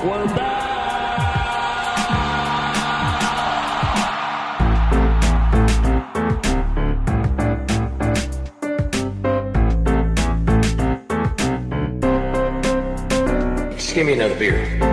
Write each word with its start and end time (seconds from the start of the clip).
We're 0.00 0.26
back. 0.26 0.68
Just 13.74 13.94
give 13.94 14.06
me 14.06 14.12
another 14.12 14.38
beer. 14.38 14.87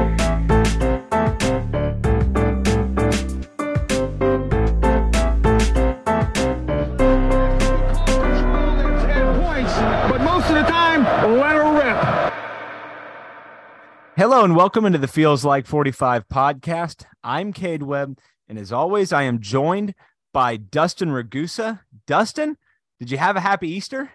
Hello 14.36 14.44
and 14.44 14.54
welcome 14.58 14.86
into 14.86 14.98
the 14.98 15.08
Feels 15.08 15.46
Like 15.46 15.66
45 15.66 16.28
podcast. 16.28 17.06
I'm 17.24 17.54
Cade 17.54 17.84
Webb, 17.84 18.20
and 18.50 18.60
as 18.60 18.74
always, 18.74 19.14
I 19.14 19.24
am 19.24 19.40
joined 19.40 19.96
by 20.34 20.58
Dustin 20.58 21.10
Ragusa. 21.10 21.80
Dustin, 22.06 22.58
did 23.00 23.12
you 23.12 23.18
have 23.18 23.38
a 23.38 23.40
happy 23.40 23.70
Easter? 23.70 24.12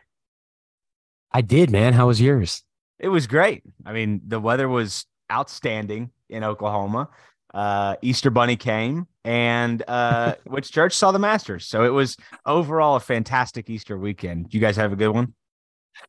I 1.33 1.41
did, 1.41 1.71
man. 1.71 1.95
How 1.95 2.09
was 2.09 2.21
yours? 2.21 2.63
It 2.99 3.09
was 3.09 3.27
great. 3.27 3.63
I 3.87 3.95
mean, 3.95 4.21
the 4.27 4.39
weather 4.39 4.69
was 4.69 5.07
outstanding 5.33 6.11
in 6.29 6.45
Oklahoma. 6.45 7.09
Uh, 7.55 7.97
Easter 8.03 8.29
Bunny 8.29 8.57
came, 8.57 9.07
and 9.25 9.83
uh, 9.89 10.35
which 10.45 10.71
church 10.71 10.93
saw 10.93 11.13
the 11.13 11.19
Masters. 11.19 11.65
So 11.65 11.85
it 11.85 11.95
was 11.95 12.19
overall 12.45 12.97
a 12.97 13.01
fantastic 13.01 13.71
Easter 13.71 13.97
weekend. 13.97 14.53
You 14.53 14.61
guys 14.61 14.77
have 14.77 14.93
a 14.93 14.97
good 14.97 15.15
one? 15.15 15.33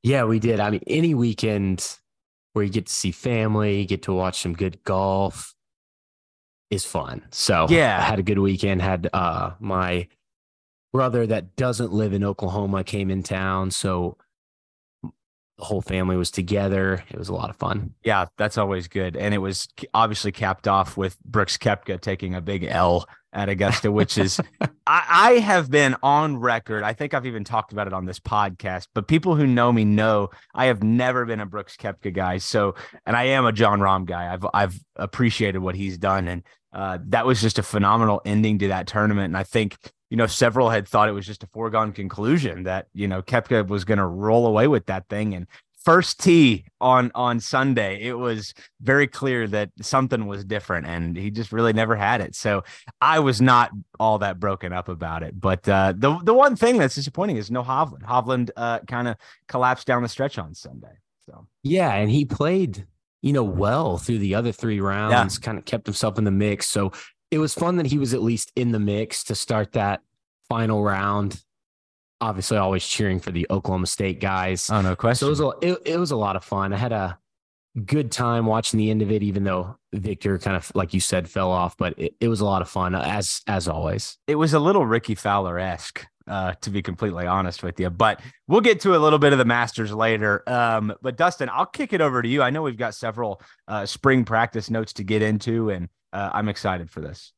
Yeah, 0.04 0.26
we 0.26 0.40
did. 0.40 0.60
I 0.60 0.70
mean, 0.70 0.84
any 0.86 1.14
weekend 1.14 2.01
where 2.54 2.64
you 2.66 2.72
get 2.72 2.88
to 2.88 2.94
see 2.94 3.12
family, 3.12 3.86
get 3.86 4.04
to 4.04 4.14
watch 4.14 4.42
some 4.42 4.54
good 4.54 4.84
golf 4.84 5.54
is 6.70 6.86
fun. 6.86 7.24
So 7.32 7.68
Yeah. 7.70 7.98
I 7.98 8.02
had 8.02 8.20
a 8.20 8.24
good 8.24 8.40
weekend. 8.40 8.82
Had 8.82 9.10
uh 9.14 9.52
my 9.60 10.08
brother 10.94 11.26
that 11.28 11.56
doesn't 11.56 11.94
live 11.94 12.14
in 12.14 12.24
Oklahoma 12.24 12.84
came 12.84 13.10
in 13.10 13.24
town. 13.24 13.72
So 13.72 14.18
the 15.04 15.66
whole 15.66 15.82
family 15.82 16.16
was 16.18 16.32
together. 16.32 17.04
It 17.10 17.18
was 17.18 17.30
a 17.30 17.34
lot 17.34 17.50
of 17.50 17.56
fun. 17.56 17.94
Yeah, 18.04 18.26
that's 18.38 18.58
always 18.58 18.88
good. 18.88 19.16
And 19.16 19.34
it 19.34 19.38
was 19.38 19.68
obviously 19.94 20.32
capped 20.32 20.68
off 20.68 20.98
with 20.98 21.22
Brooks 21.24 21.58
Koepka 21.58 22.02
taking 22.02 22.36
a 22.36 22.42
big 22.42 22.64
L 22.64 23.06
at 23.34 23.50
Augusta, 23.50 23.92
which 23.92 24.18
is, 24.18 24.40
I, 24.88 25.06
I 25.10 25.32
have 25.40 25.70
been 25.70 25.96
on 26.04 26.38
record. 26.38 26.84
I 26.84 26.94
think 26.94 27.14
I've 27.14 27.26
even 27.26 27.44
talked 27.44 27.72
about 27.72 27.88
it 27.88 27.94
on 27.94 28.06
this 28.06 28.20
podcast, 28.20 28.88
but 28.94 29.08
people 29.08 29.36
who 29.36 29.48
know 29.48 29.72
me 29.72 29.86
know 29.86 30.30
I 30.54 30.66
have 30.66 30.84
never 30.84 31.26
been 31.26 31.40
a 31.40 31.46
Brooks 31.46 31.78
Koepka 31.78 32.14
guy. 32.14 32.38
So, 32.38 32.76
and 33.06 33.16
I 33.16 33.26
am 33.26 33.46
a 33.46 33.52
Jon 33.52 33.80
Rahm 33.80 34.06
guy. 34.06 34.32
I've, 34.32 34.46
I've 34.54 34.80
appreciated 34.96 35.60
what 35.60 35.76
he's 35.76 35.98
done. 35.98 36.28
And 36.28 36.44
uh, 36.74 37.00
that 37.08 37.26
was 37.26 37.42
just 37.42 37.60
a 37.60 37.64
phenomenal 37.64 38.22
ending 38.26 38.60
to 38.60 38.70
that 38.70 38.88
tournament. 38.88 39.26
And 39.26 39.38
I 39.38 39.44
think, 39.44 39.78
you 40.10 40.18
know, 40.18 40.28
several 40.28 40.70
had 40.70 40.88
thought 40.88 41.10
it 41.10 41.14
was 41.14 41.26
just 41.26 41.44
a 41.44 41.48
foregone 41.48 41.94
conclusion 41.94 42.64
that, 42.64 42.88
you 42.94 43.08
know, 43.08 43.22
Koepka 43.22 43.68
was 43.68 43.86
going 43.86 43.98
to 43.98 44.06
roll 44.06 44.46
away 44.46 44.68
with 44.68 44.88
that 44.88 45.08
thing. 45.10 45.34
And 45.34 45.48
first 45.84 46.20
tee 46.20 46.66
on 46.80 47.12
on 47.16 47.40
Sunday, 47.40 48.02
it 48.02 48.14
was 48.14 48.54
very 48.82 49.08
clear 49.08 49.48
that 49.48 49.70
something 49.82 50.28
was 50.28 50.46
different, 50.46 50.88
and 50.88 51.16
he 51.16 51.32
just 51.32 51.52
really 51.52 51.74
never 51.74 51.96
had 51.96 52.22
it. 52.22 52.36
So 52.36 52.64
I 53.00 53.20
was 53.20 53.42
not 53.42 53.72
all 54.00 54.20
that 54.20 54.40
broken 54.40 54.74
up 54.74 54.90
about 54.90 55.24
it. 55.24 55.40
But 55.40 55.68
uh, 55.68 55.94
the 55.96 56.20
the 56.24 56.34
one 56.34 56.56
thing 56.56 56.78
that's 56.78 56.96
disappointing 56.96 57.38
is 57.38 57.52
no 57.52 57.64
Hovland. 57.64 58.04
Hovland 58.04 58.50
uh, 58.56 58.80
kind 58.88 59.08
of 59.08 59.18
collapsed 59.48 59.88
down 59.88 60.04
the 60.04 60.10
stretch 60.10 60.38
on 60.38 60.54
Sunday. 60.54 60.98
So 61.26 61.48
Yeah, 61.64 61.94
and 61.94 62.10
he 62.10 62.26
played, 62.26 62.86
you 63.22 63.34
know, 63.34 63.44
well 63.44 63.98
through 63.98 64.20
the 64.20 64.36
other 64.36 64.52
three 64.52 64.80
rounds, 64.80 65.38
kind 65.38 65.58
of 65.58 65.66
kept 65.66 65.86
himself 65.86 66.18
in 66.18 66.24
the 66.24 66.32
mix. 66.32 66.68
So 66.68 66.92
it 67.30 67.38
was 67.38 67.54
fun 67.54 67.78
that 67.78 67.86
he 67.86 67.98
was 67.98 68.14
at 68.14 68.22
least 68.22 68.52
in 68.56 68.72
the 68.72 68.80
mix 68.80 69.24
to 69.26 69.36
start 69.36 69.74
that 69.74 70.02
final 70.50 70.84
round. 70.84 71.42
Obviously, 72.22 72.58
always 72.58 72.86
cheering 72.86 73.20
for 73.20 73.32
the 73.32 73.48
Oklahoma 73.50 73.88
State 73.88 74.22
guys. 74.22 74.70
oh 74.70 74.82
no 74.82 74.96
question. 74.96 75.26
so 75.26 75.28
it 75.28 75.30
was 75.30 75.40
a 75.40 75.68
it, 75.68 75.94
it 75.94 75.98
was 75.98 76.12
a 76.12 76.16
lot 76.16 76.36
of 76.36 76.44
fun. 76.44 76.72
I 76.72 76.78
had 76.78 76.92
a 76.94 77.18
good 77.86 78.12
time 78.12 78.46
watching 78.46 78.78
the 78.78 78.92
end 78.92 79.02
of 79.02 79.12
it, 79.12 79.24
even 79.24 79.44
though 79.44 79.78
Victor 79.94 80.38
kind 80.38 80.56
of 80.56 80.72
like 80.76 80.94
you 80.94 81.00
said 81.00 81.30
fell 81.30 81.52
off, 81.52 81.76
but 81.78 81.98
it, 81.98 82.16
it 82.20 82.28
was 82.28 82.42
a 82.42 82.46
lot 82.46 82.62
of 82.62 82.70
fun 82.70 82.96
as 82.96 83.42
as 83.48 83.68
always. 83.68 84.18
it 84.28 84.36
was 84.36 84.54
a 84.54 84.60
little 84.60 84.86
Rickie 84.86 85.16
Fowler 85.16 85.58
esque, 85.58 86.06
uh, 86.28 86.54
to 86.62 86.70
be 86.70 86.82
completely 86.82 87.26
honest 87.26 87.64
with 87.64 87.80
you. 87.80 87.90
But 87.90 88.22
we'll 88.48 88.62
get 88.62 88.82
to 88.82 88.96
a 88.96 89.00
little 89.00 89.20
bit 89.20 89.34
of 89.34 89.40
the 89.40 89.46
Masters 89.46 89.92
later. 89.92 90.44
Um, 90.48 90.94
but 91.02 91.18
Dustin, 91.18 91.50
I'll 91.50 91.66
kick 91.66 91.94
it 91.94 92.02
over 92.02 92.22
to 92.22 92.28
you. 92.28 92.42
I 92.42 92.50
know 92.50 92.62
we've 92.62 92.78
got 92.78 92.94
several 92.96 93.42
uh, 93.68 93.86
spring 93.86 94.26
practice 94.26 94.70
notes 94.70 94.94
to 94.94 95.04
get 95.04 95.22
into, 95.22 95.70
and 95.70 95.90
uh, 96.14 96.30
I'm 96.34 96.50
excited 96.50 96.90
for 96.90 97.02
this. 97.02 97.34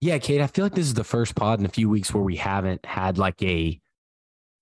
Yeah, 0.00 0.18
Cade, 0.18 0.40
I 0.40 0.46
feel 0.46 0.64
like 0.64 0.74
this 0.74 0.86
is 0.86 0.94
the 0.94 1.04
first 1.04 1.34
pod 1.34 1.60
in 1.60 1.66
a 1.66 1.70
few 1.70 1.88
weeks 1.88 2.12
where 2.14 2.22
we 2.22 2.36
haven't 2.36 2.84
had 2.86 3.18
like 3.18 3.42
a 3.42 3.80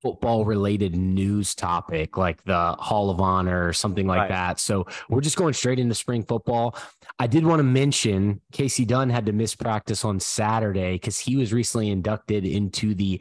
football 0.03 0.45
related 0.45 0.95
news 0.95 1.55
topic 1.55 2.17
like 2.17 2.43
the 2.45 2.73
Hall 2.79 3.11
of 3.11 3.21
Honor 3.21 3.67
or 3.67 3.73
something 3.73 4.07
like 4.07 4.21
Right. 4.21 4.29
that. 4.29 4.61
So 4.61 4.87
we're 5.09 5.21
just 5.21 5.37
going 5.37 5.55
straight 5.55 5.79
into 5.79 5.95
spring 5.95 6.23
football. 6.23 6.77
I 7.19 7.27
did 7.27 7.45
want 7.45 7.59
to 7.61 7.65
mention 7.65 8.41
Casey 8.53 8.85
Dunn 8.85 9.11
had 9.11 9.27
to 9.27 9.33
miss 9.33 9.55
practice 9.55 10.05
on 10.05 10.21
Saturday 10.21 10.93
because 10.93 11.19
he 11.19 11.37
was 11.37 11.53
recently 11.53 11.91
inducted 11.91 12.45
into 12.45 12.95
the 12.95 13.21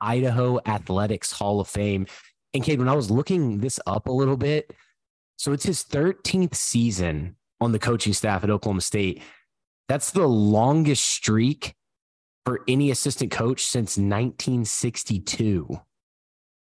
Idaho 0.00 0.58
Athletics 0.66 1.30
Hall 1.32 1.60
of 1.60 1.68
Fame. 1.68 2.06
And 2.54 2.64
Cade, 2.64 2.78
when 2.78 2.88
I 2.88 2.94
was 2.94 3.10
looking 3.10 3.58
this 3.58 3.78
up 3.86 4.08
a 4.08 4.12
little 4.12 4.36
bit, 4.36 4.74
so 5.36 5.52
it's 5.52 5.64
his 5.64 5.84
13th 5.84 6.54
season 6.54 7.36
on 7.60 7.72
the 7.72 7.78
coaching 7.78 8.12
staff 8.12 8.42
at 8.42 8.50
Oklahoma 8.50 8.80
State. 8.80 9.22
That's 9.88 10.10
the 10.10 10.26
longest 10.26 11.04
streak 11.04 11.74
for 12.44 12.62
any 12.66 12.90
assistant 12.90 13.30
coach 13.30 13.64
since 13.64 13.96
1962. 13.96 15.80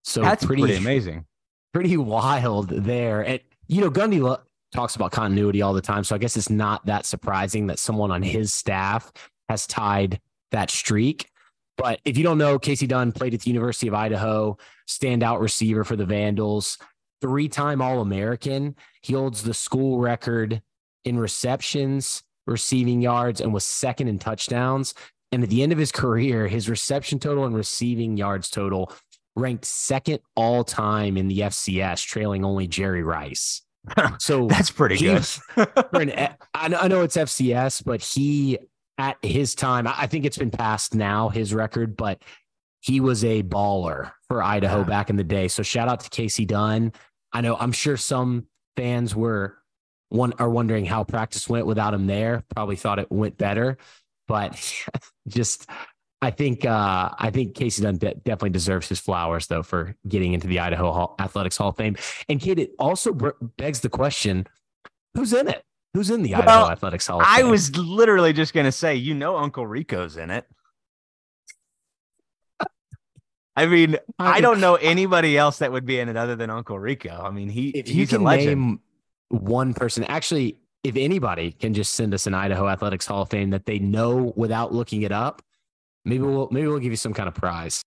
So 0.05 0.21
That's 0.21 0.45
pretty, 0.45 0.61
pretty, 0.61 0.77
amazing. 0.77 1.25
pretty 1.73 1.97
wild 1.97 2.69
there. 2.69 3.21
And 3.21 3.39
you 3.67 3.81
know, 3.81 3.89
Gundy 3.89 4.21
lo- 4.21 4.39
talks 4.73 4.95
about 4.95 5.11
continuity 5.11 5.61
all 5.61 5.73
the 5.73 5.81
time, 5.81 6.03
so 6.03 6.15
I 6.15 6.19
guess 6.19 6.37
it's 6.37 6.49
not 6.49 6.85
that 6.85 7.05
surprising 7.05 7.67
that 7.67 7.79
someone 7.79 8.11
on 8.11 8.21
his 8.21 8.53
staff 8.53 9.11
has 9.49 9.65
tied 9.65 10.21
that 10.51 10.69
streak. 10.69 11.29
But 11.77 11.99
if 12.05 12.17
you 12.17 12.23
don't 12.23 12.37
know, 12.37 12.57
Casey 12.59 12.87
Dunn 12.87 13.11
played 13.11 13.33
at 13.33 13.41
the 13.41 13.49
University 13.49 13.87
of 13.87 13.93
Idaho, 13.95 14.57
standout 14.87 15.41
receiver 15.41 15.83
for 15.83 15.95
the 15.95 16.05
Vandals, 16.05 16.77
three-time 17.19 17.81
All-American. 17.81 18.75
He 19.01 19.13
holds 19.13 19.43
the 19.43 19.53
school 19.53 19.99
record 19.99 20.61
in 21.03 21.17
receptions, 21.17 22.23
receiving 22.47 23.01
yards, 23.01 23.41
and 23.41 23.53
was 23.53 23.65
second 23.65 24.07
in 24.07 24.19
touchdowns. 24.19 24.93
And 25.31 25.43
at 25.43 25.49
the 25.49 25.63
end 25.63 25.73
of 25.73 25.77
his 25.77 25.91
career, 25.91 26.47
his 26.47 26.69
reception 26.69 27.19
total 27.19 27.45
and 27.45 27.55
receiving 27.55 28.15
yards 28.15 28.49
total 28.49 28.93
ranked 29.35 29.65
second 29.65 30.19
all 30.35 30.63
time 30.63 31.17
in 31.17 31.27
the 31.27 31.39
FCS, 31.39 32.05
trailing 32.05 32.45
only 32.45 32.67
Jerry 32.67 33.03
Rice. 33.03 33.61
So 34.19 34.47
That's 34.47 34.71
pretty 34.71 34.95
he 34.95 35.05
good. 35.05 35.23
for 35.55 36.01
an, 36.01 36.35
I 36.53 36.87
know 36.87 37.01
it's 37.01 37.17
FCS, 37.17 37.83
but 37.85 38.01
he 38.01 38.57
at 38.97 39.17
his 39.21 39.53
time, 39.55 39.85
I 39.87 39.93
I 39.99 40.07
think 40.07 40.25
it's 40.25 40.37
been 40.37 40.49
passed 40.51 40.95
now 40.95 41.29
his 41.29 41.53
record, 41.53 41.95
but 41.95 42.21
he 42.79 42.99
was 42.99 43.23
a 43.23 43.43
baller 43.43 44.11
for 44.27 44.41
Idaho 44.41 44.79
Yeah. 44.79 44.83
back 44.85 45.09
in 45.09 45.17
the 45.17 45.23
day. 45.23 45.47
So 45.49 45.61
shout 45.63 45.87
out 45.87 45.99
to 46.01 46.09
Casey 46.09 46.45
Dunn. 46.45 46.93
I 47.33 47.41
know 47.41 47.55
I'm 47.57 47.71
sure 47.71 47.97
some 47.97 48.47
fans 48.77 49.15
were 49.15 49.57
one 50.09 50.33
are 50.39 50.49
wondering 50.49 50.85
how 50.85 51.03
practice 51.03 51.47
went 51.49 51.65
without 51.67 51.93
him 51.93 52.07
there. 52.07 52.43
Probably 52.55 52.75
thought 52.77 52.99
it 52.99 53.11
went 53.11 53.37
better, 53.37 53.77
but 54.27 54.55
just 55.27 55.67
I 56.25 56.31
think 56.31 56.65
uh, 56.65 57.09
I 57.19 57.29
think 57.29 57.53
Casey 57.53 57.83
Dunn 57.83 57.97
de- 57.97 58.15
definitely 58.15 58.49
deserves 58.49 58.89
his 58.89 58.99
flowers 58.99 59.45
though 59.45 59.61
for 59.61 59.95
getting 60.07 60.33
into 60.33 60.47
the 60.47 60.59
Idaho 60.59 60.91
Hall, 60.91 61.15
Athletics 61.19 61.55
Hall 61.55 61.69
of 61.69 61.77
Fame. 61.77 61.95
And 62.27 62.41
Cade, 62.41 62.57
it 62.57 62.71
also 62.79 63.13
begs 63.57 63.81
the 63.81 63.89
question: 63.89 64.47
Who's 65.13 65.33
in 65.33 65.47
it? 65.47 65.63
Who's 65.93 66.09
in 66.09 66.23
the 66.23 66.31
Well, 66.31 66.41
Idaho 66.41 66.71
Athletics 66.71 67.05
Hall 67.05 67.21
of 67.21 67.27
Fame? 67.27 67.45
I 67.45 67.49
was 67.49 67.77
literally 67.77 68.33
just 68.33 68.55
going 68.55 68.65
to 68.65 68.71
say, 68.71 68.95
you 68.95 69.13
know, 69.13 69.37
Uncle 69.37 69.67
Rico's 69.67 70.17
in 70.17 70.31
it. 70.31 70.47
I 73.55 73.67
mean, 73.67 73.97
I 74.17 74.41
don't 74.41 74.59
know 74.59 74.75
anybody 74.75 75.37
else 75.37 75.59
that 75.59 75.71
would 75.71 75.85
be 75.85 75.99
in 75.99 76.09
it 76.09 76.17
other 76.17 76.35
than 76.35 76.49
Uncle 76.49 76.79
Rico. 76.79 77.21
I 77.23 77.29
mean, 77.29 77.49
he 77.49 77.69
If 77.69 77.87
you 77.87 77.93
he's 77.95 78.13
a 78.13 78.17
can 78.17 78.25
name 78.25 78.79
one 79.29 79.75
person, 79.75 80.03
actually, 80.05 80.57
if 80.83 80.95
anybody 80.97 81.51
can 81.51 81.75
just 81.75 81.93
send 81.93 82.15
us 82.15 82.25
an 82.25 82.33
Idaho 82.33 82.67
Athletics 82.67 83.05
Hall 83.05 83.21
of 83.21 83.29
Fame 83.29 83.51
that 83.51 83.65
they 83.67 83.77
know 83.77 84.33
without 84.35 84.73
looking 84.73 85.03
it 85.03 85.11
up, 85.11 85.41
maybe 86.05 86.23
we'll 86.23 86.47
maybe 86.51 86.67
we'll 86.67 86.79
give 86.79 86.91
you 86.91 86.97
some 86.97 87.13
kind 87.13 87.27
of 87.27 87.35
prize. 87.35 87.81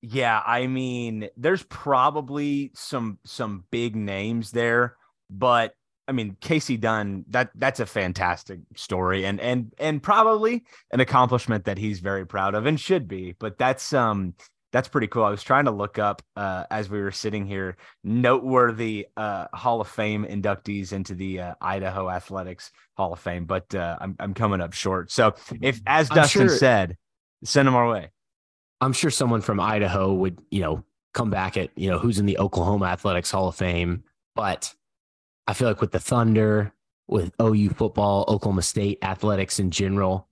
Yeah, 0.00 0.42
I 0.46 0.66
mean, 0.66 1.28
there's 1.36 1.62
probably 1.64 2.70
some 2.74 3.18
some 3.24 3.64
big 3.70 3.96
names 3.96 4.50
there, 4.50 4.96
but 5.30 5.74
I 6.06 6.12
mean, 6.12 6.36
Casey 6.40 6.76
Dunn, 6.76 7.24
that 7.28 7.50
that's 7.54 7.80
a 7.80 7.86
fantastic 7.86 8.60
story 8.76 9.24
and 9.24 9.40
and 9.40 9.72
and 9.78 10.02
probably 10.02 10.64
an 10.90 11.00
accomplishment 11.00 11.64
that 11.64 11.78
he's 11.78 12.00
very 12.00 12.26
proud 12.26 12.54
of 12.54 12.66
and 12.66 12.78
should 12.78 13.08
be. 13.08 13.34
But 13.38 13.56
that's 13.56 13.92
um 13.94 14.34
that's 14.72 14.88
pretty 14.88 15.06
cool. 15.06 15.22
I 15.24 15.30
was 15.30 15.42
trying 15.42 15.66
to 15.66 15.70
look 15.70 16.00
up 16.00 16.20
uh, 16.36 16.64
as 16.68 16.90
we 16.90 17.00
were 17.00 17.12
sitting 17.12 17.46
here 17.46 17.76
noteworthy 18.02 19.06
uh, 19.16 19.46
Hall 19.54 19.80
of 19.80 19.86
Fame 19.86 20.26
inductees 20.28 20.92
into 20.92 21.14
the 21.14 21.40
uh, 21.40 21.54
Idaho 21.60 22.10
Athletics 22.10 22.72
Hall 22.96 23.12
of 23.12 23.20
Fame, 23.20 23.44
but 23.44 23.72
uh, 23.72 23.96
I'm 24.00 24.16
I'm 24.18 24.34
coming 24.34 24.60
up 24.60 24.72
short. 24.72 25.12
So 25.12 25.34
if, 25.62 25.80
as 25.86 26.10
I'm 26.10 26.16
Dustin 26.16 26.48
sure- 26.48 26.56
said, 26.56 26.96
send 27.44 27.68
them 27.68 27.74
our 27.74 27.88
way. 27.88 28.10
I'm 28.80 28.92
sure 28.92 29.10
someone 29.10 29.40
from 29.40 29.60
Idaho 29.60 30.12
would, 30.12 30.40
you 30.50 30.60
know, 30.60 30.84
come 31.14 31.30
back 31.30 31.56
at, 31.56 31.70
you 31.76 31.88
know, 31.90 31.98
who's 31.98 32.18
in 32.18 32.26
the 32.26 32.38
Oklahoma 32.38 32.86
Athletics 32.86 33.30
Hall 33.30 33.48
of 33.48 33.54
Fame. 33.54 34.02
But 34.34 34.74
I 35.46 35.54
feel 35.54 35.68
like 35.68 35.80
with 35.80 35.92
the 35.92 36.00
Thunder, 36.00 36.72
with 37.06 37.32
OU 37.40 37.70
football, 37.70 38.24
Oklahoma 38.28 38.62
State 38.62 38.98
athletics 39.02 39.58
in 39.60 39.70
general, 39.70 40.28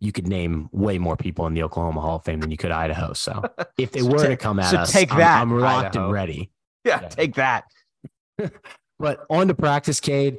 you 0.00 0.10
could 0.12 0.26
name 0.26 0.68
way 0.72 0.98
more 0.98 1.16
people 1.16 1.46
in 1.46 1.54
the 1.54 1.62
Oklahoma 1.62 2.00
Hall 2.00 2.16
of 2.16 2.24
Fame 2.24 2.40
than 2.40 2.50
you 2.50 2.56
could 2.56 2.72
Idaho. 2.72 3.12
So 3.12 3.42
if 3.78 3.92
they 3.92 4.00
So 4.00 4.06
were 4.08 4.18
ta- 4.18 4.26
to 4.28 4.36
come 4.36 4.58
at 4.58 4.70
so 4.70 4.78
us, 4.78 4.92
take 4.92 5.12
I'm, 5.12 5.18
that, 5.18 5.40
I'm 5.40 5.58
locked 5.58 5.88
Idaho. 5.96 6.04
and 6.06 6.12
ready. 6.12 6.50
Yeah, 6.84 7.00
Yeah. 7.02 7.08
take 7.08 7.34
that. 7.36 7.64
But 9.00 9.26
on 9.28 9.48
to 9.48 9.54
practice, 9.54 9.98
Cade. 9.98 10.38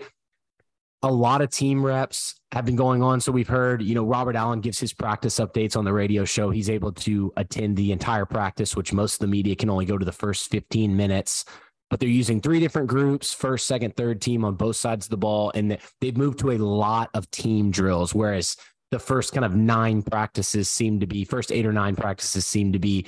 A 1.05 1.11
lot 1.11 1.41
of 1.41 1.51
team 1.51 1.85
reps 1.85 2.33
have 2.51 2.65
been 2.65 2.75
going 2.75 3.03
on. 3.03 3.21
So 3.21 3.31
we've 3.31 3.47
heard, 3.47 3.83
you 3.83 3.93
know, 3.93 4.03
Robert 4.03 4.35
Allen 4.35 4.59
gives 4.59 4.79
his 4.79 4.91
practice 4.91 5.39
updates 5.39 5.77
on 5.77 5.85
the 5.85 5.93
radio 5.93 6.25
show. 6.25 6.49
He's 6.49 6.67
able 6.67 6.91
to 6.93 7.31
attend 7.37 7.77
the 7.77 7.91
entire 7.91 8.25
practice, 8.25 8.75
which 8.75 8.91
most 8.91 9.13
of 9.13 9.19
the 9.19 9.27
media 9.27 9.55
can 9.55 9.69
only 9.69 9.85
go 9.85 9.99
to 9.99 10.05
the 10.05 10.11
first 10.11 10.49
15 10.49 10.97
minutes. 10.97 11.45
But 11.91 11.99
they're 11.99 12.09
using 12.09 12.41
three 12.41 12.59
different 12.59 12.87
groups 12.87 13.31
first, 13.31 13.67
second, 13.67 13.95
third 13.95 14.19
team 14.19 14.43
on 14.43 14.55
both 14.55 14.77
sides 14.77 15.05
of 15.05 15.11
the 15.11 15.17
ball. 15.17 15.51
And 15.53 15.77
they've 16.01 16.17
moved 16.17 16.39
to 16.39 16.51
a 16.51 16.57
lot 16.57 17.11
of 17.13 17.29
team 17.29 17.69
drills, 17.69 18.15
whereas 18.15 18.57
the 18.89 18.97
first 18.97 19.31
kind 19.31 19.45
of 19.45 19.55
nine 19.55 20.01
practices 20.01 20.69
seem 20.69 20.99
to 21.01 21.05
be, 21.05 21.23
first 21.23 21.51
eight 21.51 21.67
or 21.67 21.73
nine 21.73 21.95
practices 21.95 22.47
seem 22.47 22.73
to 22.73 22.79
be 22.79 23.05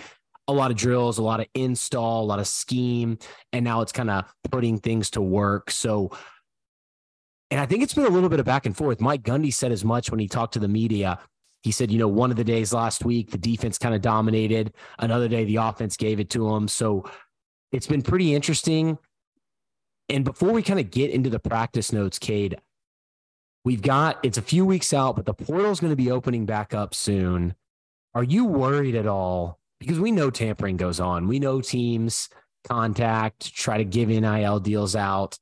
a 0.48 0.54
lot 0.54 0.70
of 0.70 0.78
drills, 0.78 1.18
a 1.18 1.24
lot 1.24 1.40
of 1.40 1.48
install, 1.56 2.24
a 2.24 2.28
lot 2.28 2.40
of 2.40 2.48
scheme, 2.48 3.18
and 3.54 3.66
now 3.66 3.82
it's 3.82 3.92
kind 3.92 4.12
of 4.12 4.26
putting 4.52 4.78
things 4.78 5.10
to 5.12 5.22
work. 5.22 5.72
So, 5.72 6.12
and 7.50 7.60
I 7.60 7.66
think 7.66 7.84
it's 7.84 7.94
been 7.94 8.06
a 8.06 8.10
little 8.10 8.30
bit 8.30 8.40
of 8.40 8.46
back 8.46 8.66
and 8.66 8.76
forth. 8.76 9.00
Mike 9.00 9.24
Gundy 9.24 9.54
said 9.54 9.72
as 9.72 9.86
much 9.86 10.12
when 10.12 10.20
he 10.20 10.28
talked 10.28 10.54
to 10.54 10.60
the 10.60 10.68
media. 10.68 11.20
He 11.64 11.72
said, 11.72 11.92
you 11.92 11.98
know, 11.98 12.08
one 12.08 12.30
of 12.30 12.38
the 12.38 12.44
days 12.44 12.74
last 12.74 13.04
week, 13.04 13.32
the 13.32 13.38
defense 13.38 13.78
kind 13.78 13.96
of 13.96 14.02
dominated. 14.02 14.74
Another 15.00 15.28
day, 15.28 15.46
the 15.46 15.58
offense 15.58 15.98
gave 15.98 16.20
it 16.20 16.30
to 16.32 16.54
him. 16.54 16.68
So 16.68 17.10
it's 17.72 17.88
been 17.88 18.02
pretty 18.02 18.36
interesting. 18.36 18.98
And 20.10 20.24
before 20.24 20.52
we 20.52 20.62
kind 20.62 20.80
of 20.80 20.92
get 20.92 21.12
into 21.12 21.30
the 21.30 21.40
practice 21.40 21.92
notes, 21.92 22.20
Cade, 22.20 22.58
we've 23.66 23.82
got 23.82 24.20
it's 24.24 24.38
a 24.38 24.42
few 24.42 24.66
weeks 24.66 24.94
out, 24.94 25.16
but 25.16 25.26
the 25.26 25.34
portal 25.34 25.72
is 25.72 25.80
going 25.80 25.92
to 25.92 25.98
be 25.98 26.12
opening 26.12 26.46
back 26.46 26.74
up 26.74 26.94
soon. 26.94 27.56
Are 28.14 28.24
you 28.24 28.46
worried 28.46 28.96
at 28.96 29.08
all? 29.08 29.60
Because 29.80 30.00
we 30.00 30.12
know 30.12 30.30
tampering 30.30 30.78
goes 30.78 31.00
on. 31.00 31.28
We 31.28 31.40
know 31.40 31.62
teams 31.62 32.30
contact, 32.68 33.54
try 33.54 33.78
to 33.78 33.86
give 33.86 34.10
NIL 34.10 34.60
deals 34.60 34.96
out. 34.96 35.38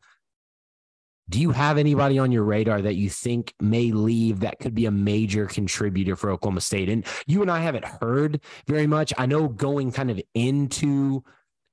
Do 1.27 1.39
you 1.39 1.51
have 1.51 1.77
anybody 1.77 2.19
on 2.19 2.31
your 2.31 2.43
radar 2.43 2.81
that 2.81 2.95
you 2.95 3.09
think 3.09 3.53
may 3.59 3.91
leave 3.91 4.41
that 4.41 4.59
could 4.59 4.75
be 4.75 4.85
a 4.85 4.91
major 4.91 5.47
contributor 5.47 6.15
for 6.15 6.29
Oklahoma 6.29 6.61
State? 6.61 6.87
And 6.87 7.05
you 7.25 7.41
and 7.41 7.49
I 7.49 7.59
haven't 7.59 7.85
heard 7.85 8.41
very 8.67 8.85
much. 8.85 9.11
I 9.17 9.25
know 9.25 9.47
going 9.47 9.91
kind 9.91 10.11
of 10.11 10.21
into 10.35 11.23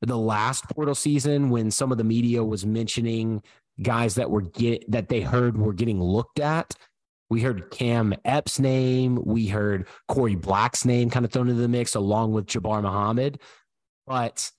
the 0.01 0.17
last 0.17 0.69
portal 0.71 0.95
season 0.95 1.51
when 1.51 1.71
some 1.71 1.93
of 1.93 1.99
the 1.99 2.05
media 2.05 2.43
was 2.43 2.65
mentioning 2.65 3.43
guys 3.83 4.15
that 4.15 4.31
were 4.31 4.43
get 4.43 4.91
that 4.91 5.09
they 5.09 5.21
heard 5.21 5.59
were 5.59 5.75
getting 5.75 6.01
looked 6.01 6.41
at. 6.41 6.75
We 7.29 7.41
heard 7.41 7.71
Cam 7.71 8.15
Epps' 8.25 8.59
name. 8.59 9.19
We 9.25 9.49
heard 9.49 9.87
Korie 10.11 10.41
Black's 10.41 10.85
name 10.85 11.09
kind 11.09 11.25
of 11.25 11.33
thrown 11.33 11.49
into 11.49 11.63
the 11.63 11.69
mix 11.69 11.95
along 11.95 12.33
with 12.33 12.47
Jabbar 12.47 12.83
Muhammad. 12.83 13.39
But 14.07 14.51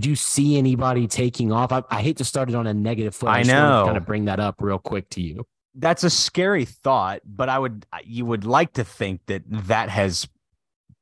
do 0.00 0.08
you 0.08 0.16
see 0.16 0.56
anybody 0.56 1.06
taking 1.06 1.52
off? 1.52 1.72
I, 1.72 1.82
I 1.90 2.00
hate 2.00 2.16
to 2.16 2.24
start 2.24 2.48
it 2.48 2.54
on 2.54 2.66
a 2.66 2.74
negative 2.74 3.14
foot. 3.14 3.28
I 3.28 3.42
to 3.42 3.48
know. 3.48 3.82
kind 3.84 3.96
of 3.96 4.06
bring 4.06 4.24
that 4.24 4.40
up 4.40 4.56
real 4.60 4.78
quick 4.78 5.08
to 5.10 5.20
you. 5.20 5.46
That's 5.74 6.02
a 6.02 6.10
scary 6.10 6.64
thought, 6.64 7.20
but 7.24 7.48
I 7.48 7.58
would 7.58 7.86
you 8.04 8.26
would 8.26 8.44
like 8.44 8.72
to 8.74 8.84
think 8.84 9.20
that 9.26 9.42
that 9.46 9.88
has 9.88 10.26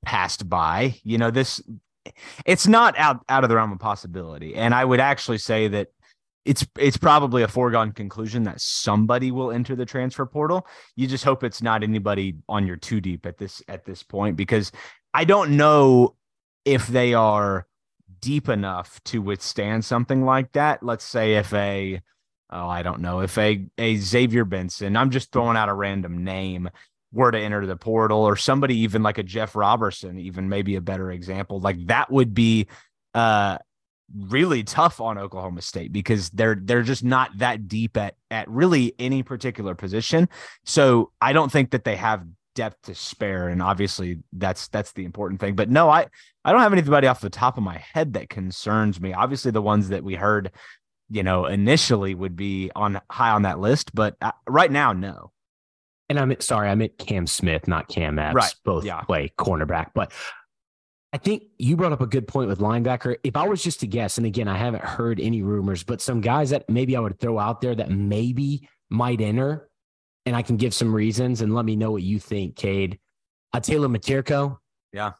passed 0.05 0.49
by. 0.49 0.97
You 1.05 1.19
know, 1.19 1.31
this 1.31 1.63
it's 2.45 2.67
not 2.67 2.99
out 2.99 3.25
out 3.29 3.45
of 3.45 3.51
the 3.51 3.57
realm 3.57 3.73
of 3.73 3.79
possibility, 3.79 4.55
and 4.55 4.75
I 4.75 4.85
would 4.85 5.01
actually 5.01 5.39
say 5.39 5.69
that 5.69 5.89
it's 6.45 6.67
it's 6.79 6.97
probably 6.97 7.43
a 7.43 7.49
foregone 7.49 7.93
conclusion 7.93 8.43
that 8.45 8.61
somebody 8.61 9.31
will 9.31 9.53
enter 9.53 9.77
the 9.77 9.87
transfer 9.87 10.27
portal. 10.27 10.67
You 10.97 11.07
just 11.07 11.25
hope 11.25 11.45
it's 11.45 11.63
not 11.63 11.83
anybody 11.83 12.37
on 12.49 12.67
your 12.67 12.77
too 12.77 13.01
deep 13.01 13.27
at 13.27 13.39
this 13.39 13.63
at 13.69 13.85
this 13.85 14.03
point 14.03 14.37
because 14.37 14.73
I 15.15 15.25
don't 15.25 15.57
know 15.57 16.17
if 16.65 16.87
they 16.87 17.15
are 17.15 17.67
deep 18.21 18.49
enough 18.49 19.03
to 19.05 19.23
withstand 19.23 19.85
something 19.85 20.25
like 20.25 20.53
that. 20.53 20.83
Let's 20.83 21.05
say 21.05 21.35
if 21.35 21.53
a 21.53 22.01
oh, 22.51 22.69
I 22.69 22.83
don't 22.83 23.01
know, 23.01 23.21
if 23.21 23.37
a 23.39 23.67
a 23.79 23.97
Xavier 23.97 24.45
Benson, 24.45 24.97
I'm 24.97 25.11
just 25.11 25.33
throwing 25.33 25.57
out 25.57 25.69
a 25.69 25.75
random 25.75 26.25
name, 26.25 26.71
were 27.13 27.31
to 27.31 27.39
enter 27.39 27.67
the 27.67 27.77
portal, 27.77 28.21
or 28.21 28.37
somebody 28.37 28.79
even 28.79 29.03
like 29.03 29.19
a 29.19 29.23
Jeff 29.23 29.55
Robertson, 29.57 30.19
even 30.19 30.49
maybe 30.49 30.77
a 30.77 30.81
better 30.81 31.11
example, 31.11 31.61
like 31.61 31.87
that 31.87 32.11
would 32.11 32.35
be 32.35 32.67
uh 33.15 33.59
really 34.17 34.65
tough 34.65 35.01
on 35.01 35.19
Oklahoma 35.19 35.61
State 35.61 35.93
because 35.93 36.31
they're 36.31 36.59
they're 36.61 36.83
just 36.83 37.05
not 37.05 37.37
that 37.39 37.69
deep 37.69 37.97
at 37.97 38.15
at 38.31 38.49
really 38.49 38.95
any 38.99 39.23
particular 39.23 39.75
position. 39.75 40.29
So 40.65 41.13
I 41.21 41.33
don't 41.33 41.53
think 41.53 41.73
that 41.73 41.85
they 41.85 41.97
have 41.97 42.25
depth 42.55 42.83
to 42.83 42.95
spare 42.95 43.49
and 43.49 43.63
obviously 43.63 44.19
that's 44.33 44.69
that's 44.69 44.93
the 44.93 45.05
important 45.05 45.41
thing. 45.41 45.55
But 45.55 45.71
no, 45.71 45.91
I 45.91 46.07
I 46.49 46.53
don't 46.53 46.63
have 46.63 46.73
anybody 46.73 47.07
off 47.07 47.21
the 47.21 47.29
top 47.29 47.59
of 47.59 47.63
my 47.63 47.77
head 47.77 48.15
that 48.15 48.31
concerns 48.31 48.99
me. 49.03 49.13
Obviously 49.13 49.51
the 49.51 49.61
ones 49.61 49.91
that 49.91 50.03
we 50.03 50.15
heard 50.15 50.51
you 51.11 51.23
know 51.23 51.45
initially 51.45 52.15
would 52.15 52.37
be 52.37 52.71
on 52.75 53.01
high 53.11 53.31
on 53.33 53.43
that 53.43 53.59
list, 53.59 53.95
but 53.95 54.17
uh, 54.23 54.33
right 54.49 54.73
now 54.73 54.95
no. 54.95 55.31
And 56.09 56.19
I'm 56.19 56.35
sorry, 56.41 56.71
I 56.71 56.75
meant 56.75 56.97
Cam 56.97 57.27
Smith, 57.27 57.69
not 57.69 57.89
Cam 57.89 58.19
Epps. 58.19 58.35
Right, 58.35 58.55
Both 58.65 58.87
yeah. 58.87 59.03
play 59.03 59.31
cornerback. 59.39 59.91
But 59.95 60.11
I 61.13 61.19
think 61.19 61.43
you 61.59 61.77
brought 61.77 61.93
up 61.93 62.01
a 62.01 62.07
good 62.07 62.27
point 62.27 62.49
with 62.49 62.61
linebacker. 62.61 63.17
If 63.23 63.37
I 63.37 63.47
was 63.47 63.63
just 63.63 63.81
to 63.81 63.87
guess, 63.87 64.17
and 64.17 64.27
again, 64.27 64.49
I 64.49 64.57
haven't 64.57 64.85
heard 64.85 65.21
any 65.21 65.43
rumors, 65.43 65.83
but 65.83 66.01
some 66.01 66.23
guys 66.23 66.49
that 66.49 66.71
maybe 66.71 66.97
I 66.97 67.01
would 67.01 67.21
throw 67.21 67.39
out 67.39 67.61
there 67.61 67.75
that 67.75 67.91
maybe 67.91 68.67
might 68.89 69.21
enter, 69.21 69.69
and 70.25 70.35
I 70.35 70.41
can 70.41 70.57
give 70.57 70.73
some 70.73 70.95
reasons 70.95 71.43
and 71.43 71.55
let 71.55 71.67
me 71.67 71.77
know 71.77 71.91
what 71.91 72.03
you 72.03 72.19
think, 72.19 72.57
Cade. 72.57 72.99
Uh, 73.53 73.61
Taylor 73.61 73.89
Miterko. 73.89 74.57
Yeah. 74.95 75.13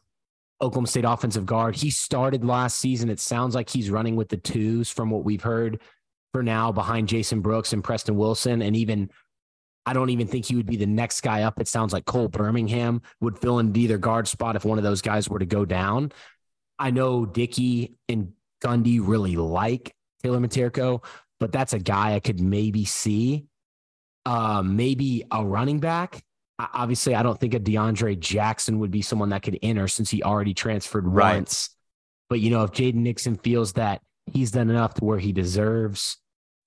Oklahoma 0.61 0.87
State 0.87 1.05
offensive 1.05 1.45
guard. 1.45 1.75
He 1.75 1.89
started 1.89 2.43
last 2.43 2.77
season. 2.77 3.09
It 3.09 3.19
sounds 3.19 3.55
like 3.55 3.69
he's 3.69 3.89
running 3.89 4.15
with 4.15 4.29
the 4.29 4.37
twos 4.37 4.89
from 4.89 5.09
what 5.09 5.23
we've 5.23 5.41
heard 5.41 5.81
for 6.33 6.43
now 6.43 6.71
behind 6.71 7.07
Jason 7.07 7.41
Brooks 7.41 7.73
and 7.73 7.83
Preston 7.83 8.17
Wilson. 8.17 8.61
And 8.61 8.75
even, 8.75 9.09
I 9.85 9.93
don't 9.93 10.09
even 10.09 10.27
think 10.27 10.45
he 10.45 10.55
would 10.55 10.65
be 10.65 10.75
the 10.75 10.85
next 10.85 11.21
guy 11.21 11.43
up. 11.43 11.59
It 11.59 11.67
sounds 11.67 11.93
like 11.93 12.05
Cole 12.05 12.27
Birmingham 12.27 13.01
would 13.21 13.39
fill 13.39 13.59
in 13.59 13.75
either 13.75 13.97
guard 13.97 14.27
spot 14.27 14.55
if 14.55 14.65
one 14.65 14.77
of 14.77 14.83
those 14.83 15.01
guys 15.01 15.29
were 15.29 15.39
to 15.39 15.45
go 15.45 15.65
down. 15.65 16.11
I 16.77 16.91
know 16.91 17.25
Dickey 17.25 17.95
and 18.07 18.33
Gundy 18.61 18.99
really 19.01 19.35
like 19.35 19.95
Taylor 20.21 20.39
Miterko, 20.39 21.03
but 21.39 21.51
that's 21.51 21.73
a 21.73 21.79
guy 21.79 22.15
I 22.15 22.19
could 22.19 22.39
maybe 22.39 22.85
see. 22.85 23.45
Um, 24.25 24.75
maybe 24.75 25.23
a 25.31 25.43
running 25.43 25.79
back. 25.79 26.23
Obviously, 26.59 27.15
I 27.15 27.23
don't 27.23 27.39
think 27.39 27.53
a 27.53 27.59
DeAndre 27.59 28.19
Jackson 28.19 28.79
would 28.79 28.91
be 28.91 29.01
someone 29.01 29.29
that 29.29 29.43
could 29.43 29.57
enter 29.61 29.87
since 29.87 30.09
he 30.09 30.21
already 30.21 30.53
transferred 30.53 31.07
Right. 31.07 31.35
once. 31.35 31.69
But 32.29 32.41
you 32.41 32.49
know, 32.49 32.63
if 32.63 32.71
Jaden 32.71 32.95
Nixon 32.95 33.37
feels 33.37 33.73
that 33.73 34.01
he's 34.25 34.51
done 34.51 34.69
enough 34.69 34.93
to 34.95 35.05
where 35.05 35.19
he 35.19 35.31
deserves 35.31 36.17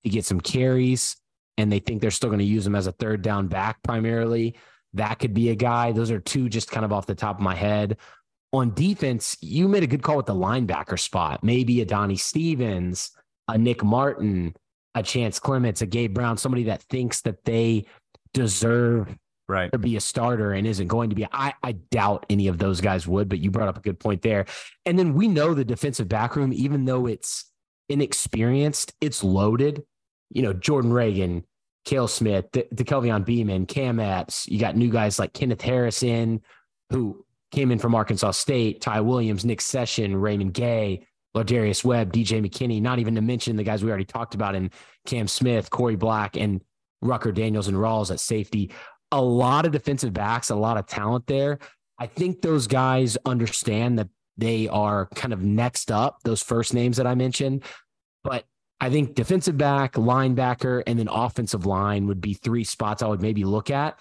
to 0.03 0.09
get 0.09 0.25
some 0.25 0.41
carries, 0.41 1.15
and 1.57 1.71
they 1.71 1.79
think 1.79 2.01
they're 2.01 2.11
still 2.11 2.29
going 2.29 2.39
to 2.39 2.45
use 2.45 2.65
him 2.65 2.75
as 2.75 2.87
a 2.87 2.91
third 2.91 3.21
down 3.21 3.47
back 3.47 3.81
primarily, 3.83 4.55
that 4.93 5.19
could 5.19 5.33
be 5.33 5.49
a 5.49 5.55
guy. 5.55 5.91
Those 5.91 6.09
are 6.11 6.19
two 6.19 6.49
just 6.49 6.71
kind 6.71 6.83
of 6.83 6.91
off 6.91 7.05
the 7.05 7.15
top 7.15 7.37
of 7.37 7.43
my 7.43 7.55
head. 7.55 7.97
On 8.51 8.73
defense, 8.73 9.37
you 9.41 9.67
made 9.67 9.83
a 9.83 9.87
good 9.87 10.01
call 10.01 10.17
with 10.17 10.25
the 10.25 10.35
linebacker 10.35 10.99
spot. 10.99 11.43
Maybe 11.43 11.81
a 11.81 11.85
Donnie 11.85 12.17
Stevens, 12.17 13.11
a 13.47 13.57
Nick 13.57 13.83
Martin, 13.83 14.55
a 14.95 15.03
Chance 15.03 15.39
Clements, 15.39 15.81
a 15.81 15.85
Gabe 15.85 16.13
Brown, 16.13 16.37
somebody 16.37 16.63
that 16.63 16.81
thinks 16.83 17.21
that 17.21 17.43
they 17.45 17.85
deserve 18.33 19.15
Right. 19.47 19.71
to 19.71 19.77
be 19.77 19.97
a 19.97 20.01
starter 20.01 20.53
and 20.53 20.65
isn't 20.65 20.87
going 20.87 21.09
to 21.09 21.15
be. 21.15 21.27
I, 21.31 21.53
I 21.61 21.73
doubt 21.73 22.25
any 22.29 22.47
of 22.47 22.57
those 22.57 22.79
guys 22.79 23.05
would, 23.07 23.27
but 23.27 23.39
you 23.39 23.51
brought 23.51 23.67
up 23.67 23.77
a 23.77 23.81
good 23.81 23.99
point 23.99 24.21
there. 24.21 24.45
And 24.85 24.97
then 24.97 25.13
we 25.13 25.27
know 25.27 25.53
the 25.53 25.65
defensive 25.65 26.07
back 26.07 26.35
room, 26.35 26.53
even 26.53 26.85
though 26.85 27.07
it's 27.07 27.51
inexperienced, 27.89 28.93
it's 29.01 29.23
loaded. 29.23 29.83
You 30.29 30.43
know, 30.43 30.53
Jordan 30.53 30.93
Reagan, 30.93 31.43
Kale 31.85 32.07
Smith, 32.07 32.45
the 32.53 32.65
DeKelvion 32.73 33.25
Beeman, 33.25 33.65
Cam 33.65 33.99
Epps. 33.99 34.47
You 34.47 34.59
got 34.59 34.75
new 34.77 34.89
guys 34.89 35.19
like 35.19 35.33
Kenneth 35.33 35.61
Harrison, 35.61 36.41
who 36.89 37.25
came 37.51 37.71
in 37.71 37.79
from 37.79 37.93
Arkansas 37.93 38.31
State, 38.31 38.81
Ty 38.81 39.01
Williams, 39.01 39.45
Nick 39.45 39.61
Session, 39.61 40.15
Raymond 40.15 40.53
Gay, 40.53 41.05
Lardarius 41.35 41.83
Webb, 41.83 42.13
DJ 42.13 42.45
McKinney, 42.45 42.81
not 42.81 42.99
even 42.99 43.15
to 43.15 43.21
mention 43.21 43.55
the 43.55 43.63
guys 43.63 43.83
we 43.83 43.89
already 43.89 44.05
talked 44.05 44.35
about 44.35 44.55
in 44.55 44.71
Cam 45.05 45.27
Smith, 45.27 45.69
Korie 45.69 45.97
Black, 45.97 46.37
and 46.37 46.61
Rucker 47.01 47.31
Daniels 47.31 47.67
and 47.67 47.77
Rawls 47.77 48.11
at 48.11 48.19
safety. 48.19 48.71
A 49.13 49.21
lot 49.21 49.65
of 49.65 49.71
defensive 49.71 50.13
backs, 50.13 50.49
a 50.49 50.55
lot 50.55 50.77
of 50.77 50.87
talent 50.87 51.27
there. 51.27 51.59
I 51.99 52.07
think 52.07 52.41
those 52.41 52.67
guys 52.67 53.17
understand 53.25 53.99
that 53.99 54.09
they 54.37 54.67
are 54.67 55.07
kind 55.15 55.33
of 55.33 55.43
next 55.43 55.91
up, 55.91 56.17
those 56.23 56.41
first 56.41 56.73
names 56.73 56.97
that 56.97 57.07
I 57.07 57.15
mentioned. 57.15 57.63
But 58.23 58.45
I 58.81 58.89
think 58.89 59.15
defensive 59.15 59.57
back, 59.57 59.93
linebacker, 59.93 60.83
and 60.87 60.97
then 60.97 61.07
offensive 61.09 61.65
line 61.65 62.07
would 62.07 62.21
be 62.21 62.33
three 62.33 62.63
spots 62.63 63.01
I 63.01 63.07
would 63.07 63.21
maybe 63.21 63.43
look 63.45 63.69
at. 63.69 63.97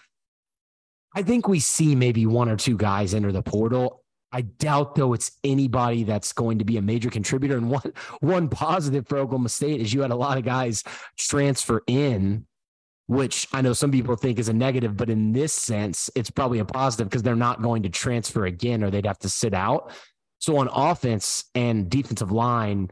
I 1.15 1.23
think 1.23 1.47
we 1.47 1.61
see 1.61 1.95
maybe 1.95 2.27
one 2.27 2.49
or 2.49 2.57
two 2.57 2.77
guys 2.77 3.15
enter 3.15 3.33
the 3.33 3.43
portal. 3.43 4.03
I 4.33 4.41
doubt 4.41 4.95
though 4.95 5.13
it's 5.13 5.33
anybody 5.45 6.05
that's 6.05 6.33
going 6.33 6.59
to 6.59 6.65
be 6.65 6.79
a 6.79 6.83
major 6.83 7.11
contributor. 7.11 7.59
And 7.59 7.71
one 7.71 7.93
one 8.21 8.49
positive 8.49 9.07
for 9.07 9.19
Oklahoma 9.19 9.51
State 9.51 9.81
is 9.81 9.93
you 9.93 10.01
had 10.01 10.11
a 10.11 10.17
lot 10.17 10.39
of 10.39 10.45
guys 10.45 10.83
transfer 11.19 11.83
in, 11.87 12.47
which 13.13 13.49
I 13.53 13.61
know 13.61 13.73
some 13.73 13.91
people 13.91 14.17
think 14.17 14.39
is 14.39 14.49
a 14.49 14.53
negative, 14.53 14.97
but 14.97 15.11
in 15.11 15.33
this 15.33 15.53
sense, 15.53 16.11
it's 16.15 16.31
probably 16.31 16.59
a 16.59 16.65
positive 16.65 17.09
because 17.09 17.23
they're 17.23 17.37
not 17.37 17.63
going 17.63 17.83
to 17.83 17.89
transfer 17.89 18.47
again 18.47 18.83
or 18.83 18.91
they'd 18.91 19.07
have 19.07 19.19
to 19.21 19.29
sit 19.29 19.55
out. 19.55 19.93
So 20.39 20.57
on 20.59 20.69
offense 20.73 21.45
and 21.55 21.89
defensive 21.89 22.33
line, 22.33 22.91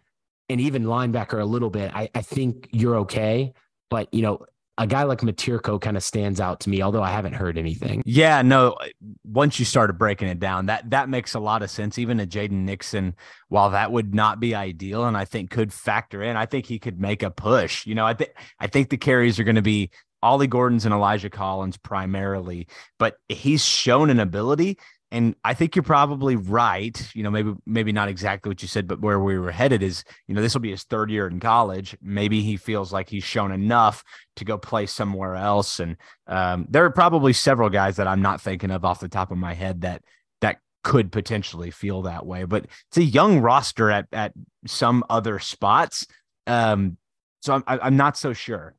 and 0.48 0.60
even 0.60 0.84
linebacker 0.84 1.40
a 1.40 1.44
little 1.44 1.70
bit, 1.70 1.92
I, 1.94 2.10
I 2.14 2.22
think 2.22 2.68
you're 2.72 2.96
okay. 2.96 3.54
But 3.88 4.12
you 4.12 4.22
know, 4.22 4.44
a 4.78 4.86
guy 4.86 5.02
like 5.02 5.20
Miterko 5.20 5.80
kind 5.80 5.96
of 5.96 6.02
stands 6.02 6.40
out 6.40 6.60
to 6.60 6.70
me, 6.70 6.80
although 6.80 7.02
I 7.02 7.10
haven't 7.10 7.34
heard 7.34 7.58
anything. 7.58 8.02
Yeah, 8.06 8.42
no. 8.42 8.76
Once 9.24 9.58
you 9.58 9.64
started 9.64 9.98
breaking 9.98 10.28
it 10.28 10.40
down, 10.40 10.66
that 10.66 10.90
that 10.90 11.08
makes 11.08 11.34
a 11.34 11.40
lot 11.40 11.62
of 11.62 11.70
sense. 11.70 11.98
Even 11.98 12.18
a 12.18 12.26
Jaden 12.26 12.64
Nixon, 12.64 13.14
while 13.48 13.70
that 13.70 13.92
would 13.92 14.14
not 14.14 14.40
be 14.40 14.54
ideal, 14.54 15.04
and 15.04 15.16
I 15.16 15.24
think 15.24 15.50
could 15.50 15.72
factor 15.72 16.22
in, 16.22 16.36
I 16.36 16.46
think 16.46 16.66
he 16.66 16.78
could 16.78 17.00
make 17.00 17.22
a 17.22 17.30
push. 17.30 17.86
You 17.86 17.94
know, 17.94 18.06
I 18.06 18.14
think 18.14 18.30
I 18.58 18.66
think 18.66 18.90
the 18.90 18.96
carries 18.96 19.38
are 19.38 19.44
going 19.44 19.56
to 19.56 19.62
be 19.62 19.90
Ollie 20.22 20.46
Gordon's 20.46 20.84
and 20.84 20.94
Elijah 20.94 21.30
Collins 21.30 21.76
primarily, 21.76 22.66
but 22.98 23.16
he's 23.28 23.64
shown 23.64 24.10
an 24.10 24.20
ability 24.20 24.78
and 25.12 25.34
I 25.44 25.54
think 25.54 25.74
you're 25.74 25.82
probably 25.82 26.36
right. 26.36 27.10
You 27.14 27.24
know, 27.24 27.30
maybe 27.30 27.54
maybe 27.66 27.92
not 27.92 28.08
exactly 28.08 28.48
what 28.48 28.62
you 28.62 28.68
said, 28.68 28.86
but 28.86 29.00
where 29.00 29.18
we 29.18 29.38
were 29.38 29.50
headed 29.50 29.82
is, 29.82 30.04
you 30.28 30.34
know, 30.34 30.40
this 30.40 30.54
will 30.54 30.60
be 30.60 30.70
his 30.70 30.84
third 30.84 31.10
year 31.10 31.26
in 31.26 31.40
college. 31.40 31.96
Maybe 32.00 32.42
he 32.42 32.56
feels 32.56 32.92
like 32.92 33.08
he's 33.08 33.24
shown 33.24 33.50
enough 33.50 34.04
to 34.36 34.44
go 34.44 34.56
play 34.56 34.86
somewhere 34.86 35.34
else. 35.34 35.80
And 35.80 35.96
um, 36.28 36.66
there 36.68 36.84
are 36.84 36.90
probably 36.90 37.32
several 37.32 37.70
guys 37.70 37.96
that 37.96 38.06
I'm 38.06 38.22
not 38.22 38.40
thinking 38.40 38.70
of 38.70 38.84
off 38.84 39.00
the 39.00 39.08
top 39.08 39.32
of 39.32 39.38
my 39.38 39.54
head 39.54 39.80
that 39.80 40.02
that 40.42 40.58
could 40.84 41.10
potentially 41.10 41.72
feel 41.72 42.02
that 42.02 42.24
way. 42.24 42.44
But 42.44 42.66
it's 42.88 42.98
a 42.98 43.02
young 43.02 43.40
roster 43.40 43.90
at 43.90 44.06
at 44.12 44.32
some 44.66 45.04
other 45.10 45.40
spots. 45.40 46.06
Um, 46.46 46.98
so 47.42 47.54
I'm 47.54 47.64
I'm 47.66 47.96
not 47.96 48.16
so 48.16 48.32
sure. 48.32 48.76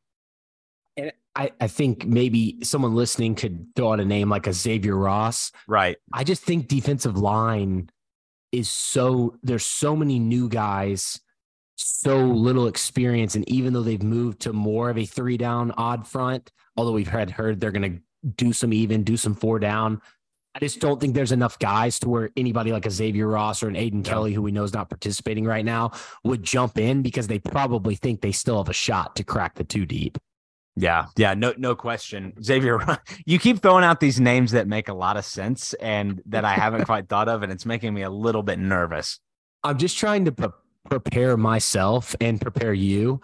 I, 1.36 1.52
I 1.62 1.68
think 1.68 2.06
maybe 2.06 2.58
someone 2.64 2.94
listening 2.94 3.36
could 3.36 3.68
throw 3.76 3.94
out 3.94 4.00
a 4.00 4.06
name 4.06 4.30
like 4.30 4.48
a 4.48 4.54
Xavier 4.54 4.96
Ross. 4.96 5.52
Right. 5.68 5.98
I 6.14 6.24
just 6.24 6.44
think 6.44 6.68
defensive 6.68 7.18
line 7.18 7.90
is 8.52 8.70
so 8.70 9.38
there's 9.42 9.66
so 9.66 9.96
many 9.96 10.20
new 10.20 10.50
guys, 10.50 11.22
so 11.78 12.20
little 12.20 12.68
experience. 12.68 13.36
And 13.36 13.48
even 13.50 13.72
though 13.72 13.82
they've 13.82 14.04
moved 14.04 14.42
to 14.42 14.54
more 14.54 14.90
of 14.90 14.98
a 14.98 15.06
three 15.06 15.38
down 15.38 15.72
odd 15.78 16.06
front, 16.06 16.52
although 16.76 16.92
we've 16.92 17.08
had 17.08 17.32
heard 17.32 17.60
they're 17.60 17.72
gonna 17.72 18.00
do 18.36 18.52
some 18.52 18.74
even, 18.74 19.04
do 19.04 19.18
some 19.18 19.34
four 19.34 19.60
down. 19.60 20.02
I 20.54 20.60
just 20.60 20.82
don't 20.82 21.00
think 21.00 21.16
there's 21.16 21.32
enough 21.32 21.58
guys 21.60 21.98
to 22.00 22.10
where 22.10 22.30
anybody 22.36 22.74
like 22.74 22.86
a 22.86 22.92
Xavier 22.92 23.28
Ross 23.28 23.64
or 23.64 23.70
an 23.70 23.76
Aiden 23.76 24.04
Kelly, 24.04 24.34
who 24.34 24.42
we 24.42 24.52
know 24.52 24.64
is 24.64 24.74
not 24.74 24.90
participating 24.90 25.46
right 25.46 25.64
now, 25.64 25.92
would 26.26 26.44
jump 26.44 26.78
in 26.78 27.02
because 27.02 27.28
they 27.28 27.40
probably 27.40 27.96
think 27.96 28.20
they 28.20 28.34
still 28.34 28.58
have 28.58 28.68
a 28.68 28.74
shot 28.74 29.16
to 29.16 29.24
crack 29.24 29.56
the 29.56 29.64
two 29.64 29.86
deep. 29.86 30.18
Yeah, 30.76 31.06
yeah, 31.18 31.34
no, 31.34 31.54
no 31.58 31.76
question. 31.76 32.34
Xavier, 32.42 32.80
you 33.26 33.40
keep 33.40 33.62
throwing 33.62 33.84
out 33.84 34.00
these 34.00 34.20
names 34.20 34.52
that 34.52 34.68
make 34.68 34.88
a 34.88 34.94
lot 34.94 35.18
of 35.18 35.26
sense 35.26 35.74
and 35.76 36.22
that 36.28 36.46
I 36.46 36.54
haven't 36.54 36.86
quite 36.86 37.10
thought 37.10 37.28
of, 37.28 37.44
and 37.44 37.52
it's 37.52 37.66
making 37.66 37.94
me 37.94 38.04
a 38.04 38.10
little 38.10 38.44
bit 38.44 38.58
nervous. 38.58 39.20
I'm 39.64 39.78
just 39.78 39.98
trying 39.98 40.26
to 40.26 40.32
pre- 40.32 40.50
prepare 40.90 41.38
myself 41.38 42.16
and 42.22 42.40
prepare 42.40 42.74
you 42.74 43.22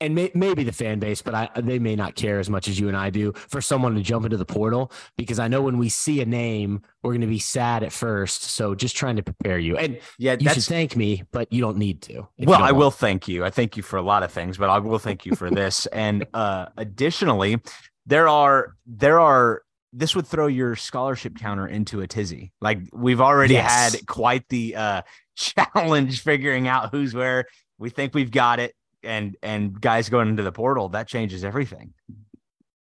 and 0.00 0.14
may, 0.14 0.30
maybe 0.34 0.64
the 0.64 0.72
fan 0.72 0.98
base, 0.98 1.22
but 1.22 1.34
I, 1.34 1.48
they 1.60 1.78
may 1.78 1.94
not 1.94 2.14
care 2.14 2.38
as 2.38 2.48
much 2.48 2.68
as 2.68 2.80
you 2.80 2.88
and 2.88 2.96
I 2.96 3.10
do 3.10 3.32
for 3.34 3.60
someone 3.60 3.94
to 3.94 4.02
jump 4.02 4.24
into 4.24 4.36
the 4.36 4.46
portal 4.46 4.90
because 5.16 5.38
I 5.38 5.48
know 5.48 5.62
when 5.62 5.78
we 5.78 5.88
see 5.88 6.20
a 6.20 6.26
name, 6.26 6.82
we're 7.02 7.12
going 7.12 7.20
to 7.20 7.26
be 7.26 7.38
sad 7.38 7.82
at 7.82 7.92
first. 7.92 8.44
So 8.44 8.74
just 8.74 8.96
trying 8.96 9.16
to 9.16 9.22
prepare 9.22 9.58
you. 9.58 9.76
And 9.76 10.00
yeah, 10.18 10.36
you 10.38 10.48
should 10.50 10.64
thank 10.64 10.96
me, 10.96 11.24
but 11.32 11.52
you 11.52 11.60
don't 11.60 11.76
need 11.76 12.02
to. 12.02 12.26
Well, 12.38 12.62
I 12.62 12.72
will 12.72 12.90
thank 12.90 13.28
you. 13.28 13.44
I 13.44 13.50
thank 13.50 13.76
you 13.76 13.82
for 13.82 13.98
a 13.98 14.02
lot 14.02 14.22
of 14.22 14.32
things, 14.32 14.56
but 14.56 14.70
I 14.70 14.78
will 14.78 14.98
thank 14.98 15.26
you 15.26 15.34
for 15.34 15.50
this. 15.50 15.86
and 15.92 16.26
uh, 16.32 16.66
additionally, 16.76 17.60
there 18.06 18.28
are 18.28 18.74
there 18.86 19.20
are 19.20 19.62
this 19.92 20.14
would 20.14 20.26
throw 20.26 20.46
your 20.46 20.76
scholarship 20.76 21.36
counter 21.36 21.66
into 21.66 22.00
a 22.00 22.06
tizzy. 22.06 22.52
Like 22.60 22.80
we've 22.92 23.20
already 23.20 23.54
yes. 23.54 23.94
had 23.94 24.06
quite 24.06 24.48
the 24.48 24.76
uh, 24.76 25.02
challenge 25.36 26.22
figuring 26.22 26.68
out 26.68 26.90
who's 26.90 27.14
where. 27.14 27.46
We 27.78 27.90
think 27.90 28.14
we've 28.14 28.30
got 28.30 28.60
it 28.60 28.74
and 29.02 29.36
and 29.42 29.80
guys 29.80 30.08
going 30.08 30.28
into 30.28 30.42
the 30.42 30.52
portal, 30.52 30.88
that 30.90 31.08
changes 31.08 31.44
everything. 31.44 31.92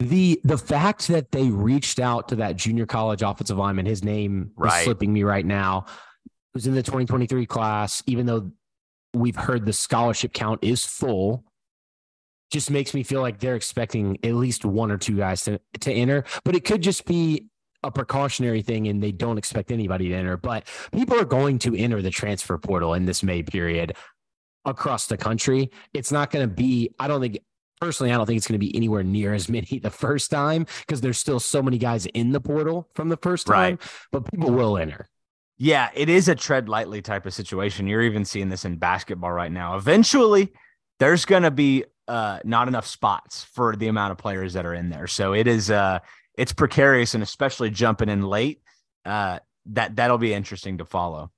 The 0.00 0.40
the 0.44 0.58
fact 0.58 1.08
that 1.08 1.30
they 1.32 1.48
reached 1.48 1.98
out 1.98 2.28
to 2.28 2.36
that 2.36 2.56
junior 2.56 2.86
college 2.86 3.22
offensive 3.22 3.56
lineman, 3.56 3.86
his 3.86 4.04
name 4.04 4.50
right. 4.56 4.78
is 4.78 4.84
slipping 4.84 5.12
me 5.12 5.22
right 5.22 5.46
now, 5.46 5.86
who's 6.52 6.66
in 6.66 6.74
the 6.74 6.82
2023 6.82 7.46
class, 7.46 8.02
even 8.06 8.26
though 8.26 8.50
we've 9.14 9.36
heard 9.36 9.64
the 9.64 9.72
scholarship 9.72 10.32
count 10.32 10.62
is 10.62 10.84
full, 10.84 11.44
just 12.50 12.70
makes 12.70 12.94
me 12.94 13.02
feel 13.02 13.20
like 13.20 13.38
they're 13.38 13.56
expecting 13.56 14.18
at 14.24 14.34
least 14.34 14.64
one 14.64 14.90
or 14.90 14.98
two 14.98 15.16
guys 15.16 15.44
to, 15.44 15.60
to 15.80 15.92
enter. 15.92 16.24
But 16.44 16.54
it 16.54 16.64
could 16.64 16.82
just 16.82 17.04
be 17.04 17.48
a 17.82 17.90
precautionary 17.90 18.62
thing 18.62 18.88
and 18.88 19.02
they 19.02 19.12
don't 19.12 19.38
expect 19.38 19.70
anybody 19.70 20.08
to 20.08 20.14
enter. 20.14 20.36
But 20.36 20.66
people 20.92 21.18
are 21.18 21.24
going 21.24 21.58
to 21.60 21.76
enter 21.76 22.02
the 22.02 22.10
transfer 22.10 22.56
portal 22.58 22.94
in 22.94 23.04
this 23.04 23.22
May 23.22 23.42
period 23.42 23.96
across 24.64 25.06
the 25.06 25.16
country. 25.16 25.70
It's 25.92 26.12
not 26.12 26.30
going 26.30 26.48
to 26.48 26.54
be, 26.54 26.90
I 26.98 27.08
don't 27.08 27.20
think, 27.20 27.38
personally, 27.80 28.12
I 28.12 28.16
don't 28.16 28.26
think 28.26 28.38
it's 28.38 28.46
going 28.46 28.58
to 28.60 28.66
be 28.66 28.74
anywhere 28.74 29.02
near 29.02 29.34
as 29.34 29.48
many 29.48 29.78
the 29.82 29.90
first 29.90 30.30
time 30.30 30.66
because 30.80 31.00
there's 31.00 31.18
still 31.18 31.40
so 31.40 31.62
many 31.62 31.78
guys 31.78 32.06
in 32.06 32.32
the 32.32 32.40
portal 32.40 32.88
from 32.94 33.08
the 33.08 33.16
first 33.16 33.46
time, 33.46 33.78
right. 33.80 33.90
but 34.12 34.30
people 34.30 34.50
will 34.50 34.78
enter. 34.78 35.08
Yeah, 35.56 35.90
it 35.94 36.08
is 36.08 36.28
a 36.28 36.34
tread 36.34 36.68
lightly 36.68 37.00
type 37.00 37.26
of 37.26 37.34
situation. 37.34 37.86
You're 37.86 38.02
even 38.02 38.24
seeing 38.24 38.48
this 38.48 38.64
in 38.64 38.76
basketball 38.76 39.30
right 39.30 39.52
now. 39.52 39.76
Eventually, 39.76 40.52
there's 40.98 41.24
going 41.24 41.44
to 41.44 41.52
be 41.52 41.84
uh, 42.08 42.40
not 42.44 42.66
enough 42.68 42.86
spots 42.86 43.44
for 43.44 43.76
the 43.76 43.86
amount 43.88 44.12
of 44.12 44.18
players 44.18 44.54
that 44.54 44.66
are 44.66 44.74
in 44.74 44.90
there. 44.90 45.06
So 45.06 45.32
it 45.32 45.46
is 45.46 45.70
uh, 45.70 46.00
it's 46.36 46.52
precarious, 46.52 47.14
and 47.14 47.22
especially 47.22 47.70
jumping 47.70 48.08
in 48.08 48.22
late, 48.22 48.62
uh, 49.04 49.38
that 49.66 49.96
that'll 49.96 50.18
be 50.18 50.34
interesting 50.34 50.78
to 50.78 50.84
follow. 50.84 51.30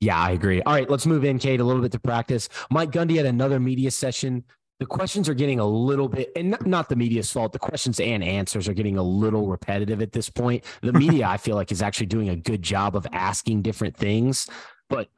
Yeah, 0.00 0.18
I 0.18 0.32
agree. 0.32 0.62
All 0.62 0.74
right, 0.74 0.88
let's 0.88 1.06
move 1.06 1.24
in, 1.24 1.38
Cade, 1.38 1.60
a 1.60 1.64
little 1.64 1.82
bit 1.82 1.92
to 1.92 1.98
practice. 1.98 2.48
Mike 2.70 2.90
Gundy 2.90 3.16
had 3.16 3.26
another 3.26 3.58
media 3.58 3.90
session. 3.90 4.44
The 4.78 4.86
questions 4.86 5.26
are 5.28 5.34
getting 5.34 5.58
a 5.58 5.64
little 5.64 6.08
bit, 6.08 6.32
and 6.36 6.50
not, 6.50 6.66
not 6.66 6.88
the 6.90 6.96
media's 6.96 7.32
fault. 7.32 7.52
The 7.52 7.58
questions 7.58 7.98
and 7.98 8.22
answers 8.22 8.68
are 8.68 8.74
getting 8.74 8.98
a 8.98 9.02
little 9.02 9.48
repetitive 9.48 10.02
at 10.02 10.12
this 10.12 10.28
point. 10.28 10.64
The 10.82 10.92
media, 11.04 11.26
I 11.26 11.38
feel 11.38 11.56
like, 11.56 11.72
is 11.72 11.80
actually 11.80 12.06
doing 12.06 12.28
a 12.28 12.36
good 12.36 12.60
job 12.60 12.94
of 12.94 13.06
asking 13.12 13.62
different 13.62 13.96
things, 13.96 14.48
but 14.90 15.08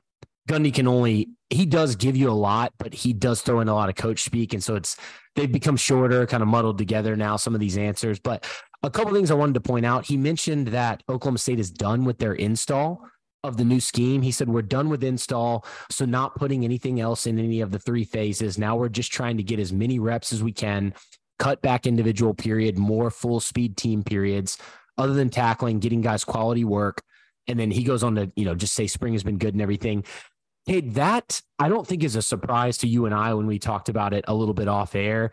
Gundy 0.48 0.72
can 0.72 0.86
only 0.86 1.30
he 1.50 1.66
does 1.66 1.96
give 1.96 2.16
you 2.16 2.30
a 2.30 2.32
lot, 2.32 2.72
but 2.78 2.92
he 2.92 3.12
does 3.12 3.42
throw 3.42 3.60
in 3.60 3.68
a 3.68 3.74
lot 3.74 3.88
of 3.88 3.94
coach 3.94 4.22
speak, 4.22 4.52
and 4.52 4.62
so 4.62 4.76
it's 4.76 4.96
they've 5.34 5.50
become 5.50 5.76
shorter, 5.76 6.26
kind 6.26 6.42
of 6.42 6.48
muddled 6.48 6.78
together 6.78 7.16
now. 7.16 7.36
Some 7.36 7.54
of 7.54 7.60
these 7.60 7.78
answers, 7.78 8.18
but 8.18 8.46
a 8.82 8.90
couple 8.90 9.12
things 9.12 9.30
I 9.30 9.34
wanted 9.34 9.54
to 9.54 9.60
point 9.60 9.86
out. 9.86 10.06
He 10.06 10.16
mentioned 10.16 10.68
that 10.68 11.02
Oklahoma 11.08 11.38
State 11.38 11.58
is 11.58 11.70
done 11.70 12.04
with 12.04 12.18
their 12.18 12.34
install 12.34 13.02
of 13.44 13.56
the 13.56 13.64
new 13.64 13.80
scheme. 13.80 14.22
He 14.22 14.32
said, 14.32 14.48
We're 14.48 14.62
done 14.62 14.88
with 14.88 15.04
install. 15.04 15.64
So, 15.90 16.04
not 16.04 16.36
putting 16.36 16.64
anything 16.64 17.00
else 17.00 17.26
in 17.26 17.38
any 17.38 17.60
of 17.60 17.70
the 17.70 17.78
three 17.78 18.04
phases. 18.04 18.58
Now 18.58 18.76
we're 18.76 18.88
just 18.88 19.12
trying 19.12 19.36
to 19.36 19.42
get 19.42 19.60
as 19.60 19.72
many 19.72 19.98
reps 19.98 20.32
as 20.32 20.42
we 20.42 20.52
can, 20.52 20.94
cut 21.38 21.62
back 21.62 21.86
individual 21.86 22.34
period, 22.34 22.78
more 22.78 23.10
full 23.10 23.40
speed 23.40 23.76
team 23.76 24.02
periods, 24.02 24.58
other 24.96 25.14
than 25.14 25.30
tackling, 25.30 25.78
getting 25.78 26.00
guys 26.00 26.24
quality 26.24 26.64
work. 26.64 27.02
And 27.46 27.58
then 27.58 27.70
he 27.70 27.84
goes 27.84 28.02
on 28.02 28.16
to, 28.16 28.30
you 28.36 28.44
know, 28.44 28.54
just 28.54 28.74
say 28.74 28.86
spring 28.86 29.14
has 29.14 29.22
been 29.22 29.38
good 29.38 29.54
and 29.54 29.62
everything. 29.62 30.04
Hey, 30.66 30.82
that 30.82 31.40
I 31.58 31.70
don't 31.70 31.86
think 31.86 32.04
is 32.04 32.14
a 32.14 32.20
surprise 32.20 32.76
to 32.78 32.88
you 32.88 33.06
and 33.06 33.14
I 33.14 33.32
when 33.32 33.46
we 33.46 33.58
talked 33.58 33.88
about 33.88 34.12
it 34.12 34.24
a 34.28 34.34
little 34.34 34.52
bit 34.52 34.68
off 34.68 34.94
air. 34.94 35.30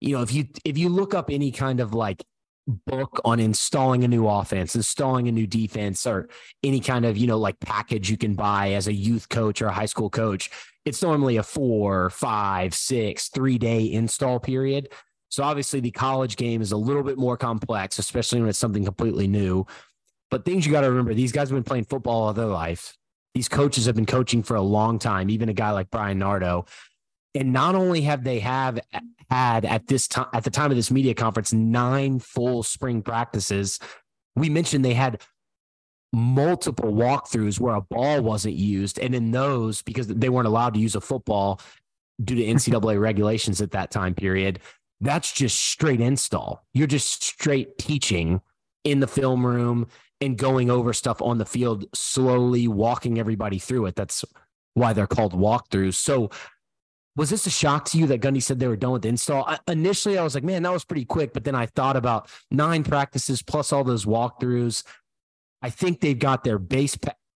You 0.00 0.16
know, 0.16 0.22
if 0.22 0.32
you 0.32 0.46
if 0.64 0.76
you 0.76 0.90
look 0.90 1.14
up 1.14 1.30
any 1.30 1.50
kind 1.50 1.80
of 1.80 1.94
like 1.94 2.22
book 2.68 3.20
on 3.24 3.40
installing 3.40 4.04
a 4.04 4.08
new 4.08 4.28
offense, 4.28 4.76
installing 4.76 5.26
a 5.28 5.32
new 5.32 5.46
defense, 5.46 6.06
or 6.06 6.28
any 6.62 6.80
kind 6.80 7.04
of, 7.04 7.16
you 7.16 7.26
know, 7.26 7.38
like 7.38 7.58
package 7.60 8.10
you 8.10 8.16
can 8.16 8.34
buy 8.34 8.72
as 8.72 8.86
a 8.86 8.92
youth 8.92 9.28
coach 9.28 9.62
or 9.62 9.66
a 9.66 9.72
high 9.72 9.86
school 9.86 10.10
coach, 10.10 10.50
it's 10.84 11.02
normally 11.02 11.36
a 11.36 11.42
four, 11.42 12.10
five, 12.10 12.74
six, 12.74 13.28
three 13.28 13.58
day 13.58 13.90
install 13.92 14.38
period. 14.38 14.90
So 15.30 15.42
obviously 15.42 15.80
the 15.80 15.90
college 15.90 16.36
game 16.36 16.62
is 16.62 16.72
a 16.72 16.76
little 16.76 17.02
bit 17.02 17.18
more 17.18 17.36
complex, 17.36 17.98
especially 17.98 18.40
when 18.40 18.48
it's 18.48 18.58
something 18.58 18.84
completely 18.84 19.26
new. 19.26 19.66
But 20.30 20.44
things 20.44 20.66
you 20.66 20.72
got 20.72 20.82
to 20.82 20.88
remember 20.88 21.14
these 21.14 21.32
guys 21.32 21.48
have 21.48 21.56
been 21.56 21.64
playing 21.64 21.84
football 21.84 22.22
all 22.22 22.32
their 22.32 22.46
life. 22.46 22.96
These 23.34 23.48
coaches 23.48 23.86
have 23.86 23.94
been 23.94 24.06
coaching 24.06 24.42
for 24.42 24.56
a 24.56 24.62
long 24.62 24.98
time, 24.98 25.30
even 25.30 25.48
a 25.48 25.54
guy 25.54 25.70
like 25.70 25.90
Bryan 25.90 26.18
Nardo. 26.18 26.66
And 27.34 27.52
not 27.52 27.74
only 27.74 28.02
have 28.02 28.24
they 28.24 28.40
have 28.40 28.80
had 29.30 29.64
at 29.64 29.86
this 29.86 30.08
time 30.08 30.26
at 30.32 30.44
the 30.44 30.50
time 30.50 30.70
of 30.70 30.76
this 30.76 30.90
media 30.90 31.14
conference 31.14 31.52
nine 31.52 32.18
full 32.18 32.62
spring 32.62 33.02
practices, 33.02 33.78
we 34.36 34.48
mentioned 34.48 34.84
they 34.84 34.94
had 34.94 35.20
multiple 36.12 36.92
walkthroughs 36.92 37.60
where 37.60 37.74
a 37.74 37.80
ball 37.80 38.22
wasn't 38.22 38.54
used. 38.54 38.98
And 38.98 39.14
in 39.14 39.30
those, 39.30 39.82
because 39.82 40.06
they 40.06 40.28
weren't 40.28 40.46
allowed 40.46 40.74
to 40.74 40.80
use 40.80 40.94
a 40.94 41.00
football 41.00 41.60
due 42.22 42.36
to 42.36 42.42
NCAA 42.54 43.00
regulations 43.00 43.60
at 43.60 43.72
that 43.72 43.90
time 43.90 44.14
period, 44.14 44.60
that's 45.00 45.32
just 45.32 45.60
straight 45.60 46.00
install. 46.00 46.64
You're 46.74 46.86
just 46.86 47.22
straight 47.22 47.78
teaching 47.78 48.40
in 48.84 49.00
the 49.00 49.06
film 49.06 49.46
room 49.46 49.86
and 50.20 50.36
going 50.36 50.70
over 50.70 50.92
stuff 50.92 51.22
on 51.22 51.38
the 51.38 51.46
field, 51.46 51.84
slowly 51.94 52.66
walking 52.66 53.18
everybody 53.18 53.58
through 53.58 53.86
it. 53.86 53.94
That's 53.94 54.24
why 54.74 54.92
they're 54.92 55.06
called 55.06 55.32
walkthroughs. 55.32 55.94
So, 55.94 56.30
was 57.16 57.30
this 57.30 57.46
a 57.46 57.50
shock 57.50 57.84
to 57.86 57.98
you 57.98 58.06
that 58.06 58.20
Gundy 58.20 58.42
said 58.42 58.60
they 58.60 58.68
were 58.68 58.76
done 58.76 58.92
with 58.92 59.02
the 59.02 59.08
install? 59.08 59.44
I, 59.46 59.58
initially, 59.66 60.18
I 60.18 60.22
was 60.22 60.34
like, 60.34 60.44
man, 60.44 60.62
that 60.62 60.72
was 60.72 60.84
pretty 60.84 61.04
quick. 61.04 61.32
But 61.32 61.44
then 61.44 61.54
I 61.54 61.66
thought 61.66 61.96
about 61.96 62.30
nine 62.50 62.84
practices 62.84 63.42
plus 63.42 63.72
all 63.72 63.84
those 63.84 64.04
walkthroughs. 64.04 64.84
I 65.62 65.70
think 65.70 66.00
they've 66.00 66.18
got 66.18 66.44
their 66.44 66.58
base 66.58 66.96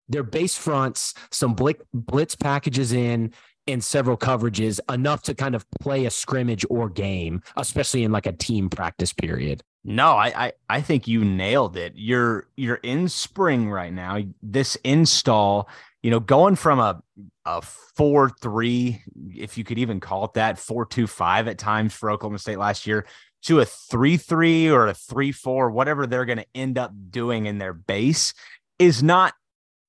their 0.08 0.22
base 0.22 0.56
fronts, 0.56 1.14
some 1.30 1.54
blitz 1.54 2.34
packages 2.34 2.92
in, 2.92 3.32
and 3.66 3.84
several 3.84 4.16
coverages 4.16 4.80
enough 4.92 5.22
to 5.25 5.34
kind 5.34 5.54
of 5.54 5.66
play 5.80 6.06
a 6.06 6.10
scrimmage 6.10 6.64
or 6.70 6.88
game, 6.88 7.42
especially 7.56 8.04
in 8.04 8.10
like 8.10 8.26
a 8.26 8.32
team 8.32 8.70
practice 8.70 9.12
period. 9.12 9.62
No, 9.85 10.12
I, 10.12 10.47
I 10.47 10.52
I 10.68 10.80
think 10.80 11.08
you 11.08 11.25
nailed 11.25 11.76
it. 11.76 11.94
You're 11.97 12.49
you're 12.56 12.80
in 12.82 13.08
spring 13.08 13.70
right 13.70 13.92
now. 13.92 14.18
This 14.42 14.76
install, 14.85 15.68
you 16.02 16.11
know, 16.11 16.20
going 16.20 16.56
from 16.56 16.78
a 16.78 17.02
a 17.44 17.62
four 17.62 18.30
three, 18.42 19.02
if 19.35 19.56
you 19.56 19.64
could 19.64 19.78
even 19.78 20.00
call 20.00 20.25
it 20.25 20.35
that, 20.35 20.58
four 20.58 20.85
two 20.85 21.06
five 21.06 21.49
at 21.49 21.58
times 21.58 21.94
for 21.94 22.11
Oklahoma 22.11 22.38
State 22.38 22.58
last 22.58 22.87
year, 22.87 23.06
to 23.42 23.61
a 23.61 23.64
three 23.64 24.16
three 24.16 24.68
or 24.68 24.88
a 24.88 24.94
three 24.94 25.32
four, 25.32 25.70
whatever 25.70 26.06
they're 26.06 26.26
going 26.26 26.38
to 26.38 26.47
end 26.54 26.76
up 26.76 26.92
doing 27.11 27.47
in 27.47 27.58
their 27.58 27.73
base, 27.73 28.35
is 28.78 29.02
not 29.02 29.32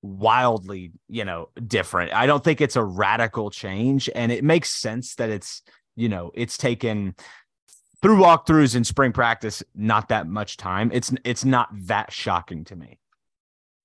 wildly, 0.02 0.92
you 1.10 1.26
know, 1.26 1.50
different. 1.68 2.14
I 2.14 2.26
don't 2.26 2.44
think 2.44 2.62
it's 2.62 2.78
a 2.78 2.84
radical 2.84 3.50
change, 3.50 4.10
and 4.16 4.32
it 4.32 4.44
makes 4.44 4.70
sense 4.70 5.16
that 5.16 5.30
it's 5.30 5.62
you 5.96 6.08
know 6.10 6.32
it's 6.36 6.58
taken 6.58 7.16
through 8.02 8.18
walkthroughs 8.18 8.76
in 8.76 8.84
spring 8.84 9.12
practice, 9.12 9.64
not 9.76 10.10
that 10.10 10.28
much 10.28 10.58
time. 10.58 10.90
It's 10.94 11.14
it's 11.24 11.46
not 11.46 11.70
that 11.88 12.12
shocking 12.12 12.64
to 12.66 12.76
me. 12.76 13.00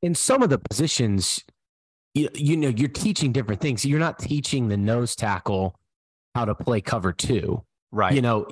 In 0.02 0.14
some 0.14 0.42
of 0.42 0.50
the 0.50 0.58
positions, 0.58 1.42
you, 2.14 2.28
you 2.34 2.56
know, 2.56 2.68
you're 2.68 2.88
teaching 2.88 3.32
different 3.32 3.60
things. 3.60 3.84
You're 3.84 3.98
not 3.98 4.18
teaching 4.18 4.68
the 4.68 4.76
nose 4.76 5.16
tackle 5.16 5.78
how 6.34 6.44
to 6.44 6.54
play 6.54 6.80
cover 6.80 7.12
two. 7.12 7.62
Right. 7.90 8.12
You 8.12 8.22
know, 8.22 8.46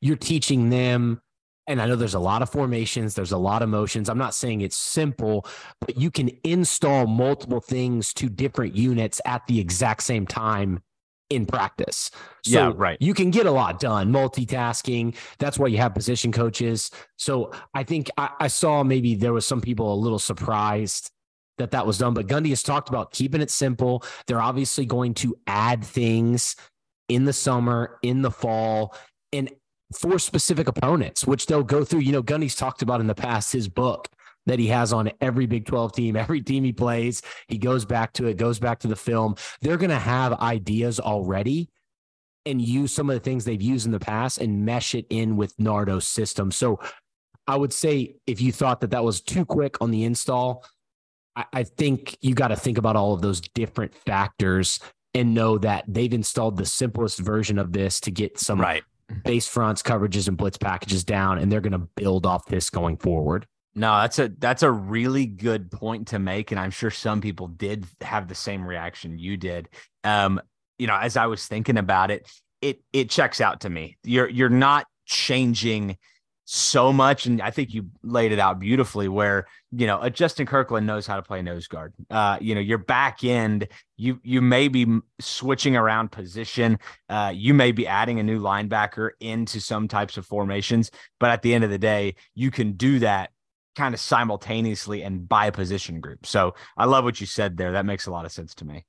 you're 0.00 0.16
teaching 0.16 0.70
them 0.70 1.20
and 1.66 1.82
I 1.82 1.86
know 1.86 1.96
there's 1.96 2.14
a 2.14 2.20
lot 2.20 2.42
of 2.42 2.50
formations, 2.50 3.14
there's 3.14 3.32
a 3.32 3.38
lot 3.38 3.62
of 3.62 3.68
motions. 3.68 4.08
I'm 4.08 4.18
not 4.18 4.34
saying 4.34 4.60
it's 4.60 4.76
simple, 4.76 5.46
but 5.80 5.98
you 5.98 6.10
can 6.10 6.30
install 6.44 7.06
multiple 7.06 7.60
things 7.60 8.14
to 8.14 8.28
different 8.28 8.76
units 8.76 9.20
at 9.26 9.46
the 9.46 9.58
exact 9.58 10.02
same 10.04 10.26
time 10.26 10.80
in 11.30 11.46
practice. 11.46 12.10
So 12.44 12.68
yeah, 12.68 12.72
right. 12.76 12.96
You 13.00 13.14
can 13.14 13.30
get 13.30 13.46
a 13.46 13.50
lot 13.50 13.80
done, 13.80 14.12
multitasking. 14.12 15.16
That's 15.38 15.58
why 15.58 15.68
you 15.68 15.78
have 15.78 15.94
position 15.94 16.32
coaches. 16.32 16.90
So 17.16 17.52
I 17.74 17.82
think 17.82 18.10
I, 18.16 18.30
I, 18.40 18.46
saw 18.48 18.84
maybe 18.84 19.14
there 19.14 19.32
was 19.32 19.46
some 19.46 19.60
people 19.60 19.92
a 19.92 19.96
little 19.96 20.18
surprised 20.18 21.10
that 21.58 21.72
that 21.72 21.86
was 21.86 21.98
done, 21.98 22.14
but 22.14 22.26
Gundy 22.26 22.50
has 22.50 22.62
talked 22.62 22.88
about 22.88 23.12
keeping 23.12 23.40
it 23.40 23.50
simple. 23.50 24.04
They're 24.26 24.42
obviously 24.42 24.86
going 24.86 25.14
to 25.14 25.36
add 25.46 25.84
things 25.84 26.54
in 27.08 27.24
the 27.24 27.32
summer, 27.32 27.98
in 28.02 28.22
the 28.22 28.30
fall, 28.30 28.94
and 29.32 29.50
for 29.98 30.18
specific 30.18 30.68
opponents, 30.68 31.26
which 31.26 31.46
they'll 31.46 31.62
go 31.62 31.84
through. 31.84 32.00
You 32.00 32.12
know, 32.12 32.22
Gundy's 32.22 32.56
talked 32.56 32.82
about 32.82 33.00
in 33.00 33.06
the 33.06 33.14
past 33.14 33.52
his 33.52 33.68
book 33.68 34.08
that 34.46 34.58
he 34.58 34.68
has 34.68 34.92
on 34.92 35.10
every 35.20 35.46
Big 35.46 35.66
12 35.66 35.92
team, 35.92 36.16
every 36.16 36.40
team 36.40 36.64
he 36.64 36.72
plays. 36.72 37.22
He 37.48 37.58
goes 37.58 37.84
back 37.84 38.12
to 38.14 38.26
it, 38.26 38.36
goes 38.36 38.58
back 38.58 38.80
to 38.80 38.88
the 38.88 38.96
film. 38.96 39.36
They're 39.60 39.76
going 39.76 39.90
to 39.90 39.98
have 39.98 40.32
ideas 40.34 40.98
already 41.00 41.68
and 42.44 42.62
use 42.62 42.92
some 42.92 43.10
of 43.10 43.14
the 43.14 43.20
things 43.20 43.44
they've 43.44 43.60
used 43.60 43.86
in 43.86 43.92
the 43.92 43.98
past 43.98 44.38
and 44.38 44.64
mesh 44.64 44.94
it 44.94 45.06
in 45.10 45.36
with 45.36 45.56
Nardo's 45.56 46.06
system. 46.06 46.50
So 46.52 46.80
I 47.46 47.56
would 47.56 47.72
say 47.72 48.16
if 48.26 48.40
you 48.40 48.52
thought 48.52 48.80
that 48.80 48.90
that 48.90 49.04
was 49.04 49.20
too 49.20 49.44
quick 49.44 49.80
on 49.80 49.90
the 49.90 50.04
install, 50.04 50.64
I, 51.34 51.44
I 51.52 51.62
think 51.64 52.16
you 52.20 52.34
got 52.34 52.48
to 52.48 52.56
think 52.56 52.78
about 52.78 52.96
all 52.96 53.12
of 53.12 53.20
those 53.20 53.40
different 53.40 53.94
factors 53.94 54.80
and 55.14 55.34
know 55.34 55.58
that 55.58 55.84
they've 55.88 56.12
installed 56.12 56.56
the 56.56 56.66
simplest 56.66 57.18
version 57.18 57.58
of 57.58 57.72
this 57.72 58.00
to 58.00 58.10
get 58.10 58.38
some 58.38 58.60
right. 58.60 58.82
base 59.24 59.48
fronts, 59.48 59.82
coverages, 59.82 60.28
and 60.28 60.36
blitz 60.36 60.58
packages 60.58 61.04
down, 61.04 61.38
and 61.38 61.50
they're 61.50 61.60
going 61.60 61.72
to 61.72 61.88
build 61.96 62.26
off 62.26 62.46
this 62.46 62.68
going 62.70 62.96
forward. 62.96 63.46
No, 63.78 64.00
that's 64.00 64.18
a 64.18 64.30
that's 64.38 64.62
a 64.62 64.70
really 64.70 65.26
good 65.26 65.70
point 65.70 66.08
to 66.08 66.18
make, 66.18 66.50
and 66.50 66.58
I'm 66.58 66.70
sure 66.70 66.90
some 66.90 67.20
people 67.20 67.46
did 67.46 67.86
have 68.00 68.26
the 68.26 68.34
same 68.34 68.66
reaction 68.66 69.18
you 69.18 69.36
did. 69.36 69.68
Um, 70.02 70.40
you 70.78 70.86
know, 70.86 70.96
as 70.96 71.18
I 71.18 71.26
was 71.26 71.46
thinking 71.46 71.76
about 71.76 72.10
it, 72.10 72.26
it 72.62 72.80
it 72.94 73.10
checks 73.10 73.38
out 73.38 73.60
to 73.60 73.70
me. 73.70 73.98
You're 74.02 74.30
you're 74.30 74.48
not 74.48 74.86
changing 75.04 75.98
so 76.46 76.90
much, 76.90 77.26
and 77.26 77.42
I 77.42 77.50
think 77.50 77.74
you 77.74 77.90
laid 78.02 78.32
it 78.32 78.38
out 78.38 78.58
beautifully. 78.58 79.08
Where 79.08 79.46
you 79.72 79.86
know, 79.86 80.00
a 80.00 80.08
Justin 80.08 80.46
Kirkland 80.46 80.86
knows 80.86 81.06
how 81.06 81.16
to 81.16 81.22
play 81.22 81.42
nose 81.42 81.66
guard. 81.66 81.92
Uh, 82.10 82.38
you 82.40 82.54
know, 82.54 82.62
your 82.62 82.78
back 82.78 83.24
end, 83.24 83.68
you 83.98 84.18
you 84.22 84.40
may 84.40 84.68
be 84.68 84.86
switching 85.20 85.76
around 85.76 86.10
position. 86.10 86.78
Uh, 87.10 87.30
you 87.34 87.52
may 87.52 87.72
be 87.72 87.86
adding 87.86 88.20
a 88.20 88.22
new 88.22 88.40
linebacker 88.40 89.10
into 89.20 89.60
some 89.60 89.86
types 89.86 90.16
of 90.16 90.24
formations, 90.24 90.90
but 91.20 91.28
at 91.28 91.42
the 91.42 91.52
end 91.52 91.62
of 91.62 91.68
the 91.68 91.78
day, 91.78 92.14
you 92.34 92.50
can 92.50 92.72
do 92.72 93.00
that 93.00 93.32
kind 93.76 93.94
of 93.94 94.00
simultaneously 94.00 95.02
and 95.02 95.28
by 95.28 95.50
position 95.50 96.00
group. 96.00 96.26
So 96.26 96.54
I 96.76 96.86
love 96.86 97.04
what 97.04 97.20
you 97.20 97.26
said 97.26 97.56
there. 97.56 97.72
That 97.72 97.86
makes 97.86 98.06
a 98.06 98.10
lot 98.10 98.24
of 98.24 98.32
sense 98.32 98.54
to 98.56 98.64
me. 98.64 98.84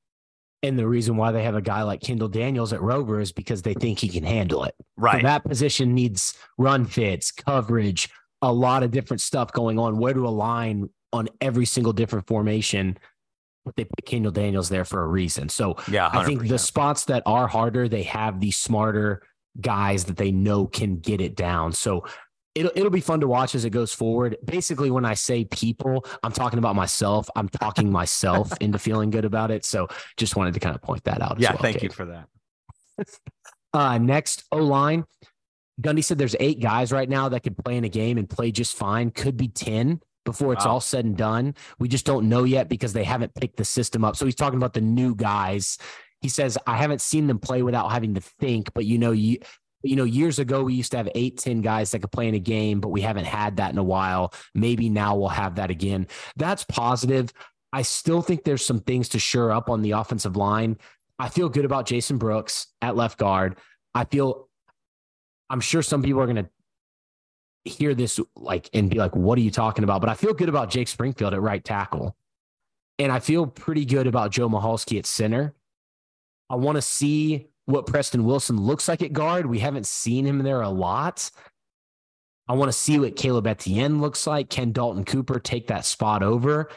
And 0.63 0.79
the 0.79 0.87
reason 0.87 1.17
why 1.17 1.31
they 1.31 1.43
have 1.43 1.55
a 1.55 1.61
guy 1.61 1.83
like 1.83 2.01
Kendal 2.01 2.29
Daniels 2.29 2.73
at 2.73 2.81
Rover 2.81 3.19
is 3.19 3.31
because 3.31 3.61
they 3.61 3.75
think 3.75 3.99
he 3.99 4.09
can 4.09 4.23
handle 4.23 4.63
it. 4.63 4.73
Right. 4.95 5.21
So 5.21 5.27
that 5.27 5.43
position 5.43 5.93
needs 5.93 6.33
run 6.57 6.85
fits, 6.85 7.31
coverage, 7.31 8.09
a 8.41 8.51
lot 8.51 8.81
of 8.81 8.91
different 8.91 9.21
stuff 9.21 9.51
going 9.51 9.77
on, 9.77 9.99
where 9.99 10.13
to 10.13 10.27
align 10.27 10.89
on 11.13 11.29
every 11.41 11.65
single 11.65 11.93
different 11.93 12.27
formation. 12.27 12.97
But 13.65 13.75
they 13.75 13.83
put 13.83 14.05
Kendal 14.05 14.31
Daniels 14.31 14.69
there 14.69 14.85
for 14.85 15.03
a 15.03 15.07
reason. 15.07 15.49
So 15.49 15.75
yeah, 15.91 16.09
100%. 16.09 16.15
I 16.15 16.25
think 16.25 16.47
the 16.47 16.57
spots 16.57 17.05
that 17.05 17.21
are 17.25 17.47
harder, 17.47 17.87
they 17.87 18.03
have 18.03 18.39
the 18.39 18.51
smarter 18.51 19.21
guys 19.59 20.05
that 20.05 20.17
they 20.17 20.31
know 20.31 20.65
can 20.65 20.97
get 20.97 21.21
it 21.21 21.35
down. 21.35 21.73
So 21.73 22.05
it'll 22.57 22.71
it'll 22.75 22.89
be 22.89 23.01
fun 23.01 23.19
to 23.21 23.27
watch 23.27 23.55
as 23.55 23.65
it 23.65 23.69
goes 23.69 23.93
forward. 23.93 24.37
Basically, 24.43 24.89
when 24.91 25.05
I 25.05 25.13
say 25.13 25.45
people, 25.45 26.05
I'm 26.23 26.31
talking 26.31 26.59
about 26.59 26.75
myself. 26.75 27.29
I'm 27.35 27.47
talking 27.49 27.91
myself 27.91 28.51
into 28.61 28.79
feeling 28.79 29.09
good 29.09 29.25
about 29.25 29.51
it. 29.51 29.63
So 29.65 29.87
just 30.17 30.35
wanted 30.35 30.53
to 30.55 30.59
kind 30.59 30.75
of 30.75 30.81
point 30.81 31.03
that 31.05 31.21
out. 31.21 31.39
yeah, 31.39 31.51
well, 31.51 31.61
thank 31.61 31.83
you 31.83 31.89
for 31.89 32.05
that. 32.05 32.27
uh, 33.73 33.97
next 33.99 34.43
O 34.51 34.57
line, 34.57 35.05
Gundy 35.81 36.03
said 36.03 36.17
there's 36.17 36.35
eight 36.39 36.59
guys 36.59 36.91
right 36.91 37.07
now 37.07 37.29
that 37.29 37.43
could 37.43 37.57
play 37.57 37.77
in 37.77 37.83
a 37.83 37.89
game 37.89 38.17
and 38.17 38.29
play 38.29 38.51
just 38.51 38.75
fine. 38.75 39.11
Could 39.11 39.37
be 39.37 39.47
ten 39.47 40.01
before 40.25 40.51
it's 40.51 40.65
Wow. 40.65 40.73
all 40.73 40.81
said 40.81 41.05
and 41.05 41.15
done. 41.15 41.55
We 41.79 41.87
just 41.87 42.05
don't 42.05 42.27
know 42.27 42.43
yet 42.43 42.67
because 42.67 42.91
they 42.91 43.05
haven't 43.05 43.33
picked 43.35 43.57
the 43.57 43.63
system 43.65 44.03
up. 44.03 44.15
So 44.17 44.25
he's 44.25 44.35
talking 44.35 44.57
about 44.57 44.73
the 44.73 44.81
new 44.81 45.15
guys. 45.15 45.77
He 46.19 46.27
says, 46.27 46.57
I 46.67 46.75
haven't 46.75 46.99
seen 46.99 47.27
them 47.27 47.39
play 47.39 47.61
without 47.61 47.91
having 47.91 48.15
to 48.15 48.21
think, 48.21 48.73
but 48.73 48.83
you 48.85 48.97
know, 48.97 49.11
you 49.11 49.37
you 49.83 49.95
know, 49.95 50.03
years 50.03 50.39
ago 50.39 50.63
we 50.63 50.73
used 50.73 50.91
to 50.91 50.97
have 50.97 51.09
eight, 51.15 51.37
10 51.37 51.61
guys 51.61 51.91
that 51.91 51.99
could 51.99 52.11
play 52.11 52.27
in 52.27 52.35
a 52.35 52.39
game, 52.39 52.79
but 52.79 52.89
we 52.89 53.01
haven't 53.01 53.25
had 53.25 53.57
that 53.57 53.71
in 53.71 53.77
a 53.77 53.83
while. 53.83 54.33
Maybe 54.55 54.89
now 54.89 55.15
we'll 55.15 55.29
have 55.29 55.55
that 55.55 55.69
again. 55.69 56.07
That's 56.35 56.63
positive. 56.63 57.31
I 57.73 57.81
still 57.83 58.21
think 58.21 58.43
there's 58.43 58.65
some 58.65 58.79
things 58.79 59.09
to 59.09 59.19
shore 59.19 59.51
up 59.51 59.69
on 59.69 59.81
the 59.81 59.91
offensive 59.91 60.35
line. 60.35 60.77
I 61.19 61.29
feel 61.29 61.49
good 61.49 61.65
about 61.65 61.85
Jason 61.85 62.17
Brooks 62.17 62.67
at 62.81 62.95
left 62.95 63.17
guard. 63.17 63.57
I 63.93 64.05
feel 64.05 64.47
I'm 65.49 65.61
sure 65.61 65.81
some 65.81 66.03
people 66.03 66.21
are 66.21 66.25
going 66.25 66.45
to 66.45 66.49
hear 67.69 67.93
this 67.93 68.19
like 68.35 68.69
and 68.73 68.89
be 68.89 68.97
like, 68.97 69.15
what 69.15 69.37
are 69.37 69.41
you 69.41 69.51
talking 69.51 69.83
about? 69.83 70.01
But 70.01 70.09
I 70.09 70.13
feel 70.13 70.33
good 70.33 70.49
about 70.49 70.69
Jake 70.69 70.87
Springfield 70.87 71.33
at 71.33 71.41
right 71.41 71.63
tackle. 71.63 72.15
And 72.99 73.11
I 73.11 73.19
feel 73.19 73.45
pretty 73.45 73.85
good 73.85 74.07
about 74.07 74.31
Joe 74.31 74.49
Michalski 74.49 74.97
at 74.97 75.05
center. 75.05 75.53
I 76.49 76.55
want 76.55 76.77
to 76.77 76.81
see 76.81 77.47
what 77.67 77.85
Preston 77.85 78.23
Wilson 78.23 78.57
looks 78.57 78.87
like 78.87 79.01
at 79.01 79.13
guard. 79.13 79.45
We 79.45 79.59
haven't 79.59 79.85
seen 79.85 80.25
him 80.25 80.39
there 80.39 80.61
a 80.61 80.69
lot. 80.69 81.29
I 82.47 82.53
want 82.53 82.69
to 82.69 82.77
see 82.77 82.97
what 82.97 83.17
Caleb 83.17 83.45
Etienne 83.45 83.99
looks 83.99 84.25
like. 84.25 84.49
Can 84.49 84.71
Dalton 84.71 85.03
Cooper 85.03 85.37
take 85.37 85.67
that 85.67 85.85
spot 85.85 86.23
over? 86.23 86.69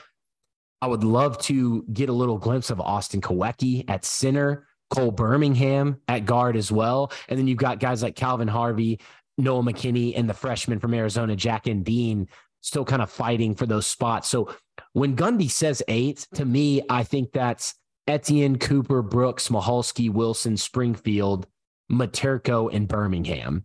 I 0.83 0.88
would 0.88 1.05
love 1.05 1.38
to 1.42 1.85
get 1.92 2.09
a 2.09 2.12
little 2.12 2.38
glimpse 2.38 2.70
of 2.70 2.81
Austin 2.81 3.20
Kawecki 3.20 3.88
at 3.88 4.05
center, 4.05 4.66
Cole 4.90 5.12
Birmingham 5.12 6.00
at 6.09 6.26
guard 6.26 6.57
as 6.57 6.72
well. 6.72 7.12
And 7.29 7.38
then 7.38 7.46
you've 7.46 7.59
got 7.59 7.79
guys 7.79 8.03
like 8.03 8.16
Calvin 8.16 8.48
Harvey, 8.48 8.98
Noah 9.38 9.62
McKinney, 9.62 10.14
and 10.16 10.29
the 10.29 10.35
freshman 10.35 10.81
from 10.81 10.92
Arizona, 10.92 11.37
Jack 11.37 11.66
Endean, 11.66 12.26
still 12.62 12.85
kind 12.85 13.00
of 13.00 13.11
fighting 13.11 13.55
for 13.55 13.66
those 13.66 13.87
spots. 13.87 14.29
So 14.29 14.53
when 14.92 15.14
Gundy 15.14 15.50
says 15.50 15.85
eight, 15.87 16.26
to 16.35 16.44
me, 16.44 16.83
I 16.90 17.05
think 17.05 17.31
that's 17.31 17.74
Etienne, 18.11 18.59
Cooper, 18.59 19.03
Brooks, 19.03 19.49
Michalski, 19.49 20.12
Wilson, 20.12 20.57
Springfield, 20.57 21.46
Miterko, 21.90 22.73
and 22.75 22.88
Birmingham. 22.88 23.64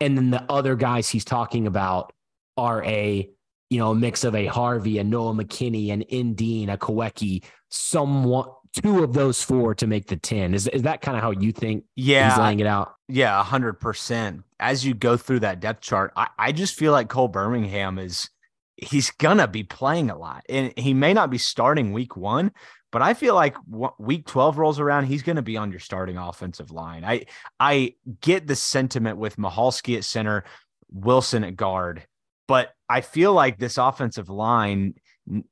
And 0.00 0.16
then 0.18 0.30
the 0.30 0.44
other 0.50 0.74
guys 0.74 1.08
he's 1.08 1.24
talking 1.24 1.68
about 1.68 2.12
are 2.56 2.84
a, 2.84 3.30
you 3.70 3.78
know, 3.78 3.92
a 3.92 3.94
mix 3.94 4.24
of 4.24 4.34
a 4.34 4.46
Harvey, 4.46 4.98
a 4.98 5.04
Noah 5.04 5.34
McKinney, 5.34 5.92
an 5.92 6.02
Endean, 6.10 6.72
a 6.72 6.76
Kawecki, 6.76 7.44
somewhat 7.68 8.52
two 8.82 9.04
of 9.04 9.12
those 9.12 9.40
four 9.42 9.76
to 9.76 9.86
make 9.86 10.08
the 10.08 10.16
10. 10.16 10.54
Is, 10.54 10.66
is 10.66 10.82
that 10.82 11.00
kind 11.00 11.16
of 11.16 11.22
how 11.22 11.30
you 11.30 11.52
think 11.52 11.84
Yeah, 11.94 12.30
he's 12.30 12.38
laying 12.38 12.58
it 12.58 12.66
out? 12.66 12.94
Yeah, 13.08 13.42
hundred 13.44 13.74
percent. 13.74 14.42
As 14.58 14.84
you 14.84 14.94
go 14.94 15.16
through 15.16 15.40
that 15.40 15.60
depth 15.60 15.82
chart, 15.82 16.12
I, 16.16 16.28
I 16.38 16.52
just 16.52 16.74
feel 16.74 16.90
like 16.90 17.08
Cole 17.08 17.28
Birmingham 17.28 17.98
is 17.98 18.30
he's 18.76 19.10
gonna 19.10 19.46
be 19.46 19.62
playing 19.62 20.10
a 20.10 20.16
lot, 20.16 20.44
and 20.48 20.72
he 20.76 20.94
may 20.94 21.12
not 21.12 21.30
be 21.30 21.38
starting 21.38 21.92
week 21.92 22.16
one, 22.16 22.50
but 22.94 23.02
I 23.02 23.14
feel 23.14 23.34
like 23.34 23.56
week 23.98 24.24
twelve 24.24 24.56
rolls 24.56 24.78
around, 24.78 25.06
he's 25.06 25.24
gonna 25.24 25.42
be 25.42 25.56
on 25.56 25.72
your 25.72 25.80
starting 25.80 26.16
offensive 26.16 26.70
line. 26.70 27.04
I 27.04 27.26
I 27.58 27.94
get 28.20 28.46
the 28.46 28.54
sentiment 28.54 29.18
with 29.18 29.34
Michalski 29.36 29.96
at 29.96 30.04
center, 30.04 30.44
Wilson 30.92 31.42
at 31.42 31.56
guard, 31.56 32.06
but 32.46 32.70
I 32.88 33.00
feel 33.00 33.32
like 33.32 33.58
this 33.58 33.78
offensive 33.78 34.28
line 34.28 34.94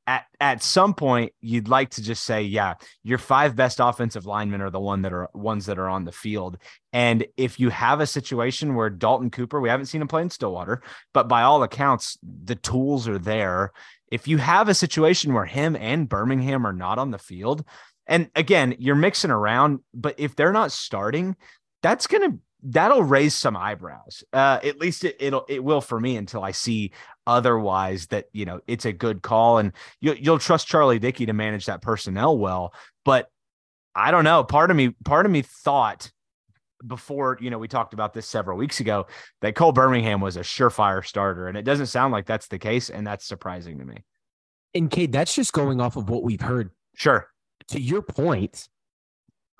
at 0.06 0.26
at 0.38 0.62
some 0.62 0.94
point 0.94 1.32
you'd 1.40 1.66
like 1.66 1.88
to 1.88 2.02
just 2.02 2.24
say 2.24 2.42
yeah 2.42 2.74
your 3.02 3.16
five 3.16 3.56
best 3.56 3.80
offensive 3.80 4.26
linemen 4.26 4.60
are 4.60 4.70
the 4.70 4.78
one 4.78 5.00
that 5.00 5.14
are 5.14 5.30
ones 5.32 5.64
that 5.64 5.78
are 5.78 5.88
on 5.88 6.04
the 6.04 6.12
field 6.12 6.58
and 6.92 7.26
if 7.38 7.58
you 7.58 7.70
have 7.70 8.00
a 8.00 8.06
situation 8.06 8.74
where 8.74 8.90
Dalton 8.90 9.30
Cooper 9.30 9.62
we 9.62 9.70
haven't 9.70 9.86
seen 9.86 10.02
him 10.02 10.08
play 10.08 10.20
in 10.20 10.28
Stillwater 10.28 10.82
but 11.14 11.26
by 11.26 11.40
all 11.40 11.62
accounts 11.62 12.18
the 12.22 12.54
tools 12.54 13.08
are 13.08 13.18
there 13.18 13.72
if 14.12 14.28
you 14.28 14.38
have 14.38 14.68
a 14.68 14.74
situation 14.74 15.34
where 15.34 15.44
him 15.44 15.74
and 15.74 16.08
Birmingham 16.08 16.66
are 16.66 16.72
not 16.72 16.98
on 16.98 17.10
the 17.10 17.18
field 17.18 17.64
and 18.06 18.30
again 18.36 18.76
you're 18.78 18.94
mixing 18.94 19.30
around 19.30 19.80
but 19.92 20.14
if 20.18 20.36
they're 20.36 20.52
not 20.52 20.70
starting 20.72 21.36
that's 21.82 22.06
going 22.06 22.30
to 22.30 22.38
that'll 22.62 23.02
raise 23.02 23.34
some 23.34 23.56
eyebrows. 23.56 24.22
Uh, 24.32 24.60
at 24.62 24.78
least 24.78 25.04
it, 25.04 25.16
it'll 25.20 25.44
it 25.48 25.62
will 25.62 25.80
for 25.80 25.98
me 25.98 26.16
until 26.16 26.44
I 26.44 26.52
see 26.52 26.92
otherwise 27.26 28.06
that 28.08 28.26
you 28.32 28.44
know 28.44 28.60
it's 28.66 28.84
a 28.84 28.92
good 28.92 29.22
call 29.22 29.58
and 29.58 29.72
you, 30.00 30.14
you'll 30.18 30.38
trust 30.38 30.68
Charlie 30.68 30.98
Dickey 30.98 31.26
to 31.26 31.32
manage 31.32 31.66
that 31.66 31.82
personnel 31.82 32.38
well. 32.38 32.72
But 33.04 33.30
I 33.94 34.10
don't 34.10 34.24
know. 34.24 34.44
Part 34.44 34.70
of 34.70 34.76
me, 34.76 34.90
part 35.04 35.26
of 35.26 35.32
me 35.32 35.42
thought 35.42 36.10
before 36.86 37.38
you 37.40 37.50
know 37.50 37.58
we 37.58 37.68
talked 37.68 37.94
about 37.94 38.12
this 38.12 38.26
several 38.26 38.58
weeks 38.58 38.80
ago 38.80 39.06
that 39.40 39.54
Cole 39.54 39.72
Birmingham 39.72 40.20
was 40.20 40.36
a 40.36 40.40
surefire 40.40 41.04
starter, 41.04 41.48
and 41.48 41.56
it 41.56 41.62
doesn't 41.62 41.86
sound 41.86 42.12
like 42.12 42.26
that's 42.26 42.48
the 42.48 42.58
case, 42.58 42.90
and 42.90 43.06
that's 43.06 43.24
surprising 43.24 43.78
to 43.78 43.84
me. 43.84 44.04
And 44.74 44.90
Cade, 44.90 45.12
that's 45.12 45.34
just 45.34 45.52
going 45.52 45.80
off 45.80 45.96
of 45.96 46.08
what 46.08 46.22
we've 46.22 46.40
heard. 46.40 46.70
Sure. 46.96 47.28
To 47.68 47.80
your 47.80 48.02
point, 48.02 48.68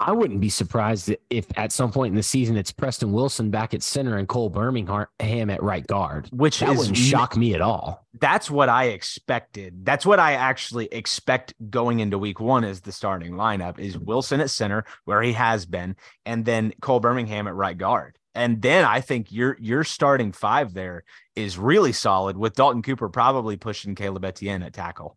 I 0.07 0.13
wouldn't 0.13 0.41
be 0.41 0.49
surprised 0.49 1.15
if 1.31 1.47
at 1.57 1.73
some 1.73 1.93
point 1.93 2.13
in 2.13 2.17
the 2.17 2.23
season 2.23 2.57
it's 2.57 2.73
Preston 2.73 3.13
Wilson 3.13 3.51
back 3.51 3.75
at 3.75 3.83
center 3.83 4.17
and 4.17 4.29
Cole 4.29 4.51
Birmingham 4.51 5.51
at 5.51 5.63
right 5.63 5.87
guard. 5.87 6.29
Which 6.33 6.61
that 6.61 6.71
is 6.71 6.79
wouldn't 6.79 6.97
shock 6.97 7.37
me 7.37 7.55
at 7.55 7.61
all. 7.61 8.07
That's 8.21 8.51
what 8.51 8.69
I 8.69 8.87
expected. 8.87 9.85
That's 9.85 10.05
what 10.05 10.21
I 10.21 10.35
actually 10.35 10.87
expect 10.87 11.55
going 11.71 12.01
into 12.01 12.19
week 12.19 12.41
one 12.41 12.65
as 12.65 12.81
the 12.81 12.93
starting 12.93 13.33
lineup 13.33 13.79
is 13.79 13.99
Wilson 13.99 14.41
at 14.41 14.51
center, 14.51 14.85
where 15.05 15.23
he 15.23 15.33
has 15.33 15.67
been, 15.67 15.97
and 16.27 16.45
then 16.45 16.73
Cole 16.81 17.01
Birmingham 17.01 17.47
at 17.47 17.55
right 17.55 17.77
guard. 17.77 18.19
And 18.35 18.63
then 18.63 18.85
I 18.85 19.01
think 19.01 19.31
your 19.31 19.57
your 19.61 19.85
starting 19.85 20.33
five 20.33 20.73
there 20.75 21.05
is 21.37 21.59
really 21.59 21.93
solid 21.93 22.37
with 22.37 22.55
Dalton 22.55 22.83
Cooper 22.83 23.09
probably 23.09 23.57
pushing 23.57 23.95
Caleb 23.95 24.25
Etienne 24.25 24.63
at 24.63 24.73
tackle. 24.73 25.17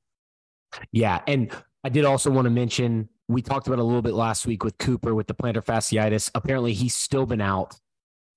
Yeah. 0.91 1.21
And 1.27 1.51
I 1.83 1.89
did 1.89 2.05
also 2.05 2.31
want 2.31 2.45
to 2.45 2.49
mention 2.49 3.09
we 3.27 3.41
talked 3.41 3.67
about 3.67 3.79
a 3.79 3.83
little 3.83 4.01
bit 4.01 4.13
last 4.13 4.45
week 4.45 4.63
with 4.63 4.77
Cooper 4.77 5.15
with 5.15 5.27
the 5.27 5.33
plantar 5.33 5.63
fasciitis. 5.63 6.29
Apparently, 6.35 6.73
he's 6.73 6.95
still 6.95 7.25
been 7.25 7.41
out 7.41 7.75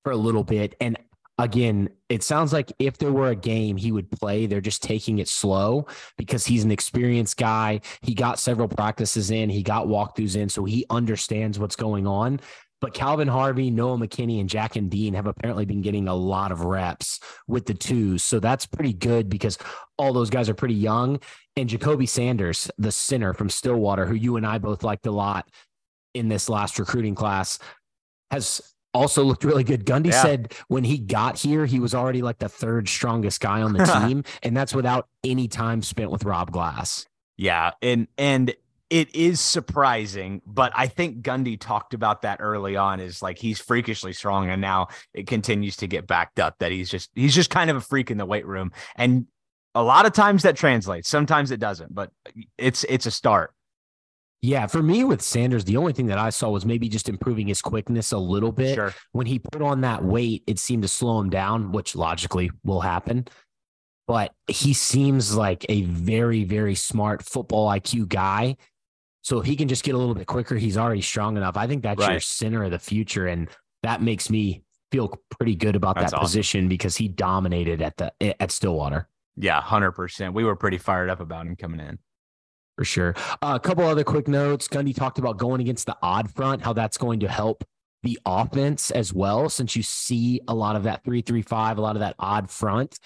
for 0.05 0.13
a 0.13 0.17
little 0.17 0.45
bit. 0.45 0.75
And 0.81 0.97
again, 1.39 1.91
it 2.09 2.23
sounds 2.23 2.53
like 2.53 2.73
if 2.79 2.99
there 2.99 3.13
were 3.13 3.29
a 3.29 3.37
game 3.37 3.77
he 3.77 3.93
would 3.93 4.11
play, 4.11 4.47
they're 4.47 4.61
just 4.61 4.83
taking 4.83 5.19
it 5.19 5.29
slow 5.29 5.87
because 6.17 6.47
he's 6.47 6.65
an 6.65 6.71
experienced 6.71 7.37
guy. 7.37 7.81
He 8.03 8.15
got 8.15 8.39
several 8.39 8.69
practices 8.69 9.31
in, 9.31 9.51
he 9.51 9.63
got 9.63 9.87
walkthroughs 9.87 10.37
in, 10.37 10.49
so 10.49 10.65
he 10.65 10.85
understands 10.91 11.59
what's 11.59 11.77
going 11.77 12.07
on. 12.07 12.41
But 12.81 12.95
Calvin 12.95 13.29
Harvey, 13.29 13.71
Noah 13.71 13.99
McKinney, 13.99 14.39
and 14.39 14.49
Jack 14.49 14.75
Endean 14.75 15.15
have 15.15 15.27
apparently 15.27 15.65
been 15.65 15.83
getting 15.83 16.07
a 16.07 16.15
lot 16.15 16.53
of 16.53 16.61
reps 16.61 17.19
with 17.49 17.67
the 17.67 17.75
twos. 17.75 18.23
So 18.23 18.39
that's 18.39 18.67
pretty 18.67 18.93
good 18.93 19.29
because 19.29 19.59
all 19.99 20.13
those 20.13 20.31
guys 20.31 20.49
are 20.49 20.55
pretty 20.55 20.75
young. 20.75 21.19
And 21.59 21.69
Jacoby 21.69 22.07
Sanders, 22.07 22.71
the 22.79 22.93
center 22.93 23.35
from 23.35 23.51
Stillwater, 23.51 24.07
who 24.07 24.15
you 24.15 24.37
and 24.37 24.47
I 24.47 24.59
both 24.59 24.85
liked 24.85 25.07
a 25.07 25.11
lot 25.11 25.51
in 26.15 26.29
this 26.29 26.49
last 26.49 26.79
recruiting 26.79 27.15
class, 27.15 27.59
has 28.31 28.63
also 28.95 29.25
looked 29.25 29.45
really 29.45 29.65
good. 29.65 29.85
Gundy 29.85 30.07
Yeah. 30.13 30.23
said 30.23 30.55
when 30.69 30.85
he 30.85 30.99
got 30.99 31.39
here, 31.39 31.67
he 31.67 31.81
was 31.81 31.95
already 31.95 32.23
like 32.23 32.39
the 32.39 32.49
third 32.49 32.89
strongest 32.89 33.41
guy 33.41 33.61
on 33.63 33.73
the 33.73 33.85
team. 34.09 34.25
and 34.43 34.57
that's 34.57 34.75
without 34.75 35.09
any 35.25 35.49
time 35.49 35.83
spent 35.83 36.11
with 36.11 36.25
Rob 36.25 36.51
Glass. 36.53 37.07
Yeah, 37.37 37.73
and 37.83 38.09
and 38.17 38.55
it 38.91 39.15
is 39.15 39.41
surprising, 39.41 40.41
but 40.47 40.73
I 40.75 40.87
think 40.87 41.23
Gundy 41.23 41.61
talked 41.61 41.93
about 41.93 42.23
that 42.23 42.39
early 42.41 42.75
on 42.77 43.01
is 43.01 43.21
like 43.21 43.39
he's 43.39 43.61
freakishly 43.61 44.13
strong 44.13 44.49
and 44.49 44.61
now 44.63 44.89
it 45.13 45.27
continues 45.27 45.77
to 45.77 45.87
get 45.87 46.07
backed 46.07 46.41
up 46.41 46.57
that 46.61 46.73
he's 46.73 46.89
just 46.89 47.11
he's 47.15 47.35
just 47.35 47.51
kind 47.51 47.69
of 47.69 47.77
a 47.77 47.81
freak 47.81 48.11
in 48.11 48.17
the 48.19 48.25
weight 48.27 48.47
room 48.47 48.73
and 48.97 49.27
a 49.79 49.83
lot 49.83 50.07
of 50.07 50.13
times 50.13 50.43
that 50.43 50.57
translates, 50.57 51.09
sometimes 51.09 51.53
it 51.53 51.61
doesn't, 51.61 51.95
but 51.95 52.11
it's 52.59 52.85
it's 52.85 53.07
a 53.07 53.11
start. 53.13 53.53
Yeah, 54.43 54.67
for 54.67 54.83
me 54.83 55.05
with 55.05 55.23
Sanders, 55.23 55.65
the 55.65 55.77
only 55.77 55.93
thing 55.93 56.07
that 56.07 56.19
I 56.19 56.31
saw 56.31 56.51
was 56.51 56.65
maybe 56.65 56.89
just 56.89 57.09
improving 57.09 57.47
his 57.49 57.61
quickness 57.63 58.13
a 58.13 58.19
little 58.19 58.53
bit. 58.53 58.75
Sure. 58.75 58.95
When 59.13 59.27
he 59.27 59.39
put 59.39 59.63
on 59.63 59.81
that 59.83 60.05
weight, 60.05 60.45
it 60.47 60.59
seemed 60.59 60.83
to 60.83 60.89
slow 60.89 61.21
him 61.21 61.31
down, 61.31 61.73
which 61.73 61.97
logically 61.97 62.51
will 62.65 62.81
happen. 62.81 63.27
But 64.07 64.33
he 64.47 64.75
seems 64.75 65.37
like 65.37 65.67
a 65.69 65.83
very, 65.83 66.45
very 66.45 66.75
smart 66.75 67.23
football 67.23 67.69
IQ 67.69 68.09
guy. 68.09 68.57
So 69.23 69.41
if 69.41 69.47
he 69.47 69.57
can 69.57 69.69
just 69.69 69.85
get 69.85 69.95
a 69.95 69.99
little 69.99 70.15
bit 70.15 70.27
quicker, 70.27 70.57
he's 70.57 70.79
already 70.79 71.03
strong 71.03 71.37
enough. 71.37 71.57
I 71.57 71.67
think 71.67 71.83
that's 71.83 72.07
your 72.07 72.21
center 72.21 72.65
of 72.65 72.71
the 72.71 72.79
future. 72.79 73.27
And 73.27 73.49
that 73.83 74.03
makes 74.03 74.31
me 74.31 74.63
feel 74.91 75.13
pretty 75.31 75.55
good 75.55 75.77
about 75.77 75.97
That's 75.97 76.13
that 76.13 76.19
awesome. 76.19 76.25
position 76.25 76.69
because 76.69 76.97
he 76.97 77.09
dominated 77.09 77.83
at 77.83 77.97
the 77.97 78.13
at 78.41 78.51
Stillwater. 78.51 79.09
Yeah, 79.41 79.61
100%. 79.63 80.33
We 80.33 80.45
were 80.45 80.57
pretty 80.57 80.79
fired 80.79 81.11
up 81.11 81.21
about 81.21 81.47
him 81.47 81.57
coming 81.57 81.81
in. 81.81 81.99
For 82.77 82.85
sure. 82.85 83.15
Uh, 83.43 83.55
a 83.55 83.61
couple 83.61 83.85
other 83.85 84.05
quick 84.05 84.29
notes. 84.29 84.69
Gundy 84.69 84.95
talked 84.95 85.19
about 85.19 85.37
going 85.37 85.61
against 85.61 85.87
the 85.87 85.97
odd 86.03 86.31
front, 86.31 86.63
how 86.63 86.73
that's 86.73 86.97
going 86.97 87.21
to 87.21 87.29
help 87.29 87.65
the 88.03 88.19
offense 88.25 88.91
as 88.91 89.13
well, 89.13 89.49
since 89.49 89.75
you 89.75 89.83
see 89.83 90.41
a 90.47 90.55
lot 90.55 90.77
of 90.77 90.85
that 90.85 91.03
335, 91.05 91.79
a 91.79 91.81
lot 91.81 91.97
of 91.97 92.01
that 92.01 92.15
odd 92.19 92.49
front 92.51 92.99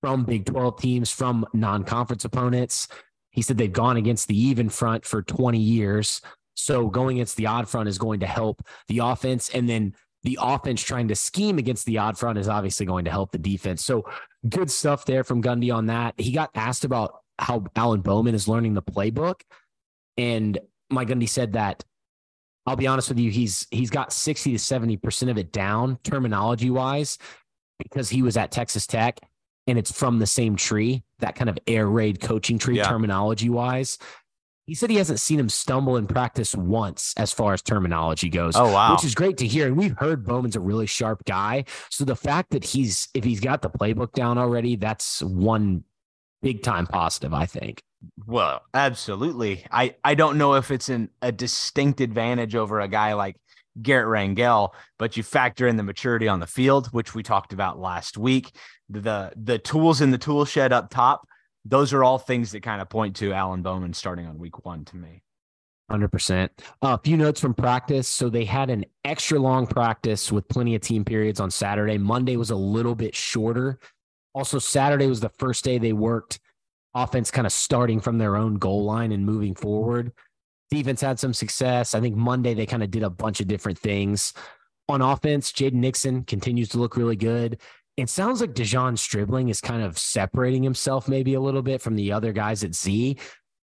from 0.00 0.24
Big 0.24 0.46
12 0.46 0.80
teams, 0.80 1.10
from 1.10 1.46
non 1.52 1.84
conference 1.84 2.24
opponents. 2.24 2.88
He 3.30 3.42
said 3.42 3.58
they've 3.58 3.72
gone 3.72 3.96
against 3.96 4.28
the 4.28 4.38
even 4.38 4.68
front 4.68 5.04
for 5.04 5.22
20 5.22 5.58
years. 5.58 6.20
So 6.54 6.88
going 6.88 7.18
against 7.18 7.36
the 7.36 7.46
odd 7.46 7.68
front 7.68 7.88
is 7.88 7.98
going 7.98 8.20
to 8.20 8.26
help 8.26 8.62
the 8.88 8.98
offense. 8.98 9.50
And 9.50 9.68
then 9.68 9.94
the 10.22 10.38
offense 10.40 10.82
trying 10.82 11.08
to 11.08 11.14
scheme 11.14 11.58
against 11.58 11.86
the 11.86 11.98
odd 11.98 12.18
front 12.18 12.38
is 12.38 12.48
obviously 12.48 12.86
going 12.86 13.04
to 13.06 13.10
help 13.10 13.32
the 13.32 13.38
defense. 13.38 13.84
So 13.84 14.04
good 14.48 14.70
stuff 14.70 15.04
there 15.06 15.24
from 15.24 15.42
Gundy 15.42 15.74
on 15.74 15.86
that. 15.86 16.14
He 16.18 16.32
got 16.32 16.50
asked 16.54 16.84
about 16.84 17.20
how 17.38 17.64
Alan 17.74 18.02
Bowman 18.02 18.34
is 18.34 18.46
learning 18.46 18.74
the 18.74 18.82
playbook. 18.82 19.40
And 20.18 20.58
Mike 20.90 21.08
Gundy 21.08 21.28
said 21.28 21.54
that 21.54 21.84
I'll 22.66 22.76
be 22.76 22.86
honest 22.86 23.08
with 23.08 23.18
you, 23.18 23.30
he's 23.30 23.66
he's 23.70 23.88
got 23.88 24.12
60 24.12 24.52
to 24.52 24.58
70% 24.58 25.30
of 25.30 25.38
it 25.38 25.50
down 25.50 25.98
terminology 26.04 26.68
wise 26.70 27.16
because 27.78 28.10
he 28.10 28.20
was 28.20 28.36
at 28.36 28.50
Texas 28.50 28.86
Tech 28.86 29.18
and 29.66 29.78
it's 29.78 29.90
from 29.90 30.18
the 30.18 30.26
same 30.26 30.56
tree, 30.56 31.02
that 31.20 31.34
kind 31.36 31.48
of 31.48 31.58
air 31.66 31.86
raid 31.86 32.20
coaching 32.20 32.58
tree 32.58 32.76
Yeah. 32.76 32.88
terminology 32.88 33.48
wise. 33.48 33.98
He 34.70 34.76
said 34.76 34.88
he 34.88 34.98
hasn't 34.98 35.18
seen 35.18 35.40
him 35.40 35.48
stumble 35.48 35.96
in 35.96 36.06
practice 36.06 36.54
once 36.54 37.12
as 37.16 37.32
far 37.32 37.54
as 37.54 37.60
terminology 37.60 38.28
goes 38.28 38.54
Oh, 38.54 38.72
wow. 38.72 38.92
which 38.92 39.04
is 39.04 39.16
great 39.16 39.36
to 39.38 39.46
hear. 39.48 39.66
And 39.66 39.76
we've 39.76 39.98
heard 39.98 40.24
Bowman's 40.24 40.54
a 40.54 40.60
really 40.60 40.86
sharp 40.86 41.24
guy. 41.24 41.64
So 41.88 42.04
the 42.04 42.14
fact 42.14 42.50
that 42.50 42.62
he's, 42.62 43.08
if 43.12 43.24
he's 43.24 43.40
got 43.40 43.62
the 43.62 43.68
playbook 43.68 44.12
down 44.12 44.38
already, 44.38 44.76
that's 44.76 45.24
one 45.24 45.82
big 46.40 46.62
time 46.62 46.86
positive, 46.86 47.34
I 47.34 47.46
think. 47.46 47.82
Well, 48.28 48.62
absolutely. 48.72 49.66
I, 49.72 49.96
I 50.04 50.14
don't 50.14 50.38
know 50.38 50.54
if 50.54 50.70
it's 50.70 50.88
an, 50.88 51.10
a 51.20 51.32
distinct 51.32 52.00
advantage 52.00 52.54
over 52.54 52.78
a 52.78 52.86
guy 52.86 53.14
like 53.14 53.34
Garrett 53.82 54.06
Rangel, 54.06 54.70
but 55.00 55.16
you 55.16 55.24
factor 55.24 55.66
in 55.66 55.78
the 55.78 55.82
maturity 55.82 56.28
on 56.28 56.38
the 56.38 56.46
field, 56.46 56.86
which 56.92 57.12
we 57.12 57.24
talked 57.24 57.52
about 57.52 57.80
last 57.80 58.16
week. 58.16 58.52
The 58.88 59.32
the 59.34 59.58
tools 59.58 60.00
in 60.00 60.12
the 60.12 60.18
tool 60.18 60.44
shed 60.44 60.72
up 60.72 60.90
top, 60.90 61.26
those 61.64 61.92
are 61.92 62.02
all 62.02 62.18
things 62.18 62.52
that 62.52 62.62
kind 62.62 62.80
of 62.80 62.88
point 62.88 63.16
to 63.16 63.32
Alan 63.32 63.62
Bowman 63.62 63.92
starting 63.92 64.26
on 64.26 64.38
week 64.38 64.64
one 64.64 64.84
to 64.86 64.96
me. 64.96 65.22
100%. 65.90 66.48
Uh, 66.82 66.96
a 66.98 66.98
few 66.98 67.16
notes 67.16 67.40
from 67.40 67.52
practice. 67.52 68.08
So 68.08 68.28
they 68.28 68.44
had 68.44 68.70
an 68.70 68.86
extra 69.04 69.38
long 69.38 69.66
practice 69.66 70.30
with 70.30 70.48
plenty 70.48 70.74
of 70.74 70.82
team 70.82 71.04
periods 71.04 71.40
on 71.40 71.50
Saturday. 71.50 71.98
Monday 71.98 72.36
was 72.36 72.50
a 72.50 72.56
little 72.56 72.94
bit 72.94 73.14
shorter. 73.14 73.78
Also, 74.32 74.58
Saturday 74.58 75.08
was 75.08 75.20
the 75.20 75.28
first 75.30 75.64
day 75.64 75.78
they 75.78 75.92
worked 75.92 76.38
offense 76.94 77.30
kind 77.30 77.46
of 77.46 77.52
starting 77.52 78.00
from 78.00 78.18
their 78.18 78.36
own 78.36 78.54
goal 78.54 78.84
line 78.84 79.12
and 79.12 79.26
moving 79.26 79.54
forward. 79.54 80.12
Defense 80.70 81.00
had 81.00 81.18
some 81.18 81.34
success. 81.34 81.94
I 81.94 82.00
think 82.00 82.16
Monday 82.16 82.54
they 82.54 82.66
kind 82.66 82.82
of 82.82 82.90
did 82.90 83.02
a 83.02 83.10
bunch 83.10 83.40
of 83.40 83.48
different 83.48 83.78
things. 83.78 84.32
On 84.88 85.02
offense, 85.02 85.52
Jaden 85.52 85.74
Nixon 85.74 86.24
continues 86.24 86.68
to 86.70 86.78
look 86.78 86.96
really 86.96 87.16
good. 87.16 87.60
It 87.96 88.08
sounds 88.08 88.40
like 88.40 88.54
De'Zhaun 88.54 88.96
Stribling 88.98 89.48
is 89.48 89.60
kind 89.60 89.82
of 89.82 89.98
separating 89.98 90.62
himself 90.62 91.08
maybe 91.08 91.34
a 91.34 91.40
little 91.40 91.62
bit 91.62 91.82
from 91.82 91.96
the 91.96 92.12
other 92.12 92.32
guys 92.32 92.64
at 92.64 92.74
Z, 92.74 93.16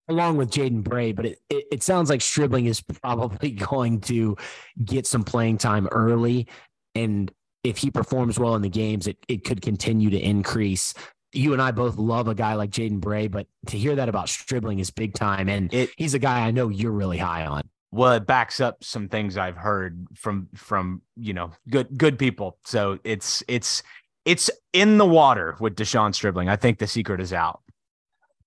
along 0.07 0.37
with 0.37 0.51
Jaden 0.51 0.83
Bray. 0.83 1.11
But 1.11 1.25
it, 1.27 1.39
it, 1.49 1.65
it 1.71 1.83
sounds 1.83 2.09
like 2.09 2.21
Stribling 2.21 2.65
is 2.65 2.81
probably 2.81 3.51
going 3.71 4.01
to 4.01 4.35
get 4.83 5.05
some 5.05 5.23
playing 5.23 5.57
time 5.59 5.87
early. 5.91 6.47
And 6.95 7.31
if 7.63 7.77
he 7.77 7.91
performs 7.91 8.39
well 8.39 8.55
in 8.55 8.61
the 8.61 8.69
games, 8.69 9.07
it, 9.07 9.17
it 9.27 9.43
could 9.43 9.61
continue 9.61 10.09
to 10.09 10.19
increase. 10.19 10.93
You 11.33 11.51
and 11.53 11.61
I 11.61 11.71
both 11.71 11.97
love 11.97 12.27
a 12.27 12.35
guy 12.35 12.53
like 12.53 12.69
Jaden 12.71 13.01
Bray, 13.01 13.27
but 13.27 13.47
to 13.67 13.77
hear 13.77 13.95
that 13.95 14.07
about 14.09 14.29
Stribling 14.29 14.79
is 14.79 14.89
big 14.91 15.13
time. 15.13 15.49
And 15.49 15.73
It- 15.73 15.89
he's 15.97 16.13
a 16.13 16.19
guy 16.19 16.47
I 16.47 16.51
know 16.51 16.69
you're 16.69 16.91
really 16.91 17.17
high 17.17 17.45
on. 17.45 17.63
well 17.91 18.13
it 18.13 18.25
backs 18.25 18.59
up 18.59 18.83
some 18.83 19.07
things 19.07 19.37
i've 19.37 19.55
heard 19.55 20.05
from 20.15 20.47
from 20.55 21.01
you 21.15 21.33
know 21.33 21.51
good 21.69 21.87
good 21.97 22.17
people 22.19 22.57
so 22.65 22.97
it's 23.03 23.41
it's 23.47 23.83
it's 24.25 24.49
in 24.73 24.97
the 24.97 25.05
water 25.05 25.55
with 25.59 25.75
De'Zhaun 25.75 26.13
Stribling 26.13 26.49
i 26.49 26.55
think 26.55 26.79
the 26.79 26.87
secret 26.87 27.21
is 27.21 27.31
out 27.33 27.61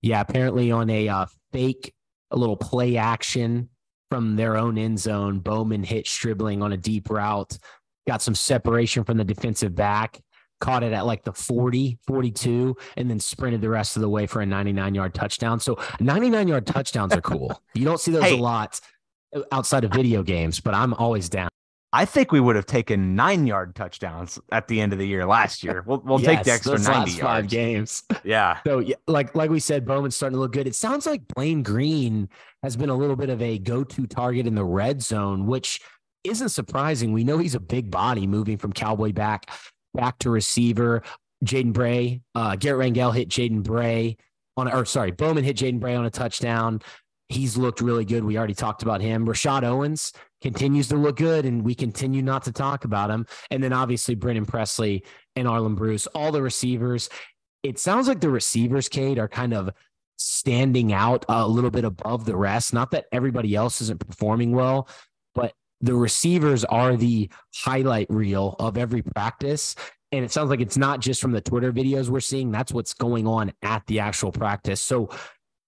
Yeah, 0.02 0.20
apparently 0.20 0.70
on 0.70 0.90
a 0.90 1.08
uh, 1.08 1.26
fake, 1.52 1.92
a 2.30 2.36
little 2.36 2.56
play 2.56 2.96
action 2.96 3.68
from 4.10 4.36
their 4.36 4.56
own 4.56 4.78
end 4.78 4.98
zone, 4.98 5.40
Bowman 5.40 5.82
hit 5.82 6.06
Stribling 6.06 6.62
on 6.62 6.72
a 6.72 6.76
deep 6.76 7.10
route, 7.10 7.58
got 8.06 8.22
some 8.22 8.34
separation 8.34 9.02
from 9.04 9.16
the 9.18 9.24
defensive 9.24 9.74
back, 9.74 10.20
caught 10.60 10.82
it 10.82 10.92
at 10.92 11.04
like 11.04 11.24
the 11.24 11.32
40, 11.32 11.98
42, 12.06 12.76
and 12.96 13.10
then 13.10 13.18
sprinted 13.20 13.60
the 13.60 13.68
rest 13.68 13.96
of 13.96 14.02
the 14.02 14.08
way 14.08 14.26
for 14.26 14.40
a 14.40 14.46
99 14.46 14.94
yard 14.94 15.14
touchdown. 15.14 15.58
So 15.60 15.78
99 16.00 16.46
yard 16.48 16.66
touchdowns 16.66 17.12
are 17.12 17.20
cool. 17.20 17.60
you 17.74 17.84
don't 17.84 18.00
see 18.00 18.12
those 18.12 18.22
Hey. 18.24 18.38
a 18.38 18.42
lot 18.42 18.80
outside 19.52 19.84
of 19.84 19.92
video 19.92 20.22
games, 20.22 20.60
but 20.60 20.74
I'm 20.74 20.94
always 20.94 21.28
down. 21.28 21.47
I 21.92 22.05
think 22.05 22.33
we 22.33 22.40
would 22.40 22.57
have 22.57 22.66
taken 22.66 23.14
nine 23.14 23.46
yard 23.46 23.74
touchdowns 23.74 24.38
at 24.53 24.68
the 24.68 24.81
end 24.81 24.92
of 24.92 24.98
the 24.98 25.07
year 25.07 25.27
last 25.27 25.62
year 25.64 25.83
we'll, 25.87 26.03
we'll 26.05 26.18
take 26.18 26.42
the 26.42 26.51
Yes, 26.51 26.66
extra 26.66 26.79
90 26.79 27.11
last 27.12 27.20
five 27.20 27.48
games. 27.48 28.03
yeah 28.24 28.59
So 28.66 28.79
yeah, 28.81 28.96
like 29.07 29.35
like 29.35 29.51
we 29.51 29.61
said, 29.61 29.87
Bowman's 29.87 30.16
starting 30.16 30.37
to 30.37 30.40
look 30.40 30.53
good. 30.53 30.66
It 30.66 30.74
sounds 30.74 31.07
like 31.07 31.22
Blaine 31.35 31.62
Green 31.62 32.29
has 32.62 32.77
been 32.77 32.90
a 32.90 32.94
little 32.94 33.16
bit 33.16 33.31
of 33.31 33.40
a 33.40 33.59
go-to 33.59 34.07
target 34.07 34.46
in 34.46 34.55
the 34.55 34.64
red 34.64 35.03
zone, 35.03 35.46
which 35.46 35.81
isn't 36.24 36.48
surprising. 36.51 37.12
We 37.12 37.24
know 37.24 37.38
he's 37.38 37.55
a 37.55 37.61
big 37.61 37.90
body 37.90 38.27
moving 38.27 38.59
from 38.59 38.72
cowboy 38.72 39.12
back 39.12 39.51
back 39.94 40.18
to 40.20 40.31
receiver. 40.31 41.03
Jaden 41.44 41.72
Bray, 41.72 42.20
uh, 42.35 42.57
Garrett 42.57 42.92
Rangel 42.92 43.14
hit 43.14 43.29
Jaden 43.29 43.62
Bray 43.62 44.16
on, 44.57 44.72
or 44.72 44.85
sorry, 44.85 45.12
Bowman 45.12 45.44
hit 45.44 45.57
Jaden 45.57 45.81
Bray 45.81 45.94
on 45.94 46.05
a 46.05 46.11
touchdown. 46.11 46.81
He's 47.28 47.56
looked 47.56 47.80
really 47.80 48.04
good. 48.04 48.24
We 48.24 48.38
already 48.38 48.54
talked 48.54 48.82
about 48.82 49.00
him. 49.00 49.28
Rashod 49.28 49.64
Owens 49.64 50.12
continues 50.40 50.88
to 50.88 50.96
look 50.96 51.16
good, 51.16 51.44
and 51.44 51.62
we 51.62 51.74
continue 51.74 52.22
not 52.22 52.44
to 52.44 52.52
talk 52.52 52.84
about 52.84 53.10
him. 53.10 53.26
And 53.50 53.62
then 53.62 53.72
obviously 53.72 54.14
Brennan 54.14 54.46
Presley 54.46 55.04
and 55.36 55.46
Arland 55.46 55.76
Bruce, 55.76 56.06
all 56.08 56.32
the 56.32 56.42
receivers 56.42 57.10
it 57.62 57.78
sounds 57.78 58.08
like 58.08 58.20
the 58.20 58.30
receivers, 58.30 58.88
Cade, 58.88 59.18
are 59.18 59.28
kind 59.28 59.52
of 59.52 59.70
standing 60.16 60.92
out 60.92 61.24
a 61.28 61.46
little 61.46 61.70
bit 61.70 61.84
above 61.84 62.24
the 62.24 62.36
rest. 62.36 62.72
Not 62.72 62.90
that 62.92 63.06
everybody 63.12 63.54
else 63.54 63.80
isn't 63.80 64.04
performing 64.04 64.52
well, 64.52 64.88
but 65.34 65.54
the 65.80 65.94
receivers 65.94 66.64
are 66.64 66.96
the 66.96 67.30
highlight 67.54 68.08
reel 68.10 68.56
of 68.58 68.76
every 68.76 69.02
practice. 69.02 69.74
And 70.10 70.24
it 70.24 70.32
sounds 70.32 70.50
like 70.50 70.60
it's 70.60 70.76
not 70.76 71.00
just 71.00 71.20
from 71.20 71.32
the 71.32 71.40
Twitter 71.40 71.72
videos 71.72 72.08
we're 72.08 72.20
seeing, 72.20 72.50
that's 72.50 72.72
what's 72.72 72.94
going 72.94 73.26
on 73.26 73.52
at 73.62 73.86
the 73.86 74.00
actual 74.00 74.32
practice. 74.32 74.80
So 74.80 75.10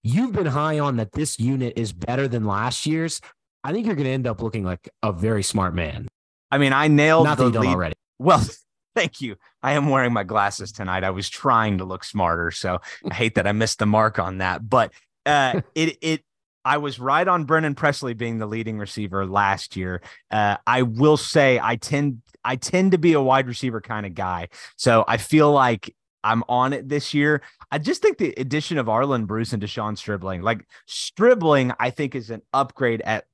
you've 0.03 0.33
been 0.33 0.47
high 0.47 0.79
on 0.79 0.97
that 0.97 1.11
this 1.11 1.39
unit 1.39 1.73
is 1.75 1.93
better 1.93 2.27
than 2.27 2.45
last 2.45 2.85
year's. 2.85 3.21
I 3.63 3.71
think 3.71 3.85
you're 3.85 3.95
going 3.95 4.05
to 4.05 4.11
end 4.11 4.27
up 4.27 4.41
looking 4.41 4.63
like 4.63 4.89
a 5.03 5.11
very 5.11 5.43
smart 5.43 5.75
man. 5.75 6.07
i 6.49 6.57
mean 6.57 6.73
i 6.73 6.87
nailed 6.87 7.25
Not 7.25 7.37
the 7.37 7.45
you 7.45 7.51
don't 7.51 7.61
lead 7.63 7.69
already. 7.69 7.95
Well, 8.19 8.43
thank 8.95 9.21
you. 9.21 9.35
I 9.63 9.73
am 9.73 9.89
wearing 9.89 10.13
my 10.13 10.23
glasses 10.23 10.71
tonight. 10.71 11.03
I 11.03 11.11
was 11.11 11.29
trying 11.29 11.77
to 11.79 11.85
look 11.85 12.03
smarter, 12.03 12.51
so 12.51 12.79
I 13.09 13.13
hate 13.13 13.35
that 13.35 13.47
I 13.47 13.51
missed 13.51 13.79
the 13.79 13.85
mark 13.85 14.19
on 14.19 14.39
that. 14.39 14.67
But 14.67 14.93
uh, 15.25 15.61
it 15.75 15.97
it 16.01 16.23
I 16.63 16.77
was 16.77 16.99
right 16.99 17.27
on 17.27 17.45
Brennan 17.45 17.75
Presley 17.75 18.13
being 18.13 18.37
the 18.37 18.45
leading 18.45 18.77
receiver 18.77 19.25
last 19.25 19.75
year. 19.75 20.01
Uh, 20.29 20.57
I 20.67 20.83
will 20.83 21.17
say 21.17 21.59
I 21.61 21.75
tend 21.75 22.21
I 22.43 22.55
tend 22.55 22.91
to 22.91 22.97
be 22.97 23.13
a 23.13 23.21
wide 23.21 23.47
receiver 23.47 23.81
kind 23.81 24.05
of 24.05 24.13
guy, 24.13 24.49
so 24.75 25.03
I 25.07 25.17
feel 25.17 25.51
like 25.51 25.95
I'm 26.23 26.43
on 26.49 26.73
it 26.73 26.89
this 26.89 27.13
year. 27.13 27.41
I 27.71 27.77
just 27.77 28.01
think 28.01 28.17
the 28.17 28.33
addition 28.37 28.77
of 28.77 28.87
Arland 28.87 29.27
Bruce 29.27 29.53
and 29.53 29.61
De'Zhaun 29.61 29.97
Stribling, 29.97 30.41
like 30.41 30.67
Stribling, 30.85 31.71
I 31.79 31.89
think 31.89 32.15
is 32.15 32.29
an 32.29 32.41
upgrade 32.53 33.01
at 33.01 33.25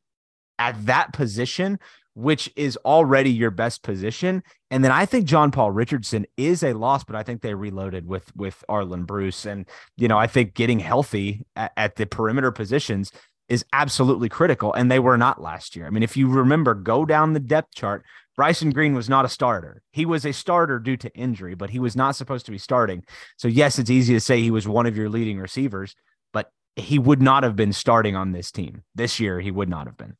at 0.59 0.85
that 0.85 1.13
position, 1.13 1.79
which 2.15 2.51
is 2.55 2.77
already 2.77 3.31
your 3.31 3.51
best 3.51 3.83
position. 3.83 4.41
And 4.71 4.83
then 4.83 4.91
I 4.91 5.05
think 5.05 5.25
John 5.25 5.51
Paul 5.51 5.71
Richardson 5.71 6.25
is 6.35 6.63
a 6.63 6.73
loss, 6.73 7.03
but 7.03 7.15
I 7.15 7.23
think 7.23 7.41
they 7.41 7.53
reloaded 7.53 8.07
with 8.07 8.35
with 8.35 8.63
Arland 8.69 9.05
Bruce. 9.05 9.45
And 9.45 9.65
you 9.97 10.07
know, 10.07 10.17
I 10.17 10.27
think 10.27 10.53
getting 10.53 10.79
healthy 10.79 11.45
at, 11.55 11.71
at 11.77 11.95
the 11.95 12.05
perimeter 12.05 12.51
positions 12.51 13.11
is 13.49 13.65
absolutely 13.73 14.29
critical. 14.29 14.73
And 14.73 14.91
they 14.91 14.99
were 14.99 15.17
not 15.17 15.41
last 15.41 15.75
year. 15.75 15.87
I 15.87 15.89
mean, 15.89 16.03
if 16.03 16.17
you 16.17 16.29
remember, 16.29 16.73
go 16.73 17.05
down 17.05 17.33
the 17.33 17.39
depth 17.39 17.75
chart. 17.75 18.03
Bryson 18.35 18.69
Green 18.69 18.93
was 18.93 19.09
not 19.09 19.25
a 19.25 19.29
starter. 19.29 19.81
He 19.91 20.05
was 20.05 20.25
a 20.25 20.31
starter 20.31 20.77
due 20.77 20.97
to 20.97 21.13
injury, 21.15 21.55
but 21.55 21.71
he 21.71 21.79
was 21.79 21.95
not 21.95 22.15
supposed 22.15 22.45
to 22.45 22.51
be 22.51 22.59
starting. 22.59 23.03
So 23.37 23.47
yes, 23.47 23.79
it's 23.79 23.89
easy 23.89 24.13
to 24.13 24.19
say 24.19 24.41
he 24.41 24.51
was 24.51 24.67
one 24.67 24.85
of 24.85 24.95
your 24.95 25.09
leading 25.09 25.39
receivers, 25.39 25.95
but 26.33 26.51
he 26.75 26.99
would 26.99 27.21
not 27.21 27.43
have 27.43 27.55
been 27.55 27.73
starting 27.73 28.15
on 28.15 28.33
this 28.33 28.51
team 28.51 28.83
this 28.93 29.19
year. 29.19 29.39
He 29.39 29.49
would 29.49 29.69
not 29.69 29.87
have 29.87 29.97
been. 29.97 30.15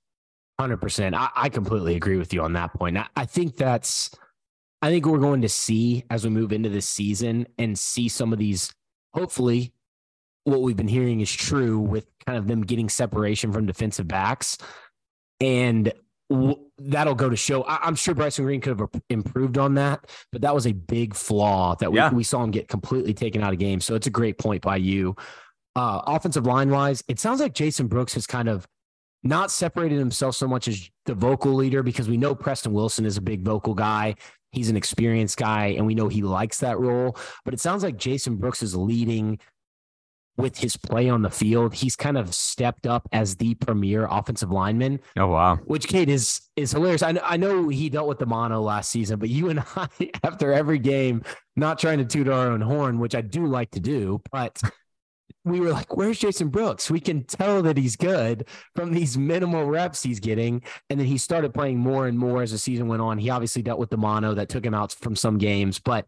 Hundred 0.59 0.77
percent. 0.77 1.13
I, 1.13 1.29
I 1.35 1.49
completely 1.49 1.95
agree 1.95 2.17
with 2.17 2.33
you 2.33 2.41
on 2.41 2.53
that 2.53 2.73
point. 2.73 2.97
I, 2.97 3.05
I 3.15 3.25
think 3.25 3.55
that's. 3.55 4.09
I 4.81 4.89
think 4.89 5.05
we're 5.05 5.19
going 5.19 5.41
to 5.41 5.49
see 5.49 6.03
as 6.09 6.23
we 6.23 6.29
move 6.31 6.51
into 6.51 6.69
this 6.69 6.87
season 6.87 7.47
and 7.59 7.77
see 7.77 8.09
some 8.09 8.33
of 8.33 8.39
these. 8.39 8.73
Hopefully, 9.13 9.73
what 10.47 10.61
we've 10.61 10.77
been 10.77 10.87
hearing 10.87 11.19
is 11.19 11.31
true 11.31 11.77
with 11.77 12.07
kind 12.25 12.37
of 12.37 12.47
them 12.47 12.61
getting 12.61 12.87
separation 12.87 13.51
from 13.51 13.65
defensive 13.65 14.07
backs, 14.07 14.57
and 15.41 15.91
w- 16.29 16.57
that'll 16.77 17.15
go 17.15 17.29
to 17.29 17.35
show. 17.35 17.63
I, 17.63 17.79
I'm 17.83 17.95
sure 17.95 18.15
Bryson 18.15 18.45
Green 18.45 18.61
could 18.61 18.79
have 18.79 18.89
improved 19.09 19.57
on 19.57 19.73
that, 19.75 20.09
but 20.31 20.41
that 20.41 20.55
was 20.55 20.65
a 20.65 20.71
big 20.71 21.13
flaw 21.15 21.75
that 21.75 21.91
we, 21.91 21.97
Yeah. 21.97 22.13
we 22.13 22.23
saw 22.23 22.43
him 22.43 22.51
get 22.51 22.69
completely 22.69 23.13
taken 23.13 23.43
out 23.43 23.51
of 23.51 23.59
game. 23.59 23.81
So 23.81 23.95
it's 23.95 24.07
a 24.07 24.11
great 24.11 24.37
point 24.37 24.61
by 24.61 24.77
you. 24.77 25.15
Uh, 25.75 26.01
offensive 26.07 26.45
line 26.45 26.69
wise, 26.69 27.03
it 27.09 27.19
sounds 27.19 27.41
like 27.41 27.53
Jason 27.53 27.87
Brooks 27.87 28.13
has 28.13 28.25
kind 28.25 28.47
of 28.47 28.65
not 29.23 29.51
separated 29.51 29.99
himself 29.99 30.35
so 30.35 30.47
much 30.47 30.67
as 30.69 30.89
the 31.05 31.13
vocal 31.13 31.53
leader 31.53 31.83
because 31.83 32.07
we 32.07 32.15
know 32.17 32.33
Preston 32.33 32.71
Wilson 32.71 33.05
is 33.05 33.17
a 33.17 33.21
big 33.21 33.41
vocal 33.43 33.73
guy. 33.73 34.15
He's 34.53 34.69
an 34.69 34.77
experienced 34.77 35.37
guy, 35.37 35.67
and 35.77 35.85
we 35.85 35.93
know 35.93 36.07
he 36.07 36.21
likes 36.23 36.59
that 36.59 36.79
role. 36.79 37.17
But 37.43 37.53
it 37.53 37.59
sounds 37.59 37.83
like 37.83 37.97
Jason 37.97 38.37
Brooks 38.37 38.63
is 38.63 38.75
leading 38.75 39.39
with 40.37 40.57
his 40.57 40.77
play 40.77 41.09
on 41.09 41.21
the 41.23 41.29
field. 41.29 41.73
He's 41.73 41.95
kind 41.95 42.17
of 42.17 42.33
stepped 42.33 42.85
up 42.87 43.07
as 43.11 43.35
the 43.35 43.55
premier 43.55 44.07
offensive 44.09 44.51
lineman, 44.51 44.99
Oh 45.17 45.27
wow. 45.27 45.55
which 45.65 45.87
Cade 45.87 46.09
is 46.09 46.41
is 46.55 46.71
hilarious. 46.71 47.01
I 47.03 47.11
know, 47.11 47.21
I 47.23 47.37
know 47.37 47.69
he 47.69 47.89
dealt 47.89 48.07
with 48.07 48.19
the 48.19 48.25
mono 48.25 48.61
last 48.61 48.89
season, 48.91 49.19
but 49.19 49.29
you 49.29 49.49
and 49.49 49.59
I, 49.75 49.87
after 50.23 50.53
every 50.53 50.79
game, 50.79 51.23
not 51.55 51.79
trying 51.79 51.97
to 51.97 52.05
toot 52.05 52.27
our 52.27 52.47
own 52.51 52.61
horn, 52.61 52.99
which 52.99 53.15
I 53.15 53.21
do 53.21 53.47
like 53.47 53.71
to 53.71 53.79
do, 53.79 54.21
but 54.31 54.61
we 55.43 55.59
were 55.59 55.69
like, 55.71 55.95
"Where's 55.95 56.19
Jason 56.19 56.49
Brooks?" 56.49 56.91
We 56.91 56.99
can 56.99 57.23
tell 57.23 57.61
that 57.63 57.77
he's 57.77 57.95
good 57.95 58.47
from 58.75 58.93
these 58.93 59.17
minimal 59.17 59.65
reps 59.65 60.03
he's 60.03 60.19
getting, 60.19 60.61
and 60.89 60.99
then 60.99 61.07
he 61.07 61.17
started 61.17 61.53
playing 61.53 61.79
more 61.79 62.07
and 62.07 62.17
more 62.19 62.41
as 62.41 62.51
the 62.51 62.57
season 62.57 62.87
went 62.87 63.01
on. 63.01 63.17
He 63.17 63.29
obviously 63.29 63.61
dealt 63.61 63.79
with 63.79 63.89
the 63.89 63.97
mono 63.97 64.33
that 64.33 64.49
took 64.49 64.65
him 64.65 64.73
out 64.73 64.91
from 64.93 65.15
some 65.15 65.37
games, 65.37 65.79
but 65.79 66.05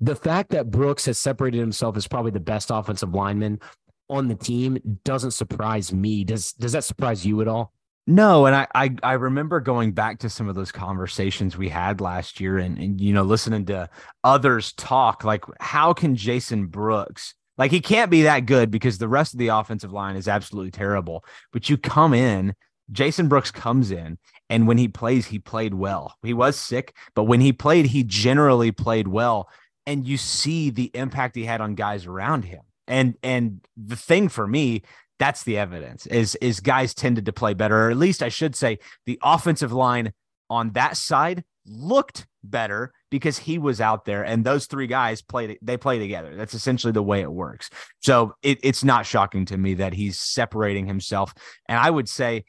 the 0.00 0.16
fact 0.16 0.50
that 0.50 0.70
Brooks 0.70 1.06
has 1.06 1.18
separated 1.18 1.58
himself 1.58 1.96
as 1.96 2.08
probably 2.08 2.30
the 2.30 2.40
best 2.40 2.70
offensive 2.70 3.14
lineman 3.14 3.60
on 4.08 4.28
the 4.28 4.34
team 4.34 4.78
doesn't 5.04 5.32
surprise 5.32 5.92
me. 5.92 6.24
Does 6.24 6.52
does 6.52 6.72
that 6.72 6.84
surprise 6.84 7.24
you 7.24 7.40
at 7.40 7.48
all? 7.48 7.72
No, 8.06 8.46
and 8.46 8.56
I, 8.56 8.66
I 8.74 8.96
I 9.02 9.12
remember 9.12 9.60
going 9.60 9.92
back 9.92 10.18
to 10.20 10.30
some 10.30 10.48
of 10.48 10.54
those 10.54 10.72
conversations 10.72 11.56
we 11.56 11.68
had 11.68 12.00
last 12.00 12.40
year 12.40 12.58
and, 12.58 12.76
and 12.78 13.00
you 13.00 13.12
know 13.12 13.22
listening 13.22 13.66
to 13.66 13.88
others 14.24 14.72
talk 14.72 15.22
like 15.22 15.44
how 15.60 15.92
can 15.92 16.16
Jason 16.16 16.66
Brooks 16.66 17.34
like 17.60 17.70
he 17.70 17.80
can't 17.80 18.10
be 18.10 18.22
that 18.22 18.46
good 18.46 18.70
because 18.70 18.96
the 18.96 19.06
rest 19.06 19.34
of 19.34 19.38
the 19.38 19.48
offensive 19.48 19.92
line 19.92 20.16
is 20.16 20.28
absolutely 20.28 20.70
terrible. 20.70 21.24
But 21.52 21.68
you 21.68 21.76
come 21.76 22.14
in, 22.14 22.54
Jason 22.90 23.28
Brooks 23.28 23.50
comes 23.50 23.90
in, 23.90 24.16
and 24.48 24.66
when 24.66 24.78
he 24.78 24.88
plays, 24.88 25.26
he 25.26 25.38
played 25.38 25.74
well. 25.74 26.16
He 26.22 26.32
was 26.32 26.56
sick, 26.56 26.96
but 27.14 27.24
when 27.24 27.42
he 27.42 27.52
played, 27.52 27.84
he 27.86 28.02
generally 28.02 28.72
played 28.72 29.08
well. 29.08 29.50
And 29.90 30.06
you 30.06 30.16
see 30.16 30.70
the 30.70 30.90
impact 30.94 31.34
he 31.36 31.44
had 31.44 31.60
on 31.60 31.74
guys 31.74 32.06
around 32.06 32.44
him. 32.44 32.62
And 32.86 33.16
and 33.22 33.60
the 33.76 33.96
thing 33.96 34.28
for 34.28 34.46
me, 34.46 34.82
that's 35.18 35.42
the 35.44 35.58
evidence 35.58 36.06
is 36.06 36.36
is 36.36 36.60
guys 36.60 36.94
tended 36.94 37.26
to 37.26 37.32
play 37.32 37.54
better, 37.54 37.86
or 37.86 37.90
at 37.90 37.96
least 37.96 38.22
I 38.22 38.28
should 38.28 38.54
say 38.56 38.78
the 39.06 39.18
offensive 39.22 39.72
line 39.72 40.12
on 40.48 40.72
that 40.72 40.96
side 40.96 41.44
looked 41.66 42.26
better 42.42 42.92
because 43.10 43.38
he 43.38 43.58
was 43.58 43.80
out 43.80 44.04
there 44.04 44.24
and 44.24 44.44
those 44.44 44.66
three 44.66 44.86
guys 44.86 45.22
played 45.22 45.58
they 45.62 45.76
play 45.76 45.98
together. 45.98 46.36
That's 46.36 46.54
essentially 46.54 46.92
the 46.92 47.02
way 47.02 47.20
it 47.20 47.32
works. 47.32 47.70
So 48.00 48.34
it, 48.42 48.58
it's 48.62 48.84
not 48.84 49.06
shocking 49.06 49.44
to 49.46 49.56
me 49.56 49.74
that 49.74 49.92
he's 49.92 50.18
separating 50.18 50.86
himself. 50.86 51.34
And 51.68 51.78
I 51.78 51.90
would 51.90 52.08
say 52.08 52.44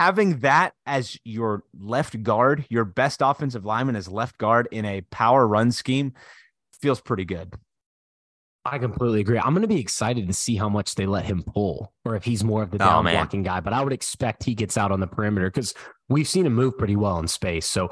having 0.00 0.38
that 0.38 0.72
as 0.86 1.18
your 1.26 1.62
left 1.78 2.22
guard, 2.22 2.64
your 2.70 2.86
best 2.86 3.20
offensive 3.22 3.66
lineman 3.66 3.94
as 3.96 4.08
left 4.08 4.38
guard 4.38 4.66
in 4.72 4.86
a 4.86 5.02
power 5.10 5.46
run 5.46 5.70
scheme 5.70 6.14
feels 6.80 7.02
pretty 7.02 7.26
good. 7.26 7.52
I 8.64 8.78
completely 8.78 9.20
agree. 9.20 9.38
I'm 9.38 9.52
going 9.52 9.60
to 9.60 9.68
be 9.68 9.78
excited 9.78 10.26
to 10.26 10.32
see 10.32 10.56
how 10.56 10.70
much 10.70 10.94
they 10.94 11.04
let 11.04 11.26
him 11.26 11.42
pull, 11.42 11.92
or 12.06 12.16
if 12.16 12.24
he's 12.24 12.42
more 12.42 12.62
of 12.62 12.70
the 12.70 12.76
Oh, 12.76 12.86
down 12.86 13.04
man. 13.04 13.14
blocking 13.14 13.42
guy. 13.42 13.60
But 13.60 13.74
I 13.74 13.82
would 13.84 13.92
expect 13.92 14.42
he 14.42 14.54
gets 14.54 14.78
out 14.78 14.90
on 14.90 15.00
the 15.00 15.06
perimeter 15.06 15.50
because 15.50 15.74
we've 16.08 16.26
seen 16.28 16.46
him 16.46 16.54
move 16.54 16.78
pretty 16.78 16.96
well 16.96 17.18
in 17.18 17.28
space. 17.28 17.66
So 17.66 17.90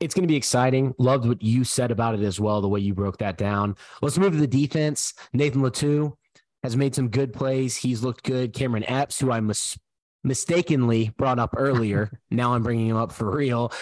it's 0.00 0.14
going 0.14 0.22
to 0.24 0.28
be 0.32 0.36
exciting. 0.36 0.94
Loved 0.98 1.28
what 1.28 1.42
you 1.42 1.64
said 1.64 1.90
about 1.90 2.14
it 2.14 2.22
as 2.22 2.40
well, 2.40 2.62
the 2.62 2.68
way 2.68 2.80
you 2.80 2.94
broke 2.94 3.18
that 3.18 3.36
down. 3.36 3.76
Let's 4.00 4.16
move 4.16 4.32
to 4.32 4.38
the 4.38 4.46
defense. 4.46 5.12
Nathan 5.34 5.60
Latu 5.60 6.14
has 6.62 6.78
made 6.78 6.94
some 6.94 7.08
good 7.08 7.34
plays. 7.34 7.76
He's 7.76 8.02
looked 8.02 8.22
good. 8.24 8.54
Cameron 8.54 8.84
Epps, 8.88 9.20
who 9.20 9.30
I 9.30 9.40
mis- 9.40 9.78
mistakenly 10.24 11.12
brought 11.16 11.38
up 11.38 11.54
earlier, 11.56 12.10
now 12.30 12.54
I'm 12.54 12.62
bringing 12.62 12.88
him 12.88 12.96
up 12.96 13.12
for 13.12 13.30
real. 13.30 13.72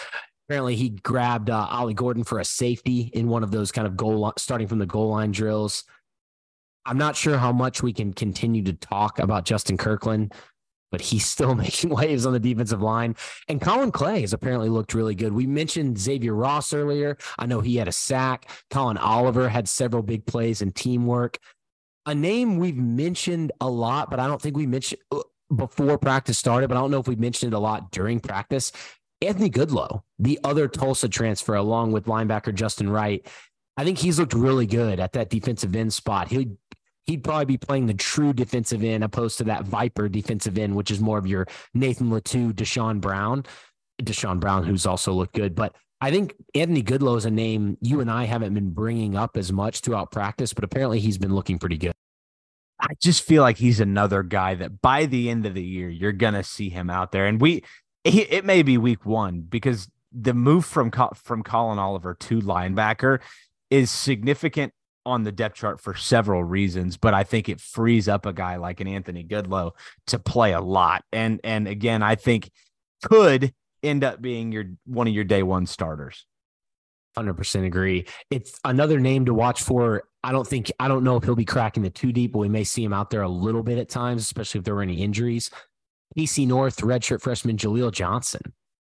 Apparently, 0.48 0.74
he 0.74 0.90
grabbed 0.90 1.48
uh, 1.48 1.66
Ollie 1.70 1.94
Gordon 1.94 2.24
for 2.24 2.40
a 2.40 2.44
safety 2.44 3.10
in 3.14 3.28
one 3.28 3.44
of 3.44 3.52
those 3.52 3.70
kind 3.70 3.86
of 3.86 3.96
goal 3.96 4.32
starting 4.36 4.66
from 4.66 4.80
the 4.80 4.86
goal 4.86 5.10
line 5.10 5.30
drills. 5.30 5.84
I'm 6.84 6.98
not 6.98 7.14
sure 7.14 7.38
how 7.38 7.52
much 7.52 7.82
we 7.82 7.92
can 7.92 8.12
continue 8.12 8.64
to 8.64 8.72
talk 8.72 9.18
about 9.18 9.44
Justin 9.44 9.76
Kirkland, 9.76 10.32
but 10.90 11.00
he's 11.00 11.26
still 11.26 11.54
making 11.66 11.90
waves 11.90 12.26
on 12.26 12.32
the 12.32 12.40
defensive 12.40 12.82
line. 12.82 13.16
And 13.48 13.60
Collin 13.60 13.92
Clay 13.92 14.22
has 14.22 14.32
apparently 14.32 14.68
looked 14.68 14.94
really 14.94 15.14
good. 15.14 15.32
We 15.32 15.46
mentioned 15.46 15.98
Xavier 15.98 16.34
Ross 16.34 16.72
earlier. 16.72 17.16
I 17.38 17.46
know 17.46 17.60
he 17.60 17.76
had 17.76 17.88
a 17.88 17.92
sack. 17.92 18.50
Collin 18.70 18.96
Oliver 18.96 19.48
had 19.48 19.68
several 19.68 20.02
big 20.02 20.26
plays 20.26 20.62
and 20.62 20.74
teamwork. 20.74 21.38
A 22.06 22.14
name 22.14 22.58
we've 22.58 22.76
mentioned 22.76 23.52
a 23.60 23.68
lot, 23.68 24.10
but 24.10 24.18
I 24.18 24.26
don't 24.26 24.40
think 24.40 24.56
we 24.56 24.66
mentioned 24.66 25.02
uh, 25.12 25.20
before 25.54 25.98
practice 25.98 26.38
started, 26.38 26.68
but 26.68 26.76
I 26.76 26.80
don't 26.80 26.90
know 26.90 27.00
if 27.00 27.08
we 27.08 27.16
mentioned 27.16 27.52
it 27.52 27.56
a 27.56 27.60
lot 27.60 27.90
during 27.90 28.20
practice. 28.20 28.72
Anthony 29.22 29.50
Goodlow, 29.50 30.02
the 30.18 30.38
other 30.44 30.68
Tulsa 30.68 31.08
transfer, 31.08 31.54
along 31.54 31.92
with 31.92 32.06
linebacker 32.06 32.54
Justin 32.54 32.88
Wright. 32.88 33.26
I 33.76 33.84
think 33.84 33.98
he's 33.98 34.18
looked 34.18 34.34
really 34.34 34.66
good 34.66 35.00
at 35.00 35.12
that 35.12 35.30
defensive 35.30 35.76
end 35.76 35.92
spot. 35.92 36.28
He'd 36.28 36.56
he'd 37.06 37.24
probably 37.24 37.44
be 37.44 37.58
playing 37.58 37.86
the 37.86 37.94
true 37.94 38.32
defensive 38.32 38.84
end 38.84 39.02
opposed 39.02 39.38
to 39.38 39.44
that 39.44 39.64
Viper 39.64 40.08
defensive 40.08 40.56
end, 40.58 40.74
which 40.74 40.90
is 40.90 41.00
more 41.00 41.18
of 41.18 41.26
your 41.26 41.46
Nathan 41.74 42.10
Latu, 42.10 42.52
Deshaun 42.52 43.00
Brown, 43.00 43.44
Deshaun 44.00 44.40
Brown, 44.40 44.64
who's 44.64 44.86
also 44.86 45.12
looked 45.12 45.34
good. 45.34 45.54
But 45.54 45.74
I 46.00 46.10
think 46.10 46.34
Anthony 46.54 46.82
Goodlow 46.82 47.16
is 47.16 47.26
a 47.26 47.30
name 47.30 47.76
you 47.80 48.00
and 48.00 48.10
I 48.10 48.24
haven't 48.24 48.54
been 48.54 48.70
bringing 48.70 49.16
up 49.16 49.36
as 49.36 49.52
much 49.52 49.80
throughout 49.80 50.10
practice, 50.10 50.54
but 50.54 50.64
apparently 50.64 51.00
he's 51.00 51.18
been 51.18 51.34
looking 51.34 51.58
pretty 51.58 51.76
good. 51.76 51.92
I 52.80 52.94
just 53.00 53.22
feel 53.22 53.42
like 53.42 53.58
he's 53.58 53.80
another 53.80 54.22
guy 54.22 54.54
that 54.54 54.80
by 54.80 55.06
the 55.06 55.30
end 55.30 55.46
of 55.46 55.54
the 55.54 55.62
year 55.62 55.88
you're 55.88 56.12
gonna 56.12 56.42
see 56.42 56.68
him 56.68 56.90
out 56.90 57.12
there, 57.12 57.26
and 57.26 57.40
we 57.40 57.62
he, 58.04 58.22
it 58.22 58.44
may 58.44 58.62
be 58.62 58.78
week 58.78 59.04
one 59.04 59.40
because 59.40 59.88
the 60.12 60.34
move 60.34 60.64
from 60.64 60.90
from 61.14 61.42
Collin 61.42 61.78
Oliver 61.78 62.14
to 62.14 62.40
linebacker 62.40 63.20
is 63.70 63.90
significant 63.90 64.72
on 65.06 65.24
the 65.24 65.32
depth 65.32 65.56
chart 65.56 65.80
for 65.80 65.94
several 65.94 66.44
reasons, 66.44 66.96
but 66.96 67.14
I 67.14 67.24
think 67.24 67.48
it 67.48 67.60
frees 67.60 68.08
up 68.08 68.26
a 68.26 68.32
guy 68.32 68.56
like 68.56 68.80
an 68.80 68.88
Anthony 68.88 69.24
Goodlow 69.24 69.72
to 70.08 70.18
play 70.18 70.52
a 70.52 70.60
lot, 70.60 71.04
and 71.12 71.40
and 71.44 71.68
again 71.68 72.02
I 72.02 72.14
think 72.16 72.50
could 73.02 73.54
end 73.82 74.04
up 74.04 74.20
being 74.20 74.52
your 74.52 74.64
one 74.86 75.06
of 75.06 75.14
your 75.14 75.24
day 75.24 75.42
one 75.42 75.66
starters. 75.66 76.26
Hundred 77.16 77.34
percent 77.34 77.64
agree. 77.66 78.06
It's 78.30 78.58
another 78.64 79.00
name 79.00 79.26
to 79.26 79.34
watch 79.34 79.62
for. 79.62 80.04
I 80.22 80.32
don't 80.32 80.46
think 80.46 80.70
I 80.78 80.88
don't 80.88 81.04
know 81.04 81.16
if 81.16 81.24
he'll 81.24 81.34
be 81.34 81.44
cracking 81.44 81.82
the 81.82 81.90
two 81.90 82.12
deep, 82.12 82.32
but 82.32 82.38
we 82.40 82.48
may 82.48 82.64
see 82.64 82.84
him 82.84 82.92
out 82.92 83.10
there 83.10 83.22
a 83.22 83.28
little 83.28 83.62
bit 83.62 83.78
at 83.78 83.88
times, 83.88 84.22
especially 84.22 84.58
if 84.58 84.64
there 84.64 84.74
were 84.74 84.82
any 84.82 85.02
injuries. 85.02 85.50
PC 86.16 86.46
North 86.46 86.78
redshirt 86.78 87.22
freshman 87.22 87.56
Jaleel 87.56 87.92
Johnson, 87.92 88.40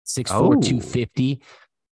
6'4", 0.05 0.31
Oh. 0.31 0.61
250 0.61 1.41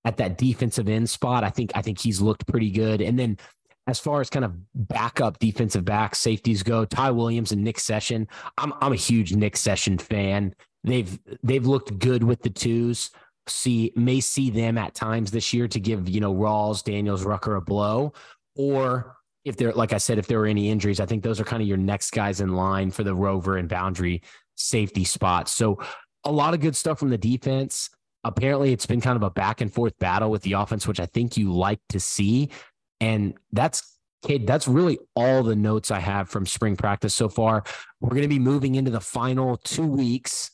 at 0.04 0.16
that 0.16 0.36
defensive 0.36 0.88
end 0.88 1.08
spot. 1.08 1.44
I 1.44 1.50
think 1.50 1.72
I 1.74 1.82
think 1.82 2.00
he's 2.00 2.20
looked 2.20 2.46
pretty 2.46 2.70
good. 2.70 3.00
And 3.00 3.18
then 3.18 3.38
as 3.86 3.98
far 3.98 4.20
as 4.20 4.30
kind 4.30 4.44
of 4.44 4.54
backup 4.74 5.38
defensive 5.38 5.84
back 5.84 6.14
safeties 6.14 6.62
go, 6.62 6.84
Ty 6.84 7.12
Williams 7.12 7.52
and 7.52 7.64
Nick 7.64 7.80
Session. 7.80 8.28
I'm 8.58 8.72
I'm 8.80 8.92
a 8.92 8.96
huge 8.96 9.34
Nick 9.34 9.56
Session 9.56 9.98
fan. 9.98 10.54
They've 10.84 11.18
they've 11.42 11.66
looked 11.66 11.98
good 11.98 12.22
with 12.22 12.42
the 12.42 12.50
twos 12.50 13.10
see 13.48 13.92
may 13.96 14.20
see 14.20 14.50
them 14.50 14.78
at 14.78 14.94
times 14.94 15.30
this 15.30 15.52
year 15.52 15.66
to 15.68 15.80
give 15.80 16.08
you 16.08 16.20
know 16.20 16.34
Rawls, 16.34 16.84
Daniels, 16.84 17.24
Rucker 17.24 17.56
a 17.56 17.60
blow, 17.60 18.12
or 18.56 19.16
if 19.44 19.56
there, 19.56 19.72
like 19.72 19.92
I 19.92 19.98
said, 19.98 20.18
if 20.18 20.26
there 20.26 20.38
were 20.38 20.46
any 20.46 20.70
injuries, 20.70 21.00
I 21.00 21.06
think 21.06 21.22
those 21.22 21.40
are 21.40 21.44
kind 21.44 21.62
of 21.62 21.68
your 21.68 21.76
next 21.76 22.10
guys 22.12 22.40
in 22.40 22.50
line 22.50 22.90
for 22.90 23.04
the 23.04 23.14
rover 23.14 23.56
and 23.56 23.68
boundary 23.68 24.22
safety 24.56 25.04
spots. 25.04 25.52
So 25.52 25.80
a 26.24 26.32
lot 26.32 26.54
of 26.54 26.60
good 26.60 26.76
stuff 26.76 26.98
from 26.98 27.10
the 27.10 27.18
defense. 27.18 27.90
Apparently, 28.24 28.72
it's 28.72 28.86
been 28.86 29.00
kind 29.00 29.16
of 29.16 29.22
a 29.22 29.30
back 29.30 29.60
and 29.60 29.72
forth 29.72 29.98
battle 29.98 30.30
with 30.30 30.42
the 30.42 30.52
offense, 30.52 30.86
which 30.86 31.00
I 31.00 31.06
think 31.06 31.36
you 31.36 31.52
like 31.52 31.80
to 31.90 32.00
see, 32.00 32.50
and 33.00 33.34
that's. 33.52 33.88
That's 34.44 34.68
really 34.68 35.00
all 35.16 35.42
the 35.42 35.56
notes 35.56 35.90
I 35.90 35.98
have 35.98 36.28
from 36.28 36.46
spring 36.46 36.76
practice 36.76 37.12
so 37.12 37.28
far. 37.28 37.64
We're 38.00 38.10
going 38.10 38.22
to 38.22 38.28
be 38.28 38.38
moving 38.38 38.76
into 38.76 38.92
the 38.92 39.00
final 39.00 39.56
two 39.56 39.84
weeks. 39.84 40.52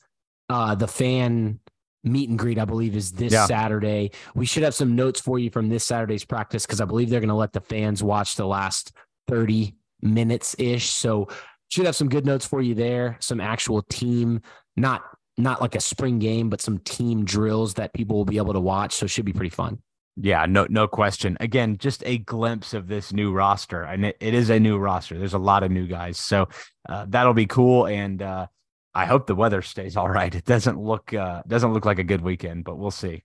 Uh, 0.48 0.74
the 0.74 0.88
fan 0.88 1.61
meet 2.04 2.28
and 2.28 2.38
greet, 2.38 2.58
I 2.58 2.64
believe, 2.64 2.96
is 2.96 3.12
this 3.12 3.32
Yeah. 3.32 3.46
Saturday. 3.46 4.12
We 4.34 4.46
should 4.46 4.62
have 4.62 4.74
some 4.74 4.94
notes 4.94 5.20
for 5.20 5.38
you 5.38 5.50
from 5.50 5.68
this 5.68 5.84
Saturday's 5.84 6.24
practice 6.24 6.64
because 6.66 6.80
I 6.80 6.84
believe 6.84 7.11
they're 7.11 7.20
going 7.20 7.28
to 7.28 7.34
let 7.34 7.52
the 7.52 7.61
fans 7.61 8.02
watch 8.02 8.37
the 8.37 8.46
last 8.46 8.92
30 9.26 9.74
minutes 10.02 10.54
ish. 10.58 10.90
So 10.90 11.28
should 11.70 11.87
have 11.87 11.96
some 11.96 12.08
good 12.08 12.24
notes 12.24 12.46
for 12.46 12.62
you 12.62 12.74
there. 12.74 13.16
Some 13.20 13.40
actual 13.40 13.82
team, 13.82 14.40
not 14.76 15.02
not 15.37 15.61
like 15.61 15.76
a 15.76 15.80
spring 15.80 16.18
game, 16.18 16.50
but 16.50 16.61
some 16.61 16.78
team 16.78 17.24
drills 17.24 17.74
that 17.74 17.92
people 17.92 18.16
will 18.16 18.24
be 18.24 18.38
able 18.38 18.52
to 18.52 18.61
watch. 18.61 18.94
So 18.94 19.04
it 19.04 19.11
should 19.11 19.24
be 19.24 19.32
pretty 19.32 19.50
fun. 19.50 19.80
Yeah, 20.20 20.46
no, 20.46 20.66
no 20.68 20.88
question. 20.88 21.37
Again, 21.38 21.78
just 21.78 22.02
a 22.04 22.18
glimpse 22.18 22.74
of 22.74 22.88
this 22.88 23.12
new 23.12 23.30
roster, 23.32 23.84
and 23.84 24.04
it, 24.06 24.16
it 24.18 24.34
is 24.34 24.50
a 24.50 24.58
new 24.58 24.76
roster. 24.76 25.16
There's 25.16 25.34
a 25.34 25.38
lot 25.38 25.62
of 25.62 25.70
new 25.70 25.87
guys, 25.87 26.18
so 26.18 26.48
uh, 26.88 27.06
that'll 27.08 27.34
be 27.34 27.46
cool. 27.46 27.87
And 27.87 28.20
uh, 28.20 28.48
I 28.94 29.07
hope 29.07 29.27
the 29.27 29.35
weather 29.35 29.62
stays 29.62 29.96
all 29.96 30.09
right. 30.09 30.35
It 30.35 30.44
doesn't 30.44 30.79
look 30.81 31.12
uh, 31.14 31.42
doesn't 31.46 31.72
look 31.72 31.85
like 31.85 31.98
a 31.98 32.05
good 32.05 32.20
weekend, 32.22 32.64
but 32.64 32.79
we'll 32.79 32.90
see. 32.90 33.22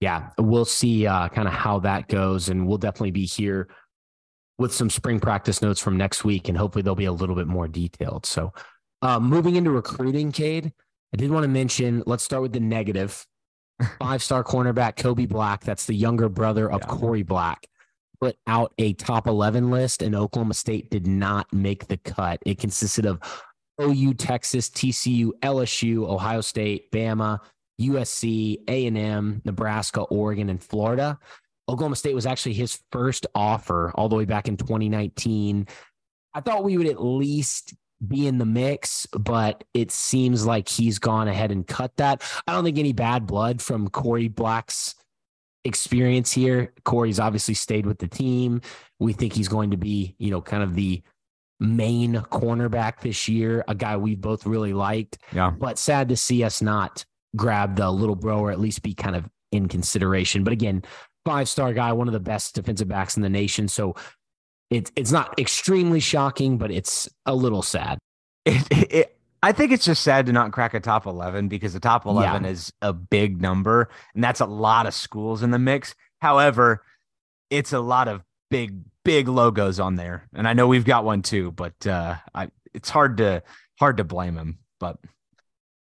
yeah, 0.00 0.30
we'll 0.38 0.64
see 0.64 1.06
uh, 1.06 1.28
kind 1.28 1.46
of 1.46 1.54
how 1.54 1.78
that 1.80 2.08
goes. 2.08 2.48
And 2.48 2.66
we'll 2.66 2.78
definitely 2.78 3.12
be 3.12 3.26
here 3.26 3.68
with 4.58 4.72
some 4.72 4.90
spring 4.90 5.20
practice 5.20 5.62
notes 5.62 5.80
from 5.80 5.96
next 5.96 6.24
week. 6.24 6.48
And 6.48 6.58
hopefully 6.58 6.82
they'll 6.82 6.94
be 6.94 7.04
a 7.04 7.12
little 7.12 7.36
bit 7.36 7.46
more 7.46 7.68
detailed. 7.68 8.26
So, 8.26 8.52
uh, 9.00 9.20
moving 9.20 9.56
into 9.56 9.70
recruiting, 9.70 10.32
Cade, 10.32 10.72
I 11.12 11.16
did 11.16 11.30
want 11.30 11.44
to 11.44 11.48
mention 11.48 12.02
let's 12.06 12.24
start 12.24 12.42
with 12.42 12.52
the 12.52 12.60
negative. 12.60 13.24
Five 14.00 14.22
star 14.22 14.42
cornerback 14.44 14.96
Kobe 14.96 15.26
Black, 15.26 15.62
that's 15.64 15.86
the 15.86 15.94
younger 15.94 16.28
brother 16.28 16.70
of 16.70 16.82
Yeah. 16.82 16.88
Korie 16.94 17.26
Black, 17.26 17.66
put 18.20 18.36
out 18.46 18.72
a 18.78 18.92
top 18.94 19.26
11 19.26 19.70
list, 19.70 20.02
and 20.02 20.14
Oklahoma 20.14 20.54
State 20.54 20.90
did 20.90 21.06
not 21.06 21.52
make 21.52 21.88
the 21.88 21.96
cut. 21.96 22.40
It 22.46 22.58
consisted 22.58 23.06
of 23.06 23.18
OU, 23.82 24.14
Texas, 24.14 24.70
TCU, 24.70 25.30
LSU, 25.40 26.08
Ohio 26.08 26.40
State, 26.40 26.90
Bama, 26.92 27.40
USC, 27.80 28.58
A&M, 28.68 29.42
Nebraska, 29.44 30.02
Oregon, 30.02 30.48
and 30.48 30.62
Florida. 30.62 31.18
Oklahoma 31.68 31.96
State 31.96 32.14
was 32.14 32.26
actually 32.26 32.54
his 32.54 32.80
first 32.90 33.26
offer 33.34 33.92
all 33.94 34.08
the 34.08 34.16
way 34.16 34.24
back 34.24 34.48
in 34.48 34.56
2019. 34.56 35.66
I 36.34 36.40
thought 36.40 36.64
we 36.64 36.76
would 36.76 36.88
at 36.88 37.02
least 37.02 37.74
be 38.06 38.26
in 38.26 38.38
the 38.38 38.46
mix, 38.46 39.06
but 39.06 39.64
it 39.74 39.90
seems 39.90 40.44
like 40.44 40.68
he's 40.68 40.98
gone 40.98 41.28
ahead 41.28 41.52
and 41.52 41.66
cut 41.66 41.96
that. 41.96 42.22
I 42.46 42.52
don't 42.52 42.64
think 42.64 42.78
any 42.78 42.92
bad 42.92 43.26
blood 43.26 43.62
from 43.62 43.88
Korie 43.88 44.34
Black's 44.34 44.96
experience 45.64 46.32
here. 46.32 46.72
Korie's 46.84 47.20
obviously 47.20 47.54
stayed 47.54 47.86
with 47.86 47.98
the 47.98 48.08
team. 48.08 48.60
We 48.98 49.12
think 49.12 49.32
he's 49.32 49.48
going 49.48 49.70
to 49.70 49.76
be, 49.76 50.16
you 50.18 50.30
know, 50.30 50.40
kind 50.40 50.62
of 50.62 50.74
the 50.74 51.02
main 51.62 52.14
cornerback 52.14 53.00
this 53.00 53.28
year, 53.28 53.64
a 53.68 53.74
guy 53.74 53.96
we've 53.96 54.20
both 54.20 54.44
really 54.46 54.72
liked 54.72 55.18
Yeah, 55.32 55.50
but 55.50 55.78
sad 55.78 56.08
to 56.10 56.16
see 56.16 56.42
us 56.44 56.60
not 56.60 57.04
grab 57.36 57.76
the 57.76 57.90
little 57.90 58.16
bro 58.16 58.40
or 58.40 58.50
at 58.50 58.60
least 58.60 58.82
be 58.82 58.94
kind 58.94 59.16
of 59.16 59.28
in 59.52 59.68
consideration. 59.68 60.44
But 60.44 60.52
again, 60.52 60.82
five 61.24 61.48
star 61.48 61.72
guy, 61.72 61.92
one 61.92 62.08
of 62.08 62.12
the 62.12 62.20
best 62.20 62.54
defensive 62.54 62.88
backs 62.88 63.16
in 63.16 63.22
the 63.22 63.30
nation. 63.30 63.68
So 63.68 63.94
it's 64.70 64.90
it's 64.96 65.12
not 65.12 65.38
extremely 65.38 66.00
shocking, 66.00 66.58
but 66.58 66.70
it's 66.70 67.08
a 67.26 67.34
little 67.34 67.62
sad. 67.62 67.98
it, 68.44 68.66
it, 68.70 68.92
it- 68.92 69.16
I 69.44 69.50
think 69.50 69.72
it's 69.72 69.84
just 69.84 70.04
sad 70.04 70.26
to 70.26 70.32
not 70.32 70.52
crack 70.52 70.72
a 70.72 70.78
top 70.78 71.04
eleven 71.04 71.48
because 71.48 71.72
the 71.72 71.80
top 71.80 72.06
eleven 72.06 72.44
is 72.52 72.72
a 72.80 72.92
big 72.92 73.40
number, 73.42 73.88
and 74.14 74.22
that's 74.22 74.38
a 74.38 74.46
lot 74.46 74.86
of 74.86 74.94
schools 74.94 75.42
in 75.42 75.50
the 75.50 75.58
mix. 75.58 75.96
However, 76.20 76.84
it's 77.50 77.72
a 77.72 77.80
lot 77.80 78.06
of 78.06 78.22
big 78.52 78.78
big 79.04 79.28
logos 79.28 79.80
on 79.80 79.96
there, 79.96 80.28
and 80.34 80.46
I 80.46 80.52
know 80.52 80.66
we've 80.66 80.84
got 80.84 81.04
one 81.04 81.22
too, 81.22 81.52
but 81.52 81.86
uh, 81.86 82.16
I 82.34 82.48
it's 82.74 82.90
hard 82.90 83.18
to 83.18 83.42
hard 83.78 83.96
to 83.98 84.04
blame 84.04 84.36
him. 84.36 84.58
But 84.80 84.98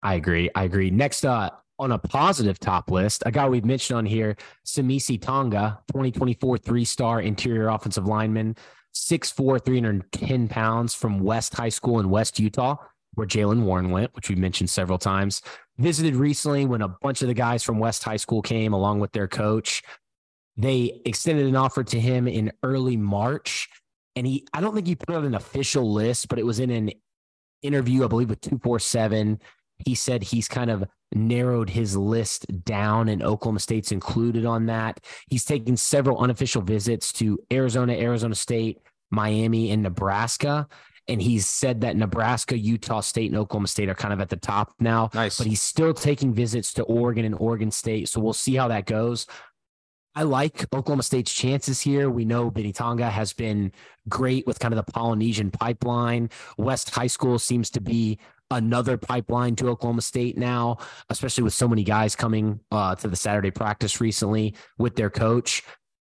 I 0.04 0.16
agree. 0.16 0.50
I 0.56 0.64
agree. 0.64 0.92
Next 0.92 1.26
uh 1.26 1.50
on 1.78 1.92
a 1.92 1.98
positive 1.98 2.58
top 2.58 2.90
list, 2.90 3.24
a 3.26 3.32
guy 3.32 3.50
we've 3.50 3.66
mentioned 3.66 3.98
on 3.98 4.06
here, 4.06 4.38
Samisi 4.66 5.22
Tonga, 5.22 5.80
2024 5.92 6.58
three-star 6.58 7.22
interior 7.22 7.68
offensive 7.68 8.08
lineman, 8.08 8.56
6'4, 8.94 9.64
310 9.64 10.48
pounds 10.48 10.96
from 10.96 11.20
West 11.20 11.54
High 11.54 11.70
School 11.70 12.00
in 12.00 12.10
West 12.10 12.40
Utah. 12.40 12.78
where 13.16 13.28
Jalen 13.28 13.64
Warren 13.64 13.92
went, 13.92 14.14
which 14.14 14.30
we 14.30 14.36
mentioned 14.36 14.70
several 14.70 14.98
times. 14.98 15.42
Visited 15.78 16.16
recently 16.16 16.66
when 16.66 16.82
a 16.82 16.88
bunch 16.88 17.22
of 17.22 17.28
the 17.28 17.34
guys 17.34 17.64
from 17.64 17.80
West 17.80 18.04
High 18.04 18.18
School 18.18 18.42
came 18.42 18.74
along 18.74 19.00
with 19.00 19.12
their 19.14 19.28
coach. 19.28 19.84
They 20.58 21.02
extended 21.06 21.46
an 21.48 21.56
offer 21.56 21.84
to 21.84 22.00
him 22.00 22.28
in 22.28 22.52
early 22.64 22.98
March. 22.98 23.70
And 24.16 24.26
he, 24.26 24.48
I 24.54 24.62
don't 24.62 24.74
think 24.74 24.88
he 24.88 24.96
put 24.96 25.16
out 25.16 25.26
an 25.26 25.36
official 25.36 25.92
list, 25.92 26.30
but 26.30 26.40
it 26.40 26.46
was 26.46 26.60
in 26.60 26.70
an 26.70 26.92
interview, 27.62 28.06
I 28.06 28.08
believe, 28.08 28.30
with 28.30 28.42
247. 28.42 29.40
He 29.86 29.96
said 29.96 30.24
he's 30.24 30.48
kind 30.48 30.72
of 30.72 30.86
narrowed 31.14 31.70
his 31.70 31.98
list 31.98 32.46
down, 32.64 33.10
and 33.10 33.22
Oklahoma 33.22 33.60
State's 33.60 33.92
included 33.92 34.46
on 34.46 34.68
that. 34.68 35.00
He's 35.30 35.44
taken 35.44 35.76
several 35.76 36.20
unofficial 36.20 36.62
visits 36.62 37.12
to 37.14 37.40
Arizona, 37.52 37.94
Arizona 37.94 38.36
State, 38.36 38.80
Miami, 39.12 39.72
and 39.72 39.84
Nebraska. 39.84 40.68
And 41.08 41.22
he's 41.22 41.48
said 41.48 41.82
that 41.82 41.96
Nebraska, 41.96 42.58
Utah 42.58 43.02
State, 43.02 43.30
and 43.30 43.38
Oklahoma 43.38 43.68
State 43.68 43.90
are 43.90 43.96
kind 43.96 44.14
of 44.14 44.22
at 44.22 44.30
the 44.30 44.38
top 44.38 44.74
now. 44.80 45.10
Nice. 45.14 45.38
But 45.38 45.48
he's 45.48 45.62
still 45.62 45.94
taking 45.94 46.34
visits 46.34 46.74
to 46.74 46.84
Oregon 46.84 47.26
and 47.26 47.36
Oregon 47.36 47.70
State. 47.70 48.10
So 48.10 48.20
we'll 48.20 48.34
see 48.34 48.56
how 48.56 48.70
that 48.70 48.86
goes. 48.86 49.28
I 50.16 50.24
like 50.24 50.74
Oklahoma 50.74 51.04
State's 51.04 51.34
chances 51.34 51.82
here. 51.82 52.10
We 52.10 52.24
know 52.24 52.50
Benny 52.50 52.72
Tonga 52.72 53.10
has 53.10 53.34
been 53.34 53.74
great 54.08 54.48
with 54.48 54.60
kind 54.60 54.74
of 54.74 54.86
the 54.86 54.90
Polynesian 54.92 55.52
pipeline. 55.52 56.30
West 56.58 56.90
High 56.90 57.08
School 57.08 57.38
seems 57.38 57.70
to 57.72 57.82
be 57.82 58.20
another 58.50 58.96
pipeline 58.96 59.58
to 59.58 59.68
Oklahoma 59.68 60.02
State 60.02 60.38
now, 60.38 60.78
especially 61.10 61.44
with 61.44 61.54
so 61.54 61.68
many 61.68 61.84
guys 61.84 62.16
coming 62.16 62.62
uh, 62.72 62.96
to 62.96 63.10
the 63.10 63.16
Saturday 63.16 63.52
practice 63.52 64.00
recently 64.00 64.56
with 64.78 64.96
their 64.96 65.10
coach. 65.10 65.64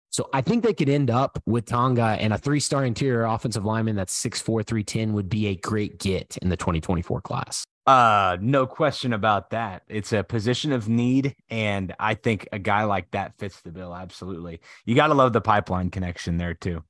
So 0.09 0.29
I 0.33 0.41
think 0.41 0.63
they 0.63 0.73
could 0.73 0.89
end 0.89 1.11
up 1.11 1.41
with 1.45 1.65
Tonga 1.65 2.17
and 2.19 2.31
a 2.31 2.37
three 2.37 2.61
star 2.61 2.85
interior 2.85 3.25
offensive 3.25 3.65
lineman 3.65 3.97
that's 3.97 4.17
6'4, 4.23 4.65
310 4.65 5.13
would 5.13 5.27
be 5.27 5.47
a 5.47 5.55
great 5.55 5.99
get 5.99 6.37
in 6.41 6.47
the 6.47 6.57
2024 6.57 7.21
class. 7.21 7.65
Uh, 7.87 8.35
no 8.41 8.67
question 8.67 9.13
about 9.13 9.51
that. 9.51 9.81
It's 9.87 10.11
a 10.11 10.21
position 10.21 10.73
of 10.73 10.89
need, 10.89 11.35
and 11.49 11.95
I 11.99 12.15
think 12.15 12.47
a 12.51 12.59
guy 12.59 12.83
like 12.83 13.09
that 13.11 13.37
fits 13.37 13.61
the 13.61 13.71
bill. 13.71 13.95
Absolutely. 13.95 14.59
You 14.85 14.93
got 14.93 15.07
to 15.07 15.13
love 15.13 15.31
the 15.31 15.39
pipeline 15.39 15.89
connection 15.89 16.37
there 16.37 16.53
too. 16.53 16.83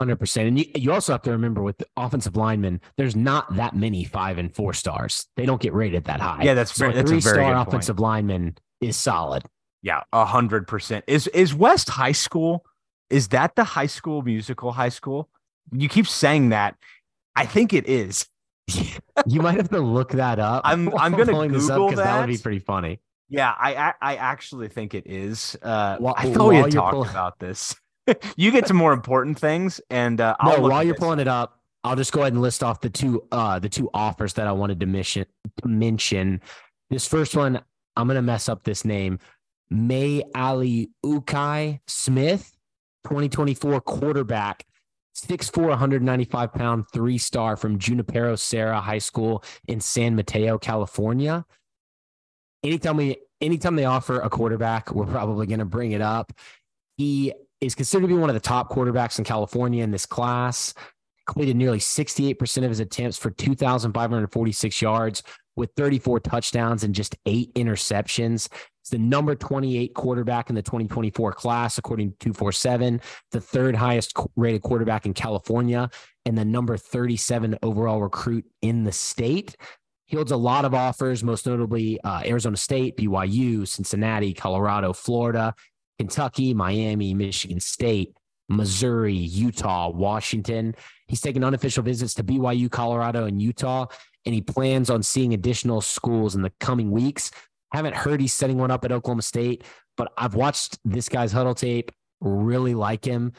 Hundred 0.00 0.16
percent, 0.16 0.48
and 0.48 0.58
you, 0.58 0.64
you 0.74 0.92
also 0.92 1.12
have 1.12 1.22
to 1.22 1.32
remember 1.32 1.62
with 1.62 1.78
the 1.78 1.86
offensive 1.96 2.36
linemen, 2.36 2.80
there's 2.96 3.14
not 3.14 3.54
that 3.56 3.74
many 3.74 4.04
five 4.04 4.38
and 4.38 4.54
four 4.54 4.72
stars. 4.72 5.26
They 5.36 5.44
don't 5.44 5.60
get 5.60 5.74
rated 5.74 6.04
that 6.04 6.20
high. 6.20 6.42
Yeah, 6.42 6.54
that's 6.54 6.74
so 6.74 6.86
very, 6.86 6.92
a 6.92 6.96
that's 6.96 7.10
a 7.10 7.14
three 7.14 7.20
very 7.20 7.36
star 7.36 7.56
offensive 7.56 7.96
point. 7.96 8.02
lineman 8.02 8.58
is 8.80 8.96
solid. 8.96 9.44
Yeah, 9.82 10.02
a 10.12 10.24
hundred 10.24 10.66
percent. 10.66 11.04
Is 11.08 11.26
is 11.28 11.54
West 11.54 11.88
High 11.88 12.12
School? 12.12 12.64
Is 13.10 13.28
that 13.28 13.54
the 13.54 13.64
high 13.64 13.86
school 13.86 14.22
musical 14.22 14.72
high 14.72 14.88
school? 14.88 15.28
You 15.72 15.88
keep 15.88 16.06
saying 16.06 16.48
that. 16.48 16.76
I 17.36 17.46
think 17.46 17.72
it 17.72 17.88
is. 17.88 18.26
You 19.26 19.40
might 19.40 19.56
have 19.56 19.68
to 19.70 19.80
look 19.80 20.10
that 20.12 20.38
up. 20.38 20.62
I'm- 20.64 20.90
I'm 20.98 21.12
gonna 21.12 21.26
pulling 21.32 21.52
this 21.52 21.68
up 21.68 21.76
Google 21.76 21.88
'cause 21.90 21.98
that 21.98 22.20
would 22.20 22.26
be 22.32 22.38
pretty 22.38 22.58
funny. 22.60 23.00
Yeah, 23.28 23.54
I 23.58 23.94
I, 24.02 24.16
actually 24.16 24.68
think 24.68 24.94
it 24.94 25.06
is. 25.06 25.56
Uh, 25.62 25.96
While- 25.98 26.14
I 26.18 26.32
thought 26.32 26.48
we 26.48 26.56
had 26.56 26.70
talked 26.70 26.92
pull- 26.94 27.04
about 27.08 27.38
this. 27.38 27.74
you 28.36 28.50
get 28.50 28.66
to 28.66 28.74
more 28.74 28.92
important 28.92 29.38
things, 29.38 29.80
and 29.90 30.20
uh, 30.20 30.36
I'll 30.40 30.60
no, 30.60 30.68
while 30.68 30.82
you're 30.82 30.94
this. 30.94 31.00
pulling 31.00 31.18
it 31.20 31.28
up, 31.28 31.58
I'll 31.84 31.96
just 31.96 32.12
go 32.12 32.20
ahead 32.20 32.32
and 32.32 32.42
list 32.42 32.62
off 32.62 32.80
the 32.80 32.90
two 32.90 33.22
uh 33.32 33.58
the 33.58 33.68
two 33.68 33.88
offers 33.94 34.34
that 34.34 34.46
I 34.46 34.52
wanted 34.52 34.80
to 34.80 34.86
mission 34.86 35.24
to 35.62 35.68
mention. 35.68 36.40
This 36.90 37.06
first 37.08 37.34
one, 37.36 37.62
I'm 37.96 38.06
gonna 38.06 38.22
mess 38.22 38.48
up 38.48 38.64
this 38.64 38.84
name. 38.84 39.18
May 39.70 40.22
Ali 40.34 40.90
Ukai 41.04 41.80
Smith, 41.86 42.54
2024 43.04 43.80
quarterback, 43.80 44.66
6'4, 45.14 45.68
195 45.68 46.52
pound, 46.52 46.84
three 46.92 47.18
star 47.18 47.56
from 47.56 47.78
Junipero 47.78 48.36
Serra 48.36 48.80
High 48.80 48.98
School 48.98 49.44
in 49.68 49.80
San 49.80 50.16
Mateo, 50.16 50.58
California. 50.58 51.44
Anytime 52.64 52.96
we 52.96 53.16
anytime 53.40 53.76
they 53.76 53.84
offer 53.84 54.20
a 54.20 54.30
quarterback, 54.30 54.92
we're 54.92 55.06
probably 55.06 55.46
gonna 55.46 55.64
bring 55.64 55.92
it 55.92 56.00
up. 56.00 56.32
He 56.96 57.32
is 57.60 57.74
considered 57.74 58.02
to 58.02 58.08
be 58.08 58.14
one 58.14 58.30
of 58.30 58.34
the 58.34 58.40
top 58.40 58.70
quarterbacks 58.70 59.18
in 59.18 59.24
California 59.24 59.84
in 59.84 59.90
this 59.90 60.06
class. 60.06 60.74
Completed 61.26 61.56
nearly 61.56 61.78
68% 61.78 62.64
of 62.64 62.70
his 62.70 62.80
attempts 62.80 63.16
for 63.16 63.30
2,546 63.30 64.82
yards 64.82 65.22
with 65.56 65.70
34 65.76 66.20
touchdowns 66.20 66.84
and 66.84 66.94
just 66.94 67.16
eight 67.26 67.54
interceptions. 67.54 68.48
He's 68.82 68.90
the 68.90 68.98
number 68.98 69.34
28 69.34 69.94
quarterback 69.94 70.48
in 70.48 70.54
the 70.54 70.62
2024 70.62 71.32
class, 71.32 71.78
according 71.78 72.10
to 72.12 72.16
247, 72.18 73.00
the 73.30 73.40
third 73.40 73.76
highest 73.76 74.16
rated 74.36 74.62
quarterback 74.62 75.06
in 75.06 75.14
California, 75.14 75.88
and 76.26 76.36
the 76.36 76.44
number 76.44 76.76
37 76.76 77.58
overall 77.62 78.00
recruit 78.00 78.44
in 78.62 78.84
the 78.84 78.92
state. 78.92 79.56
He 80.06 80.16
holds 80.16 80.32
a 80.32 80.36
lot 80.36 80.64
of 80.64 80.74
offers, 80.74 81.24
most 81.24 81.46
notably 81.46 82.00
uh, 82.02 82.22
Arizona 82.24 82.56
State, 82.56 82.96
BYU, 82.96 83.66
Cincinnati, 83.66 84.34
Colorado, 84.34 84.92
Florida, 84.92 85.54
Kentucky, 85.98 86.52
Miami, 86.52 87.14
Michigan 87.14 87.60
State, 87.60 88.12
Missouri, 88.48 89.14
Utah, 89.14 89.88
Washington. 89.88 90.74
He's 91.08 91.20
taken 91.20 91.44
unofficial 91.44 91.82
visits 91.82 92.14
to 92.14 92.24
BYU, 92.24 92.70
Colorado, 92.70 93.24
and 93.24 93.40
Utah, 93.40 93.86
and 94.24 94.34
he 94.34 94.40
plans 94.40 94.90
on 94.90 95.02
seeing 95.02 95.34
additional 95.34 95.80
schools 95.80 96.34
in 96.34 96.42
the 96.42 96.52
coming 96.60 96.90
weeks. 96.90 97.30
Haven't 97.72 97.96
heard 97.96 98.20
he's 98.20 98.34
setting 98.34 98.58
one 98.58 98.70
up 98.70 98.84
at 98.84 98.92
Oklahoma 98.92 99.22
State, 99.22 99.64
but 99.96 100.12
I've 100.16 100.34
watched 100.34 100.78
this 100.84 101.08
guy's 101.08 101.32
huddle 101.32 101.54
tape. 101.54 101.90
Really 102.20 102.74
like 102.74 103.04
him. 103.04 103.32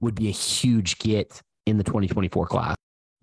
Would 0.00 0.14
be 0.14 0.28
a 0.28 0.32
huge 0.32 0.98
get 0.98 1.42
in 1.66 1.76
the 1.76 1.84
2024 1.84 2.46
class. 2.46 2.76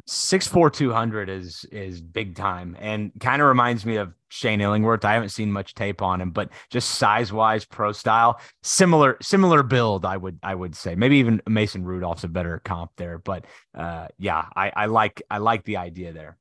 Six 0.08 0.46
four 0.46 0.70
two 0.70 0.94
hundred 0.94 1.30
is 1.30 1.66
is 1.72 2.00
big 2.00 2.36
time 2.36 2.78
and 2.80 3.12
kind 3.20 3.42
of 3.42 3.48
reminds 3.48 3.88
me 3.88 3.96
of 3.96 4.14
Shane 4.30 4.62
Illingworth. 4.62 5.04
I 5.04 5.14
haven't 5.14 5.30
seen 5.30 5.52
much 5.52 5.74
tape 5.74 6.00
on 6.04 6.22
him, 6.22 6.30
but 6.30 6.52
just 6.70 6.90
size 6.92 7.34
wise, 7.34 7.66
pro 7.66 7.92
style, 7.92 8.40
similar 8.62 9.18
similar 9.24 9.64
build. 9.64 10.06
I 10.06 10.18
would 10.18 10.38
I 10.44 10.54
would 10.54 10.76
say 10.76 10.94
maybe 10.94 11.18
even 11.18 11.42
Mason 11.50 11.84
Rudolph's 11.84 12.24
a 12.24 12.28
better 12.28 12.62
comp 12.64 12.92
there, 12.98 13.18
but 13.18 13.46
uh, 13.74 14.10
yeah, 14.20 14.46
I, 14.56 14.72
I 14.76 14.86
like 14.86 15.24
I 15.32 15.40
like 15.40 15.64
the 15.64 15.78
idea 15.78 16.14
there. 16.14 16.38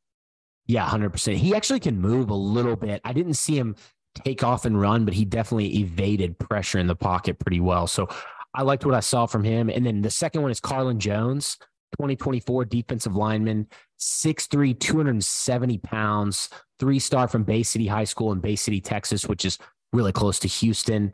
Yeah, 0.67 0.89
100%. 0.89 1.37
He 1.37 1.55
actually 1.55 1.81
can 1.81 2.01
move 2.01 2.31
a 2.31 2.35
little 2.35 2.77
bit. 2.77 3.01
I 3.05 3.13
didn't 3.13 3.35
see 3.35 3.59
him 3.59 3.77
take 4.15 4.43
off 4.43 4.65
and 4.65 4.81
run, 4.81 5.05
but 5.05 5.15
he 5.15 5.25
definitely 5.25 5.79
evaded 5.79 6.39
pressure 6.39 6.79
in 6.79 6.87
the 6.87 6.97
pocket 6.97 7.39
pretty 7.39 7.61
well. 7.61 7.87
So 7.87 8.09
I 8.55 8.63
liked 8.63 8.87
what 8.87 8.95
I 8.95 9.01
saw 9.01 9.27
from 9.27 9.45
him. 9.45 9.69
And 9.69 9.85
then 9.85 10.01
the 10.01 10.11
second 10.11 10.43
one 10.43 10.51
is 10.51 10.61
Carlin 10.61 11.01
Jones, 11.01 11.57
2024 11.99 12.65
defensive 12.67 13.17
lineman, 13.17 13.67
6'3, 14.01 14.79
270 14.79 15.79
pounds, 15.79 16.49
three 16.79 16.99
star 16.99 17.29
from 17.29 17.45
Bay 17.45 17.63
City 17.63 17.87
High 17.87 18.05
School 18.05 18.33
in 18.33 18.41
Bay 18.41 18.57
City, 18.57 18.81
Texas, 18.81 19.27
which 19.27 19.45
is 19.45 19.59
really 19.93 20.13
close 20.13 20.39
to 20.41 20.49
Houston. 20.49 21.13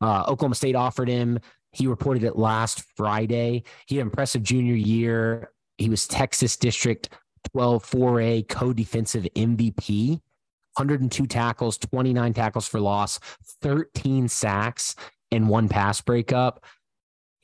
Uh, 0.00 0.24
Oklahoma 0.28 0.54
State 0.54 0.76
offered 0.76 1.08
him. 1.08 1.38
He 1.72 1.86
reported 1.86 2.24
it 2.24 2.36
last 2.36 2.82
Friday. 2.96 3.64
He 3.86 3.96
had 3.96 4.02
an 4.02 4.08
impressive 4.08 4.42
junior 4.42 4.74
year. 4.74 5.50
He 5.78 5.90
was 5.90 6.06
Texas 6.06 6.56
District 6.56 7.08
12 7.52 7.84
4A 7.84 8.48
co 8.48 8.72
defensive 8.72 9.26
MVP, 9.34 10.10
102 10.10 11.26
tackles, 11.26 11.78
29 11.78 12.34
tackles 12.34 12.68
for 12.68 12.80
loss, 12.80 13.18
13 13.62 14.28
sacks, 14.28 14.94
and 15.30 15.48
one 15.48 15.68
pass 15.68 16.00
breakup. 16.00 16.64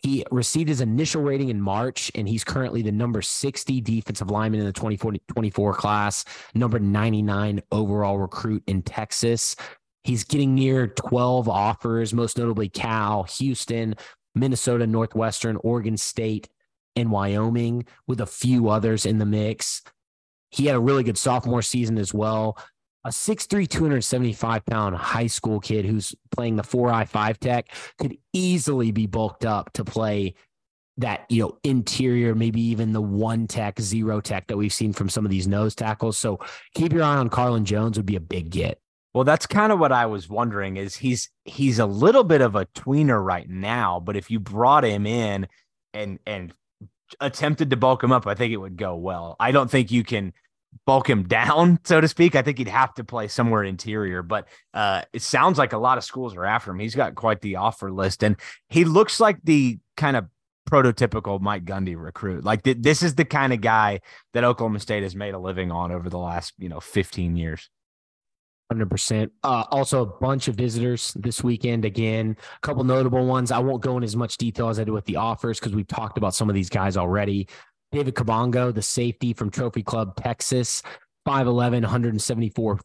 He 0.03 0.25
received 0.33 0.69
his 0.69 0.81
initial 0.81 1.23
rating 1.23 1.49
in 1.49 1.61
March, 1.61 2.11
and 2.17 2.29
he's 2.29 2.43
currently 2.43 2.83
the 2.83 2.91
number 2.91 3.23
60 3.23 3.81
defensive 3.81 4.31
lineman 4.31 4.61
in 4.61 4.67
the 4.67 4.73
2024 4.73 5.75
class, 5.75 6.25
number 6.55 6.81
99 6.81 7.63
overall 7.71 8.19
recruit 8.19 8.65
in 8.67 8.83
Texas. 8.83 9.55
He's 10.03 10.25
getting 10.25 10.57
near 10.57 10.89
12 10.89 11.49
offers, 11.49 12.13
most 12.13 12.37
notably 12.37 12.69
Cal, 12.69 13.23
Houston, 13.25 13.95
Minnesota, 14.35 14.87
Northwestern, 14.87 15.57
Oregon 15.59 15.97
State, 15.97 16.49
and 16.97 17.11
Wyoming, 17.11 17.87
with 18.07 18.21
a 18.21 18.27
few 18.27 18.69
others 18.69 19.07
in 19.07 19.19
the 19.19 19.27
mix. 19.27 19.83
He 20.51 20.67
had 20.67 20.77
a 20.77 20.81
really 20.81 21.03
good 21.03 21.19
sophomore 21.19 21.63
season 21.63 21.99
as 21.99 22.13
well. 22.13 22.59
A 23.05 23.09
6'3, 23.09 23.69
275 23.69 24.65
pound 24.67 24.97
high 24.97 25.27
school 25.27 25.59
kid 25.59 25.85
who's 25.85 26.15
playing 26.31 26.57
the 26.57 26.63
4i 26.63 27.09
5 27.09 27.41
tech 27.41 27.69
could 27.99 28.17
easily 28.33 28.93
be 28.93 29.07
bulked 29.07 29.45
up 29.45 29.73
to 29.73 29.85
play 29.85 30.35
that, 30.99 31.25
you 31.29 31.43
know, 31.43 31.59
interior, 31.65 32.35
maybe 32.35 32.61
even 32.61 32.93
the 32.93 33.01
one 33.01 33.47
tech, 33.47 33.81
zero 33.81 34.21
tech 34.21 34.47
that 34.49 34.57
we've 34.57 34.73
seen 34.73 34.93
from 34.93 35.09
some 35.09 35.25
of 35.25 35.31
these 35.31 35.49
nose 35.49 35.75
tackles. 35.75 36.19
So 36.19 36.39
keep 36.75 36.93
your 36.93 37.03
eye 37.03 37.17
on 37.17 37.29
Carlin 37.29 37.65
Jones 37.65 37.97
would 37.97 38.07
be 38.07 38.17
a 38.17 38.21
big 38.21 38.51
get. 38.51 38.79
Well, 39.15 39.25
that's 39.25 39.47
kind 39.47 39.73
of 39.73 39.79
what 39.79 39.93
I 39.93 40.07
was 40.07 40.29
wondering 40.29 40.77
is 40.79 40.97
he's 40.97 41.29
he's 41.45 41.79
a 41.79 41.87
little 41.87 42.25
bit 42.25 42.41
of 42.41 42.57
a 42.57 42.67
tweener 42.67 43.23
right 43.23 43.49
now, 43.49 44.01
but 44.01 44.17
if 44.17 44.31
you 44.31 44.41
brought 44.41 44.85
him 44.85 45.07
in 45.07 45.49
and 45.93 46.19
and 46.27 46.53
attempted 47.21 47.71
to 47.71 47.77
bulk 47.77 48.03
him 48.03 48.13
up, 48.13 48.27
I 48.27 48.35
think 48.35 48.53
it 48.53 48.59
would 48.59 48.77
go 48.77 48.97
well. 48.97 49.37
I 49.39 49.53
don't 49.53 49.71
think 49.71 49.91
you 49.91 50.05
can 50.05 50.33
bulk 50.87 51.09
him 51.09 51.23
down, 51.29 51.79
so 51.85 52.01
to 52.01 52.09
speak. 52.09 52.35
I 52.35 52.43
think 52.43 52.59
he'd 52.59 52.69
have 52.69 52.95
to 52.95 53.05
play 53.05 53.29
somewhere 53.29 53.65
interior, 53.65 54.23
but 54.23 54.49
uh, 54.75 55.03
it 55.13 55.23
sounds 55.23 55.59
like 55.59 55.73
a 55.73 55.79
lot 55.79 55.99
of 55.99 56.05
schools 56.05 56.35
are 56.35 56.45
after 56.45 56.71
him. 56.71 56.79
He's 56.79 56.95
got 56.95 57.15
quite 57.15 57.41
the 57.41 57.57
offer 57.57 57.91
list, 57.91 58.23
and 58.23 58.37
he 58.69 58.85
looks 58.85 59.21
like 59.21 59.39
the 59.45 59.79
kind 59.97 60.17
of 60.17 60.27
prototypical 60.71 61.41
Mike 61.41 61.65
Gundy 61.65 62.01
recruit. 62.01 62.45
Like 62.45 62.63
th- 62.63 62.79
this 62.81 63.03
is 63.03 63.15
the 63.15 63.25
kind 63.25 63.53
of 63.53 63.61
guy 63.61 64.01
that 64.33 64.45
Oklahoma 64.45 64.81
State 64.81 65.03
has 65.03 65.15
made 65.15 65.35
a 65.35 65.39
living 65.39 65.71
on 65.71 65.93
over 65.93 66.09
the 66.09 66.19
last, 66.19 66.55
you 66.59 66.69
know, 66.69 66.81
15 66.81 67.37
years. 67.37 67.69
Hundred 68.73 68.89
percent. 68.89 69.31
Uh, 69.45 69.65
also, 69.71 70.01
a 70.01 70.07
bunch 70.07 70.49
of 70.49 70.55
visitors 70.55 71.13
this 71.15 71.45
weekend. 71.45 71.85
Again, 71.85 72.39
a 72.57 72.61
couple 72.67 72.83
notable 72.85 73.27
ones. 73.27 73.51
I 73.51 73.59
won't 73.59 73.83
go 73.83 73.99
in 73.99 74.03
as 74.03 74.17
much 74.17 74.39
detail 74.39 74.71
as 74.71 74.81
I 74.81 74.85
did 74.85 74.93
with 74.93 75.05
the 75.05 75.17
offers 75.17 75.61
because 75.61 75.75
we've 75.75 75.87
talked 75.87 76.17
about 76.17 76.35
some 76.35 76.49
of 76.49 76.55
these 76.55 76.71
guys 76.71 76.97
already. 76.97 77.49
David 77.91 78.15
Kabongo, 78.15 78.75
the 78.75 78.81
safety 78.81 79.35
from 79.35 79.51
Trophy 79.51 79.83
Club 79.83 80.17
Texas, 80.17 80.83
5'11", 81.29 81.83
174 81.83 82.81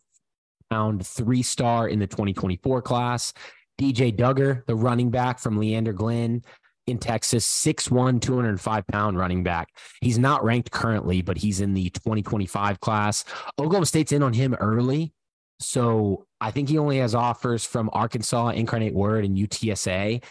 pound, 0.69 1.07
three 1.07 1.41
star 1.41 1.87
in 1.87 1.99
the 1.99 2.07
2024 2.07 2.81
class. 2.81 3.31
DJ 3.79 4.13
Dugger, 4.13 4.65
the 4.65 4.75
running 4.75 5.09
back 5.09 5.39
from 5.39 5.55
Leander 5.55 5.93
Glenn 5.93 6.43
in 6.85 6.97
Texas, 6.97 7.47
6'1, 7.47 8.19
205 8.19 8.87
pound 8.87 9.17
running 9.17 9.41
back. 9.41 9.69
He's 10.01 10.19
not 10.19 10.43
ranked 10.43 10.69
currently, 10.69 11.21
but 11.21 11.37
he's 11.37 11.61
in 11.61 11.73
the 11.73 11.89
2025 11.91 12.81
class. 12.81 13.23
Oklahoma 13.57 13.85
State's 13.85 14.11
in 14.11 14.21
on 14.21 14.33
him 14.33 14.53
early. 14.55 15.13
So 15.59 16.27
I 16.39 16.51
think 16.51 16.69
he 16.69 16.77
only 16.77 16.97
has 16.99 17.15
offers 17.15 17.65
from 17.65 17.89
Arkansas, 17.93 18.49
Incarnate 18.49 18.93
Word, 18.93 19.25
and 19.25 19.37
UTSA. 19.37 20.23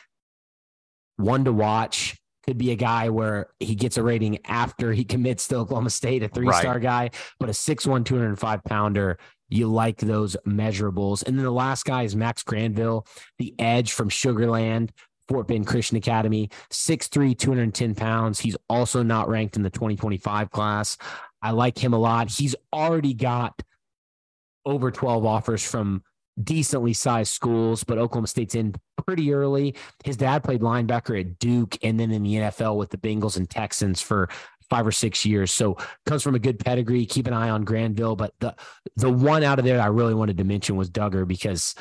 One 1.16 1.44
to 1.44 1.52
watch 1.52 2.16
could 2.46 2.58
be 2.58 2.70
a 2.70 2.76
guy 2.76 3.08
where 3.08 3.48
he 3.58 3.74
gets 3.74 3.96
a 3.96 4.02
rating 4.02 4.38
after 4.46 4.92
he 4.92 5.04
commits 5.04 5.48
to 5.48 5.56
Oklahoma 5.56 5.90
State, 5.90 6.22
a 6.22 6.28
three 6.28 6.50
star 6.52 6.74
right. 6.74 6.82
guy, 6.82 7.10
but 7.40 7.48
a 7.48 7.52
6'1, 7.52 8.04
205 8.04 8.64
pounder. 8.64 9.18
You 9.48 9.68
like 9.68 9.98
those 9.98 10.36
measurables. 10.46 11.24
And 11.26 11.36
then 11.36 11.44
the 11.44 11.52
last 11.52 11.84
guy 11.84 12.02
is 12.02 12.16
Max 12.16 12.42
Granville, 12.42 13.06
the 13.38 13.54
edge 13.60 13.92
from 13.92 14.10
Sugarland, 14.10 14.90
Fort 15.28 15.46
Bend 15.48 15.66
Christian 15.66 15.96
Academy, 15.96 16.50
6'3, 16.72 17.38
210 17.38 17.94
pounds. 17.94 18.40
He's 18.40 18.56
also 18.68 19.02
not 19.02 19.28
ranked 19.28 19.56
in 19.56 19.62
the 19.62 19.70
2025 19.70 20.50
class. 20.50 20.96
I 21.42 21.50
like 21.50 21.78
him 21.78 21.92
a 21.92 21.98
lot. 21.98 22.30
He's 22.30 22.56
already 22.72 23.14
got 23.14 23.62
over 24.66 24.90
12 24.90 25.24
offers 25.24 25.64
from 25.64 26.02
decently 26.42 26.92
sized 26.92 27.32
schools, 27.32 27.84
but 27.84 27.98
Oklahoma 27.98 28.26
State's 28.26 28.54
in 28.54 28.74
pretty 29.06 29.32
early. 29.32 29.74
His 30.04 30.16
dad 30.16 30.44
played 30.44 30.60
linebacker 30.60 31.18
at 31.18 31.38
Duke 31.38 31.78
and 31.82 31.98
then 31.98 32.10
in 32.10 32.22
the 32.22 32.34
NFL 32.34 32.76
with 32.76 32.90
the 32.90 32.98
Bengals 32.98 33.38
and 33.38 33.48
Texans 33.48 34.02
for 34.02 34.28
five 34.68 34.86
or 34.86 34.92
six 34.92 35.24
years. 35.24 35.52
So 35.52 35.76
comes 36.04 36.22
from 36.22 36.34
a 36.34 36.40
good 36.40 36.58
pedigree. 36.58 37.06
Keep 37.06 37.28
an 37.28 37.32
eye 37.32 37.50
on 37.50 37.64
Granville. 37.64 38.16
But 38.16 38.34
the 38.40 38.54
the 38.96 39.10
one 39.10 39.44
out 39.44 39.58
of 39.58 39.64
there 39.64 39.80
I 39.80 39.86
really 39.86 40.14
wanted 40.14 40.38
to 40.38 40.44
mention 40.44 40.76
was 40.76 40.90
Dugger 40.90 41.26
because 41.26 41.74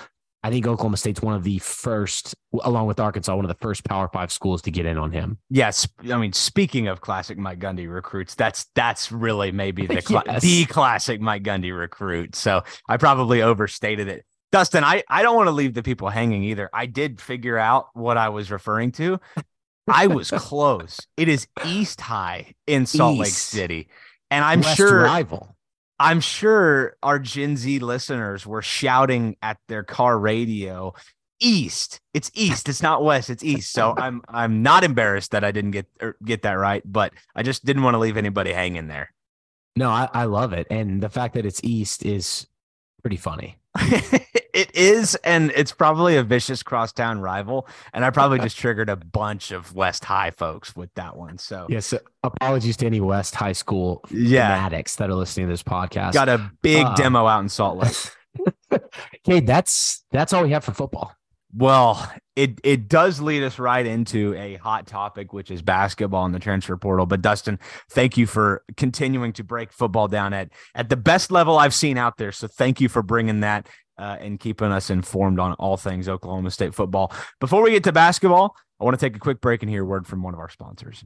I 0.45 0.51
think 0.51 0.67
Oklahoma 0.67 0.97
State's 0.97 1.23
one 1.23 1.33
of 1.33 1.43
the 1.43 1.57
first, 1.57 2.35
along 2.63 2.85
with 2.85 2.99
Arkansas, 2.99 3.35
one 3.35 3.45
of 3.45 3.49
the 3.49 3.57
first 3.59 3.83
Power 3.83 4.07
Five 4.07 4.31
schools 4.31 4.61
to 4.61 4.69
get 4.69 4.85
in 4.85 4.95
on 4.95 5.11
him. 5.11 5.39
Yes, 5.49 5.87
I 6.03 6.17
mean, 6.17 6.33
speaking 6.33 6.87
of 6.87 7.01
classic 7.01 7.39
Mike 7.39 7.57
Gundy 7.57 7.91
recruits, 7.91 8.35
that's 8.35 8.67
that's 8.75 9.11
really 9.11 9.51
maybe 9.51 9.87
the 9.87 10.01
cl- 10.01 10.21
yes. 10.23 10.43
the 10.43 10.65
classic 10.65 11.19
Mike 11.19 11.41
Gundy 11.41 11.75
recruit. 11.75 12.35
So 12.35 12.63
I 12.87 12.97
probably 12.97 13.41
overstated 13.41 14.07
it. 14.07 14.23
Dustin, 14.51 14.83
I, 14.83 15.01
I 15.09 15.23
don't 15.23 15.35
want 15.35 15.47
to 15.47 15.51
leave 15.51 15.73
the 15.73 15.81
people 15.81 16.09
hanging 16.09 16.43
either. 16.43 16.69
I 16.71 16.85
did 16.85 17.19
figure 17.19 17.57
out 17.57 17.87
what 17.93 18.15
I 18.15 18.29
was 18.29 18.51
referring 18.51 18.91
to. 18.93 19.19
I 19.87 20.05
was 20.05 20.29
close. 20.35 20.99
It 21.17 21.27
is 21.27 21.47
East 21.65 21.99
High 22.01 22.53
in 22.67 22.85
Salt 22.85 23.15
East. 23.15 23.19
Lake 23.19 23.33
City. 23.33 23.89
And 24.29 24.45
I'm 24.45 24.61
West 24.61 24.77
sure 24.77 25.01
rival. 25.01 25.54
I'm 25.99 26.19
sure 26.19 26.97
our 27.01 27.19
Gen 27.19 27.57
Z 27.57 27.79
listeners 27.79 28.45
were 28.45 28.61
shouting 28.61 29.37
at 29.41 29.57
their 29.67 29.83
car 29.83 30.17
radio, 30.19 30.93
East. 31.39 32.01
It's 32.13 32.31
East. 32.33 32.67
It's 32.67 32.81
not 32.81 33.03
West. 33.03 33.29
It's 33.29 33.43
East. 33.43 33.71
So 33.71 33.93
I'm 33.97 34.21
I'm 34.27 34.61
not 34.63 34.83
embarrassed 34.83 35.31
that 35.31 35.43
I 35.43 35.51
didn't 35.51 35.71
get 35.71 35.87
er, 36.01 36.17
get 36.23 36.41
that 36.43 36.53
right, 36.53 36.83
but 36.85 37.13
I 37.35 37.43
just 37.43 37.65
didn't 37.65 37.83
want 37.83 37.95
to 37.95 37.99
leave 37.99 38.17
anybody 38.17 38.51
hanging 38.51 38.87
there. 38.87 39.11
No, 39.77 39.89
I, 39.89 40.09
I 40.13 40.23
love 40.25 40.53
it, 40.53 40.67
and 40.69 41.01
the 41.01 41.09
fact 41.09 41.33
that 41.33 41.45
it's 41.45 41.61
East 41.63 42.05
is 42.05 42.47
pretty 43.01 43.17
funny. 43.17 43.57
it 44.55 44.73
is, 44.73 45.15
and 45.15 45.51
it's 45.53 45.73
probably 45.73 46.15
a 46.15 46.23
vicious 46.23 46.63
crosstown 46.63 47.19
rival. 47.19 47.67
And 47.93 48.05
I 48.05 48.09
probably 48.09 48.39
just 48.39 48.57
triggered 48.57 48.89
a 48.89 48.95
bunch 48.95 49.51
of 49.51 49.75
West 49.75 50.05
High 50.05 50.31
folks 50.31 50.75
with 50.75 50.93
that 50.93 51.17
one. 51.17 51.37
So 51.37 51.67
yes, 51.69 51.93
apologies 52.23 52.77
to 52.77 52.85
any 52.85 53.01
West 53.01 53.35
High 53.35 53.51
School 53.51 54.01
yeah. 54.09 54.55
fanatics 54.55 54.95
that 54.95 55.09
are 55.09 55.15
listening 55.15 55.47
to 55.47 55.53
this 55.53 55.61
podcast. 55.61 56.13
Got 56.13 56.29
a 56.29 56.49
big 56.61 56.85
uh, 56.85 56.95
demo 56.95 57.27
out 57.27 57.41
in 57.41 57.49
Salt 57.49 57.79
Lake. 57.79 58.81
okay, 59.27 59.41
that's 59.41 60.05
that's 60.11 60.31
all 60.31 60.43
we 60.43 60.51
have 60.51 60.63
for 60.63 60.71
football. 60.71 61.13
Well, 61.57 62.11
it 62.35 62.59
it 62.63 62.89
does 62.89 63.21
lead 63.21 63.43
us 63.43 63.59
right 63.59 63.85
into 63.85 64.35
a 64.35 64.55
hot 64.55 64.87
topic, 64.87 65.31
which 65.31 65.51
is 65.51 65.61
basketball 65.61 66.25
in 66.25 66.33
the 66.33 66.39
transfer 66.39 66.75
portal. 66.75 67.05
But 67.05 67.21
Dustin, 67.21 67.59
thank 67.89 68.17
you 68.17 68.27
for 68.27 68.63
continuing 68.75 69.31
to 69.33 69.43
break 69.43 69.71
football 69.71 70.07
down 70.07 70.33
at 70.33 70.49
at 70.75 70.89
the 70.89 70.97
best 70.97 71.31
level 71.31 71.57
I've 71.57 71.73
seen 71.73 71.97
out 71.97 72.17
there. 72.17 72.33
So 72.33 72.47
thank 72.47 72.81
you 72.81 72.89
for 72.89 73.01
bringing 73.01 73.39
that 73.41 73.69
uh, 73.97 74.17
and 74.19 74.39
keeping 74.39 74.71
us 74.71 74.89
informed 74.89 75.39
on 75.39 75.53
all 75.53 75.77
things 75.77 76.07
Oklahoma 76.07 76.51
State 76.51 76.73
football. 76.73 77.11
Before 77.39 77.61
we 77.61 77.71
get 77.71 77.83
to 77.85 77.91
basketball, 77.91 78.55
I 78.79 78.83
want 78.83 78.99
to 78.99 79.05
take 79.05 79.15
a 79.15 79.19
quick 79.19 79.41
break 79.41 79.63
and 79.63 79.69
hear 79.69 79.83
a 79.83 79.85
word 79.85 80.05
from 80.05 80.21
one 80.21 80.33
of 80.33 80.39
our 80.39 80.49
sponsors. 80.49 81.03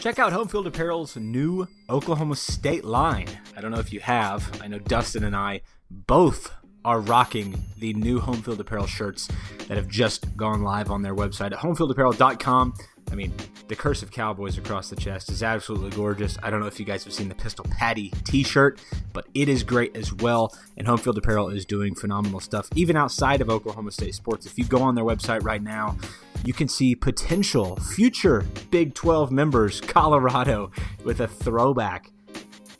Check 0.00 0.20
out 0.20 0.32
Homefield 0.32 0.64
Apparel's 0.66 1.16
new 1.16 1.66
Oklahoma 1.90 2.36
State 2.36 2.84
line. 2.84 3.26
I 3.56 3.60
don't 3.60 3.72
know 3.72 3.80
if 3.80 3.92
you 3.92 3.98
have. 3.98 4.60
I 4.62 4.68
know 4.68 4.78
Dustin 4.78 5.24
and 5.24 5.34
I 5.34 5.62
both 5.90 6.52
are 6.84 7.00
rocking 7.00 7.60
the 7.78 7.92
new 7.94 8.20
Homefield 8.20 8.60
Apparel 8.60 8.86
shirts 8.86 9.28
that 9.66 9.76
have 9.76 9.88
just 9.88 10.36
gone 10.36 10.62
live 10.62 10.92
on 10.92 11.02
their 11.02 11.16
website 11.16 11.52
at 11.52 11.58
homefieldapparel.com. 11.58 12.74
I 13.10 13.14
mean, 13.14 13.32
the 13.68 13.76
curse 13.76 14.02
of 14.02 14.10
cowboys 14.10 14.58
across 14.58 14.90
the 14.90 14.96
chest 14.96 15.30
is 15.30 15.42
absolutely 15.42 15.90
gorgeous. 15.90 16.38
I 16.42 16.50
don't 16.50 16.60
know 16.60 16.66
if 16.66 16.78
you 16.78 16.86
guys 16.86 17.04
have 17.04 17.12
seen 17.12 17.28
the 17.28 17.34
Pistol 17.34 17.66
Patty 17.70 18.12
t 18.24 18.42
shirt, 18.42 18.80
but 19.12 19.26
it 19.34 19.48
is 19.48 19.62
great 19.62 19.96
as 19.96 20.12
well. 20.12 20.56
And 20.76 20.86
Homefield 20.86 21.16
Apparel 21.16 21.48
is 21.48 21.64
doing 21.64 21.94
phenomenal 21.94 22.40
stuff, 22.40 22.68
even 22.74 22.96
outside 22.96 23.40
of 23.40 23.50
Oklahoma 23.50 23.90
State 23.90 24.14
sports. 24.14 24.46
If 24.46 24.58
you 24.58 24.64
go 24.64 24.82
on 24.82 24.94
their 24.94 25.04
website 25.04 25.42
right 25.42 25.62
now, 25.62 25.96
you 26.44 26.52
can 26.52 26.68
see 26.68 26.94
potential 26.94 27.76
future 27.76 28.44
Big 28.70 28.94
12 28.94 29.30
members, 29.30 29.80
Colorado, 29.82 30.70
with 31.04 31.20
a 31.20 31.28
throwback 31.28 32.10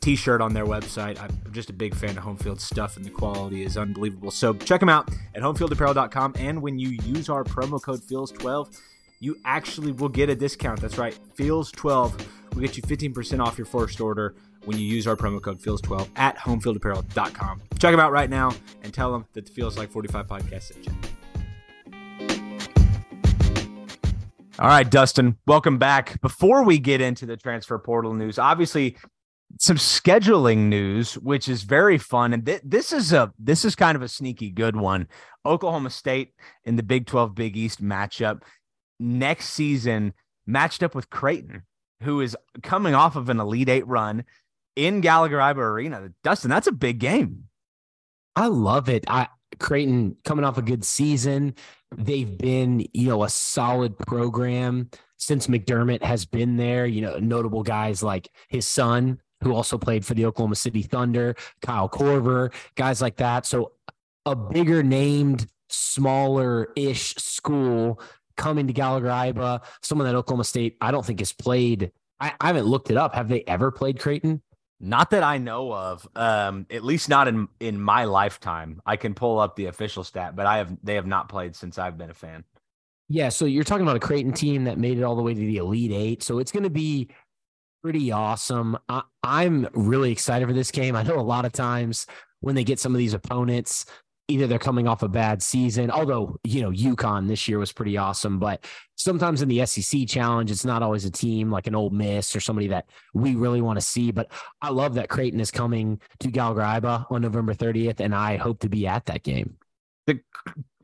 t-shirt 0.01 0.41
on 0.41 0.55
their 0.55 0.65
website. 0.65 1.21
I'm 1.21 1.53
just 1.53 1.71
a 1.71 1.73
big 1.73 1.95
fan 1.95 2.17
of 2.17 2.25
Homefield 2.25 2.61
stuff 2.61 2.97
and 2.97 3.05
the 3.05 3.11
quality 3.11 3.65
is 3.65 3.77
unbelievable. 3.77 4.31
So 4.31 4.55
check 4.55 4.81
them 4.81 4.89
out 4.89 5.11
at 5.35 5.43
homefieldapparel.com 5.43 6.35
and 6.39 6.63
when 6.63 6.79
you 6.79 6.91
use 7.05 7.29
our 7.29 7.45
promo 7.45 7.83
code 7.83 8.01
FEELS12, 8.01 8.79
you 9.21 9.37
actually 9.45 9.93
will 9.93 10.09
get 10.09 10.31
a 10.31 10.35
discount. 10.35 10.81
That's 10.81 10.99
right, 10.99 11.19
FEELS12 11.37 12.27
will 12.55 12.61
get 12.61 12.77
you 12.77 12.83
15% 12.83 13.45
off 13.45 13.59
your 13.59 13.67
first 13.67 14.01
order 14.01 14.35
when 14.65 14.79
you 14.79 14.85
use 14.85 15.07
our 15.07 15.17
promo 15.17 15.41
code 15.41 15.61
FEELS12 15.61 16.09
at 16.17 16.37
homefieldapparel.com. 16.39 17.63
Check 17.79 17.93
them 17.93 18.01
out 18.01 18.13
right 18.13 18.31
now 18.31 18.53
and 18.83 18.93
tell 18.93 19.13
them 19.13 19.27
that 19.33 19.47
the 19.47 19.53
Feels 19.53 19.79
Like 19.79 19.91
45 19.91 20.27
podcast 20.27 20.63
sent 20.63 20.87
you. 20.87 20.93
All 24.59 24.67
right, 24.67 24.91
Dustin, 24.91 25.39
welcome 25.47 25.79
back. 25.79 26.21
Before 26.21 26.65
we 26.65 26.81
get 26.81 27.01
into 27.01 27.27
the 27.27 27.37
transfer 27.37 27.79
portal 27.79 28.13
news, 28.13 28.41
obviously 28.41 28.97
some 29.61 29.77
scheduling 29.77 30.69
news, 30.69 31.15
which 31.15 31.49
is 31.49 31.63
very 31.63 31.97
fun, 31.97 32.33
and 32.33 32.45
th- 32.45 32.63
this 32.65 32.93
is 32.93 33.13
a 33.13 33.33
this 33.39 33.65
is 33.65 33.77
kind 33.77 33.95
of 33.95 34.03
a 34.03 34.09
sneaky 34.09 34.51
good 34.51 34.75
one. 34.77 35.07
Oklahoma 35.47 35.91
State 35.91 36.35
in 36.65 36.75
the 36.75 36.83
Big 36.83 37.07
Twelve 37.07 37.37
Big 37.37 37.57
East 37.57 37.83
matchup 37.83 38.43
next 38.99 39.51
season, 39.51 40.15
matched 40.47 40.83
up 40.83 40.95
with 40.95 41.11
Creighton, 41.11 41.63
who 42.03 42.21
is 42.21 42.37
coming 42.63 42.95
off 42.95 43.17
of 43.17 43.29
an 43.29 43.41
Elite 43.41 43.69
Eight 43.69 43.87
run 43.87 44.25
in 44.77 45.01
Gallagher 45.01 45.39
Iba 45.39 45.57
Arena. 45.57 46.11
Dustin, 46.23 46.51
that's 46.51 46.67
a 46.67 46.73
big 46.73 46.99
game. 46.99 47.45
I 48.37 48.47
love 48.47 48.89
it. 48.89 49.05
I 49.09 49.29
Creighton 49.59 50.17
coming 50.25 50.45
off 50.45 50.59
a 50.59 50.63
good 50.63 50.85
season. 50.85 51.55
They've 51.97 52.39
been, 52.39 52.87
you 52.93 53.09
know, 53.09 53.25
a 53.25 53.29
solid 53.29 53.99
program 53.99 54.91
since 55.17 55.49
McDermott 55.49 56.03
has 56.03 56.25
been 56.25 56.57
there. 56.57 56.87
You 56.87 57.01
know, 57.01 57.19
notable 57.19 57.63
guys 57.63 58.03
like 58.03 58.29
his 58.49 58.67
son, 58.67 59.21
who 59.43 59.55
also 59.55 59.79
played 59.79 60.05
for 60.05 60.15
the 60.15 60.27
Oklahoma 60.27 60.55
City 60.55 60.83
Thunder, 60.83 61.35
Kyle 61.63 61.89
Korver, 61.89 62.53
guys 62.77 63.01
like 63.03 63.17
that. 63.17 63.47
So 63.47 63.73
a 64.27 64.37
bigger 64.37 64.83
named, 64.83 65.47
smaller 65.71 66.69
ish 66.77 67.15
school 67.17 68.01
coming 68.39 68.67
to 68.67 68.73
Gallagher 68.73 69.09
Iba, 69.09 69.63
someone 69.83 70.07
that 70.07 70.15
Oklahoma 70.15 70.45
State, 70.45 70.79
I 70.81 70.91
don't 70.91 71.05
think 71.05 71.19
has 71.19 71.33
played. 71.33 71.93
I, 72.19 72.33
I 72.41 72.47
haven't 72.47 72.65
looked 72.65 72.91
it 72.91 72.97
up. 72.97 73.15
Have 73.15 73.29
they 73.29 73.43
ever 73.47 73.71
played 73.71 74.01
Creighton? 74.01 74.41
Not 74.81 75.11
that 75.11 75.23
I 75.23 75.39
know 75.39 75.75
of. 75.75 76.09
Um, 76.15 76.67
at 76.71 76.85
least 76.85 77.09
not 77.09 77.29
in 77.29 77.49
in 77.61 77.81
my 77.81 78.05
lifetime. 78.05 78.81
I 78.87 78.97
can 78.97 79.13
pull 79.13 79.39
up 79.39 79.57
the 79.57 79.67
official 79.67 80.05
stat, 80.05 80.37
but 80.37 80.47
I 80.47 80.59
have 80.59 80.75
they 80.83 80.95
have 80.95 81.07
not 81.07 81.29
played 81.29 81.55
since 81.55 81.79
I've 81.79 81.99
been 81.99 82.11
a 82.11 82.15
fan. 82.15 82.45
Yeah, 83.09 83.31
so 83.31 83.45
you're 83.45 83.65
talking 83.65 83.83
about 83.83 83.97
a 83.97 84.01
Creighton 84.01 84.33
team 84.33 84.65
that 84.65 84.79
made 84.79 84.99
it 84.99 85.03
all 85.03 85.17
the 85.17 85.23
way 85.23 85.35
to 85.35 85.41
the 85.41 85.57
Elite 85.57 85.93
Eight. 85.93 86.23
So 86.23 86.39
it's 86.39 86.53
going 86.53 86.65
to 86.65 86.71
be 86.71 87.09
pretty 87.83 88.13
awesome. 88.13 88.77
I, 88.89 89.03
I'm 89.23 89.67
really 89.73 90.13
excited 90.13 90.47
for 90.47 90.53
this 90.53 90.71
game. 90.71 90.95
I 90.95 91.03
know 91.03 91.19
a 91.19 91.23
lot 91.23 91.45
of 91.45 91.53
times 91.53 92.07
when 92.41 92.55
they 92.55 92.65
get 92.65 92.79
some 92.79 92.95
of 92.95 92.99
these 92.99 93.15
opponents, 93.15 93.87
either 94.29 94.47
they're 94.47 94.59
coming 94.59 94.87
off 94.87 95.03
a 95.03 95.09
bad 95.09 95.43
season, 95.43 95.91
although, 95.91 96.39
you 96.45 96.61
know, 96.61 96.71
UConn 96.71 97.27
this 97.27 97.49
year 97.49 97.59
was 97.59 97.73
pretty 97.73 97.97
awesome, 97.97 98.39
but 98.39 98.65
sometimes 98.95 99.41
in 99.41 99.49
the 99.49 99.65
SEC 99.65 100.07
challenge, 100.07 100.51
it's 100.51 100.67
not 100.67 100.83
always 100.83 101.07
a 101.07 101.11
team 101.11 101.51
like 101.51 101.67
an 101.67 101.75
Ole 101.75 101.89
Miss 101.91 102.37
or 102.37 102.41
somebody 102.41 102.69
that 102.69 102.91
we 103.15 103.35
really 103.35 103.63
want 103.63 103.79
to 103.79 103.85
see. 103.85 104.13
But 104.13 104.31
I 104.61 104.69
love 104.69 104.95
that 104.95 105.09
Creighton 105.09 105.41
is 105.41 105.51
coming 105.51 105.99
to 106.21 106.29
Gallagher 106.29 106.61
Iba 106.61 107.11
on 107.11 107.23
November 107.23 107.55
30th, 107.55 108.01
and 108.01 108.15
I 108.15 108.37
hope 108.37 108.61
to 108.61 108.69
be 108.69 108.87
at 108.87 109.07
that 109.07 109.23
game. 109.23 109.57
The 110.07 110.21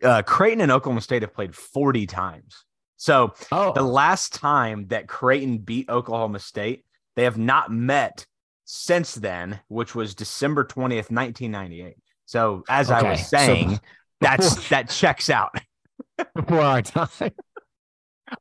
uh, 0.02 0.22
Creighton 0.22 0.62
and 0.62 0.72
Oklahoma 0.72 1.02
State 1.02 1.22
have 1.22 1.34
played 1.34 1.54
40 1.54 2.06
times. 2.06 2.64
So 2.96 3.34
Oh, 3.52 3.72
the 3.74 3.82
last 3.82 4.32
time 4.32 4.86
that 4.88 5.06
Creighton 5.06 5.58
beat 5.58 5.90
Oklahoma 5.90 6.38
State, 6.38 6.86
they 7.16 7.24
have 7.24 7.36
not 7.36 7.70
met 7.70 8.26
since 8.64 9.14
then, 9.14 9.60
which 9.68 9.94
was 9.94 10.14
December 10.14 10.64
20th, 10.64 11.10
1998. 11.10 11.96
So 12.26 12.64
as 12.68 12.90
I 12.90 12.98
Okay, 13.00 13.10
was 13.10 13.28
so- 13.28 13.36
saying, 13.38 13.80
that's 14.20 14.68
that 14.68 14.88
checks 14.88 15.30
out. 15.30 15.54
before 16.34 16.60
our 16.60 16.82
time. 16.82 17.08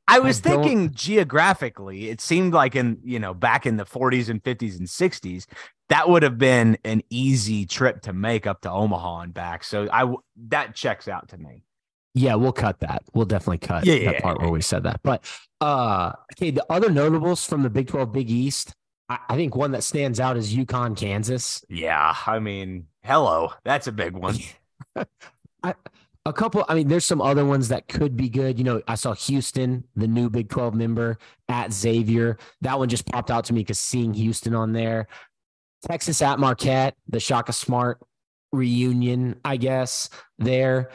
I 0.08 0.20
was 0.20 0.40
I 0.46 0.50
don't- 0.50 0.64
thinking 0.64 0.92
geographically, 0.94 2.10
it 2.10 2.22
seemed 2.22 2.54
like 2.54 2.76
in, 2.76 3.00
you 3.04 3.20
know, 3.20 3.34
back 3.34 3.66
in 3.66 3.78
the 3.78 3.84
40s 3.86 4.30
and 4.30 4.42
50s 4.44 4.78
and 4.80 4.88
60s, 4.88 5.46
that 5.90 6.08
would 6.10 6.24
have 6.24 6.38
been 6.38 6.78
an 6.86 7.02
easy 7.10 7.66
trip 7.66 8.02
to 8.04 8.14
make 8.14 8.48
up 8.48 8.62
to 8.62 8.72
Omaha 8.72 9.20
and 9.22 9.34
back. 9.34 9.64
So 9.64 9.88
I 9.92 10.12
that 10.50 10.76
checks 10.76 11.08
out 11.08 11.30
to 11.30 11.38
me. 11.38 11.64
Yeah, 12.16 12.36
we'll 12.36 12.54
cut 12.54 12.80
that. 12.82 13.04
We'll 13.14 13.26
definitely 13.26 13.58
cut 13.58 13.86
Yeah, 13.86 13.96
yeah, 13.96 14.12
that 14.14 14.22
part 14.24 14.38
yeah. 14.40 14.44
where 14.46 14.54
we 14.54 14.62
said 14.62 14.84
that. 14.84 15.02
But 15.04 15.26
uh 15.62 16.14
okay, 16.34 16.52
the 16.52 16.66
other 16.72 16.90
notables 16.90 17.46
from 17.46 17.64
the 17.64 17.70
Big 17.70 17.88
12 17.88 18.12
Big 18.14 18.30
East, 18.32 18.74
I, 19.14 19.20
I 19.34 19.36
think 19.36 19.56
one 19.56 19.72
that 19.72 19.84
stands 19.84 20.20
out 20.20 20.38
is 20.38 20.54
UConn, 20.54 20.98
Kansas. 20.98 21.64
Yeah, 21.70 22.16
I 22.26 22.40
mean, 22.40 22.88
hello, 23.04 23.54
that's 23.64 23.88
a 23.88 23.92
big 23.92 24.14
one. 24.14 24.38
A 26.26 26.32
couple, 26.32 26.64
I 26.70 26.76
mean, 26.76 26.88
there's 26.88 27.06
some 27.06 27.22
other 27.22 27.44
ones 27.44 27.68
that 27.68 27.90
could 27.90 28.16
be 28.16 28.30
good. 28.30 28.58
You 28.58 28.64
know, 28.64 28.82
I 28.88 28.96
saw 28.96 29.14
Houston, 29.14 29.84
the 29.98 30.08
new 30.08 30.30
Big 30.30 30.48
12 30.48 30.74
member 30.74 31.18
at 31.50 31.74
Xavier. 31.74 32.38
That 32.62 32.80
one 32.80 32.88
just 32.88 33.06
popped 33.06 33.30
out 33.30 33.44
to 33.46 33.54
me 33.54 33.60
because 33.60 33.78
seeing 33.78 34.14
Houston 34.14 34.56
on 34.56 34.72
there. 34.72 35.08
Texas 35.86 36.22
at 36.22 36.40
Marquette, 36.40 36.96
the 37.10 37.20
Shaka 37.20 37.52
Smart 37.52 38.00
reunion, 38.54 39.42
I 39.44 39.58
guess, 39.58 40.10
there. 40.40 40.92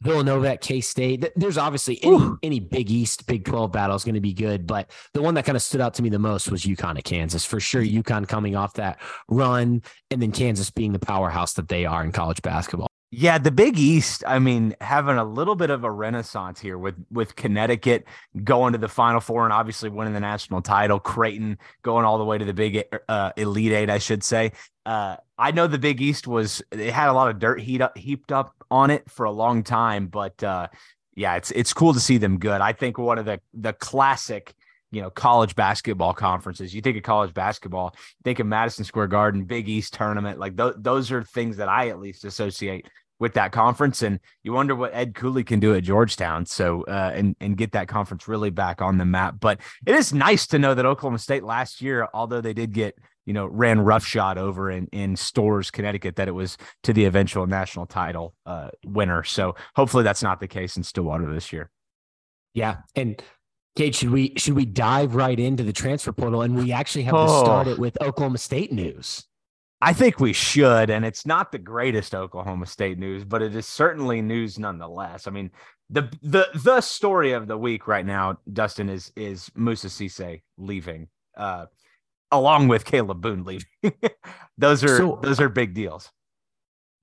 Villanova 0.00 0.50
at 0.50 0.60
K 0.60 0.80
State. 0.80 1.30
There's 1.36 1.58
obviously 1.58 1.98
any, 2.02 2.30
any 2.42 2.60
Big 2.60 2.90
East, 2.90 3.26
Big 3.26 3.44
12 3.44 3.72
battle 3.72 3.96
is 3.96 4.04
going 4.04 4.14
to 4.14 4.20
be 4.20 4.34
good. 4.34 4.66
But 4.66 4.90
the 5.14 5.22
one 5.22 5.34
that 5.34 5.44
kind 5.44 5.56
of 5.56 5.62
stood 5.62 5.80
out 5.80 5.94
to 5.94 6.02
me 6.02 6.08
the 6.08 6.18
most 6.18 6.50
was 6.50 6.64
UConn 6.64 6.98
at 6.98 7.04
Kansas. 7.04 7.44
For 7.44 7.60
sure, 7.60 7.82
UConn 7.82 8.28
coming 8.28 8.56
off 8.56 8.74
that 8.74 8.98
run 9.28 9.82
and 10.10 10.22
then 10.22 10.32
Kansas 10.32 10.70
being 10.70 10.92
the 10.92 10.98
powerhouse 10.98 11.54
that 11.54 11.68
they 11.68 11.86
are 11.86 12.04
in 12.04 12.12
college 12.12 12.42
basketball. 12.42 12.88
Yeah, 13.12 13.38
the 13.38 13.52
Big 13.52 13.78
East, 13.78 14.24
I 14.26 14.40
mean, 14.40 14.74
having 14.80 15.16
a 15.16 15.24
little 15.24 15.54
bit 15.54 15.70
of 15.70 15.84
a 15.84 15.90
renaissance 15.90 16.60
here 16.60 16.76
with 16.76 16.96
with 17.10 17.36
Connecticut 17.36 18.04
going 18.42 18.72
to 18.72 18.78
the 18.78 18.88
Final 18.88 19.20
Four 19.20 19.44
and 19.44 19.52
obviously 19.52 19.88
winning 19.88 20.12
the 20.12 20.20
national 20.20 20.60
title, 20.60 20.98
Creighton 20.98 21.58
going 21.82 22.04
all 22.04 22.18
the 22.18 22.24
way 22.24 22.36
to 22.36 22.44
the 22.44 22.52
Big 22.52 22.84
uh, 23.08 23.30
Elite 23.36 23.72
Eight, 23.72 23.90
I 23.90 23.98
should 23.98 24.24
say. 24.24 24.52
Uh, 24.84 25.16
I 25.38 25.50
know 25.50 25.66
the 25.66 25.78
Big 25.78 26.00
East 26.00 26.26
was 26.26 26.62
it 26.70 26.92
had 26.92 27.08
a 27.08 27.12
lot 27.12 27.28
of 27.28 27.38
dirt 27.38 27.60
heat 27.60 27.80
up, 27.80 27.96
heaped 27.98 28.32
up 28.32 28.54
on 28.70 28.90
it 28.90 29.10
for 29.10 29.24
a 29.24 29.30
long 29.30 29.62
time, 29.62 30.06
but 30.06 30.42
uh, 30.42 30.68
yeah, 31.14 31.36
it's 31.36 31.50
it's 31.50 31.72
cool 31.72 31.92
to 31.94 32.00
see 32.00 32.18
them 32.18 32.38
good. 32.38 32.60
I 32.60 32.72
think 32.72 32.98
one 32.98 33.18
of 33.18 33.24
the 33.24 33.40
the 33.54 33.72
classic 33.72 34.54
you 34.90 35.02
know 35.02 35.10
college 35.10 35.54
basketball 35.54 36.14
conferences. 36.14 36.74
You 36.74 36.80
think 36.80 36.96
of 36.96 37.02
college 37.02 37.34
basketball, 37.34 37.94
think 38.24 38.38
of 38.38 38.46
Madison 38.46 38.84
Square 38.84 39.08
Garden, 39.08 39.44
Big 39.44 39.68
East 39.68 39.94
tournament. 39.94 40.38
Like 40.38 40.56
th- 40.56 40.74
those 40.78 41.10
are 41.12 41.22
things 41.22 41.58
that 41.58 41.68
I 41.68 41.88
at 41.88 42.00
least 42.00 42.24
associate 42.24 42.86
with 43.18 43.34
that 43.34 43.50
conference. 43.50 44.02
And 44.02 44.20
you 44.42 44.52
wonder 44.52 44.74
what 44.74 44.94
Ed 44.94 45.14
Cooley 45.14 45.42
can 45.44 45.60
do 45.60 45.74
at 45.74 45.82
Georgetown. 45.82 46.46
So 46.46 46.84
uh, 46.84 47.12
and 47.14 47.36
and 47.40 47.56
get 47.56 47.72
that 47.72 47.88
conference 47.88 48.28
really 48.28 48.50
back 48.50 48.80
on 48.80 48.98
the 48.98 49.04
map. 49.04 49.36
But 49.40 49.60
it 49.84 49.94
is 49.94 50.12
nice 50.12 50.46
to 50.48 50.58
know 50.58 50.74
that 50.74 50.86
Oklahoma 50.86 51.18
State 51.18 51.44
last 51.44 51.82
year, 51.82 52.08
although 52.14 52.40
they 52.40 52.54
did 52.54 52.72
get 52.72 52.96
you 53.26 53.32
know 53.34 53.46
ran 53.46 53.80
roughshod 53.80 54.38
over 54.38 54.70
in 54.70 54.86
in 54.92 55.16
Storrs, 55.16 55.70
Connecticut, 55.70 56.16
that 56.16 56.28
it 56.28 56.32
was 56.32 56.56
to 56.84 56.92
the 56.92 57.04
eventual 57.04 57.46
national 57.46 57.86
title 57.86 58.34
uh, 58.46 58.70
winner. 58.86 59.22
So 59.24 59.54
hopefully 59.74 60.04
that's 60.04 60.22
not 60.22 60.40
the 60.40 60.48
case 60.48 60.76
in 60.76 60.82
Stillwater 60.82 61.32
this 61.32 61.52
year. 61.52 61.70
Yeah. 62.54 62.78
And 62.94 63.22
Cade, 63.76 63.94
should 63.94 64.10
we 64.10 64.32
should 64.38 64.54
we 64.54 64.64
dive 64.64 65.14
right 65.14 65.38
into 65.38 65.62
the 65.62 65.72
transfer 65.74 66.12
portal 66.12 66.40
and 66.40 66.56
we 66.56 66.72
actually 66.72 67.02
have 67.04 67.14
Oh. 67.14 67.26
to 67.26 67.44
start 67.44 67.66
it 67.66 67.78
with 67.78 68.00
Oklahoma 68.00 68.38
State 68.38 68.72
news? 68.72 69.26
I 69.82 69.92
think 69.92 70.18
we 70.18 70.32
should, 70.32 70.88
and 70.88 71.04
it's 71.04 71.26
not 71.26 71.52
the 71.52 71.58
greatest 71.58 72.14
Oklahoma 72.14 72.64
State 72.64 72.98
news, 72.98 73.26
but 73.26 73.42
it 73.42 73.54
is 73.54 73.66
certainly 73.66 74.22
news 74.22 74.58
nonetheless. 74.58 75.26
I 75.26 75.30
mean, 75.30 75.50
the 75.90 76.10
the 76.22 76.48
the 76.54 76.80
story 76.80 77.32
of 77.32 77.46
the 77.46 77.58
week 77.58 77.86
right 77.86 78.06
now, 78.06 78.38
Dustin, 78.50 78.88
is 78.88 79.12
is 79.16 79.50
Moussa 79.54 79.88
Cisse 79.88 80.40
leaving, 80.56 81.08
uh, 81.36 81.66
along 82.30 82.68
with 82.68 82.84
Kalib 82.84 83.20
Boone 83.20 83.44
leaving. 83.44 83.66
those 84.58 84.84
are 84.84 84.96
So- 84.98 85.20
those 85.22 85.40
are 85.40 85.48
big 85.48 85.74
deals. 85.74 86.10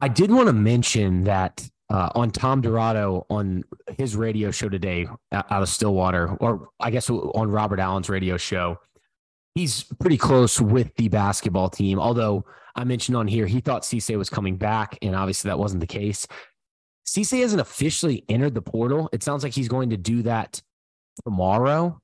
I 0.02 0.08
did 0.10 0.32
want 0.32 0.48
to 0.48 0.54
mention 0.54 1.24
that 1.24 1.68
uh, 1.90 2.10
on 2.16 2.32
Tom 2.32 2.60
Dorado 2.62 3.26
on 3.30 3.64
his 3.98 4.16
radio 4.16 4.52
show 4.52 4.68
today 4.68 5.08
uh, 5.32 5.44
out 5.50 5.62
of 5.62 5.70
Stillwater, 5.70 6.36
or 6.42 6.70
I 6.80 6.90
guess 6.92 7.10
on 7.10 7.50
Robert 7.50 7.80
Allen's 7.80 8.10
radio 8.10 8.36
show, 8.36 8.78
he's 9.56 9.84
pretty 10.02 10.18
close 10.18 10.60
with 10.60 10.94
the 10.96 11.08
basketball 11.08 11.70
team. 11.70 12.00
Although 12.00 12.44
I 12.76 12.84
mentioned 12.84 13.16
on 13.16 13.28
here 13.28 13.46
he 13.46 13.62
thought 13.62 13.84
Cisse 13.84 14.18
was 14.18 14.30
coming 14.30 14.58
back, 14.58 14.98
and 15.02 15.16
obviously 15.16 15.50
that 15.50 15.60
wasn't 15.60 15.82
the 15.82 15.88
case. 15.88 16.28
Cisse 17.08 17.40
hasn't 17.40 17.62
officially 17.62 18.26
entered 18.28 18.56
the 18.56 18.62
portal. 18.62 19.08
It 19.14 19.24
sounds 19.24 19.44
like 19.44 19.54
he's 19.54 19.68
going 19.68 19.92
to 19.92 19.98
do 19.98 20.24
that 20.24 20.62
tomorrow. 21.26 22.00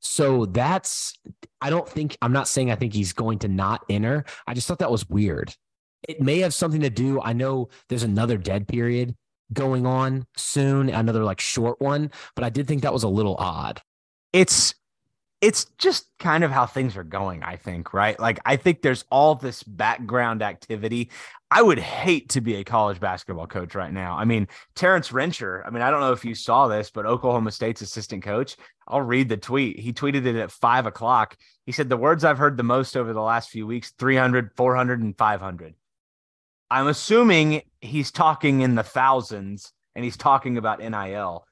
So 0.00 0.46
that's 0.46 1.14
I 1.60 1.70
don't 1.70 1.88
think 1.88 2.16
I'm 2.22 2.32
not 2.32 2.48
saying 2.48 2.70
I 2.70 2.76
think 2.76 2.94
he's 2.94 3.12
going 3.12 3.38
to 3.40 3.48
not 3.48 3.84
enter. 3.88 4.24
I 4.46 4.54
just 4.54 4.66
thought 4.66 4.78
that 4.78 4.90
was 4.90 5.08
weird. 5.08 5.54
It 6.08 6.20
may 6.20 6.38
have 6.40 6.54
something 6.54 6.80
to 6.80 6.90
do. 6.90 7.20
I 7.20 7.34
know 7.34 7.68
there's 7.88 8.02
another 8.02 8.38
dead 8.38 8.66
period 8.66 9.14
going 9.52 9.84
on 9.84 10.26
soon, 10.36 10.88
another 10.88 11.24
like 11.24 11.40
short 11.40 11.80
one, 11.80 12.10
but 12.34 12.44
I 12.44 12.50
did 12.50 12.66
think 12.66 12.82
that 12.82 12.92
was 12.92 13.02
a 13.02 13.08
little 13.08 13.36
odd. 13.38 13.82
It's 14.32 14.74
it's 15.40 15.66
just 15.78 16.06
kind 16.18 16.44
of 16.44 16.50
how 16.50 16.66
things 16.66 16.96
are 16.96 17.04
going, 17.04 17.42
I 17.42 17.56
think, 17.56 17.94
right? 17.94 18.18
Like 18.20 18.40
I 18.44 18.56
think 18.56 18.82
there's 18.82 19.04
all 19.10 19.34
this 19.34 19.62
background 19.62 20.42
activity. 20.42 21.10
I 21.50 21.62
would 21.62 21.78
hate 21.78 22.28
to 22.30 22.40
be 22.40 22.56
a 22.56 22.64
college 22.64 23.00
basketball 23.00 23.46
coach 23.46 23.74
right 23.74 23.92
now. 23.92 24.16
I 24.16 24.24
mean, 24.24 24.48
Terrence 24.74 25.08
Rencher, 25.10 25.66
I 25.66 25.70
mean, 25.70 25.82
I 25.82 25.90
don't 25.90 26.00
know 26.00 26.12
if 26.12 26.24
you 26.24 26.34
saw 26.34 26.68
this, 26.68 26.90
but 26.90 27.06
Oklahoma 27.06 27.50
State's 27.52 27.80
assistant 27.80 28.22
coach, 28.22 28.56
I'll 28.86 29.00
read 29.00 29.28
the 29.28 29.36
tweet. 29.36 29.78
He 29.78 29.92
tweeted 29.92 30.26
it 30.26 30.36
at 30.36 30.52
five 30.52 30.86
o'clock. 30.86 31.36
He 31.64 31.72
said, 31.72 31.88
The 31.88 31.96
words 31.96 32.24
I've 32.24 32.38
heard 32.38 32.56
the 32.56 32.62
most 32.62 32.96
over 32.96 33.12
the 33.12 33.22
last 33.22 33.48
few 33.48 33.66
weeks 33.66 33.92
300, 33.98 34.50
400, 34.56 35.00
and 35.00 35.16
500. 35.16 35.74
I'm 36.70 36.86
assuming 36.86 37.62
he's 37.80 38.12
talking 38.12 38.60
in 38.60 38.74
the 38.74 38.82
thousands 38.82 39.72
and 39.96 40.04
he's 40.04 40.16
talking 40.16 40.56
about 40.56 40.78
NIL. 40.78 41.46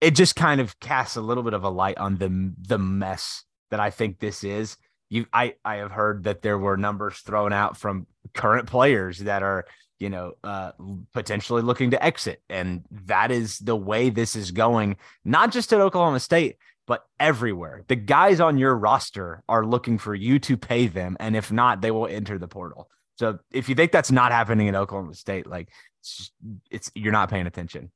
It 0.00 0.12
just 0.12 0.36
kind 0.36 0.60
of 0.60 0.78
casts 0.80 1.16
a 1.16 1.20
little 1.20 1.42
bit 1.42 1.54
of 1.54 1.64
a 1.64 1.68
light 1.68 1.98
on 1.98 2.16
the 2.16 2.52
the 2.60 2.78
mess 2.78 3.44
that 3.70 3.80
I 3.80 3.90
think 3.90 4.18
this 4.18 4.44
is. 4.44 4.76
You, 5.08 5.26
I, 5.32 5.54
I 5.64 5.76
have 5.76 5.90
heard 5.90 6.24
that 6.24 6.42
there 6.42 6.58
were 6.58 6.76
numbers 6.76 7.18
thrown 7.18 7.52
out 7.52 7.76
from 7.76 8.06
current 8.32 8.68
players 8.68 9.18
that 9.18 9.42
are, 9.42 9.64
you 9.98 10.08
know, 10.08 10.34
uh, 10.44 10.70
potentially 11.12 11.62
looking 11.62 11.90
to 11.90 12.02
exit, 12.02 12.42
and 12.48 12.84
that 13.06 13.32
is 13.32 13.58
the 13.58 13.74
way 13.74 14.10
this 14.10 14.36
is 14.36 14.52
going. 14.52 14.96
Not 15.24 15.50
just 15.50 15.72
at 15.72 15.80
Oklahoma 15.80 16.20
State, 16.20 16.58
but 16.86 17.04
everywhere. 17.18 17.84
The 17.88 17.96
guys 17.96 18.40
on 18.40 18.56
your 18.56 18.76
roster 18.76 19.42
are 19.48 19.66
looking 19.66 19.98
for 19.98 20.14
you 20.14 20.38
to 20.40 20.56
pay 20.56 20.86
them, 20.86 21.16
and 21.20 21.36
if 21.36 21.50
not, 21.50 21.80
they 21.80 21.90
will 21.90 22.06
enter 22.06 22.38
the 22.38 22.48
portal. 22.48 22.88
So 23.16 23.38
if 23.52 23.68
you 23.68 23.74
think 23.74 23.92
that's 23.92 24.10
not 24.10 24.32
happening 24.32 24.68
in 24.68 24.76
Oklahoma 24.76 25.14
State, 25.14 25.46
like 25.46 25.68
it's 26.00 26.30
it's 26.70 26.90
you're 26.94 27.12
not 27.12 27.30
paying 27.30 27.46
attention. 27.46 27.90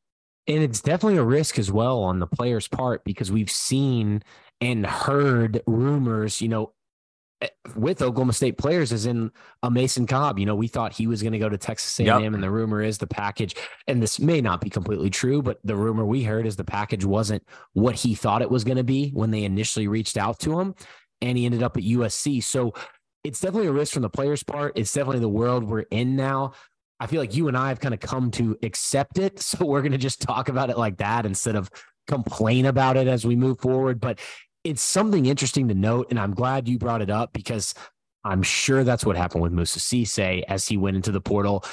And 0.46 0.62
it's 0.62 0.80
definitely 0.80 1.18
a 1.18 1.24
risk 1.24 1.58
as 1.58 1.72
well 1.72 2.02
on 2.02 2.18
the 2.18 2.26
player's 2.26 2.68
part 2.68 3.02
because 3.04 3.32
we've 3.32 3.50
seen 3.50 4.22
and 4.60 4.84
heard 4.84 5.62
rumors, 5.66 6.40
you 6.42 6.48
know, 6.48 6.72
eh, 7.40 7.48
with 7.74 8.02
Oklahoma 8.02 8.34
State 8.34 8.58
players, 8.58 8.92
as 8.92 9.06
in 9.06 9.30
a 9.62 9.70
Mason 9.70 10.06
Cobb. 10.06 10.38
You 10.38 10.44
know, 10.46 10.54
we 10.54 10.68
thought 10.68 10.92
he 10.92 11.06
was 11.06 11.22
going 11.22 11.32
to 11.32 11.38
go 11.38 11.48
to 11.48 11.56
Texas 11.56 11.98
A&M, 11.98 12.06
Yep. 12.22 12.32
and 12.34 12.42
the 12.42 12.50
rumor 12.50 12.82
is 12.82 12.98
the 12.98 13.06
package. 13.06 13.54
And 13.86 14.02
this 14.02 14.20
may 14.20 14.40
not 14.42 14.60
be 14.60 14.68
completely 14.68 15.08
true, 15.10 15.40
but 15.40 15.60
the 15.64 15.76
rumor 15.76 16.04
we 16.04 16.22
heard 16.24 16.46
is 16.46 16.56
the 16.56 16.64
package 16.64 17.04
wasn't 17.06 17.42
what 17.72 17.94
he 17.94 18.14
thought 18.14 18.42
it 18.42 18.50
was 18.50 18.64
going 18.64 18.76
to 18.76 18.84
be 18.84 19.10
when 19.10 19.30
they 19.30 19.44
initially 19.44 19.88
reached 19.88 20.18
out 20.18 20.38
to 20.40 20.60
him, 20.60 20.74
and 21.22 21.38
he 21.38 21.46
ended 21.46 21.62
up 21.62 21.76
at 21.78 21.84
USC. 21.84 22.42
So 22.42 22.74
it's 23.24 23.40
definitely 23.40 23.68
a 23.68 23.72
risk 23.72 23.94
from 23.94 24.02
the 24.02 24.10
player's 24.10 24.42
part. 24.42 24.74
It's 24.76 24.92
definitely 24.92 25.20
the 25.20 25.28
world 25.30 25.64
we're 25.64 25.80
in 25.90 26.16
now. 26.16 26.52
I 27.00 27.06
feel 27.06 27.20
like 27.20 27.34
you 27.34 27.48
and 27.48 27.56
I 27.56 27.68
have 27.68 27.80
kind 27.80 27.94
of 27.94 28.00
come 28.00 28.30
to 28.32 28.56
accept 28.62 29.18
it. 29.18 29.40
So 29.54 29.64
we're 29.66 29.82
going 29.82 29.92
to 29.92 29.98
just 29.98 30.22
talk 30.22 30.48
about 30.48 30.70
it 30.70 30.78
like 30.78 30.98
that 30.98 31.26
instead 31.26 31.54
of 31.54 31.70
complain 32.06 32.66
about 32.66 32.96
it 32.96 33.06
as 33.06 33.24
we 33.24 33.36
move 33.36 33.60
forward. 33.60 34.00
But 34.00 34.20
it's 34.64 34.82
something 34.82 35.26
interesting 35.26 35.68
to 35.68 35.74
note. 35.74 36.08
And 36.10 36.18
I'm 36.18 36.34
glad 36.34 36.68
you 36.68 36.78
brought 36.78 37.02
it 37.02 37.10
up 37.10 37.32
because 37.32 37.74
I'm 38.24 38.42
sure 38.42 38.84
that's 38.84 39.04
what 39.04 39.16
happened 39.16 39.42
with 39.42 39.52
Moussa 39.52 39.78
Cisse 39.78 40.42
as 40.48 40.66
he 40.66 40.76
went 40.76 40.96
into 40.96 41.12
the 41.12 41.20
portal. 41.20 41.64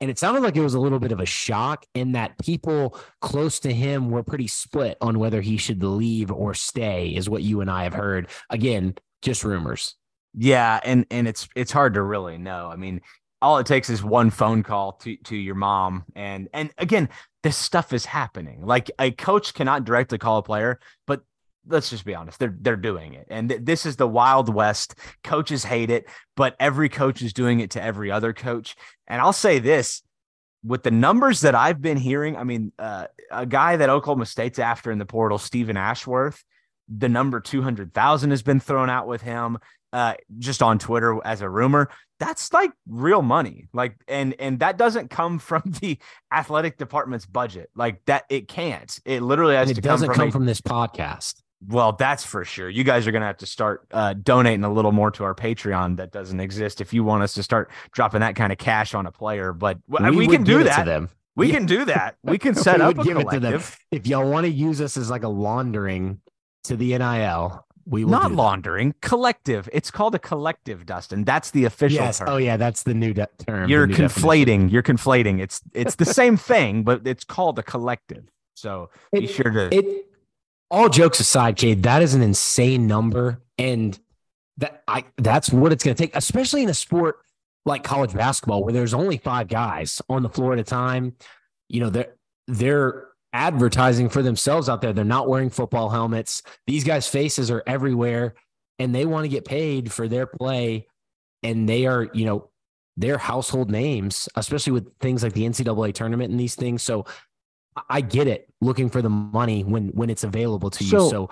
And 0.00 0.10
it 0.10 0.18
sounded 0.18 0.42
like 0.42 0.56
it 0.56 0.62
was 0.62 0.74
a 0.74 0.80
little 0.80 0.98
bit 0.98 1.12
of 1.12 1.20
a 1.20 1.26
shock 1.26 1.84
in 1.94 2.12
that 2.12 2.38
people 2.38 2.98
close 3.20 3.60
to 3.60 3.72
him 3.72 4.10
were 4.10 4.24
pretty 4.24 4.48
split 4.48 4.96
on 5.00 5.18
whether 5.18 5.40
he 5.40 5.56
should 5.56 5.82
leave 5.82 6.32
or 6.32 6.54
stay, 6.54 7.08
is 7.08 7.30
what 7.30 7.42
you 7.42 7.60
and 7.60 7.70
I 7.70 7.84
have 7.84 7.94
heard. 7.94 8.28
Again, 8.50 8.94
just 9.22 9.44
rumors. 9.44 9.94
Yeah, 10.34 10.80
and 10.82 11.06
and 11.10 11.28
it's 11.28 11.48
it's 11.54 11.70
hard 11.70 11.94
to 11.94 12.02
really 12.02 12.38
know. 12.38 12.68
I 12.72 12.76
mean, 12.76 13.02
all 13.42 13.58
it 13.58 13.66
takes 13.66 13.90
is 13.90 14.02
one 14.02 14.30
phone 14.30 14.62
call 14.62 14.92
to 14.92 15.16
to 15.16 15.36
your 15.36 15.54
mom, 15.54 16.04
and 16.14 16.48
and 16.54 16.72
again, 16.78 17.08
this 17.42 17.56
stuff 17.56 17.92
is 17.92 18.06
happening. 18.06 18.64
Like 18.64 18.90
a 18.98 19.10
coach 19.10 19.52
cannot 19.52 19.84
directly 19.84 20.18
call 20.18 20.38
a 20.38 20.42
player, 20.42 20.80
but 21.06 21.22
let's 21.68 21.90
just 21.90 22.04
be 22.04 22.12
honest 22.12 22.40
they're 22.40 22.56
they're 22.60 22.76
doing 22.76 23.14
it. 23.14 23.26
And 23.30 23.48
th- 23.48 23.60
this 23.62 23.86
is 23.86 23.96
the 23.96 24.08
wild 24.08 24.52
west. 24.52 24.96
Coaches 25.22 25.64
hate 25.64 25.90
it 25.90 26.06
but 26.36 26.56
every 26.58 26.88
coach 26.88 27.22
is 27.22 27.32
doing 27.32 27.60
it 27.60 27.70
to 27.72 27.82
every 27.82 28.10
other 28.10 28.32
coach. 28.32 28.76
And 29.06 29.20
i'll 29.20 29.32
say 29.32 29.58
this 29.58 30.02
with 30.64 30.82
the 30.82 30.90
numbers 30.90 31.40
that 31.40 31.54
i've 31.54 31.82
been 31.82 31.96
hearing 31.96 32.36
i 32.36 32.44
mean 32.44 32.72
uh, 32.78 33.06
a 33.30 33.44
guy 33.44 33.76
that 33.76 33.90
oklahoma 33.90 34.26
state's 34.26 34.58
after 34.58 34.90
in 34.90 34.98
the 34.98 35.06
portal 35.06 35.38
steven 35.38 35.76
ashworth 35.76 36.44
the 36.88 37.08
number 37.08 37.40
200,000 37.40 38.30
has 38.30 38.42
been 38.42 38.60
thrown 38.60 38.90
out 38.90 39.06
with 39.06 39.22
him 39.22 39.58
uh, 39.92 40.14
just 40.38 40.62
on 40.62 40.78
twitter 40.78 41.18
as 41.24 41.40
a 41.40 41.48
rumor 41.48 41.90
that's 42.22 42.52
like 42.52 42.70
real 42.88 43.22
money 43.22 43.68
like 43.72 43.96
and 44.08 44.34
and 44.38 44.60
that 44.60 44.76
doesn't 44.78 45.08
come 45.10 45.38
from 45.38 45.62
the 45.80 45.98
athletic 46.32 46.78
department's 46.78 47.26
budget 47.26 47.68
like 47.74 48.04
that 48.06 48.24
it 48.28 48.48
can't 48.48 48.98
it 49.04 49.22
literally 49.22 49.54
has 49.56 49.68
And 49.68 49.76
to 49.76 49.82
doesn't 49.82 50.08
come 50.08 50.14
come 50.16 50.20
from, 50.22 50.28
a- 50.28 50.32
from 50.32 50.46
this 50.46 50.60
podcast. 50.60 51.42
well, 51.66 51.92
that's 51.92 52.24
for 52.24 52.44
sure. 52.44 52.68
You 52.68 52.82
guys 52.84 53.06
are 53.06 53.12
going 53.12 53.20
to 53.22 53.26
have 53.26 53.36
to 53.38 53.46
start 53.46 53.86
uh, 53.92 54.14
donating 54.14 54.64
a 54.64 54.72
little 54.72 54.90
more 54.90 55.10
to 55.12 55.22
our 55.24 55.34
Patreon 55.34 55.96
that 55.98 56.10
doesn't 56.10 56.40
exist 56.40 56.80
if 56.80 56.92
you 56.92 57.04
want 57.04 57.22
us 57.22 57.34
to 57.34 57.42
start 57.44 57.70
dropping 57.92 58.20
that 58.20 58.34
kind 58.34 58.50
of 58.52 58.58
cash 58.58 58.94
on 58.94 59.06
a 59.06 59.12
player. 59.12 59.52
But 59.52 59.78
we, 59.88 60.10
would 60.26 60.30
can 60.30 60.42
do 60.42 60.56
it 60.58 60.64
to 60.64 60.68
that. 60.70 60.86
them. 60.86 61.08
We 61.36 61.48
Yeah. 61.48 61.54
can 61.58 61.66
do 61.66 61.84
that. 61.84 62.16
We 62.24 62.38
can 62.38 62.54
set 62.56 62.78
We 62.78 62.82
up 62.84 62.98
a 62.98 63.04
give 63.04 63.16
it 63.16 63.30
to 63.30 63.38
them. 63.40 63.62
If 63.92 64.06
y'all 64.08 64.28
want 64.28 64.44
to 64.46 64.50
use 64.52 64.80
us 64.80 64.96
as 64.96 65.08
like 65.08 65.22
a 65.22 65.28
laundering 65.28 66.20
to 66.64 66.76
the 66.76 66.98
NIL, 66.98 67.64
we 67.86 68.04
will 68.04 68.12
Not 68.12 68.32
laundering, 68.32 68.94
collective. 69.00 69.68
It's 69.72 69.90
called 69.90 70.14
a 70.14 70.18
collective, 70.18 70.86
Dustin. 70.86 71.24
That's 71.24 71.50
the 71.50 71.64
official 71.64 72.04
Yes. 72.04 72.18
term. 72.18 72.28
Oh 72.28 72.36
yeah, 72.36 72.56
that's 72.56 72.82
the 72.84 72.94
new 72.94 73.12
de- 73.12 73.28
term. 73.46 73.68
You're 73.68 73.86
new 73.86 73.94
definition. 73.94 74.22
conflating. 74.68 74.72
You're 74.72 74.82
conflating. 74.82 75.40
It's 75.40 75.60
it's 75.72 75.96
the 75.96 76.04
same 76.04 76.36
thing, 76.50 76.82
but 76.84 77.06
it's 77.06 77.24
called 77.24 77.58
a 77.58 77.62
collective. 77.62 78.24
So 78.54 78.90
be 79.12 79.24
It- 79.24 79.30
sure 79.30 79.50
to. 79.50 79.74
It 79.74 80.06
all 80.70 80.88
jokes 80.88 81.20
aside, 81.20 81.56
Cade, 81.56 81.82
that 81.82 82.00
is 82.02 82.14
an 82.14 82.22
insane 82.22 82.86
number, 82.86 83.42
and 83.58 83.98
that 84.58 84.82
I 84.88 85.04
that's 85.18 85.50
what 85.50 85.72
it's 85.72 85.82
going 85.84 85.94
to 85.96 86.02
take, 86.02 86.14
especially 86.16 86.62
in 86.62 86.68
a 86.68 86.74
sport 86.74 87.16
like 87.66 87.84
college 87.84 88.12
basketball 88.14 88.64
where 88.64 88.72
there's 88.72 88.94
only 88.94 89.18
five 89.18 89.48
guys 89.48 90.00
on 90.08 90.22
the 90.22 90.28
floor 90.28 90.52
at 90.52 90.58
a 90.58 90.64
time. 90.64 91.14
You 91.68 91.80
know, 91.80 91.90
they're 91.90 92.14
they're 92.48 93.08
advertising 93.32 94.08
for 94.08 94.22
themselves 94.22 94.68
out 94.68 94.80
there. 94.82 94.92
They're 94.92 95.04
not 95.04 95.28
wearing 95.28 95.50
football 95.50 95.88
helmets. 95.88 96.42
These 96.66 96.84
guys' 96.84 97.08
faces 97.08 97.50
are 97.50 97.62
everywhere, 97.66 98.34
and 98.78 98.94
they 98.94 99.06
want 99.06 99.24
to 99.24 99.28
get 99.28 99.44
paid 99.44 99.92
for 99.92 100.08
their 100.08 100.26
play, 100.26 100.86
and 101.42 101.68
they 101.68 101.86
are, 101.86 102.08
you 102.12 102.24
know. 102.26 102.48
They're 102.98 103.16
household 103.16 103.70
names, 103.70 104.28
especially 104.36 104.74
with 104.74 104.86
things 104.98 105.22
like 105.22 105.32
the 105.32 105.46
NCAA 105.46 105.94
tournament 105.94 106.30
and 106.30 106.38
these 106.38 106.54
things. 106.56 106.82
So 106.82 107.06
I- 107.74 107.82
I 107.88 108.00
get 108.02 108.26
it 108.26 108.52
looking 108.60 108.90
for 108.90 109.00
the 109.00 109.08
money 109.08 109.64
when 109.64 109.88
when 109.94 110.10
it's 110.10 110.24
available 110.24 110.68
to 110.68 110.84
you. 110.84 110.90
So- 110.90 111.08
So 111.08 111.30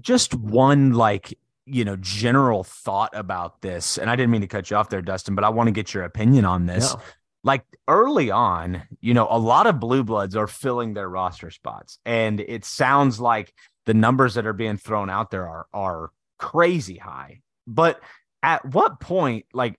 just 0.00 0.34
one 0.34 0.92
like 0.94 1.38
you 1.66 1.84
know 1.84 1.96
general 1.96 2.64
thought 2.64 3.10
about 3.14 3.60
this 3.62 3.96
and 3.96 4.10
i 4.10 4.16
didn't 4.16 4.30
mean 4.30 4.40
to 4.40 4.46
cut 4.46 4.70
you 4.70 4.76
off 4.76 4.88
there 4.90 5.00
dustin 5.00 5.34
but 5.34 5.44
i 5.44 5.48
want 5.48 5.66
to 5.66 5.70
get 5.72 5.94
your 5.94 6.02
opinion 6.04 6.44
on 6.44 6.66
this 6.66 6.92
no. 6.94 7.00
Like 7.44 7.64
early 7.86 8.30
on 8.30 8.82
you 9.00 9.14
know 9.14 9.28
a 9.30 9.38
lot 9.38 9.66
of 9.66 9.78
blue 9.78 10.02
bloods 10.02 10.34
are 10.34 10.46
filling 10.46 10.94
their 10.94 11.08
roster 11.08 11.50
spots 11.50 11.98
and 12.04 12.40
it 12.40 12.64
sounds 12.64 13.20
like 13.20 13.52
the 13.86 13.94
numbers 13.94 14.34
that 14.34 14.46
are 14.46 14.52
being 14.52 14.76
thrown 14.76 15.10
out 15.10 15.30
there 15.30 15.48
are 15.48 15.66
are 15.72 16.10
crazy 16.38 16.96
high. 16.96 17.40
But 17.66 18.00
at 18.42 18.64
what 18.64 19.00
point 19.00 19.46
like 19.52 19.76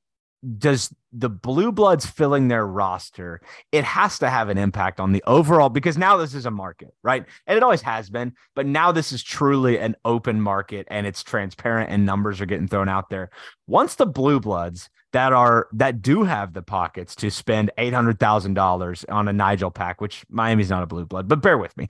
does 0.57 0.93
the 1.11 1.29
blue 1.29 1.71
bloods 1.71 2.05
filling 2.05 2.49
their 2.49 2.67
roster 2.67 3.41
it 3.71 3.83
has 3.83 4.19
to 4.19 4.29
have 4.29 4.49
an 4.49 4.59
impact 4.59 4.99
on 4.99 5.11
the 5.11 5.23
overall 5.25 5.69
because 5.69 5.97
now 5.97 6.17
this 6.17 6.35
is 6.35 6.45
a 6.45 6.51
market 6.51 6.93
right? 7.03 7.25
And 7.47 7.57
it 7.57 7.63
always 7.63 7.81
has 7.81 8.09
been 8.09 8.33
but 8.55 8.65
now 8.65 8.91
this 8.91 9.11
is 9.11 9.23
truly 9.23 9.79
an 9.79 9.95
open 10.05 10.41
market 10.41 10.87
and 10.89 11.07
it's 11.07 11.23
transparent 11.23 11.89
and 11.89 12.05
numbers 12.05 12.41
are 12.41 12.45
getting 12.45 12.67
thrown 12.67 12.89
out 12.89 13.09
there. 13.09 13.29
Once 13.67 13.95
the 13.95 14.05
blue 14.05 14.39
bloods 14.39 14.89
that 15.15 15.33
are 15.33 15.67
that 15.71 16.01
do 16.01 16.23
have 16.23 16.53
the 16.53 16.61
pockets 16.61 17.15
to 17.15 17.31
spend 17.31 17.71
$800,000 17.77 19.05
on 19.09 19.27
a 19.27 19.31
Nijel 19.31 19.73
Pack 19.73 20.01
which 20.01 20.25
Miami's 20.29 20.69
not 20.69 20.83
a 20.83 20.87
blue 20.87 21.05
blood 21.05 21.27
but 21.27 21.41
bear 21.41 21.57
with 21.57 21.75
me 21.77 21.87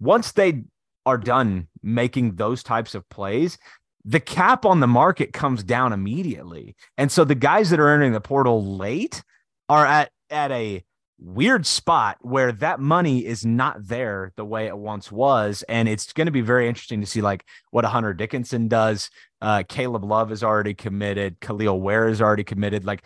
once 0.00 0.32
they 0.32 0.62
are 1.04 1.18
done 1.18 1.66
making 1.82 2.36
those 2.36 2.62
types 2.62 2.94
of 2.94 3.08
plays 3.08 3.58
the 4.04 4.20
cap 4.20 4.64
on 4.64 4.80
the 4.80 4.86
market 4.86 5.34
comes 5.34 5.62
down 5.62 5.92
immediately. 5.92 6.76
And 6.96 7.12
so 7.12 7.24
the 7.24 7.34
guys 7.34 7.68
that 7.68 7.80
are 7.80 7.92
entering 7.92 8.12
the 8.12 8.20
portal 8.20 8.76
late 8.76 9.22
are 9.68 9.84
at 9.84 10.10
at 10.30 10.50
a 10.50 10.82
weird 11.20 11.66
spot 11.66 12.16
where 12.20 12.52
that 12.52 12.80
money 12.80 13.26
is 13.26 13.44
not 13.44 13.86
there 13.86 14.32
the 14.36 14.44
way 14.44 14.66
it 14.66 14.78
once 14.78 15.10
was. 15.10 15.64
And 15.68 15.88
it's 15.88 16.12
going 16.12 16.26
to 16.26 16.32
be 16.32 16.40
very 16.40 16.68
interesting 16.68 17.00
to 17.00 17.06
see 17.06 17.20
like 17.20 17.44
what 17.70 17.84
a 17.84 17.88
Hunter 17.88 18.14
Dickinson 18.14 18.68
does. 18.68 19.10
Uh, 19.40 19.62
Caleb 19.68 20.04
Love 20.04 20.32
is 20.32 20.42
already 20.42 20.74
committed. 20.74 21.40
Kel'el 21.40 21.80
Ware 21.80 22.08
is 22.08 22.22
already 22.22 22.44
committed. 22.44 22.84
Like, 22.84 23.04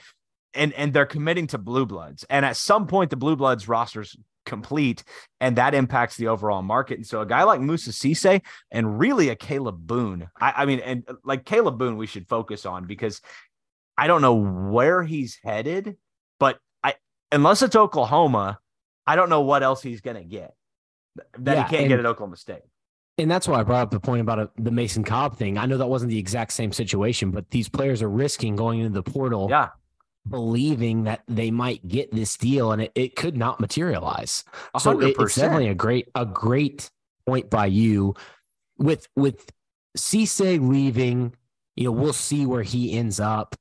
and 0.55 0.73
and 0.75 0.93
they're 0.93 1.07
committing 1.07 1.47
to 1.49 1.59
blue 1.59 1.87
bloods. 1.87 2.25
And 2.29 2.45
at 2.45 2.57
some 2.57 2.87
point, 2.87 3.11
the 3.11 3.17
blue 3.17 3.37
bloods 3.37 3.69
rosters 3.69 4.17
complete, 4.45 5.05
and 5.41 5.57
that 5.57 5.75
impacts 5.75 6.17
the 6.17 6.29
overall 6.29 6.63
market. 6.63 6.99
And 6.99 7.07
so 7.07 7.21
a 7.21 7.27
guy 7.27 7.45
like 7.45 7.61
Moussa 7.61 7.91
Cisse 7.91 8.43
and 8.71 8.99
really 8.99 9.29
a 9.29 9.37
Kalib 9.37 9.79
Boone, 9.79 10.29
I, 10.41 10.53
I 10.59 10.67
mean, 10.67 10.81
and 10.81 11.05
uh, 11.09 11.15
like 11.25 11.45
Kalib 11.45 11.79
Boone, 11.79 11.97
we 11.97 12.07
should 12.07 12.29
focus 12.29 12.67
on 12.67 12.87
because 12.87 13.21
I 13.97 14.07
don't 14.07 14.23
know 14.23 14.35
where 14.35 15.03
he's 15.03 15.39
headed, 15.43 15.97
but 16.39 16.59
unless 17.33 17.63
it's 17.63 17.75
Oklahoma, 17.77 18.61
I 19.07 19.17
don't 19.17 19.29
know 19.31 19.41
what 19.41 19.63
else 19.63 19.83
he's 19.83 20.01
gonna 20.01 20.25
get 20.25 20.55
that 21.39 21.57
Yeah, 21.57 21.63
he 21.65 21.69
can't 21.71 21.81
and- 21.83 21.89
get 21.89 21.99
at 22.01 22.07
Oklahoma 22.07 22.37
State. 22.37 22.63
and 23.19 23.31
that's 23.31 23.47
why 23.49 23.61
I 23.61 23.63
brought 23.63 23.83
up 23.83 23.91
the 23.91 24.01
point 24.01 24.21
about 24.21 24.39
uh 24.39 24.47
the 24.57 24.71
Mason 24.71 25.05
Cobb 25.05 25.37
thing. 25.37 25.59
I 25.59 25.67
know 25.67 25.77
that 25.79 25.87
wasn't 25.89 26.11
the 26.11 26.19
exact 26.19 26.53
same 26.53 26.73
situation, 26.73 27.31
but 27.31 27.51
these 27.51 27.69
players 27.69 28.03
are 28.03 28.09
risking 28.09 28.57
going 28.57 28.81
into 28.81 28.95
the 28.95 29.03
portal, 29.03 29.49
Yeah, 29.51 29.71
believing 30.29 31.05
that 31.05 31.23
they 31.29 31.51
might 31.51 31.87
get 31.87 32.13
this 32.13 32.37
deal, 32.37 32.73
and 32.73 32.83
it, 32.83 32.93
it 32.95 33.17
could 33.17 33.37
not 33.37 33.61
materialize. 33.61 34.45
a 34.75 34.81
So 34.81 34.99
it- 35.01 35.17
it's 35.19 35.35
definitely 35.35 35.69
a 35.69 35.75
great 35.75 36.09
a 36.15 36.25
great 36.25 36.91
point 37.27 37.51
by 37.51 37.67
you. 37.67 38.15
With 38.79 39.07
with 39.17 39.51
Cisse 39.97 40.67
leaving, 40.67 41.35
you 41.77 41.85
know, 41.85 41.93
we'll 41.93 42.13
see 42.15 42.47
where 42.47 42.63
he 42.63 42.93
ends 42.97 43.21
up. 43.21 43.55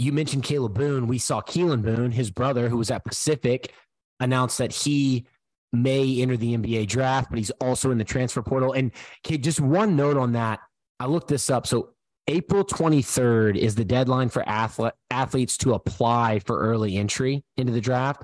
You 0.00 0.12
mentioned 0.12 0.44
Kalib 0.44 0.72
Boone. 0.72 1.06
We 1.06 1.18
saw 1.18 1.42
Keylan 1.42 1.82
Boone, 1.82 2.10
his 2.10 2.30
brother, 2.30 2.70
who 2.70 2.78
was 2.78 2.90
at 2.90 3.04
Pacific, 3.04 3.74
announced 4.18 4.56
that 4.56 4.72
he 4.72 5.26
may 5.74 6.22
enter 6.22 6.38
the 6.38 6.56
NBA 6.56 6.88
draft, 6.88 7.28
but 7.28 7.38
he's 7.38 7.50
also 7.60 7.90
in 7.90 7.98
the 7.98 8.04
transfer 8.04 8.40
portal. 8.40 8.72
And 8.72 8.92
okay, 9.26 9.36
just 9.36 9.60
one 9.60 9.96
note 9.96 10.16
on 10.16 10.32
that. 10.32 10.60
I 10.98 11.04
looked 11.04 11.28
this 11.28 11.50
up. 11.50 11.66
So 11.66 11.90
April 12.28 12.64
23rd 12.64 13.58
is 13.58 13.74
the 13.74 13.84
deadline 13.84 14.30
for 14.30 14.42
athlete, 14.48 14.94
athletes 15.10 15.58
to 15.58 15.74
apply 15.74 16.38
for 16.38 16.58
early 16.58 16.96
entry 16.96 17.44
into 17.58 17.72
the 17.72 17.80
draft. 17.82 18.22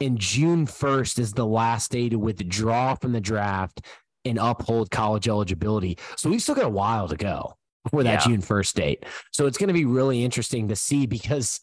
And 0.00 0.20
June 0.20 0.68
1st 0.68 1.18
is 1.18 1.32
the 1.32 1.46
last 1.46 1.90
day 1.90 2.08
to 2.10 2.16
withdraw 2.16 2.94
from 2.94 3.10
the 3.10 3.20
draft 3.20 3.80
and 4.24 4.38
uphold 4.38 4.92
college 4.92 5.26
eligibility. 5.26 5.98
So 6.16 6.30
we've 6.30 6.42
still 6.42 6.54
got 6.54 6.66
a 6.66 6.68
while 6.68 7.08
to 7.08 7.16
go 7.16 7.57
before 7.90 8.04
that 8.04 8.20
Yeah. 8.24 8.32
June 8.32 8.42
1st 8.42 8.74
date. 8.74 9.06
So 9.32 9.46
it's 9.46 9.58
going 9.58 9.68
to 9.68 9.74
be 9.74 9.84
really 9.84 10.24
interesting 10.24 10.68
to 10.68 10.76
see 10.76 11.06
because 11.06 11.60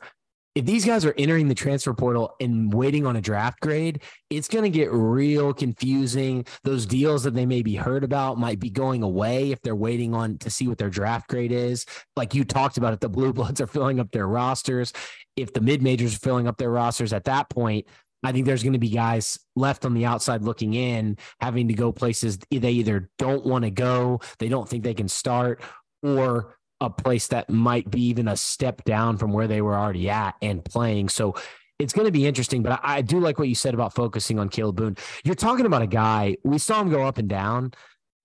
if 0.55 0.63
these 0.63 0.86
guys 0.86 1.03
are 1.03 1.13
entering 1.17 1.49
the 1.49 1.55
transfer 1.55 1.93
portal 1.93 2.34
and 2.39 2.73
waiting 2.73 3.05
on 3.05 3.17
a 3.17 3.21
draft 3.21 3.59
grade, 3.59 4.01
it's 4.30 4.47
going 4.47 4.63
to 4.63 4.69
get 4.69 4.89
real 4.91 5.53
confusing. 5.53 6.45
Those 6.63 6.86
deals 6.86 7.23
that 7.23 7.34
they 7.34 7.45
may 7.45 7.61
be 7.61 7.76
heard 7.76 8.05
about 8.05 8.39
might 8.39 8.59
be 8.59 8.69
going 8.69 9.03
away 9.03 9.51
if 9.51 9.61
they're 9.61 9.76
waiting 9.76 10.13
on 10.13 10.38
to 10.39 10.49
see 10.49 10.69
what 10.69 10.78
their 10.78 10.89
draft 10.89 11.28
grade 11.28 11.51
is. 11.51 11.86
Like 12.15 12.34
you 12.34 12.45
talked 12.45 12.78
about, 12.78 12.93
if 12.93 13.01
the 13.01 13.09
blue 13.09 13.34
bloods 13.34 13.59
are 13.59 13.67
filling 13.67 13.99
up 13.99 14.11
their 14.11 14.28
rosters, 14.28 14.93
if 15.36 15.51
the 15.51 15.59
mid 15.59 15.84
majors 15.84 16.15
are 16.15 16.19
filling 16.19 16.47
up 16.47 16.57
their 16.57 16.71
rosters 16.71 17.11
at 17.11 17.26
that 17.26 17.49
point, 17.49 17.86
I 18.23 18.32
think 18.32 18.45
there's 18.45 18.63
going 18.63 18.73
to 18.73 18.80
be 18.80 18.89
guys 18.89 19.38
left 19.57 19.86
on 19.86 19.93
the 19.93 20.05
outside 20.05 20.41
looking 20.41 20.73
in, 20.73 21.17
having 21.41 21.67
to 21.67 21.73
go 21.73 21.91
places 21.91 22.39
they 22.49 22.71
either 22.71 23.09
don't 23.19 23.45
want 23.45 23.65
to 23.65 23.71
go, 23.71 24.21
they 24.39 24.47
don't 24.47 24.67
think 24.67 24.84
they 24.84 24.93
can 24.93 25.09
start, 25.09 25.61
or 26.03 26.57
a 26.81 26.89
place 26.89 27.27
that 27.29 27.49
might 27.49 27.89
be 27.89 28.01
even 28.07 28.27
a 28.27 28.35
step 28.35 28.83
down 28.83 29.17
from 29.17 29.31
where 29.31 29.47
they 29.47 29.61
were 29.61 29.75
already 29.75 30.09
at 30.09 30.35
and 30.41 30.63
playing. 30.63 31.09
So 31.09 31.35
it's 31.79 31.93
going 31.93 32.05
to 32.05 32.11
be 32.11 32.25
interesting, 32.25 32.63
but 32.63 32.79
I, 32.83 32.97
I 32.97 33.01
do 33.01 33.19
like 33.19 33.39
what 33.39 33.47
you 33.47 33.55
said 33.55 33.73
about 33.73 33.95
focusing 33.95 34.39
on 34.39 34.49
Kalib 34.49 34.75
Boone. 34.75 34.97
You're 35.23 35.35
talking 35.35 35.65
about 35.65 35.81
a 35.81 35.87
guy, 35.87 36.37
we 36.43 36.57
saw 36.57 36.81
him 36.81 36.89
go 36.89 37.03
up 37.03 37.17
and 37.17 37.27
down, 37.29 37.73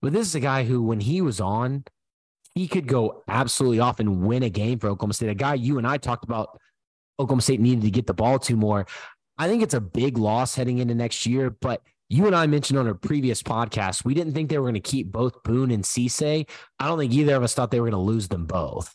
but 0.01 0.13
this 0.13 0.27
is 0.27 0.35
a 0.35 0.39
guy 0.39 0.63
who, 0.63 0.81
when 0.81 0.99
he 0.99 1.21
was 1.21 1.39
on, 1.39 1.83
he 2.55 2.67
could 2.67 2.87
go 2.87 3.23
absolutely 3.27 3.79
off 3.79 3.99
and 3.99 4.23
win 4.25 4.43
a 4.43 4.49
game 4.49 4.79
for 4.79 4.89
Oklahoma 4.89 5.13
State. 5.13 5.29
A 5.29 5.35
guy 5.35 5.53
you 5.53 5.77
and 5.77 5.87
I 5.87 5.97
talked 5.97 6.23
about 6.23 6.59
Oklahoma 7.19 7.41
State 7.41 7.59
needed 7.59 7.83
to 7.83 7.91
get 7.91 8.07
the 8.07 8.13
ball 8.13 8.39
to 8.39 8.55
more. 8.55 8.85
I 9.37 9.47
think 9.47 9.63
it's 9.63 9.73
a 9.73 9.81
big 9.81 10.17
loss 10.17 10.55
heading 10.55 10.79
into 10.79 10.95
next 10.95 11.25
year, 11.25 11.49
but 11.49 11.81
you 12.11 12.27
and 12.27 12.35
I 12.35 12.45
mentioned 12.45 12.77
on 12.77 12.87
a 12.87 12.93
previous 12.93 13.41
podcast, 13.41 14.03
we 14.03 14.13
didn't 14.13 14.33
think 14.33 14.49
they 14.49 14.57
were 14.57 14.65
going 14.65 14.73
to 14.73 14.81
keep 14.81 15.09
both 15.13 15.43
Boone 15.43 15.71
and 15.71 15.81
Cisse. 15.81 16.45
I 16.77 16.85
don't 16.85 16.99
think 16.99 17.13
either 17.13 17.35
of 17.35 17.43
us 17.43 17.53
thought 17.53 17.71
they 17.71 17.79
were 17.79 17.89
going 17.89 18.03
to 18.03 18.11
lose 18.11 18.27
them 18.27 18.45
both. 18.45 18.93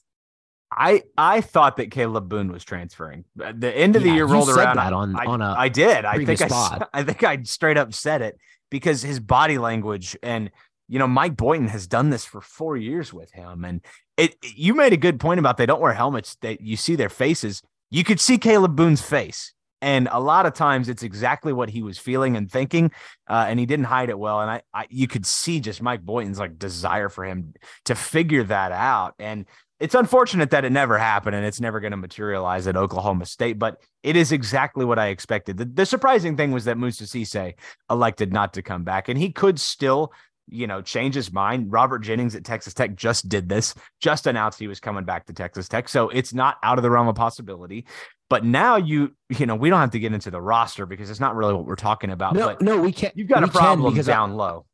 I 0.71 1.05
I 1.17 1.41
thought 1.41 1.79
that 1.79 1.89
Kalib 1.89 2.29
Boone 2.29 2.53
was 2.53 2.63
transferring. 2.63 3.25
Uh, 3.43 3.55
the 3.57 3.75
end 3.75 3.97
of 3.97 4.03
the 4.03 4.11
year 4.11 4.27
rolled 4.27 4.51
around. 4.51 4.77
that 4.77 4.93
on- 4.93 5.17
I, 5.17 5.25
on 5.25 5.41
a 5.41 5.55
I 5.57 5.71
did. 5.71 6.05
I 6.05 6.23
think 6.23 6.43
I, 6.43 6.87
I 6.93 7.03
think 7.05 7.25
I 7.25 7.43
straight 7.45 7.79
up 7.79 7.95
said 7.95 8.21
it 8.21 8.37
because 8.71 9.01
his 9.01 9.19
body 9.19 9.57
language 9.57 10.15
and 10.23 10.51
you 10.87 10.99
know 10.99 11.09
Mike 11.09 11.37
Boynton 11.37 11.69
has 11.69 11.87
done 11.87 12.11
this 12.11 12.27
for 12.27 12.43
four 12.43 12.77
years 12.77 13.15
with 13.15 13.33
him, 13.33 13.65
and 13.65 13.81
it. 14.19 14.37
You 14.43 14.75
made 14.75 14.93
a 14.93 14.99
good 14.99 15.19
point 15.21 15.41
about 15.41 15.57
they 15.57 15.67
don't 15.67 15.81
wear 15.81 15.95
helmets. 15.95 16.37
That 16.43 16.61
you 16.61 16.77
see 16.77 16.97
their 16.97 17.09
faces. 17.09 17.63
You 17.91 18.05
could 18.05 18.21
see 18.21 18.37
Caleb 18.37 18.77
Boone's 18.77 19.01
face, 19.01 19.55
and 19.87 20.09
a 20.11 20.19
lot 20.19 20.47
of 20.47 20.53
times 20.53 20.89
it's 20.89 21.05
exactly 21.05 21.53
what 21.53 21.71
he 21.71 21.81
was 21.81 21.97
feeling 21.97 22.37
and 22.37 22.51
thinking, 22.51 22.91
uh, 23.29 23.47
and 23.49 23.61
he 23.61 23.67
didn't 23.67 23.85
hide 23.87 24.11
it 24.11 24.19
well. 24.19 24.41
And 24.41 24.51
I, 24.51 24.63
I, 24.75 24.87
you 24.91 25.07
could 25.07 25.25
see 25.25 25.61
just 25.61 25.81
Mike 25.81 26.03
Boynton's 26.05 26.41
like 26.41 26.59
desire 26.59 27.09
for 27.09 27.25
him 27.25 27.55
to 27.85 27.95
figure 27.95 28.43
that 28.43 28.73
out, 28.73 29.15
and 29.21 29.47
it's 29.79 29.95
unfortunate 29.95 30.51
that 30.51 30.65
it 30.65 30.73
never 30.73 30.99
happened 30.99 31.37
and 31.37 31.45
it's 31.45 31.61
never 31.61 31.81
going 31.81 31.93
to 31.93 31.97
materialize 31.99 32.67
at 32.67 32.77
Oklahoma 32.77 33.27
State, 33.27 33.61
but 33.61 33.81
it 34.03 34.17
is 34.17 34.33
exactly 34.33 34.85
what 34.85 34.99
I 34.99 35.09
expected. 35.09 35.59
The, 35.59 35.67
the 35.67 35.87
surprising 35.87 36.37
thing 36.37 36.51
was 36.51 36.65
that 36.65 36.79
Moussa 36.79 37.05
Cisse 37.05 37.55
elected 37.89 38.33
not 38.33 38.55
to 38.55 38.63
come 38.63 38.83
back, 38.83 39.09
and 39.09 39.17
he 39.17 39.31
could 39.31 39.61
still, 39.61 40.13
you 40.49 40.67
know, 40.67 40.81
change 40.83 41.15
his 41.15 41.33
mind. 41.33 41.73
Robert 41.73 42.01
Jennings 42.01 42.35
at 42.35 42.45
Texas 42.45 42.75
Tech 42.75 42.95
just 42.97 43.29
did 43.29 43.49
this, 43.49 43.75
just 44.01 44.27
announced 44.27 44.59
he 44.59 44.69
was 44.69 44.81
coming 44.81 45.05
back 45.05 45.27
to 45.27 45.33
Texas 45.33 45.69
Tech. 45.69 45.89
So 45.89 46.09
it's 46.11 46.33
not 46.33 46.57
out 46.63 46.79
of 46.79 46.83
the 46.83 46.91
realm 46.91 47.09
of 47.09 47.15
possibility. 47.17 47.87
But 48.29 48.45
now 48.45 48.77
you, 48.77 49.15
you 49.29 49.47
know, 49.47 49.55
we 49.57 49.71
don't 49.71 49.81
have 49.81 49.91
to 49.93 49.99
get 50.01 50.13
into 50.13 50.31
the 50.31 50.41
roster 50.41 50.85
because 50.87 51.11
it's 51.11 51.21
not 51.21 51.37
really 51.37 51.55
what 51.55 51.65
we're 51.65 51.77
talking 51.77 52.11
about. 52.11 52.35
No, 52.35 52.47
but 52.47 52.63
no, 52.63 52.81
we 52.81 52.93
can't. 52.93 53.17
you've 53.17 53.29
got 53.29 53.45
a 53.45 53.49
problem 53.49 53.93
because 53.93 54.09
I- 54.09 54.13
down 54.13 54.37
low. 54.37 54.67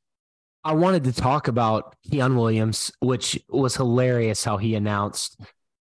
I 0.65 0.75
wanted 0.75 1.03
to 1.05 1.13
talk 1.13 1.49
about 1.49 1.97
Quion 2.09 2.37
Williams, 2.37 2.93
which 3.01 3.37
was 3.49 3.75
hilarious 3.75 4.45
how 4.45 4.59
he 4.59 4.77
announced 4.77 5.37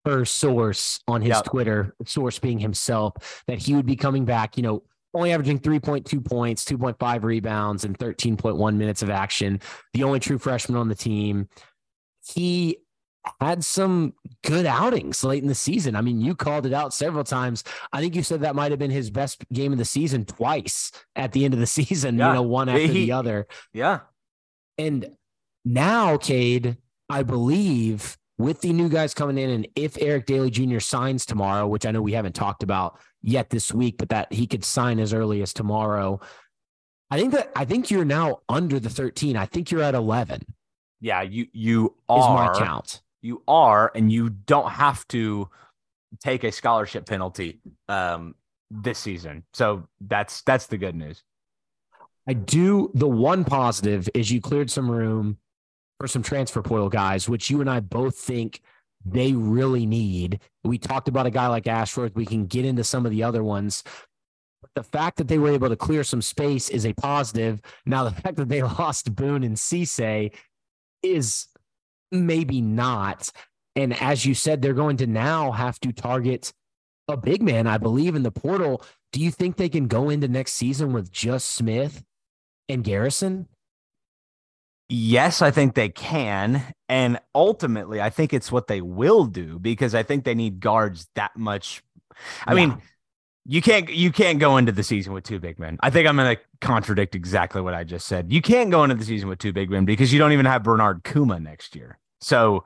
per 0.03 0.25
source 0.25 0.99
on 1.07 1.21
his 1.21 1.29
Yep. 1.29 1.45
Twitter, 1.45 1.95
source 2.05 2.37
being 2.39 2.59
himself, 2.59 3.43
that 3.47 3.59
he 3.59 3.73
would 3.75 3.85
be 3.85 3.95
coming 3.95 4.25
back, 4.25 4.57
you 4.57 4.63
know, 4.63 4.83
only 5.13 5.31
averaging 5.31 5.59
3.2 5.59 6.23
points, 6.25 6.63
2.5 6.65 7.23
rebounds, 7.23 7.83
and 7.85 7.97
13.1 7.97 8.75
minutes 8.75 9.01
of 9.01 9.09
action. 9.09 9.59
The 9.93 10.03
only 10.03 10.19
true 10.19 10.37
freshman 10.37 10.77
on 10.77 10.89
the 10.89 10.95
team. 10.95 11.47
He 12.25 12.77
had 13.41 13.63
some 13.63 14.13
good 14.43 14.65
outings 14.65 15.23
late 15.23 15.41
in 15.41 15.49
the 15.49 15.55
season. 15.55 15.95
I 15.95 16.01
mean, 16.01 16.21
you 16.21 16.35
called 16.35 16.65
it 16.65 16.73
out 16.73 16.93
several 16.93 17.23
times. 17.23 17.63
I 17.91 17.99
think 17.99 18.15
you 18.15 18.23
said 18.23 18.41
that 18.41 18.55
might 18.55 18.71
have 18.71 18.79
been 18.79 18.91
his 18.91 19.09
best 19.09 19.43
game 19.51 19.71
of 19.71 19.77
the 19.77 19.85
season 19.85 20.23
twice 20.25 20.91
at 21.15 21.31
the 21.33 21.43
end 21.45 21.53
of 21.53 21.59
the 21.59 21.67
season, 21.67 22.17
Yeah. 22.17 22.27
you 22.29 22.33
know, 22.35 22.41
one 22.43 22.69
after 22.69 22.81
He- 22.81 23.05
the 23.05 23.11
other. 23.13 23.47
Yeah. 23.73 24.01
And 24.77 25.09
now, 25.65 26.17
Cade, 26.17 26.77
I 27.09 27.23
believe 27.23 28.17
with 28.37 28.61
the 28.61 28.71
new 28.73 28.89
guys 28.89 29.13
coming 29.13 29.37
in, 29.37 29.49
and 29.49 29.67
if 29.75 29.97
Eric 29.99 30.25
Dailey 30.27 30.51
Jr. 30.51 30.79
signs 30.79 31.25
tomorrow, 31.25 31.67
which 31.67 31.85
I 31.85 31.91
know 31.91 32.01
we 32.01 32.13
haven't 32.13 32.35
talked 32.35 32.61
about 32.63 32.99
yet 33.21 33.49
this 33.49 33.73
week, 33.73 33.95
but 33.97 34.09
that 34.09 34.31
he 34.31 34.45
could 34.47 34.63
sign 34.63 34.99
as 34.99 35.13
early 35.13 35.41
as 35.41 35.53
tomorrow. 35.53 36.19
I 37.09 37.17
think 37.17 37.33
that 37.33 37.51
I 37.55 37.65
think 37.65 37.89
you're 37.89 38.05
now 38.05 38.39
under 38.49 38.79
the 38.79 38.89
13. 38.89 39.37
I 39.37 39.45
think 39.45 39.71
you're 39.71 39.81
at 39.81 39.95
11 39.95 40.41
Yeah. 40.99 41.21
You, 41.21 41.47
you 41.53 41.85
is 41.87 41.91
are. 42.09 42.51
my 42.53 42.59
count. 42.59 43.01
you 43.21 43.41
are 43.47 43.91
and 43.95 44.11
you 44.11 44.29
don't 44.29 44.69
have 44.69 45.07
to 45.09 45.49
take 46.21 46.43
a 46.43 46.51
scholarship 46.51 47.05
penalty 47.05 47.59
um 47.89 48.35
this 48.71 48.97
season 48.99 49.43
so 49.53 49.87
that's 50.01 50.41
that's 50.43 50.67
the 50.67 50.77
good 50.77 50.95
news 50.95 51.23
I 52.29 52.33
do. 52.33 52.91
The 52.93 53.07
one 53.07 53.45
positive 53.45 54.09
is 54.13 54.29
you 54.29 54.41
cleared 54.41 54.69
some 54.69 54.91
room 54.91 55.37
for 55.99 56.07
some 56.07 56.23
transfer 56.23 56.61
portal 56.61 56.89
guys, 56.89 57.27
which 57.27 57.49
you 57.49 57.61
and 57.61 57.69
I 57.69 57.79
both 57.79 58.15
think 58.15 58.61
they 59.05 59.33
really 59.33 59.85
need. 59.85 60.39
We 60.63 60.77
talked 60.77 61.07
about 61.07 61.25
a 61.25 61.31
guy 61.31 61.47
like 61.47 61.67
Ashworth. 61.67 62.15
We 62.15 62.25
can 62.25 62.45
get 62.45 62.65
into 62.65 62.83
some 62.83 63.05
of 63.05 63.11
the 63.11 63.23
other 63.23 63.43
ones. 63.43 63.83
But 64.61 64.71
the 64.75 64.83
fact 64.83 65.17
that 65.17 65.27
they 65.27 65.37
were 65.37 65.51
able 65.51 65.69
to 65.69 65.75
clear 65.75 66.03
some 66.03 66.21
space 66.21 66.69
is 66.69 66.85
a 66.85 66.93
positive. 66.93 67.61
Now, 67.85 68.03
the 68.03 68.11
fact 68.21 68.37
that 68.37 68.49
they 68.49 68.61
lost 68.61 69.15
Boone 69.15 69.43
and 69.43 69.55
Cisse 69.55 70.33
is 71.03 71.47
maybe 72.11 72.61
not. 72.61 73.31
And 73.75 73.93
as 74.01 74.25
you 74.25 74.33
said, 74.33 74.61
they're 74.61 74.73
going 74.73 74.97
to 74.97 75.07
now 75.07 75.51
have 75.51 75.79
to 75.81 75.91
target 75.91 76.51
a 77.07 77.15
big 77.15 77.41
man, 77.41 77.67
I 77.67 77.77
believe, 77.77 78.15
in 78.15 78.23
the 78.23 78.31
portal. 78.31 78.83
Do 79.13 79.21
you 79.21 79.31
think 79.31 79.55
they 79.55 79.69
can 79.69 79.87
go 79.87 80.09
into 80.09 80.27
next 80.27 80.53
season 80.53 80.91
with 80.93 81.11
just 81.11 81.49
Smith 81.49 82.03
and 82.67 82.83
Garrison? 82.83 83.47
Yes 84.89 85.41
i 85.41 85.51
think 85.51 85.75
they 85.75 85.89
can 85.89 86.63
and 86.87 87.19
ultimately 87.35 87.99
i 88.01 88.09
think 88.09 88.33
it's 88.33 88.51
what 88.51 88.67
they 88.67 88.79
will 88.81 89.25
do 89.25 89.59
because 89.59 89.93
i 89.93 90.01
think 90.03 90.23
they 90.23 90.33
need 90.35 90.59
guards 90.61 91.07
that 91.15 91.35
much 91.35 91.83
i 92.45 92.53
Yeah. 92.53 92.67
mean 92.67 92.81
you 93.45 93.61
can't 93.61 93.89
you 93.89 94.11
can't 94.11 94.39
go 94.39 94.55
into 94.57 94.71
the 94.71 94.83
season 94.83 95.11
with 95.13 95.25
two 95.25 95.39
big 95.39 95.59
men 95.59 95.77
i 95.81 95.89
think 95.89 96.07
i'm 96.07 96.15
going 96.15 96.35
to 96.37 96.41
contradict 96.61 97.15
exactly 97.15 97.61
what 97.61 97.73
i 97.73 97.83
just 97.83 98.07
said 98.07 98.31
you 98.31 98.41
can't 98.41 98.71
go 98.71 98.83
into 98.83 98.95
the 98.95 99.03
season 99.03 99.27
with 99.27 99.39
two 99.39 99.51
big 99.51 99.69
men 99.69 99.83
because 99.83 100.13
you 100.13 100.19
don't 100.19 100.31
even 100.31 100.45
have 100.45 100.63
bernard 100.63 101.03
kouma 101.03 101.41
next 101.41 101.75
year 101.75 101.99
so 102.21 102.63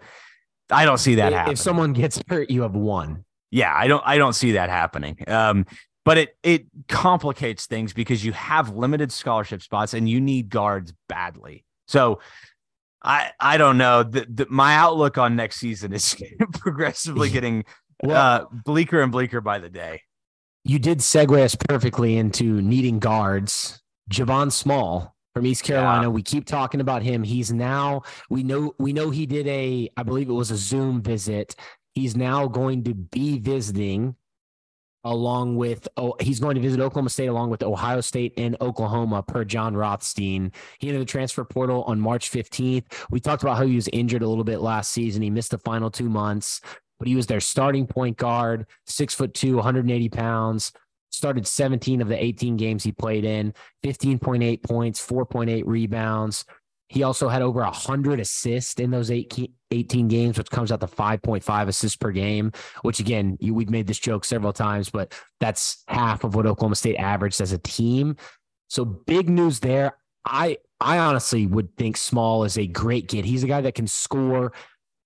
i 0.69 0.85
don't 0.85 0.99
see 0.99 1.15
that 1.15 1.31
If- 1.31 1.37
happening 1.37 1.53
if 1.53 1.59
someone 1.59 1.93
gets 1.93 2.21
hurt, 2.27 2.49
you 2.51 2.61
have 2.61 2.75
one. 2.75 3.25
Yeah, 3.49 3.73
I 3.75 3.87
don't 3.87 4.01
I 4.05 4.17
don't 4.17 4.31
see 4.33 4.53
that 4.53 4.69
happening. 4.69 5.17
Um, 5.27 5.65
but 6.05 6.17
it 6.17 6.37
it 6.41 6.67
complicates 6.87 7.65
things 7.65 7.91
because 7.91 8.23
you 8.23 8.31
have 8.31 8.69
limited 8.73 9.11
scholarship 9.11 9.61
spots 9.61 9.93
and 9.93 10.07
you 10.07 10.21
need 10.21 10.49
guards 10.49 10.93
badly. 11.09 11.65
So 11.91 12.19
I 13.03 13.31
I 13.39 13.57
don't 13.57 13.77
know. 13.77 14.03
The, 14.03 14.25
the, 14.29 14.47
my 14.49 14.75
outlook 14.75 15.17
on 15.17 15.35
next 15.35 15.57
season 15.57 15.93
is 15.93 16.15
progressively 16.53 17.29
getting 17.37 17.65
Well- 18.01 18.15
uh, 18.15 18.45
bleaker 18.65 19.01
and 19.01 19.11
bleaker 19.11 19.41
by 19.41 19.59
the 19.59 19.69
day. 19.69 20.01
You 20.63 20.79
did 20.79 20.99
segue 20.99 21.41
us 21.41 21.55
perfectly 21.55 22.17
into 22.17 22.61
needing 22.61 22.99
guards. 22.99 23.81
Javon 24.11 24.51
Small 24.51 25.15
from 25.33 25.45
East 25.45 25.63
Carolina. 25.63 26.09
We 26.09 26.21
keep 26.21 26.45
talking 26.45 26.81
about 26.81 27.01
him. 27.01 27.23
He's 27.23 27.51
now 27.51 28.03
we 28.29 28.43
know 28.43 28.73
we 28.77 28.93
know 28.93 29.09
he 29.09 29.25
did 29.25 29.47
a 29.47 29.89
I 29.97 30.03
believe 30.03 30.29
it 30.29 30.33
was 30.33 30.51
a 30.51 30.57
Zoom 30.57 31.01
visit. 31.01 31.55
He's 31.93 32.15
now 32.15 32.47
going 32.47 32.83
to 32.85 32.93
be 32.93 33.39
visiting 33.39 34.15
along 35.03 35.55
with 35.55 35.87
oh 35.97 36.13
he's 36.19 36.39
going 36.39 36.55
to 36.55 36.61
visit 36.61 36.79
Oklahoma 36.79 37.09
State 37.09 37.27
along 37.27 37.49
with 37.49 37.63
Ohio 37.63 38.01
State 38.01 38.33
and 38.37 38.55
Oklahoma 38.61 39.23
per 39.23 39.43
Jon 39.43 39.75
Rothstein. 39.75 40.51
He 40.79 40.89
entered 40.89 41.01
the 41.01 41.05
transfer 41.05 41.43
portal 41.43 41.83
on 41.83 41.99
March 41.99 42.31
15th. 42.31 42.85
We 43.09 43.19
talked 43.19 43.43
about 43.43 43.57
how 43.57 43.65
he 43.65 43.75
was 43.75 43.89
injured 43.91 44.21
a 44.21 44.27
little 44.27 44.43
bit 44.43 44.61
last 44.61 44.91
season. 44.91 45.21
He 45.21 45.29
missed 45.29 45.51
the 45.51 45.57
final 45.57 45.89
two 45.89 46.09
months, 46.09 46.61
but 46.99 47.07
he 47.07 47.15
was 47.15 47.27
their 47.27 47.39
starting 47.39 47.87
point 47.87 48.17
guard, 48.17 48.67
six 48.85 49.13
foot 49.13 49.33
two, 49.33 49.55
180 49.55 50.09
pounds. 50.09 50.71
Started 51.13 51.45
17 51.45 52.01
of 52.01 52.07
the 52.07 52.23
18 52.23 52.55
games 52.55 52.85
he 52.85 52.93
played 52.93 53.25
in, 53.25 53.53
15.8 53.83 54.63
points, 54.63 55.05
4.8 55.05 55.63
rebounds. 55.65 56.45
He 56.91 57.03
also 57.03 57.29
had 57.29 57.41
over 57.41 57.61
100 57.61 58.19
assists 58.19 58.77
in 58.77 58.91
those 58.91 59.09
eight, 59.11 59.49
18 59.71 60.09
games, 60.09 60.37
which 60.37 60.49
comes 60.49 60.73
out 60.73 60.81
to 60.81 60.87
5.5 60.87 61.67
assists 61.69 61.95
per 61.95 62.11
game, 62.11 62.51
which 62.81 62.99
again, 62.99 63.37
you, 63.39 63.53
we've 63.53 63.69
made 63.69 63.87
this 63.87 63.97
joke 63.97 64.25
several 64.25 64.51
times, 64.51 64.89
but 64.89 65.13
that's 65.39 65.85
half 65.87 66.25
of 66.25 66.35
what 66.35 66.45
Oklahoma 66.45 66.75
State 66.75 66.97
averaged 66.97 67.39
as 67.39 67.53
a 67.53 67.57
team. 67.59 68.17
So 68.69 68.83
big 68.83 69.29
news 69.29 69.61
there. 69.61 69.95
I 70.25 70.57
I 70.81 70.97
honestly 70.97 71.47
would 71.47 71.77
think 71.77 71.95
Small 71.95 72.43
is 72.43 72.57
a 72.57 72.67
great 72.67 73.07
kid. 73.07 73.23
He's 73.23 73.45
a 73.45 73.47
guy 73.47 73.61
that 73.61 73.75
can 73.75 73.87
score 73.87 74.51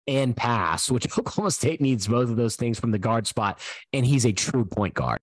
and 0.07 0.35
pass, 0.35 0.89
which 0.89 1.05
Oklahoma 1.19 1.51
State 1.51 1.81
needs 1.81 2.07
both 2.07 2.31
of 2.31 2.35
those 2.35 2.55
things 2.55 2.79
from 2.79 2.89
the 2.89 2.99
guard 2.99 3.27
spot. 3.27 3.59
And 3.93 4.07
he's 4.07 4.25
a 4.25 4.31
true 4.31 4.65
point 4.65 4.95
guard. 4.95 5.19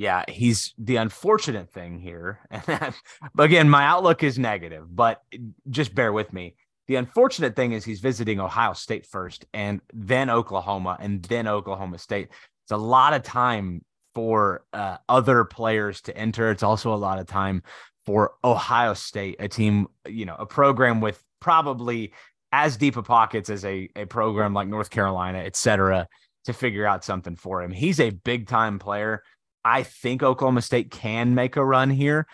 Yeah, 0.00 0.24
he's 0.28 0.72
the 0.78 0.96
unfortunate 0.96 1.70
thing 1.70 1.98
here. 1.98 2.40
And 2.50 2.94
again, 3.38 3.68
my 3.68 3.84
outlook 3.84 4.22
is 4.22 4.38
negative, 4.38 4.86
but 4.88 5.22
just 5.68 5.94
bear 5.94 6.10
with 6.10 6.32
me. 6.32 6.54
The 6.88 6.96
unfortunate 6.96 7.54
thing 7.54 7.72
is 7.72 7.84
he's 7.84 8.00
visiting 8.00 8.40
Ohio 8.40 8.72
State 8.72 9.04
first 9.04 9.44
and 9.52 9.82
then 9.92 10.30
Oklahoma 10.30 10.96
and 10.98 11.22
then 11.24 11.46
Oklahoma 11.46 11.98
State. 11.98 12.28
It's 12.64 12.72
a 12.72 12.78
lot 12.78 13.12
of 13.12 13.24
time 13.24 13.84
for 14.14 14.64
uh, 14.72 14.96
other 15.06 15.44
players 15.44 16.00
to 16.02 16.16
enter. 16.16 16.50
It's 16.50 16.62
also 16.62 16.94
a 16.94 16.96
lot 16.96 17.18
of 17.18 17.26
time 17.26 17.62
for 18.06 18.32
Ohio 18.42 18.94
State, 18.94 19.36
a 19.38 19.48
team, 19.48 19.86
you 20.08 20.24
know, 20.24 20.36
a 20.38 20.46
program 20.46 21.02
with 21.02 21.22
probably 21.40 22.14
as 22.52 22.78
deep 22.78 22.96
a 22.96 23.02
pockets 23.02 23.50
as 23.50 23.66
a, 23.66 23.90
a 23.96 24.06
program 24.06 24.54
like 24.54 24.66
North 24.66 24.88
Carolina, 24.88 25.40
et 25.40 25.56
cetera, 25.56 26.08
to 26.46 26.54
figure 26.54 26.86
out 26.86 27.04
something 27.04 27.36
for 27.36 27.62
him. 27.62 27.70
He's 27.70 28.00
a 28.00 28.08
big 28.08 28.48
time 28.48 28.78
player. 28.78 29.22
I 29.64 29.82
think 29.82 30.22
Oklahoma 30.22 30.62
State 30.62 30.90
can 30.90 31.34
make 31.34 31.56
a 31.56 31.64
run 31.64 31.90
here. 31.90 32.26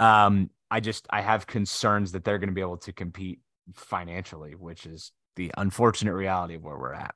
Um, 0.00 0.50
I 0.70 0.80
just 0.80 1.06
I 1.10 1.20
have 1.20 1.46
concerns 1.46 2.12
that 2.12 2.24
they're 2.24 2.38
going 2.38 2.48
to 2.48 2.54
be 2.54 2.60
able 2.60 2.78
to 2.78 2.92
compete 2.92 3.40
financially, 3.74 4.54
which 4.54 4.86
is 4.86 5.12
the 5.36 5.52
unfortunate 5.56 6.14
reality 6.14 6.54
of 6.54 6.64
where 6.64 6.76
we're 6.76 6.92
at. 6.92 7.14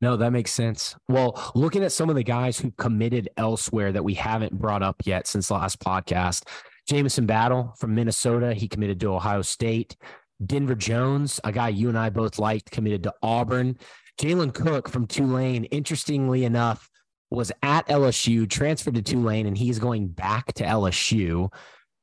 No, 0.00 0.16
that 0.16 0.32
makes 0.32 0.52
sense. 0.52 0.96
Well, 1.08 1.52
looking 1.54 1.82
at 1.82 1.92
some 1.92 2.10
of 2.10 2.16
the 2.16 2.24
guys 2.24 2.58
who 2.58 2.70
committed 2.72 3.28
elsewhere 3.36 3.92
that 3.92 4.04
we 4.04 4.14
haven't 4.14 4.58
brought 4.58 4.82
up 4.82 4.96
yet 5.04 5.26
since 5.26 5.48
the 5.48 5.54
last 5.54 5.80
podcast, 5.80 6.44
Jamison 6.88 7.26
Battle 7.26 7.74
from 7.78 7.94
Minnesota, 7.94 8.52
he 8.52 8.68
committed 8.68 9.00
to 9.00 9.14
Ohio 9.14 9.42
State. 9.42 9.96
Denver 10.44 10.74
Jones, 10.74 11.40
a 11.44 11.52
guy 11.52 11.68
you 11.68 11.88
and 11.88 11.96
I 11.96 12.10
both 12.10 12.38
liked, 12.38 12.70
committed 12.70 13.02
to 13.04 13.14
Auburn. 13.22 13.78
Jalen 14.20 14.52
Cook 14.52 14.88
from 14.88 15.06
Tulane, 15.06 15.64
interestingly 15.64 16.44
enough, 16.44 16.90
was 17.36 17.52
at 17.62 17.86
LSU, 17.88 18.48
transferred 18.48 18.94
to 18.94 19.02
Tulane, 19.02 19.46
and 19.46 19.56
he's 19.56 19.78
going 19.78 20.08
back 20.08 20.52
to 20.54 20.64
LSU. 20.64 21.52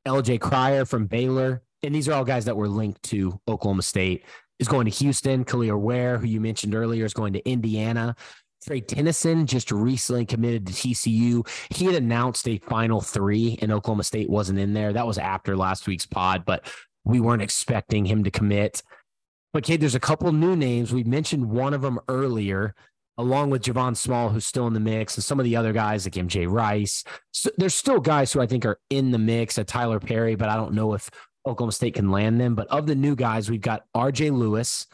LJ 0.06 0.40
Cryer 0.40 0.84
from 0.84 1.06
Baylor, 1.06 1.62
and 1.82 1.94
these 1.94 2.08
are 2.08 2.12
all 2.12 2.24
guys 2.24 2.44
that 2.46 2.56
were 2.56 2.68
linked 2.68 3.02
to 3.04 3.40
Oklahoma 3.46 3.82
State, 3.82 4.24
is 4.58 4.68
going 4.68 4.84
to 4.84 4.90
Houston. 4.90 5.44
Kel'el 5.44 5.80
Ware, 5.80 6.18
who 6.18 6.26
you 6.26 6.40
mentioned 6.40 6.74
earlier, 6.74 7.04
is 7.04 7.14
going 7.14 7.32
to 7.34 7.48
Indiana. 7.48 8.16
Trey 8.64 8.80
Tennyson 8.80 9.46
just 9.46 9.72
recently 9.72 10.24
committed 10.24 10.66
to 10.66 10.72
TCU. 10.72 11.46
He 11.74 11.84
had 11.84 11.96
announced 11.96 12.46
a 12.48 12.58
final 12.58 13.00
three, 13.00 13.58
and 13.60 13.72
Oklahoma 13.72 14.04
State 14.04 14.30
wasn't 14.30 14.58
in 14.58 14.72
there. 14.72 14.92
That 14.92 15.06
was 15.06 15.18
after 15.18 15.56
last 15.56 15.86
week's 15.86 16.06
pod, 16.06 16.44
but 16.44 16.70
we 17.04 17.18
weren't 17.18 17.42
expecting 17.42 18.04
him 18.04 18.24
to 18.24 18.30
commit. 18.30 18.82
But 19.52 19.64
Cade, 19.64 19.80
there's 19.80 19.96
a 19.96 20.00
couple 20.00 20.30
new 20.32 20.56
names. 20.56 20.92
We 20.92 21.04
mentioned 21.04 21.50
one 21.50 21.74
of 21.74 21.82
them 21.82 21.98
earlier, 22.08 22.74
along 23.18 23.50
with 23.50 23.62
Javon 23.62 23.96
Small, 23.96 24.30
who's 24.30 24.46
still 24.46 24.66
in 24.66 24.72
the 24.72 24.80
mix, 24.80 25.16
and 25.16 25.24
some 25.24 25.38
of 25.38 25.44
the 25.44 25.56
other 25.56 25.72
guys 25.72 26.06
like 26.06 26.14
MJ 26.14 26.50
Rice. 26.50 27.04
So 27.30 27.50
there's 27.58 27.74
still 27.74 28.00
guys 28.00 28.32
who 28.32 28.40
I 28.40 28.46
think 28.46 28.64
are 28.64 28.78
in 28.90 29.10
the 29.10 29.18
mix 29.18 29.58
at 29.58 29.66
Tyler 29.66 30.00
Perry, 30.00 30.34
but 30.34 30.48
I 30.48 30.56
don't 30.56 30.74
know 30.74 30.94
if 30.94 31.10
Oklahoma 31.46 31.72
State 31.72 31.94
can 31.94 32.10
land 32.10 32.40
them. 32.40 32.54
But 32.54 32.68
of 32.68 32.86
the 32.86 32.94
new 32.94 33.14
guys, 33.14 33.50
we've 33.50 33.60
got 33.60 33.84
RJ 33.94 34.32
Luis 34.32 34.86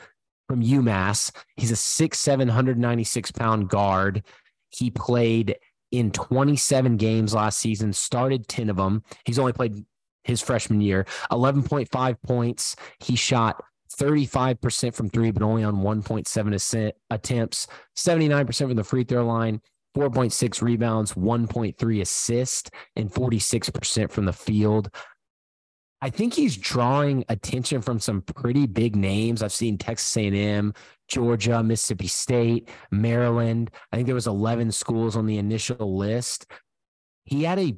from 0.48 0.62
UMass. 0.62 1.30
He's 1.56 1.70
a 1.70 1.74
6'7, 1.74 2.38
196 2.38 3.30
pound 3.32 3.68
guard. 3.68 4.24
He 4.70 4.90
played 4.90 5.56
in 5.92 6.10
27 6.10 6.96
games 6.96 7.34
last 7.34 7.58
season, 7.58 7.92
started 7.92 8.48
10 8.48 8.70
of 8.70 8.76
them. 8.76 9.02
He's 9.24 9.38
only 9.38 9.52
played 9.52 9.84
his 10.24 10.40
freshman 10.42 10.80
year, 10.80 11.06
11.5 11.30 12.22
points. 12.22 12.76
He 12.98 13.16
shot 13.16 13.62
35% 13.88 14.94
from 14.94 15.08
three, 15.08 15.30
but 15.30 15.42
only 15.42 15.64
on 15.64 15.76
1.7 15.76 16.92
attempts, 17.10 17.66
79% 17.96 18.58
from 18.58 18.76
the 18.76 18.84
free 18.84 19.04
throw 19.04 19.26
line, 19.26 19.60
4.6 19.96 20.62
rebounds, 20.62 21.14
1.3 21.14 22.00
assists, 22.00 22.70
and 22.96 23.12
46% 23.12 24.10
from 24.10 24.26
the 24.26 24.32
field. 24.32 24.90
I 26.00 26.10
think 26.10 26.34
he's 26.34 26.56
drawing 26.56 27.24
attention 27.28 27.82
from 27.82 27.98
some 27.98 28.22
pretty 28.22 28.66
big 28.66 28.94
names. 28.94 29.42
I've 29.42 29.52
seen 29.52 29.78
Texas 29.78 30.16
A&M, 30.16 30.72
Georgia, 31.08 31.62
Mississippi 31.62 32.06
State, 32.06 32.68
Maryland. 32.92 33.70
I 33.92 33.96
think 33.96 34.06
there 34.06 34.14
was 34.14 34.28
11 34.28 34.70
schools 34.70 35.16
on 35.16 35.26
the 35.26 35.38
initial 35.38 35.96
list. 35.96 36.46
He 37.24 37.42
had 37.42 37.58
a 37.58 37.76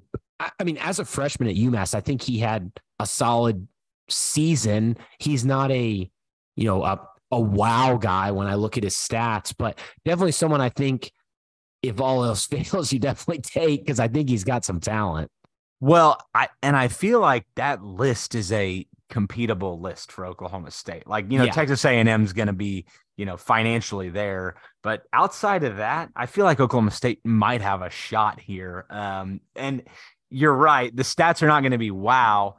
I 0.58 0.64
mean 0.64 0.78
as 0.78 0.98
a 0.98 1.04
freshman 1.04 1.48
at 1.48 1.56
UMass, 1.56 1.94
I 1.94 2.00
think 2.00 2.22
he 2.22 2.38
had 2.38 2.70
a 2.98 3.06
solid 3.06 3.66
season. 4.10 4.96
He's 5.18 5.44
not 5.44 5.70
a, 5.70 6.10
you 6.56 6.64
know, 6.64 6.84
a 6.84 7.00
a 7.32 7.40
wow 7.40 7.96
guy 7.96 8.32
when 8.32 8.46
I 8.46 8.54
look 8.54 8.76
at 8.76 8.84
his 8.84 8.96
stats, 8.96 9.54
but 9.56 9.78
definitely 10.04 10.32
someone 10.32 10.60
I 10.60 10.68
think 10.68 11.12
if 11.82 12.00
all 12.00 12.24
else 12.24 12.46
fails, 12.46 12.92
you 12.92 12.98
definitely 12.98 13.42
take 13.42 13.84
because 13.84 14.00
I 14.00 14.08
think 14.08 14.28
he's 14.28 14.44
got 14.44 14.64
some 14.64 14.80
talent. 14.80 15.30
Well, 15.80 16.18
I 16.34 16.48
and 16.62 16.76
I 16.76 16.88
feel 16.88 17.20
like 17.20 17.46
that 17.56 17.82
list 17.82 18.34
is 18.34 18.52
a 18.52 18.86
competable 19.10 19.80
list 19.80 20.12
for 20.12 20.26
Oklahoma 20.26 20.70
State. 20.70 21.06
Like, 21.06 21.30
you 21.30 21.38
know, 21.38 21.44
yeah. 21.44 21.52
Texas 21.52 21.84
A&M 21.84 22.24
is 22.24 22.32
going 22.32 22.46
to 22.46 22.52
be, 22.52 22.86
you 23.16 23.26
know, 23.26 23.36
financially 23.36 24.08
there, 24.08 24.56
but 24.82 25.02
outside 25.12 25.64
of 25.64 25.78
that, 25.78 26.10
I 26.14 26.26
feel 26.26 26.44
like 26.44 26.60
Oklahoma 26.60 26.92
State 26.92 27.20
might 27.24 27.60
have 27.60 27.82
a 27.82 27.90
shot 27.90 28.40
here. 28.40 28.86
Um, 28.88 29.40
and 29.56 29.82
you're 30.30 30.54
right, 30.54 30.94
the 30.94 31.02
stats 31.02 31.42
are 31.42 31.48
not 31.48 31.60
going 31.60 31.72
to 31.72 31.78
be 31.78 31.90
wow, 31.90 32.56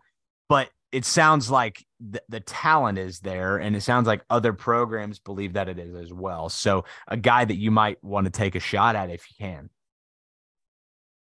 but 0.49 0.69
it 0.91 1.05
sounds 1.05 1.49
like 1.49 1.85
the, 1.99 2.21
the 2.29 2.39
talent 2.39 2.97
is 2.97 3.19
there 3.19 3.57
and 3.57 3.75
it 3.75 3.81
sounds 3.81 4.07
like 4.07 4.23
other 4.29 4.53
programs 4.53 5.19
believe 5.19 5.53
that 5.53 5.69
it 5.69 5.79
is 5.79 5.95
as 5.95 6.13
well. 6.13 6.49
So, 6.49 6.85
a 7.07 7.17
guy 7.17 7.45
that 7.45 7.57
you 7.57 7.71
might 7.71 8.03
want 8.03 8.25
to 8.25 8.31
take 8.31 8.55
a 8.55 8.59
shot 8.59 8.95
at 8.95 9.09
if 9.09 9.25
you 9.29 9.35
can. 9.45 9.69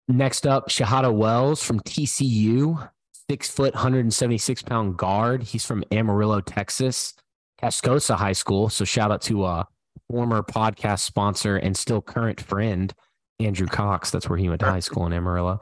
Next 0.07 0.45
up, 0.45 0.69
Shahada 0.69 1.13
Wells 1.13 1.63
from 1.63 1.79
TCU, 1.79 2.89
six 3.29 3.49
foot, 3.49 3.73
176 3.73 4.61
pound 4.63 4.97
guard. 4.97 5.43
He's 5.43 5.65
from 5.65 5.83
Amarillo, 5.91 6.41
Texas, 6.41 7.13
Tascosa 7.61 8.15
High 8.15 8.33
School. 8.33 8.69
So 8.69 8.83
shout 8.83 9.11
out 9.11 9.21
to 9.23 9.45
a 9.45 9.67
former 10.09 10.43
podcast 10.43 10.99
sponsor 10.99 11.55
and 11.55 11.77
still 11.77 12.01
current 12.01 12.41
friend, 12.41 12.93
Andrew 13.39 13.67
Cox. 13.67 14.11
That's 14.11 14.27
where 14.27 14.37
he 14.37 14.49
went 14.49 14.59
to 14.59 14.65
high 14.65 14.81
school 14.81 15.05
in 15.05 15.13
Amarillo. 15.13 15.61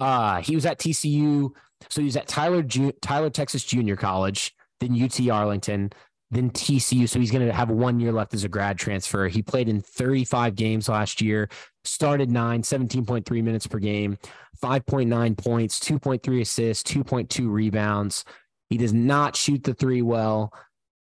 Uh, 0.00 0.40
he 0.40 0.54
was 0.54 0.64
at 0.64 0.78
TCU. 0.78 1.50
So 1.88 2.02
he's 2.02 2.16
at 2.16 2.28
Tyler, 2.28 2.62
Ju- 2.62 2.92
Tyler, 3.00 3.30
Texas 3.30 3.64
Junior 3.64 3.96
College, 3.96 4.54
then 4.80 5.00
UT 5.00 5.18
Arlington, 5.28 5.92
then 6.30 6.50
TCU. 6.50 7.08
So 7.08 7.18
he's 7.18 7.30
going 7.30 7.46
to 7.46 7.52
have 7.52 7.70
one 7.70 8.00
year 8.00 8.12
left 8.12 8.34
as 8.34 8.44
a 8.44 8.48
grad 8.48 8.78
transfer. 8.78 9.28
He 9.28 9.42
played 9.42 9.68
in 9.68 9.80
35 9.80 10.54
games 10.54 10.88
last 10.88 11.20
year, 11.20 11.48
started 11.84 12.30
nine, 12.30 12.62
17.3 12.62 13.42
minutes 13.42 13.66
per 13.66 13.78
game, 13.78 14.18
5.9 14.62 15.36
points, 15.38 15.80
2.3 15.80 16.40
assists, 16.40 16.90
2.2 16.90 17.50
rebounds. 17.50 18.24
He 18.68 18.76
does 18.78 18.92
not 18.92 19.36
shoot 19.36 19.62
the 19.62 19.74
three 19.74 20.02
well. 20.02 20.52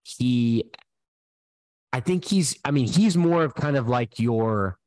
He, 0.04 0.72
I 1.92 2.00
think 2.00 2.26
he's, 2.26 2.58
I 2.64 2.72
mean, 2.72 2.88
he's 2.88 3.18
more 3.18 3.44
of 3.44 3.54
kind 3.56 3.76
of 3.76 3.90
like 3.90 4.20
your 4.20 4.78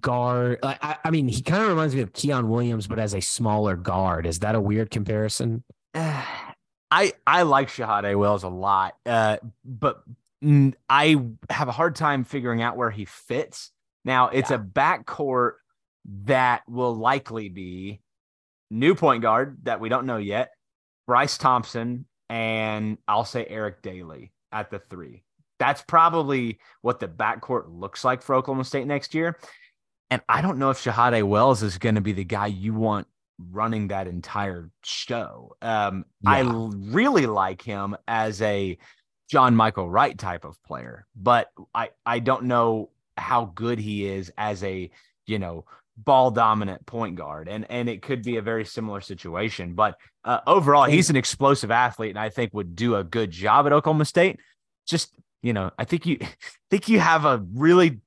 guard. 0.00 0.58
I, 0.62 0.96
I 1.04 1.10
mean, 1.10 1.28
he 1.28 1.42
kind 1.42 1.62
of 1.62 1.68
reminds 1.68 1.94
me 1.94 2.02
of 2.02 2.12
Quion 2.12 2.48
Williams, 2.48 2.86
but 2.86 2.98
as 2.98 3.14
a 3.14 3.20
smaller 3.20 3.76
guard. 3.76 4.26
Is 4.26 4.40
that 4.40 4.54
a 4.54 4.60
weird 4.60 4.90
comparison? 4.90 5.64
I 5.94 7.12
I 7.26 7.42
like 7.42 7.68
Shahada 7.68 8.16
Wells 8.18 8.42
a 8.42 8.48
lot, 8.48 8.94
uh, 9.06 9.36
but 9.64 10.02
I 10.88 11.16
have 11.48 11.68
a 11.68 11.72
hard 11.72 11.94
time 11.94 12.24
figuring 12.24 12.62
out 12.62 12.76
where 12.76 12.90
he 12.90 13.04
fits. 13.04 13.70
Now 14.04 14.28
it's 14.28 14.50
yeah. 14.50 14.56
a 14.56 14.58
backcourt 14.58 15.52
that 16.24 16.62
will 16.68 16.94
likely 16.94 17.48
be 17.48 18.00
new 18.70 18.94
point 18.94 19.22
guard 19.22 19.58
that 19.64 19.80
we 19.80 19.88
don't 19.88 20.06
know 20.06 20.16
yet, 20.16 20.52
Bryce 21.06 21.38
Thompson, 21.38 22.06
and 22.28 22.98
I'll 23.06 23.24
say 23.24 23.46
Eric 23.48 23.82
Dailey 23.82 24.30
at 24.50 24.70
the 24.70 24.78
three. 24.78 25.22
That's 25.58 25.82
probably 25.82 26.58
what 26.80 27.00
the 27.00 27.08
backcourt 27.08 27.64
looks 27.68 28.02
like 28.02 28.22
for 28.22 28.34
Oklahoma 28.34 28.64
State 28.64 28.86
next 28.86 29.14
year. 29.14 29.38
And 30.10 30.22
I 30.28 30.42
don't 30.42 30.58
know 30.58 30.70
if 30.70 30.78
Shahada 30.78 31.22
Wells 31.22 31.62
is 31.62 31.78
going 31.78 31.94
to 31.94 32.00
be 32.00 32.12
the 32.12 32.24
guy 32.24 32.48
you 32.48 32.74
want 32.74 33.06
running 33.50 33.88
that 33.88 34.06
entire 34.06 34.70
show. 34.82 35.56
Um, 35.62 36.04
yeah. 36.22 36.30
I 36.30 36.40
really 36.74 37.26
like 37.26 37.62
him 37.62 37.96
as 38.08 38.42
a 38.42 38.76
John 39.30 39.54
Michael 39.54 39.88
Wright 39.88 40.18
type 40.18 40.44
of 40.44 40.60
player, 40.64 41.06
but 41.14 41.50
I 41.74 41.90
I 42.04 42.18
don't 42.18 42.44
know 42.44 42.90
how 43.16 43.44
good 43.54 43.78
he 43.78 44.06
is 44.06 44.32
as 44.36 44.64
a 44.64 44.90
you 45.26 45.38
know 45.38 45.64
ball 45.96 46.30
dominant 46.32 46.84
point 46.86 47.14
guard, 47.14 47.48
and 47.48 47.64
and 47.70 47.88
it 47.88 48.02
could 48.02 48.22
be 48.22 48.38
a 48.38 48.42
very 48.42 48.64
similar 48.64 49.00
situation. 49.00 49.74
But 49.74 49.96
uh, 50.24 50.40
overall, 50.46 50.84
he's 50.84 51.10
an 51.10 51.16
explosive 51.16 51.70
athlete, 51.70 52.10
and 52.10 52.18
I 52.18 52.28
think 52.28 52.52
would 52.52 52.74
do 52.74 52.96
a 52.96 53.04
good 53.04 53.30
job 53.30 53.66
at 53.66 53.72
Oklahoma 53.72 54.04
State. 54.04 54.40
Just 54.86 55.14
you 55.42 55.52
know, 55.52 55.70
I 55.78 55.84
think 55.84 56.06
you 56.06 56.18
think 56.70 56.88
you 56.88 56.98
have 56.98 57.24
a 57.24 57.44
really 57.54 58.00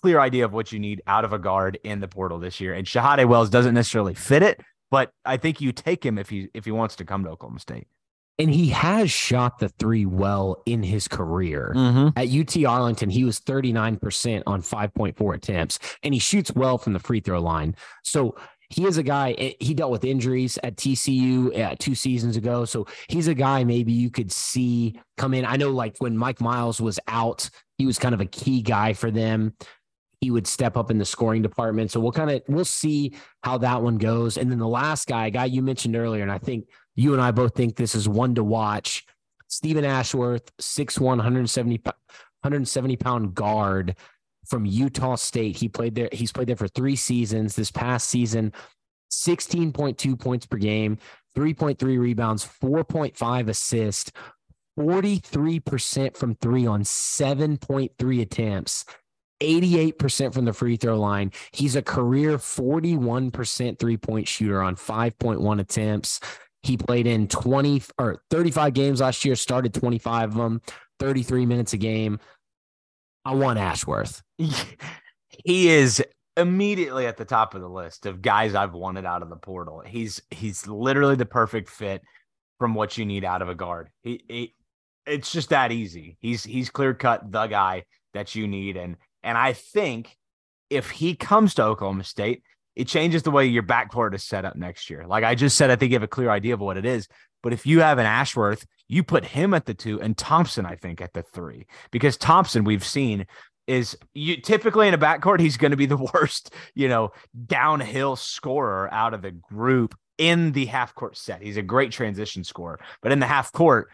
clear 0.00 0.20
idea 0.20 0.44
of 0.44 0.52
what 0.52 0.72
you 0.72 0.78
need 0.78 1.02
out 1.06 1.24
of 1.24 1.32
a 1.32 1.38
guard 1.38 1.78
in 1.84 2.00
the 2.00 2.08
portal 2.08 2.38
this 2.38 2.60
year. 2.60 2.74
And 2.74 2.86
Shahada 2.86 3.26
Wells 3.26 3.50
doesn't 3.50 3.74
necessarily 3.74 4.14
fit 4.14 4.42
it, 4.42 4.60
but 4.90 5.10
I 5.24 5.36
think 5.36 5.60
you 5.60 5.72
take 5.72 6.04
him 6.04 6.18
if 6.18 6.30
he 6.30 6.48
if 6.54 6.64
he 6.64 6.70
wants 6.70 6.96
to 6.96 7.04
come 7.04 7.24
to 7.24 7.30
Oklahoma 7.30 7.60
State. 7.60 7.86
And 8.38 8.50
he 8.50 8.68
has 8.68 9.10
shot 9.10 9.60
the 9.60 9.70
three 9.70 10.04
well 10.04 10.62
in 10.66 10.82
his 10.82 11.08
career. 11.08 11.72
Mm-hmm. 11.74 12.18
At 12.18 12.28
UT 12.28 12.64
Arlington, 12.66 13.08
he 13.08 13.24
was 13.24 13.40
39% 13.40 14.42
on 14.46 14.60
5.4 14.60 15.34
attempts, 15.34 15.78
and 16.02 16.12
he 16.12 16.20
shoots 16.20 16.52
well 16.54 16.76
from 16.76 16.92
the 16.92 16.98
free 16.98 17.20
throw 17.20 17.40
line. 17.40 17.74
So 18.04 18.36
he 18.68 18.84
is 18.84 18.98
a 18.98 19.02
guy, 19.02 19.32
eh, 19.32 19.52
he 19.60 19.74
dealt 19.74 19.90
with 19.90 20.04
injuries 20.04 20.58
at 20.62 20.76
TCU 20.76 21.58
uh, 21.58 21.76
two 21.78 21.94
seasons 21.94 22.36
ago. 22.36 22.64
So 22.64 22.86
he's 23.08 23.28
a 23.28 23.34
guy 23.34 23.64
maybe 23.64 23.92
you 23.92 24.10
could 24.10 24.32
see 24.32 25.00
come 25.16 25.34
in. 25.34 25.44
I 25.44 25.56
know, 25.56 25.70
like 25.70 25.96
when 25.98 26.16
Mike 26.16 26.40
Miles 26.40 26.80
was 26.80 26.98
out, 27.08 27.48
he 27.78 27.86
was 27.86 27.98
kind 27.98 28.14
of 28.14 28.20
a 28.20 28.26
key 28.26 28.62
guy 28.62 28.92
for 28.92 29.10
them 29.10 29.54
he 30.20 30.30
would 30.30 30.46
step 30.46 30.76
up 30.76 30.90
in 30.90 30.98
the 30.98 31.04
scoring 31.04 31.42
department. 31.42 31.90
So 31.90 32.00
we'll 32.00 32.12
kind 32.12 32.30
of 32.30 32.42
we'll 32.48 32.64
see 32.64 33.14
how 33.42 33.58
that 33.58 33.82
one 33.82 33.98
goes. 33.98 34.38
And 34.38 34.50
then 34.50 34.58
the 34.58 34.68
last 34.68 35.08
guy, 35.08 35.30
guy 35.30 35.44
you 35.44 35.62
mentioned 35.62 35.96
earlier, 35.96 36.22
and 36.22 36.32
I 36.32 36.38
think 36.38 36.68
you 36.94 37.12
and 37.12 37.22
I 37.22 37.30
both 37.30 37.54
think 37.54 37.76
this 37.76 37.94
is 37.94 38.08
one 38.08 38.34
to 38.36 38.44
watch. 38.44 39.04
Steven 39.48 39.84
Ashworth, 39.84 40.50
6'1, 40.60 41.00
170, 41.00 41.80
170 41.84 42.96
pound 42.96 43.34
guard 43.34 43.96
from 44.48 44.66
Utah 44.66 45.16
State. 45.16 45.56
He 45.56 45.68
played 45.68 45.94
there, 45.94 46.08
he's 46.12 46.32
played 46.32 46.48
there 46.48 46.56
for 46.56 46.68
three 46.68 46.96
seasons. 46.96 47.56
This 47.56 47.70
past 47.70 48.08
season, 48.08 48.52
16.2 49.10 50.18
points 50.18 50.46
per 50.46 50.56
game, 50.56 50.98
3.3 51.36 51.98
rebounds, 51.98 52.44
4.5 52.44 53.48
assists, 53.48 54.12
43% 54.78 56.16
from 56.16 56.34
three 56.36 56.66
on 56.66 56.82
7.3 56.82 58.20
attempts. 58.20 58.84
88% 59.42 60.32
from 60.32 60.46
the 60.46 60.52
free 60.52 60.76
throw 60.76 60.98
line. 60.98 61.30
He's 61.52 61.76
a 61.76 61.82
career 61.82 62.38
41% 62.38 63.78
three 63.78 63.96
point 63.96 64.28
shooter 64.28 64.62
on 64.62 64.76
5.1 64.76 65.60
attempts. 65.60 66.20
He 66.62 66.76
played 66.76 67.06
in 67.06 67.28
20 67.28 67.82
or 67.98 68.22
35 68.30 68.72
games 68.72 69.00
last 69.00 69.24
year, 69.24 69.36
started 69.36 69.74
25 69.74 70.30
of 70.30 70.36
them, 70.36 70.60
33 70.98 71.46
minutes 71.46 71.74
a 71.74 71.76
game. 71.76 72.18
I 73.26 73.34
want 73.34 73.58
Ashworth. 73.58 74.22
He 75.44 75.68
is 75.68 76.02
immediately 76.36 77.06
at 77.06 77.16
the 77.16 77.24
top 77.24 77.54
of 77.54 77.60
the 77.60 77.68
list 77.68 78.06
of 78.06 78.22
guys 78.22 78.54
I've 78.54 78.72
wanted 78.74 79.04
out 79.04 79.22
of 79.22 79.28
the 79.28 79.36
portal. 79.36 79.82
He's 79.86 80.20
he's 80.30 80.66
literally 80.66 81.14
the 81.14 81.26
perfect 81.26 81.68
fit 81.68 82.02
from 82.58 82.74
what 82.74 82.96
you 82.96 83.04
need 83.04 83.24
out 83.24 83.42
of 83.42 83.48
a 83.48 83.54
guard. 83.54 83.90
He, 84.02 84.24
he 84.28 84.54
it's 85.04 85.30
just 85.30 85.50
that 85.50 85.72
easy. 85.72 86.16
He's 86.20 86.42
he's 86.42 86.70
clear 86.70 86.94
cut 86.94 87.30
the 87.30 87.46
guy 87.46 87.84
that 88.14 88.34
you 88.34 88.48
need 88.48 88.76
and 88.76 88.96
and 89.22 89.36
I 89.36 89.52
think 89.52 90.16
if 90.70 90.90
he 90.90 91.14
comes 91.14 91.54
to 91.54 91.64
Oklahoma 91.64 92.04
State, 92.04 92.42
it 92.74 92.88
changes 92.88 93.22
the 93.22 93.30
way 93.30 93.46
your 93.46 93.62
backcourt 93.62 94.14
is 94.14 94.24
set 94.24 94.44
up 94.44 94.56
next 94.56 94.90
year. 94.90 95.06
Like 95.06 95.22
I 95.22 95.34
just 95.34 95.56
said, 95.56 95.70
I 95.70 95.76
think 95.76 95.92
you 95.92 95.96
have 95.96 96.02
a 96.02 96.08
clear 96.08 96.30
idea 96.30 96.54
of 96.54 96.60
what 96.60 96.76
it 96.76 96.86
is. 96.86 97.08
But 97.46 97.52
if 97.52 97.64
you 97.64 97.78
have 97.78 97.98
an 97.98 98.06
Ashworth, 98.06 98.66
you 98.88 99.04
put 99.04 99.24
him 99.24 99.54
at 99.54 99.66
the 99.66 99.72
two 99.72 100.02
and 100.02 100.18
Thompson, 100.18 100.66
I 100.66 100.74
think, 100.74 101.00
at 101.00 101.12
the 101.12 101.22
three, 101.22 101.68
because 101.92 102.16
Thompson, 102.16 102.64
we've 102.64 102.82
seen 102.82 103.24
is 103.68 103.96
you 104.14 104.40
typically 104.40 104.88
in 104.88 104.94
a 104.94 104.98
backcourt, 104.98 105.38
he's 105.38 105.56
going 105.56 105.70
to 105.70 105.76
be 105.76 105.86
the 105.86 105.96
worst, 106.12 106.52
you 106.74 106.88
know, 106.88 107.12
downhill 107.46 108.16
scorer 108.16 108.92
out 108.92 109.14
of 109.14 109.22
the 109.22 109.30
group 109.30 109.94
in 110.18 110.50
the 110.50 110.66
half 110.66 110.92
court 110.96 111.16
set. 111.16 111.40
He's 111.40 111.56
a 111.56 111.62
great 111.62 111.92
transition 111.92 112.42
scorer, 112.42 112.80
but 113.00 113.12
in 113.12 113.20
the 113.20 113.26
half 113.26 113.52
court, 113.52 113.90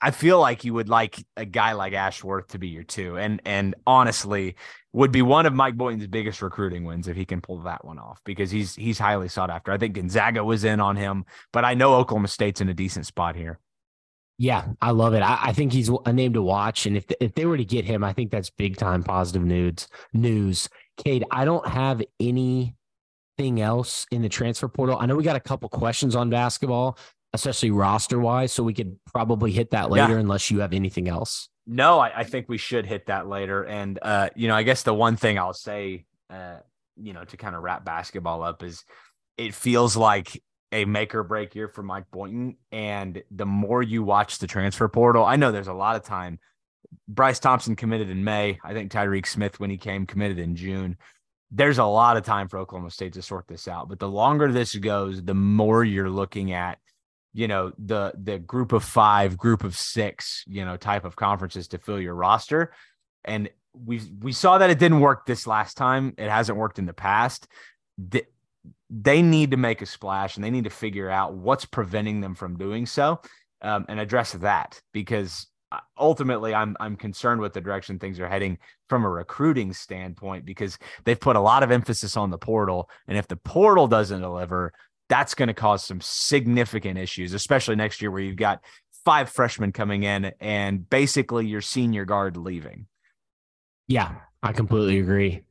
I 0.00 0.10
feel 0.10 0.40
like 0.40 0.64
you 0.64 0.74
would 0.74 0.88
like 0.88 1.24
a 1.36 1.44
guy 1.44 1.74
like 1.74 1.92
Ashworth 1.92 2.48
to 2.48 2.58
be 2.58 2.66
your 2.66 2.82
two, 2.82 3.16
and 3.16 3.40
and 3.46 3.76
honestly, 3.86 4.56
would 4.92 5.12
be 5.12 5.22
one 5.22 5.46
of 5.46 5.54
Mike 5.54 5.76
Boynton's 5.76 6.06
biggest 6.06 6.42
recruiting 6.42 6.84
wins 6.84 7.08
if 7.08 7.16
he 7.16 7.24
can 7.24 7.40
pull 7.40 7.58
that 7.62 7.84
one 7.84 7.98
off 7.98 8.20
because 8.24 8.50
he's 8.50 8.74
he's 8.74 8.98
highly 8.98 9.28
sought 9.28 9.50
after. 9.50 9.72
I 9.72 9.78
think 9.78 9.94
Gonzaga 9.94 10.44
was 10.44 10.64
in 10.64 10.80
on 10.80 10.96
him, 10.96 11.24
but 11.52 11.64
I 11.64 11.74
know 11.74 11.94
Oklahoma 11.94 12.28
State's 12.28 12.60
in 12.60 12.68
a 12.68 12.74
decent 12.74 13.06
spot 13.06 13.34
here. 13.36 13.58
Yeah, 14.38 14.66
I 14.80 14.90
love 14.90 15.14
it. 15.14 15.20
I, 15.20 15.38
I, 15.40 15.52
think 15.52 15.72
he's 15.72 15.90
a 16.04 16.12
name 16.12 16.32
to 16.32 16.42
watch, 16.42 16.86
and 16.86 16.96
if 16.96 17.04
if 17.20 17.34
they 17.34 17.46
were 17.46 17.56
to 17.56 17.64
get 17.64 17.84
him, 17.84 18.02
I 18.02 18.12
think 18.12 18.30
that's 18.30 18.50
big 18.50 18.76
time 18.76 19.02
positive 19.02 19.44
news. 19.44 19.86
News, 20.12 20.68
Cade. 20.96 21.24
I 21.30 21.44
don't 21.44 21.66
have 21.68 22.02
anything 22.18 22.74
else 23.60 24.06
in 24.10 24.22
the 24.22 24.28
transfer 24.28 24.68
portal. 24.68 24.98
I 24.98 25.06
know 25.06 25.16
we 25.16 25.22
got 25.22 25.36
a 25.36 25.40
couple 25.40 25.68
questions 25.68 26.16
on 26.16 26.28
basketball, 26.28 26.98
especially 27.32 27.70
roster 27.70 28.18
wise, 28.18 28.52
so 28.52 28.62
we 28.62 28.74
could 28.74 28.98
probably 29.06 29.52
hit 29.52 29.70
that 29.70 29.90
later, 29.90 30.14
yeah. 30.14 30.18
unless 30.18 30.50
you 30.50 30.60
have 30.60 30.72
anything 30.72 31.08
else. 31.08 31.48
No, 31.66 32.00
I, 32.00 32.20
I, 32.20 32.24
think 32.24 32.48
we 32.48 32.58
should 32.58 32.86
hit 32.86 33.06
that 33.06 33.28
later. 33.28 33.64
And 33.64 33.98
uh, 34.02 34.30
you 34.34 34.48
know, 34.48 34.56
I 34.56 34.64
guess 34.64 34.82
the 34.82 34.94
one 34.94 35.16
thing 35.16 35.38
I'll 35.38 35.52
say, 35.52 36.06
uh, 36.28 36.56
you 36.96 37.12
know, 37.12 37.24
to 37.24 37.36
kind 37.36 37.54
of 37.54 37.62
wrap 37.62 37.84
basketball 37.84 38.42
up 38.42 38.62
is, 38.62 38.84
it 39.38 39.54
feels 39.54 39.96
like 39.96 40.42
a 40.72 40.84
make 40.84 41.14
or 41.14 41.22
break 41.22 41.54
year 41.54 41.68
for 41.68 41.82
Mike 41.82 42.10
Boynton. 42.10 42.56
And 42.70 43.22
the 43.30 43.46
more 43.46 43.82
you 43.82 44.02
watch 44.02 44.38
the 44.38 44.46
transfer 44.46 44.88
portal, 44.88 45.24
I 45.24 45.36
know 45.36 45.52
there's 45.52 45.68
a 45.68 45.72
lot 45.72 45.96
of 45.96 46.02
time. 46.02 46.38
Bryce 47.08 47.38
Thompson 47.38 47.76
committed 47.76 48.10
in 48.10 48.24
May. 48.24 48.58
I 48.64 48.72
think 48.72 48.90
Tyreek 48.90 49.26
Smith, 49.26 49.60
when 49.60 49.70
he 49.70 49.78
came, 49.78 50.06
committed 50.06 50.38
in 50.38 50.56
June. 50.56 50.96
There's 51.50 51.78
a 51.78 51.84
lot 51.84 52.16
of 52.16 52.24
time 52.24 52.48
for 52.48 52.58
Oklahoma 52.58 52.90
State 52.90 53.12
to 53.14 53.22
sort 53.22 53.46
this 53.46 53.68
out. 53.68 53.88
But 53.88 53.98
the 53.98 54.08
longer 54.08 54.50
this 54.50 54.74
goes, 54.74 55.22
the 55.22 55.34
more 55.34 55.84
you're 55.84 56.10
looking 56.10 56.52
at, 56.52 56.78
you 57.32 57.48
know, 57.48 57.72
the 57.78 58.12
the 58.20 58.38
group 58.38 58.72
of 58.72 58.84
five, 58.84 59.36
group 59.36 59.64
of 59.64 59.76
six, 59.76 60.44
you 60.46 60.64
know, 60.64 60.76
type 60.76 61.04
of 61.04 61.16
conferences 61.16 61.68
to 61.68 61.78
fill 61.78 62.00
your 62.00 62.14
roster. 62.14 62.72
And 63.24 63.48
we 63.72 64.00
we 64.20 64.32
saw 64.32 64.58
that 64.58 64.70
it 64.70 64.78
didn't 64.78 65.00
work 65.00 65.26
this 65.26 65.46
last 65.46 65.76
time. 65.76 66.14
It 66.18 66.28
hasn't 66.28 66.58
worked 66.58 66.78
in 66.78 66.86
the 66.86 66.92
past. 66.92 67.48
The, 67.98 68.24
they 68.90 69.22
need 69.22 69.52
to 69.52 69.56
make 69.56 69.80
a 69.80 69.86
splash 69.86 70.36
and 70.36 70.44
they 70.44 70.50
need 70.50 70.64
to 70.64 70.70
figure 70.70 71.10
out 71.10 71.34
what's 71.34 71.64
preventing 71.64 72.20
them 72.20 72.34
from 72.34 72.58
doing 72.58 72.86
so 72.86 73.20
um, 73.62 73.86
and 73.88 73.98
address 73.98 74.32
that 74.32 74.80
because 74.92 75.46
uh, 75.72 75.78
ultimately 75.98 76.54
I'm 76.54 76.76
I'm 76.78 76.96
concerned 76.96 77.40
with 77.40 77.54
the 77.54 77.60
direction 77.60 77.98
things 77.98 78.20
are 78.20 78.28
heading 78.28 78.58
from 78.88 79.04
a 79.04 79.08
recruiting 79.08 79.72
standpoint 79.72 80.44
because 80.44 80.78
they've 81.04 81.18
put 81.18 81.36
a 81.36 81.40
lot 81.40 81.62
of 81.62 81.70
emphasis 81.70 82.16
on 82.16 82.30
the 82.30 82.38
portal 82.38 82.90
and 83.08 83.16
if 83.16 83.26
the 83.26 83.36
portal 83.36 83.88
doesn't 83.88 84.20
deliver 84.20 84.72
that's 85.12 85.34
going 85.34 85.48
to 85.48 85.54
cause 85.54 85.84
some 85.84 86.00
significant 86.00 86.98
issues 86.98 87.34
especially 87.34 87.76
next 87.76 88.00
year 88.00 88.10
where 88.10 88.22
you've 88.22 88.36
got 88.36 88.62
five 89.04 89.28
freshmen 89.28 89.72
coming 89.72 90.04
in 90.04 90.32
and 90.40 90.88
basically 90.88 91.46
your 91.46 91.60
senior 91.60 92.04
guard 92.04 92.36
leaving. 92.36 92.86
Yeah, 93.88 94.14
I 94.42 94.52
completely 94.52 94.98
agree. 94.98 95.42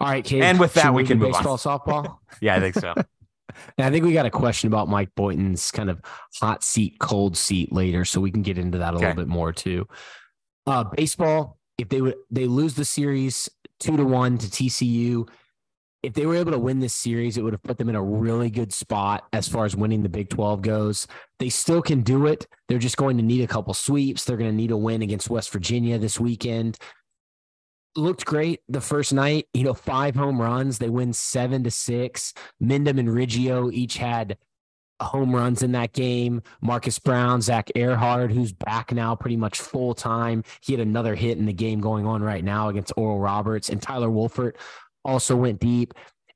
All 0.00 0.08
right, 0.08 0.24
Cade. 0.24 0.42
And 0.42 0.60
with 0.60 0.74
that, 0.74 0.92
we 0.92 1.04
can 1.04 1.18
move 1.18 1.32
baseball, 1.32 1.52
on. 1.52 1.58
softball. 1.58 2.18
yeah, 2.40 2.56
I 2.56 2.60
think 2.60 2.74
so. 2.74 2.94
I 3.78 3.90
think 3.90 4.04
we 4.04 4.12
got 4.12 4.26
a 4.26 4.30
question 4.30 4.66
about 4.66 4.88
Mike 4.88 5.10
Boynton's 5.14 5.70
kind 5.70 5.88
of 5.88 6.02
hot 6.34 6.62
seat, 6.62 6.98
cold 6.98 7.36
seat 7.36 7.72
later, 7.72 8.04
so 8.04 8.20
we 8.20 8.30
can 8.30 8.42
get 8.42 8.58
into 8.58 8.78
that 8.78 8.92
a 8.92 8.96
okay. 8.96 9.06
little 9.06 9.22
bit 9.22 9.28
more 9.28 9.52
too. 9.52 9.86
Uh, 10.66 10.84
baseball, 10.84 11.58
if 11.78 11.88
they 11.88 12.02
would 12.02 12.16
they 12.30 12.46
lose 12.46 12.74
the 12.74 12.84
series 12.84 13.48
two 13.78 13.96
to 13.96 14.04
one 14.04 14.36
to 14.38 14.46
TCU, 14.48 15.26
if 16.06 16.14
they 16.14 16.24
were 16.24 16.36
able 16.36 16.52
to 16.52 16.58
win 16.58 16.78
this 16.78 16.94
series, 16.94 17.36
it 17.36 17.42
would 17.42 17.52
have 17.52 17.62
put 17.64 17.78
them 17.78 17.88
in 17.88 17.96
a 17.96 18.02
really 18.02 18.48
good 18.48 18.72
spot 18.72 19.24
as 19.32 19.48
far 19.48 19.64
as 19.64 19.74
winning 19.74 20.04
the 20.04 20.08
Big 20.08 20.28
12 20.28 20.62
goes. 20.62 21.08
They 21.40 21.48
still 21.48 21.82
can 21.82 22.02
do 22.02 22.26
it. 22.26 22.46
They're 22.68 22.78
just 22.78 22.96
going 22.96 23.16
to 23.16 23.24
need 23.24 23.42
a 23.42 23.48
couple 23.48 23.74
sweeps. 23.74 24.24
They're 24.24 24.36
going 24.36 24.50
to 24.50 24.56
need 24.56 24.70
a 24.70 24.76
win 24.76 25.02
against 25.02 25.28
West 25.30 25.50
Virginia 25.50 25.98
this 25.98 26.20
weekend 26.20 26.78
looked 27.96 28.26
great 28.26 28.60
the 28.68 28.82
first 28.82 29.14
night. 29.14 29.46
You 29.54 29.64
know, 29.64 29.72
five 29.72 30.14
home 30.14 30.38
runs. 30.38 30.76
They 30.76 30.90
win 30.90 31.14
seven 31.14 31.64
to 31.64 31.70
six. 31.70 32.34
Mendham 32.62 32.98
and 32.98 33.08
Riggio 33.08 33.72
each 33.72 33.96
had 33.96 34.36
home 35.00 35.34
runs 35.34 35.62
in 35.62 35.72
that 35.72 35.92
game. 35.92 36.42
Marcus 36.60 36.98
Brown, 36.98 37.40
Zach 37.40 37.70
Ehrhard, 37.74 38.32
who's 38.32 38.52
back 38.52 38.92
now 38.92 39.14
pretty 39.14 39.36
much 39.36 39.60
full 39.60 39.94
time. 39.94 40.44
He 40.60 40.72
had 40.72 40.80
another 40.80 41.14
hit 41.14 41.38
in 41.38 41.46
the 41.46 41.52
game 41.52 41.80
going 41.80 42.06
on 42.06 42.22
right 42.22 42.44
now 42.44 42.68
against 42.68 42.92
Oral 42.96 43.18
Roberts. 43.18 43.68
And 43.68 43.80
Tyler 43.80 44.08
Wulfert 44.08 44.56
also 45.06 45.36
went 45.36 45.60
deep. 45.60 45.94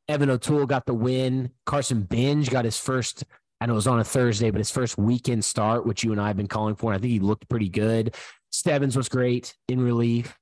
Evan 0.08 0.30
O'Toole 0.30 0.66
got 0.66 0.86
the 0.86 0.94
win. 0.94 1.50
Carson 1.66 2.04
Benge 2.04 2.50
got 2.50 2.64
his 2.64 2.78
first, 2.78 3.24
know 3.60 3.72
it 3.72 3.76
was 3.76 3.86
on 3.86 4.00
a 4.00 4.04
Thursday, 4.04 4.50
but 4.50 4.58
his 4.58 4.70
first 4.70 4.96
weekend 4.98 5.44
start, 5.44 5.86
which 5.86 6.02
you 6.02 6.12
and 6.12 6.20
I 6.20 6.28
have 6.28 6.36
been 6.36 6.48
calling 6.48 6.74
for. 6.74 6.92
And 6.92 6.98
I 6.98 7.00
think 7.00 7.12
he 7.12 7.20
looked 7.20 7.48
pretty 7.48 7.68
good. 7.68 8.16
Stebbins 8.50 8.96
was 8.96 9.08
great 9.08 9.54
in 9.68 9.80
relief. 9.80 10.36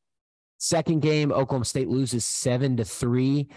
Second 0.58 1.02
game, 1.02 1.30
Oklahoma 1.30 1.64
State 1.64 1.88
loses 1.88 2.24
seven 2.24 2.76
to 2.78 2.84
three. 2.84 3.48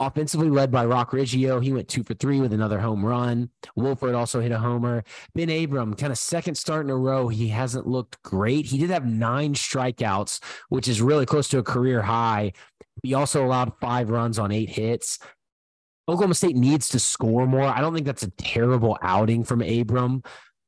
Offensively 0.00 0.48
led 0.48 0.70
by 0.70 0.84
Roc 0.86 1.10
Riggio. 1.10 1.62
He 1.62 1.72
went 1.72 1.88
two 1.88 2.04
for 2.04 2.14
three 2.14 2.40
with 2.40 2.52
another 2.52 2.78
home 2.78 3.04
run. 3.04 3.50
Wulfert 3.76 4.16
also 4.16 4.40
hit 4.40 4.52
a 4.52 4.58
homer. 4.58 5.02
Ben 5.34 5.50
Abram, 5.50 5.94
kind 5.94 6.12
of 6.12 6.18
second 6.18 6.54
start 6.54 6.86
in 6.86 6.90
a 6.90 6.96
row. 6.96 7.26
He 7.26 7.48
hasn't 7.48 7.86
looked 7.86 8.22
great. 8.22 8.66
He 8.66 8.78
did 8.78 8.90
have 8.90 9.04
nine 9.04 9.54
strikeouts, 9.54 10.40
which 10.68 10.86
is 10.86 11.02
really 11.02 11.26
close 11.26 11.48
to 11.48 11.58
a 11.58 11.64
career 11.64 12.02
high. 12.02 12.52
He 13.02 13.14
also 13.14 13.44
allowed 13.44 13.72
five 13.80 14.10
runs 14.10 14.38
on 14.38 14.52
eight 14.52 14.70
hits. 14.70 15.18
Oklahoma 16.08 16.34
State 16.34 16.56
needs 16.56 16.88
to 16.90 16.98
score 16.98 17.46
more. 17.46 17.62
I 17.62 17.80
don't 17.80 17.94
think 17.94 18.06
that's 18.06 18.22
a 18.22 18.30
terrible 18.30 18.98
outing 19.02 19.44
from 19.44 19.60
Abram, 19.60 20.22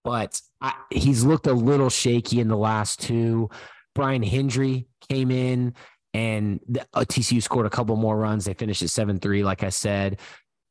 but 0.05 0.41
I, 0.61 0.75
he's 0.91 1.25
looked 1.25 1.47
a 1.47 1.55
little 1.55 1.89
shaky 1.89 2.41
in 2.41 2.49
the 2.49 2.57
last 2.57 3.01
two. 3.01 3.49
Brian 3.95 4.23
Hendry 4.23 4.87
came 5.09 5.31
in 5.31 5.75
and 6.13 6.61
the, 6.69 6.87
uh, 6.93 7.01
TCU 7.01 7.43
scored 7.43 7.67
a 7.67 7.71
couple 7.71 7.97
more 7.97 8.17
runs. 8.17 8.45
They 8.45 8.55
finished 8.55 8.83
at 8.83 8.91
7 8.91 9.19
3, 9.19 9.43
like 9.43 9.63
I 9.63 9.71
said. 9.71 10.21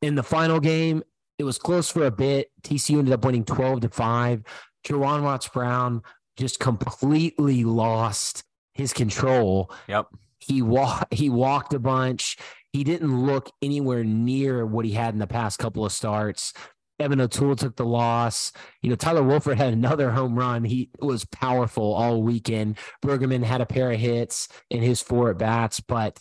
In 0.02 0.16
the 0.16 0.24
final 0.24 0.60
game, 0.60 1.04
it 1.40 1.44
was 1.44 1.58
close 1.58 1.90
for 1.90 2.06
a 2.06 2.12
bit. 2.12 2.52
TCU 2.62 3.00
ended 3.00 3.14
up 3.14 3.26
winning 3.26 3.46
12 3.46 3.82
to 3.82 3.90
5. 3.90 4.44
Juaron 4.86 5.24
Watts 5.24 5.48
Brown 5.48 6.02
just 6.38 6.60
completely 6.60 7.64
lost 7.64 8.44
his 8.74 8.94
control. 8.94 9.72
Yep. 9.88 10.08
He 10.40 10.62
walked 10.62 11.14
he 11.14 11.30
walked 11.30 11.74
a 11.74 11.80
bunch. 11.80 12.38
He 12.74 12.84
didn't 12.84 13.26
look 13.26 13.52
anywhere 13.62 14.04
near 14.04 14.66
what 14.66 14.86
he 14.86 14.92
had 14.92 15.14
in 15.14 15.20
the 15.20 15.28
past 15.28 15.60
couple 15.60 15.86
of 15.86 15.92
starts. 15.92 16.54
Evan 17.00 17.22
O'Toole 17.22 17.56
took 17.56 17.76
the 17.78 17.86
loss. 17.86 18.52
You 18.82 18.90
know, 18.90 18.96
Tyler 18.96 19.22
Wulfert 19.22 19.56
had 19.56 19.74
another 19.74 20.12
home 20.12 20.38
run. 20.38 20.66
He 20.66 20.90
was 21.00 21.26
powerful 21.26 21.94
all 21.94 22.22
weekend. 22.22 22.78
Bergerman 23.02 23.44
had 23.44 23.62
a 23.62 23.66
pair 23.66 23.92
of 23.92 24.00
hits 24.00 24.50
in 24.70 24.82
his 24.82 25.02
four 25.02 25.32
at 25.32 25.38
bats, 25.38 25.80
but 25.80 26.20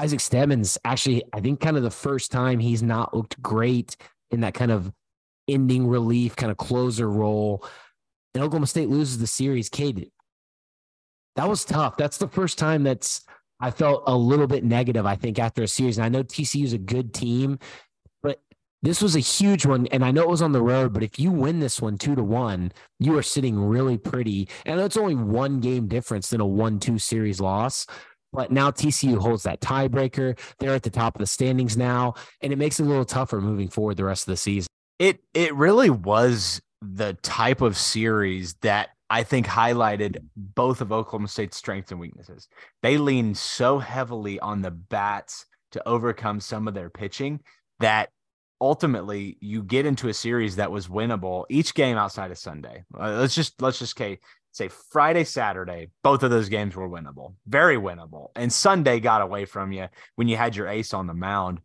Isaac 0.00 0.20
Stebbins 0.20 0.78
actually, 0.84 1.22
I 1.32 1.40
think, 1.40 1.60
kind 1.60 1.76
of 1.76 1.82
the 1.82 1.90
first 1.90 2.32
time 2.32 2.58
he's 2.58 2.82
not 2.82 3.14
looked 3.14 3.40
great 3.40 3.96
in 4.30 4.40
that 4.40 4.54
kind 4.54 4.72
of 4.72 4.92
ending 5.46 5.86
relief, 5.86 6.36
kind 6.36 6.50
of 6.50 6.56
closer 6.56 7.08
role. 7.08 7.64
And 8.34 8.42
Oklahoma 8.42 8.66
State 8.66 8.88
loses 8.88 9.18
the 9.18 9.26
series. 9.26 9.68
Cade, 9.68 10.10
that 11.36 11.48
was 11.48 11.64
tough. 11.64 11.96
That's 11.96 12.18
the 12.18 12.28
first 12.28 12.58
time 12.58 12.82
that's 12.82 13.22
I 13.60 13.70
felt 13.70 14.04
a 14.06 14.16
little 14.16 14.46
bit 14.46 14.64
negative, 14.64 15.06
I 15.06 15.16
think, 15.16 15.38
after 15.38 15.62
a 15.62 15.68
series. 15.68 15.98
And 15.98 16.04
I 16.04 16.08
know 16.08 16.22
TCU 16.22 16.64
is 16.64 16.72
a 16.72 16.78
good 16.78 17.12
team, 17.12 17.58
but 18.22 18.40
this 18.82 19.02
was 19.02 19.16
a 19.16 19.20
huge 19.20 19.66
one. 19.66 19.86
And 19.88 20.04
I 20.04 20.10
know 20.10 20.22
it 20.22 20.28
was 20.28 20.42
on 20.42 20.52
the 20.52 20.62
road, 20.62 20.92
but 20.92 21.02
if 21.02 21.18
you 21.18 21.30
win 21.30 21.60
this 21.60 21.80
one 21.80 21.98
two 21.98 22.14
to 22.14 22.22
one, 22.22 22.72
you 22.98 23.16
are 23.18 23.22
sitting 23.22 23.58
really 23.58 23.98
pretty. 23.98 24.48
And 24.64 24.80
it's 24.80 24.96
only 24.96 25.14
one 25.14 25.60
game 25.60 25.88
difference 25.88 26.30
than 26.30 26.40
a 26.40 26.46
one 26.46 26.78
two 26.78 26.98
series 26.98 27.40
loss. 27.40 27.86
But 28.32 28.52
now 28.52 28.70
TCU 28.70 29.18
holds 29.18 29.42
that 29.42 29.60
tiebreaker. 29.60 30.38
They're 30.58 30.74
at 30.74 30.84
the 30.84 30.90
top 30.90 31.16
of 31.16 31.20
the 31.20 31.26
standings 31.26 31.76
now, 31.76 32.14
and 32.40 32.52
it 32.52 32.56
makes 32.56 32.78
it 32.78 32.84
a 32.84 32.86
little 32.86 33.04
tougher 33.04 33.40
moving 33.40 33.68
forward 33.68 33.96
the 33.96 34.04
rest 34.04 34.22
of 34.22 34.32
the 34.32 34.36
season. 34.36 34.68
It 34.98 35.20
it 35.34 35.54
really 35.54 35.90
was 35.90 36.60
the 36.80 37.14
type 37.22 37.60
of 37.60 37.76
series 37.76 38.54
that 38.62 38.90
I 39.10 39.24
think 39.24 39.46
highlighted 39.46 40.18
both 40.36 40.80
of 40.80 40.92
Oklahoma 40.92 41.28
State's 41.28 41.56
strengths 41.56 41.90
and 41.90 42.00
weaknesses. 42.00 42.48
They 42.80 42.96
leaned 42.96 43.36
so 43.36 43.80
heavily 43.80 44.38
on 44.38 44.62
the 44.62 44.70
bats 44.70 45.46
to 45.72 45.86
overcome 45.86 46.40
some 46.40 46.68
of 46.68 46.74
their 46.74 46.90
pitching 46.90 47.40
that 47.80 48.10
ultimately 48.60 49.36
you 49.40 49.62
get 49.64 49.84
into 49.86 50.08
a 50.08 50.14
series 50.14 50.56
that 50.56 50.70
was 50.70 50.86
winnable 50.86 51.44
each 51.48 51.74
game 51.74 51.96
outside 51.96 52.30
of 52.30 52.38
Sunday. 52.38 52.84
Uh, 52.98 53.12
let's 53.18 53.34
just 53.34 53.60
let's 53.60 53.80
just 53.80 53.98
say 53.98 54.20
say 54.52 54.68
Friday, 54.68 55.24
Saturday, 55.24 55.90
both 56.02 56.22
of 56.22 56.30
those 56.30 56.48
games 56.48 56.76
were 56.76 56.88
winnable, 56.88 57.34
very 57.46 57.76
winnable. 57.76 58.28
And 58.36 58.52
Sunday 58.52 59.00
got 59.00 59.22
away 59.22 59.44
from 59.44 59.72
you 59.72 59.88
when 60.16 60.28
you 60.28 60.36
had 60.36 60.56
your 60.56 60.68
ace 60.68 60.94
on 60.94 61.06
the 61.06 61.14
mound. 61.14 61.60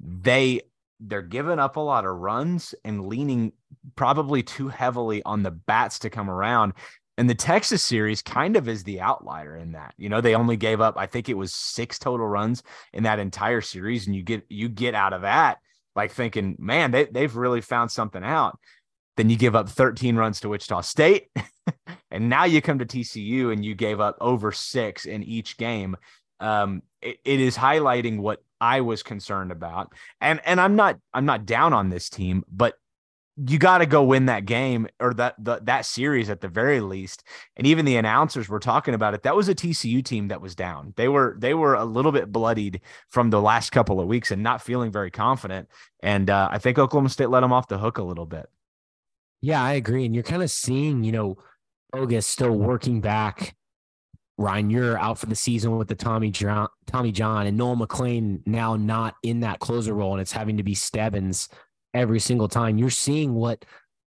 They 0.00 0.62
they're 1.00 1.22
giving 1.22 1.58
up 1.58 1.76
a 1.76 1.80
lot 1.80 2.04
of 2.04 2.16
runs 2.16 2.74
and 2.84 3.06
leaning 3.06 3.52
probably 3.96 4.42
too 4.42 4.68
heavily 4.68 5.22
on 5.22 5.42
the 5.42 5.50
bats 5.50 6.00
to 6.00 6.10
come 6.10 6.28
around. 6.28 6.72
And 7.16 7.28
the 7.28 7.34
Texas 7.34 7.84
series 7.84 8.22
kind 8.22 8.56
of 8.56 8.68
is 8.68 8.84
the 8.84 9.00
outlier 9.00 9.56
in 9.56 9.72
that. 9.72 9.94
You 9.96 10.08
know, 10.08 10.20
they 10.20 10.34
only 10.34 10.56
gave 10.56 10.80
up, 10.80 10.96
I 10.96 11.06
think 11.06 11.28
it 11.28 11.36
was 11.36 11.52
six 11.52 11.98
total 11.98 12.26
runs 12.26 12.62
in 12.92 13.02
that 13.04 13.18
entire 13.18 13.60
series. 13.60 14.06
And 14.06 14.14
you 14.14 14.22
get 14.22 14.44
you 14.48 14.68
get 14.68 14.94
out 14.94 15.12
of 15.12 15.22
that 15.22 15.58
like 15.98 16.12
thinking, 16.12 16.54
man, 16.60 16.92
they, 16.92 17.06
they've 17.06 17.34
really 17.34 17.60
found 17.60 17.90
something 17.90 18.22
out. 18.22 18.56
Then 19.16 19.28
you 19.28 19.36
give 19.36 19.56
up 19.56 19.68
13 19.68 20.14
runs 20.14 20.38
to 20.40 20.48
Wichita 20.48 20.82
State. 20.82 21.26
and 22.12 22.28
now 22.28 22.44
you 22.44 22.62
come 22.62 22.78
to 22.78 22.86
TCU 22.86 23.52
and 23.52 23.64
you 23.64 23.74
gave 23.74 23.98
up 23.98 24.16
over 24.20 24.52
six 24.52 25.06
in 25.06 25.24
each 25.24 25.56
game. 25.56 25.96
Um, 26.38 26.82
it, 27.02 27.18
it 27.24 27.40
is 27.40 27.56
highlighting 27.56 28.20
what 28.20 28.44
I 28.60 28.80
was 28.80 29.02
concerned 29.02 29.52
about. 29.52 29.92
And 30.20 30.40
and 30.44 30.60
I'm 30.60 30.76
not 30.76 30.98
I'm 31.14 31.26
not 31.26 31.46
down 31.46 31.72
on 31.72 31.90
this 31.90 32.08
team, 32.08 32.44
but 32.50 32.74
you 33.46 33.58
got 33.58 33.78
to 33.78 33.86
go 33.86 34.02
win 34.02 34.26
that 34.26 34.46
game 34.46 34.88
or 34.98 35.14
that 35.14 35.36
the, 35.38 35.60
that 35.62 35.86
series 35.86 36.28
at 36.28 36.40
the 36.40 36.48
very 36.48 36.80
least. 36.80 37.22
And 37.56 37.66
even 37.68 37.84
the 37.84 37.96
announcers 37.96 38.48
were 38.48 38.58
talking 38.58 38.94
about 38.94 39.14
it. 39.14 39.22
That 39.22 39.36
was 39.36 39.48
a 39.48 39.54
TCU 39.54 40.04
team 40.04 40.28
that 40.28 40.40
was 40.40 40.56
down. 40.56 40.92
They 40.96 41.08
were 41.08 41.36
they 41.38 41.54
were 41.54 41.74
a 41.74 41.84
little 41.84 42.10
bit 42.10 42.32
bloodied 42.32 42.80
from 43.10 43.30
the 43.30 43.40
last 43.40 43.70
couple 43.70 44.00
of 44.00 44.08
weeks 44.08 44.32
and 44.32 44.42
not 44.42 44.62
feeling 44.62 44.90
very 44.90 45.10
confident. 45.10 45.68
And 46.02 46.28
uh, 46.28 46.48
I 46.50 46.58
think 46.58 46.78
Oklahoma 46.78 47.10
State 47.10 47.30
let 47.30 47.40
them 47.40 47.52
off 47.52 47.68
the 47.68 47.78
hook 47.78 47.98
a 47.98 48.02
little 48.02 48.26
bit. 48.26 48.46
Yeah, 49.40 49.62
I 49.62 49.74
agree. 49.74 50.04
And 50.04 50.14
you're 50.14 50.24
kind 50.24 50.42
of 50.42 50.50
seeing, 50.50 51.04
you 51.04 51.12
know, 51.12 51.38
Bogus 51.92 52.26
still 52.26 52.52
working 52.52 53.00
back. 53.00 53.54
Ryan, 54.38 54.70
you're 54.70 54.98
out 54.98 55.18
for 55.18 55.26
the 55.26 55.34
season 55.34 55.76
with 55.76 55.88
the 55.88 55.96
Tommy 55.96 56.30
John, 56.30 56.68
Tommy 56.86 57.10
John, 57.10 57.46
and 57.46 57.56
Nolan 57.56 57.80
McLean 57.80 58.42
now 58.46 58.76
not 58.76 59.16
in 59.22 59.40
that 59.40 59.58
closer 59.58 59.92
role, 59.92 60.12
and 60.12 60.20
it's 60.20 60.32
having 60.32 60.56
to 60.58 60.62
be 60.62 60.74
Stebbins 60.74 61.48
every 61.92 62.20
single 62.20 62.48
time. 62.48 62.78
You're 62.78 62.90
seeing 62.90 63.34
what 63.34 63.64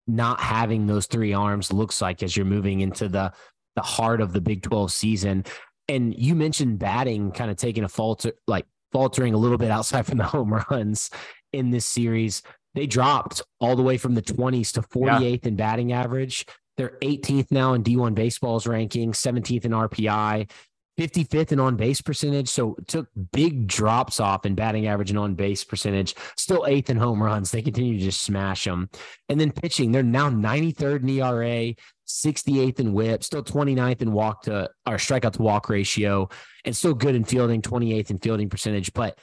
not 0.06 0.40
having 0.40 0.86
those 0.86 1.06
three 1.06 1.34
arms 1.34 1.72
looks 1.72 2.02
like 2.02 2.24
as 2.24 2.36
you're 2.36 2.46
moving 2.46 2.82
into 2.82 3.08
the 3.08 3.32
the 3.78 3.82
heart 3.84 4.22
of 4.22 4.34
the 4.34 4.42
Big 4.42 4.64
12 4.64 4.92
season. 4.92 5.46
And 5.88 6.18
you 6.18 6.36
mentioned 6.36 6.80
batting 6.80 7.32
kind 7.32 7.52
of 7.52 7.58
taking 7.58 7.84
a 7.84 7.90
falter, 7.90 8.34
like 8.48 8.66
faltering 8.92 9.34
a 9.34 9.38
little 9.38 9.60
bit 9.60 9.72
outside 9.72 10.06
from 10.06 10.18
the 10.18 10.24
home 10.26 10.54
runs 10.70 11.10
in 11.54 11.70
this 11.70 11.86
series. 11.86 12.42
They 12.74 12.88
dropped 12.88 13.42
all 13.60 13.76
the 13.76 13.84
way 13.84 13.98
from 13.98 14.16
the 14.16 14.22
20s 14.22 14.74
to 14.74 14.82
48th 14.82 15.22
yeah. 15.22 15.48
in 15.48 15.56
batting 15.56 15.94
average. 15.94 16.46
They're 16.78 16.98
18th 17.02 17.52
now 17.52 17.74
in 17.74 17.84
D1 17.84 18.16
baseball's 18.16 18.68
ranking, 18.68 19.12
17th 19.12 19.66
in 19.66 19.72
RPI. 19.72 20.50
55th 20.98 21.52
in 21.52 21.60
on 21.60 21.76
base 21.76 22.02
percentage. 22.02 22.50
So 22.50 22.76
took 22.88 23.08
big 23.32 23.68
drops 23.68 24.20
off 24.20 24.46
in 24.46 24.56
batting 24.56 24.88
average 24.88 25.12
and 25.12 25.20
on 25.20 25.36
base 25.36 25.64
percentage. 25.64 26.16
Still 26.36 26.66
eighth 26.66 26.90
in 26.90 26.98
home 26.98 27.22
runs. 27.22 27.52
They 27.52 27.62
continue 27.62 27.98
to 27.98 28.04
just 28.04 28.22
smash 28.22 28.66
them. 28.66 28.90
And 29.30 29.40
then 29.40 29.52
pitching, 29.52 29.92
they're 29.92 30.04
now 30.04 30.30
93rd 30.30 31.04
in 31.04 31.10
ERA, 31.10 31.76
68th 32.08 32.80
in 32.80 32.94
whip, 32.94 33.24
still 33.24 33.44
29th 33.44 34.02
in 34.02 34.12
walk 34.12 34.44
to 34.44 34.70
or 34.88 34.96
strikeout 34.96 35.34
to 35.34 35.42
walk 35.42 35.70
ratio, 35.70 36.30
and 36.66 36.76
still 36.76 36.96
good 36.96 37.16
in 37.16 37.24
fielding, 37.24 37.62
28th 37.62 38.10
in 38.10 38.18
fielding 38.18 38.50
percentage. 38.50 38.92
But 38.94 39.20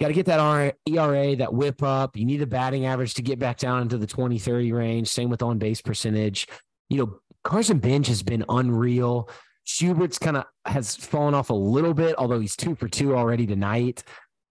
got 0.00 0.08
to 0.08 0.14
get 0.14 0.26
that 0.26 0.76
ERA, 0.86 1.36
that 1.36 1.52
whip 1.52 1.82
up. 1.82 2.16
You 2.16 2.26
need 2.26 2.42
a 2.42 2.46
batting 2.46 2.86
average 2.86 3.14
to 3.14 3.22
get 3.22 3.40
back 3.40 3.58
down 3.58 3.82
into 3.82 3.98
the 3.98 4.06
20 4.06 4.38
30 4.38 4.72
range. 4.72 5.08
Same 5.08 5.30
with 5.30 5.42
on 5.42 5.58
base 5.58 5.82
percentage. 5.82 6.46
You 6.88 6.98
know, 6.98 7.20
Carson 7.44 7.80
Benge 7.80 8.06
has 8.06 8.22
been 8.22 8.44
unreal. 8.48 9.28
Schubert's 9.64 10.18
kind 10.18 10.36
of 10.36 10.44
has 10.66 10.96
fallen 10.96 11.34
off 11.34 11.50
a 11.50 11.54
little 11.54 11.94
bit, 11.94 12.16
although 12.18 12.40
he's 12.40 12.56
two 12.56 12.74
for 12.74 12.88
two 12.88 13.16
already 13.16 13.46
tonight. 13.46 14.02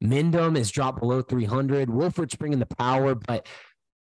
Mendham 0.03 0.57
has 0.57 0.71
dropped 0.71 0.99
below 0.99 1.21
300. 1.21 1.89
Wilford's 1.89 2.35
bringing 2.35 2.59
the 2.59 2.65
power, 2.65 3.13
but 3.13 3.47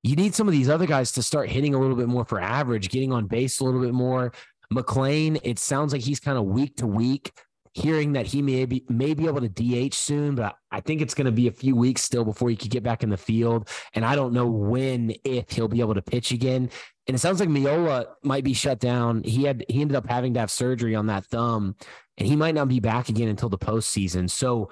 you 0.04 0.16
need 0.16 0.34
some 0.34 0.48
of 0.48 0.54
these 0.54 0.70
other 0.70 0.86
guys 0.88 1.12
to 1.14 1.24
start 1.24 1.50
hitting 1.50 1.76
a 1.76 1.80
little 1.80 1.96
bit 1.96 2.08
more 2.08 2.26
for 2.26 2.40
average, 2.40 2.90
getting 2.90 3.12
on 3.12 3.28
base 3.28 3.60
a 3.60 3.64
little 3.64 3.82
bit 3.82 3.94
more. 3.94 4.32
McLean, 4.72 5.38
it 5.44 5.60
sounds 5.60 5.94
like 5.94 6.02
he's 6.02 6.20
kind 6.20 6.38
of 6.38 6.46
week 6.46 6.78
to 6.78 6.88
week. 6.88 7.32
Hearing 7.74 8.14
that 8.14 8.26
he 8.26 8.42
may 8.42 8.66
be 8.66 8.84
may 8.90 9.14
be 9.14 9.28
able 9.28 9.40
to 9.40 9.48
DH 9.48 9.94
soon, 9.94 10.36
but 10.36 10.58
I 10.74 10.82
think 10.82 11.00
it's 11.02 11.14
going 11.14 11.26
to 11.26 11.32
be 11.32 11.48
a 11.48 11.54
few 11.54 11.74
weeks 11.74 12.02
still 12.02 12.26
before 12.26 12.50
he 12.50 12.58
could 12.58 12.70
get 12.70 12.84
back 12.84 13.02
in 13.02 13.10
the 13.10 13.16
field. 13.16 13.70
And 13.94 14.04
I 14.04 14.14
don't 14.16 14.34
know 14.34 14.46
when, 14.46 15.14
if 15.24 15.52
he'll 15.52 15.70
be 15.70 15.80
able 15.80 15.94
to 15.94 16.02
pitch 16.02 16.34
again. 16.34 16.70
And 17.08 17.16
it 17.16 17.20
sounds 17.20 17.40
like 17.40 17.50
Miola 17.50 18.06
might 18.24 18.44
be 18.44 18.54
shut 18.54 18.80
down. 18.80 19.24
He 19.24 19.44
had 19.44 19.66
he 19.68 19.82
ended 19.82 19.96
up 19.96 20.08
having 20.08 20.34
to 20.36 20.40
have 20.40 20.52
surgery 20.52 20.96
on 20.96 21.08
that 21.08 21.26
thumb, 21.26 21.76
and 22.18 22.28
he 22.28 22.36
might 22.36 22.56
not 22.56 22.68
be 22.68 22.80
back 22.80 23.10
again 23.10 23.28
until 23.28 23.50
the 23.50 23.58
postseason. 23.58 24.30
So 24.30 24.70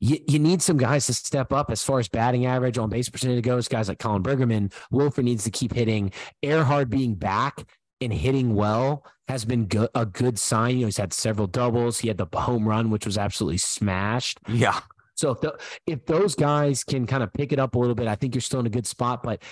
you, 0.00 0.18
you 0.28 0.38
need 0.38 0.62
some 0.62 0.76
guys 0.76 1.06
to 1.06 1.14
step 1.14 1.52
up 1.52 1.70
as 1.70 1.82
far 1.82 1.98
as 1.98 2.08
batting 2.08 2.46
average 2.46 2.78
on 2.78 2.88
base 2.88 3.08
percentage 3.08 3.44
goes. 3.44 3.68
Guys 3.68 3.88
like 3.88 3.98
Colin 3.98 4.22
Bergerman, 4.22 4.72
Wilford 4.90 5.24
needs 5.24 5.44
to 5.44 5.50
keep 5.50 5.72
hitting. 5.72 6.12
Ehrhard 6.42 6.90
being 6.90 7.14
back 7.14 7.64
and 8.00 8.12
hitting 8.12 8.54
well 8.54 9.04
has 9.28 9.44
been 9.44 9.66
good, 9.66 9.88
a 9.94 10.06
good 10.06 10.38
sign. 10.38 10.76
You 10.76 10.80
know, 10.82 10.86
he's 10.86 10.98
had 10.98 11.12
several 11.12 11.46
doubles. 11.46 11.98
He 11.98 12.08
had 12.08 12.18
the 12.18 12.26
home 12.38 12.68
run, 12.68 12.90
which 12.90 13.06
was 13.06 13.18
absolutely 13.18 13.58
smashed. 13.58 14.38
Yeah. 14.48 14.80
So 15.14 15.30
if 15.30 15.40
the, 15.40 15.58
if 15.86 16.04
those 16.04 16.34
guys 16.34 16.84
can 16.84 17.06
kind 17.06 17.22
of 17.22 17.32
pick 17.32 17.52
it 17.52 17.58
up 17.58 17.74
a 17.74 17.78
little 17.78 17.94
bit, 17.94 18.06
I 18.06 18.16
think 18.16 18.34
you're 18.34 18.42
still 18.42 18.60
in 18.60 18.66
a 18.66 18.70
good 18.70 18.86
spot. 18.86 19.22
But 19.22 19.42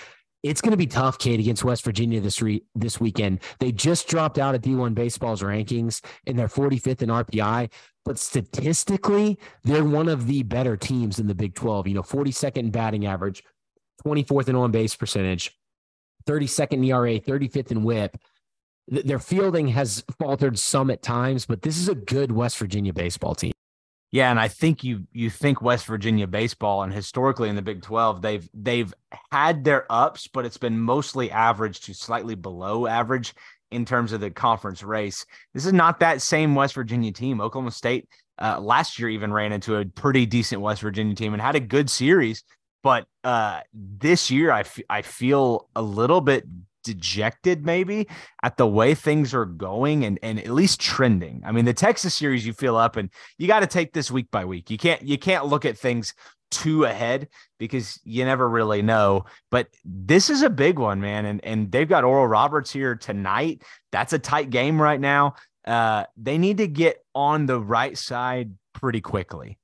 it's 0.45 0.61
going 0.61 0.71
to 0.71 0.77
be 0.77 0.85
tough, 0.85 1.17
Cade, 1.17 1.39
against 1.39 1.63
West 1.63 1.83
Virginia 1.83 2.21
this 2.21 2.39
re- 2.39 2.63
this 2.75 2.99
weekend. 2.99 3.39
They 3.59 3.71
just 3.71 4.07
dropped 4.07 4.37
out 4.37 4.53
of 4.53 4.61
D1 4.61 4.93
baseball's 4.93 5.41
rankings 5.41 6.01
and 6.27 6.37
they're 6.37 6.47
45th 6.47 7.01
in 7.01 7.09
RPI, 7.09 7.71
but 8.03 8.19
statistically, 8.19 9.39
they're 9.63 9.83
one 9.83 10.07
of 10.07 10.27
the 10.27 10.43
better 10.43 10.77
teams 10.77 11.17
in 11.17 11.25
the 11.25 11.33
Big 11.33 11.55
12. 11.55 11.87
You 11.87 11.95
know, 11.95 12.03
42nd 12.03 12.57
in 12.57 12.69
batting 12.69 13.07
average, 13.07 13.43
24th 14.05 14.47
in 14.47 14.55
on 14.55 14.69
base 14.69 14.95
percentage, 14.95 15.51
32nd 16.27 16.73
in 16.73 16.83
ERA, 16.83 17.19
35th 17.19 17.71
in 17.71 17.83
WHIP. 17.83 18.15
Their 18.87 19.17
fielding 19.17 19.69
has 19.69 20.03
faltered 20.19 20.59
some 20.59 20.91
at 20.91 21.01
times, 21.01 21.47
but 21.47 21.63
this 21.63 21.79
is 21.79 21.89
a 21.89 21.95
good 21.95 22.31
West 22.31 22.59
Virginia 22.59 22.93
baseball 22.93 23.33
team. 23.33 23.54
Yeah, 24.15 24.31
and 24.31 24.39
I 24.39 24.47
think 24.47 24.81
you 24.81 25.05
you 25.11 25.29
think 25.29 25.61
West 25.61 25.85
Virginia 25.87 26.25
baseball 26.25 26.83
and 26.83 26.93
historically 26.93 27.49
in 27.49 27.57
the 27.57 27.61
Big 27.61 27.81
12, 27.81 28.21
they've 28.21 28.49
they've 28.53 28.93
had 29.29 29.65
their 29.65 29.85
ups, 29.91 30.29
but 30.29 30.45
it's 30.45 30.55
been 30.55 30.79
mostly 30.79 31.29
average 31.29 31.81
to 31.81 31.93
slightly 31.93 32.33
below 32.33 32.87
average 32.87 33.33
in 33.71 33.83
terms 33.83 34.13
of 34.13 34.21
the 34.21 34.31
conference 34.31 34.83
race. 34.83 35.25
This 35.53 35.65
is 35.65 35.73
not 35.73 35.99
that 35.99 36.21
same 36.21 36.55
West 36.55 36.75
Virginia 36.75 37.11
team. 37.11 37.41
Oklahoma 37.41 37.71
State 37.71 38.07
uh, 38.41 38.57
last 38.61 38.97
year 38.99 39.09
even 39.09 39.33
ran 39.33 39.51
into 39.51 39.75
a 39.75 39.83
pretty 39.83 40.25
decent 40.25 40.61
West 40.61 40.81
Virginia 40.81 41.13
team 41.13 41.33
and 41.33 41.41
had 41.41 41.57
a 41.57 41.59
good 41.59 41.89
series, 41.89 42.45
but 42.83 43.07
uh, 43.25 43.59
this 43.73 44.31
year 44.31 44.49
I, 44.49 44.61
f- 44.61 44.79
I 44.89 45.01
feel 45.01 45.67
a 45.75 45.81
little 45.81 46.21
bit 46.21 46.45
dejected 46.85 47.65
maybe 47.65 48.07
at 48.43 48.57
the 48.57 48.67
way 48.67 48.95
things 48.95 49.33
are 49.33 49.45
going 49.45 50.05
and 50.05 50.17
and 50.23 50.39
at 50.39 50.49
least 50.49 50.79
trending. 50.79 51.41
I 51.45 51.51
mean, 51.51 51.65
the 51.65 51.73
Texas 51.73 52.13
series 52.13 52.45
you 52.45 52.53
feel 52.53 52.77
up 52.77 52.95
and 52.95 53.09
you 53.37 53.47
got 53.47 53.59
to 53.59 53.67
take 53.67 53.93
this 53.93 54.09
week 54.09 54.31
by 54.31 54.45
week. 54.45 54.69
You 54.69 54.77
can't 54.77 55.01
you 55.01 55.17
can't 55.17 55.45
look 55.45 55.65
at 55.65 55.77
things 55.77 56.13
too 56.51 56.85
ahead 56.85 57.27
because 57.59 57.99
you 58.03 58.23
never 58.23 58.47
really 58.47 58.81
know. 58.81 59.25
But 59.51 59.67
this 59.83 60.29
is 60.29 60.41
a 60.41 60.49
big 60.49 60.79
one, 60.79 61.01
man. 61.01 61.25
And 61.25 61.43
and 61.43 61.71
they've 61.71 61.89
got 61.89 62.03
Oral 62.03 62.27
Roberts 62.27 62.71
here 62.71 62.95
tonight. 62.95 63.63
That's 63.91 64.13
a 64.13 64.19
tight 64.19 64.49
game 64.49 64.81
right 64.81 64.99
now. 64.99 65.35
Uh, 65.65 66.05
they 66.15 66.37
need 66.37 66.57
to 66.57 66.67
get 66.67 67.03
on 67.13 67.47
the 67.47 67.59
right 67.59 67.97
side 67.97 68.53
pretty 68.73 69.01
quickly. 69.01 69.57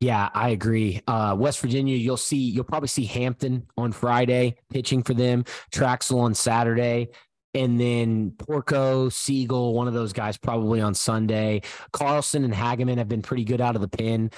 Yeah, 0.00 0.28
I 0.32 0.50
agree. 0.50 1.00
Uh, 1.08 1.34
West 1.38 1.60
Virginia, 1.60 1.96
you'll 1.96 2.16
see, 2.16 2.36
you'll 2.36 2.64
probably 2.64 2.88
see 2.88 3.04
Hampton 3.04 3.66
on 3.76 3.90
Friday 3.90 4.56
pitching 4.70 5.02
for 5.02 5.12
them, 5.14 5.44
Traxel 5.72 6.20
on 6.20 6.34
Saturday, 6.34 7.08
and 7.54 7.80
then 7.80 8.30
Porco, 8.38 9.08
Siegel, 9.08 9.74
one 9.74 9.88
of 9.88 9.94
those 9.94 10.12
guys 10.12 10.36
probably 10.36 10.80
on 10.80 10.94
Sunday. 10.94 11.62
Carlson 11.92 12.44
and 12.44 12.54
Hageman 12.54 12.98
have 12.98 13.08
been 13.08 13.22
pretty 13.22 13.42
good 13.44 13.60
out 13.60 13.74
of 13.74 13.80
the 13.80 13.88
pin. 13.88 14.30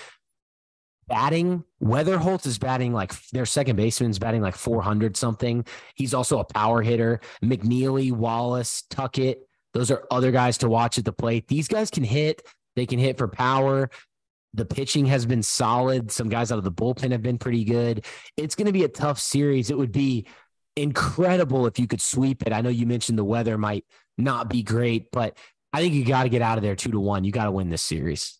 batting. 1.09 1.65
Wetherholt 1.83 2.47
is 2.47 2.59
batting 2.59 2.93
like 2.93 3.13
their 3.31 3.47
second 3.47 3.77
baseman's 3.77 4.19
batting 4.19 4.43
like 4.43 4.55
400 4.57 5.17
something. 5.17 5.65
He's 5.95 6.15
also 6.15 6.39
a 6.39 6.45
power 6.45 6.83
hitter. 6.83 7.21
McNeely, 7.43 8.13
Wallace, 8.13 8.85
Tuckett. 8.91 9.47
Those 9.75 9.91
are 9.91 10.07
other 10.11 10.31
guys 10.31 10.59
to 10.59 10.69
watch 10.69 10.99
at 10.99 11.05
the 11.05 11.13
plate. 11.13 11.49
These 11.49 11.69
guys 11.69 11.91
can 11.91 12.05
hit. 12.05 12.43
They 12.77 12.87
can 12.87 12.99
hit 12.99 13.19
for 13.19 13.29
power. 13.29 13.91
The 14.55 14.65
pitching 14.65 15.07
has 15.07 15.27
been 15.27 15.43
solid. 15.43 16.11
Some 16.11 16.29
guys 16.29 16.51
out 16.51 16.59
of 16.59 16.65
the 16.65 16.73
bullpen 16.73 17.13
have 17.13 17.23
been 17.23 17.39
pretty 17.39 17.65
good. 17.65 18.05
It's 18.37 18.55
going 18.55 18.67
to 18.67 18.73
be 18.73 18.85
a 18.85 18.89
tough 18.89 19.19
series. 19.21 19.71
It 19.71 19.79
would 19.79 19.93
be 19.93 20.27
incredible 20.77 21.67
if 21.67 21.79
you 21.79 21.87
could 21.87 22.01
sweep 22.01 22.47
it. 22.47 22.53
I 22.53 22.61
know 22.61 22.71
you 22.71 22.87
mentioned 22.87 23.19
the 23.19 23.25
weather 23.25 23.59
might 23.59 23.85
not 24.19 24.49
be 24.49 24.63
great, 24.63 25.11
but 25.13 25.39
I 25.73 25.81
think 25.81 25.95
you 25.95 26.05
got 26.05 26.25
to 26.25 26.29
get 26.29 26.43
out 26.43 26.59
of 26.59 26.63
there 26.63 26.77
two 26.77 26.91
to 26.91 27.01
one. 27.01 27.25
You 27.25 27.33
got 27.33 27.45
to 27.45 27.53
win 27.53 27.71
this 27.71 27.83
series. 27.83 28.39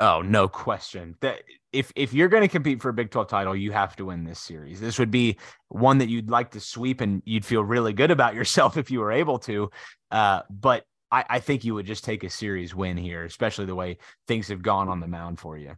Oh, 0.00 0.20
no 0.20 0.48
question. 0.48 1.14
That 1.20 1.42
if 1.72 1.92
if 1.94 2.12
you're 2.12 2.28
going 2.28 2.42
to 2.42 2.48
compete 2.48 2.82
for 2.82 2.88
a 2.88 2.92
Big 2.92 3.10
12 3.10 3.28
title, 3.28 3.54
you 3.54 3.70
have 3.70 3.94
to 3.96 4.06
win 4.06 4.24
this 4.24 4.40
series. 4.40 4.80
This 4.80 4.98
would 4.98 5.12
be 5.12 5.38
one 5.68 5.98
that 5.98 6.08
you'd 6.08 6.28
like 6.28 6.50
to 6.52 6.60
sweep 6.60 7.00
and 7.00 7.22
you'd 7.24 7.44
feel 7.44 7.62
really 7.62 7.92
good 7.92 8.10
about 8.10 8.34
yourself 8.38 8.76
if 8.76 8.90
you 8.90 8.98
were 8.98 9.12
able 9.12 9.38
to. 9.40 9.70
Uh, 10.10 10.42
but 10.50 10.84
I, 11.12 11.24
I 11.28 11.38
think 11.40 11.64
you 11.64 11.74
would 11.74 11.86
just 11.86 12.02
take 12.04 12.24
a 12.24 12.30
series 12.30 12.74
win 12.74 12.96
here, 12.96 13.24
especially 13.24 13.66
the 13.66 13.74
way 13.76 13.98
things 14.26 14.48
have 14.48 14.62
gone 14.62 14.88
on 14.88 14.98
the 14.98 15.06
mound 15.06 15.38
for 15.38 15.56
you. 15.58 15.76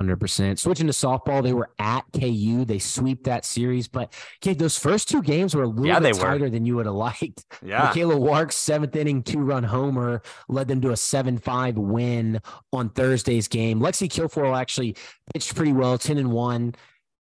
100%. 0.00 0.60
Switching 0.60 0.86
to 0.86 0.92
softball, 0.92 1.42
they 1.42 1.52
were 1.52 1.70
at 1.80 2.04
KU. 2.14 2.64
They 2.64 2.78
sweep 2.78 3.24
that 3.24 3.44
series. 3.44 3.88
But, 3.88 4.14
okay, 4.40 4.54
those 4.54 4.78
first 4.78 5.08
two 5.08 5.22
games 5.22 5.56
were 5.56 5.64
a 5.64 5.68
little 5.68 5.86
Yeah, 5.86 5.98
bit 5.98 6.14
they 6.14 6.20
were. 6.20 6.24
tighter 6.24 6.48
than 6.50 6.64
you 6.64 6.76
would 6.76 6.86
have 6.86 6.94
liked. 6.94 7.44
Yeah. 7.64 7.82
Michaela 7.84 8.16
Wark's 8.16 8.54
seventh 8.54 8.94
inning 8.94 9.24
two 9.24 9.40
run 9.40 9.64
homer 9.64 10.22
led 10.48 10.68
them 10.68 10.80
to 10.82 10.90
a 10.92 10.96
7 10.96 11.38
5 11.38 11.76
win 11.76 12.40
on 12.72 12.90
Thursday's 12.90 13.48
game. 13.48 13.80
Lexi 13.80 14.08
Kilfoyle 14.08 14.56
actually 14.56 14.96
pitched 15.34 15.56
pretty 15.56 15.72
well, 15.72 15.98
10 15.98 16.18
and 16.18 16.30
1 16.30 16.74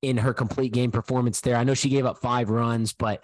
in 0.03 0.17
her 0.17 0.35
complete 0.35 0.73
game 0.73 0.91
performance 0.91 1.41
there. 1.41 1.55
I 1.57 1.63
know 1.63 1.75
she 1.75 1.89
gave 1.89 2.05
up 2.05 2.19
five 2.19 2.51
runs, 2.51 2.93
but 2.93 3.23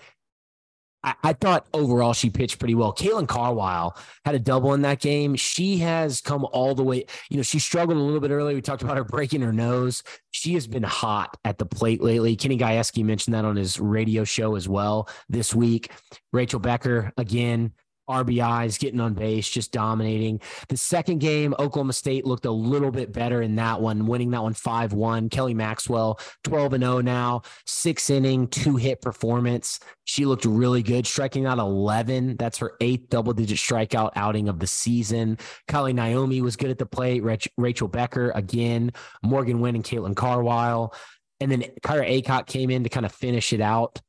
I, 1.03 1.33
thought 1.33 1.67
overall 1.73 2.13
she 2.13 2.29
pitched 2.29 2.59
pretty 2.59 2.75
well. 2.75 2.93
Kaylin 2.93 3.27
Carwile 3.27 3.97
had 4.25 4.35
a 4.35 4.39
double 4.39 4.75
in 4.75 4.83
that 4.83 5.01
game. 5.01 5.35
She 5.35 5.79
has 5.79 6.21
come 6.21 6.47
all 6.53 6.75
the 6.75 6.83
way. 6.83 7.07
You 7.31 7.39
know, 7.39 7.43
she 7.43 7.59
struggled 7.59 7.97
a 7.97 8.01
little 8.01 8.21
bit 8.21 8.31
earlier. 8.31 8.55
We 8.55 8.61
talked 8.61 8.83
about 8.83 8.99
her 8.99 9.05
breaking 9.05 9.41
her 9.41 9.53
nose. 9.53 10.03
She 10.31 10.55
has 10.55 10.67
been 10.67 10.83
hot 10.83 11.37
at 11.45 11.59
the 11.59 11.65
plate 11.65 12.03
lately. 12.03 12.37
Kenny 12.37 12.59
Gajewski 12.59 13.03
mentioned 13.03 13.35
that 13.35 13.47
on 13.47 13.57
his 13.57 13.81
radio 13.81 14.25
show 14.25 14.57
as 14.57 14.69
well 14.69 15.09
this 15.29 15.55
week. 15.55 15.91
Rachel 16.33 16.61
Becker, 16.61 17.13
again, 17.17 17.73
RBIs, 18.11 18.79
getting 18.79 19.01
on 19.01 19.15
base, 19.15 19.49
just 19.49 19.73
dominating. 19.73 20.41
The 20.69 20.77
second 20.77 21.19
game, 21.19 21.55
Oklahoma 21.59 21.93
State 21.93 22.27
looked 22.27 22.45
a 22.45 22.51
little 22.51 22.91
bit 22.91 23.13
better 23.13 23.43
in 23.43 23.57
that 23.57 23.81
one, 23.81 24.07
winning 24.07 24.31
that 24.31 24.43
one 24.43 24.55
5 24.55 24.93
1. 24.93 25.29
Kelly 25.31 25.55
Maxwell, 25.55 26.21
12 26.45 26.75
and 26.75 26.85
0 26.85 27.01
now, 27.01 27.43
six 27.67 28.11
inning, 28.11 28.49
two 28.49 28.77
hit 28.77 29.01
performance. 29.01 29.81
She 30.05 30.25
looked 30.27 30.45
really 30.45 30.83
good, 30.83 31.07
striking 31.07 31.47
out 31.47 31.59
11. 31.59 32.37
That's 32.37 32.59
her 32.59 32.73
eighth 32.81 33.09
double 33.11 33.33
digit 33.33 33.59
strikeout 33.59 34.11
outing 34.17 34.49
of 34.49 34.59
the 34.59 34.67
season. 34.67 35.39
Kylie 35.69 35.95
Naomi 35.95 36.43
was 36.43 36.57
good 36.57 36.71
at 36.71 36.79
the 36.79 36.87
plate. 36.87 37.23
Rach- 37.23 37.49
Rachel 37.57 37.89
Becker 37.89 38.33
again, 38.35 38.93
Morgan 39.23 39.61
Wynn 39.61 39.77
and 39.77 39.85
Caitlin 39.85 40.17
Carwile. 40.17 40.93
And 41.41 41.51
then 41.51 41.63
Kyra 41.83 42.23
Acock 42.23 42.47
came 42.47 42.71
in 42.71 42.83
to 42.85 42.91
kind 42.91 43.07
of 43.07 43.13
finish 43.13 43.53
it 43.53 43.61
out. 43.61 44.01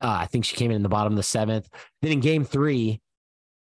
Uh, 0.00 0.18
I 0.20 0.26
think 0.26 0.44
she 0.44 0.56
came 0.56 0.70
in 0.70 0.76
in 0.76 0.82
the 0.82 0.88
bottom 0.88 1.12
of 1.12 1.16
the 1.16 1.22
seventh. 1.22 1.68
Then 2.02 2.12
in 2.12 2.20
game 2.20 2.44
three, 2.44 3.00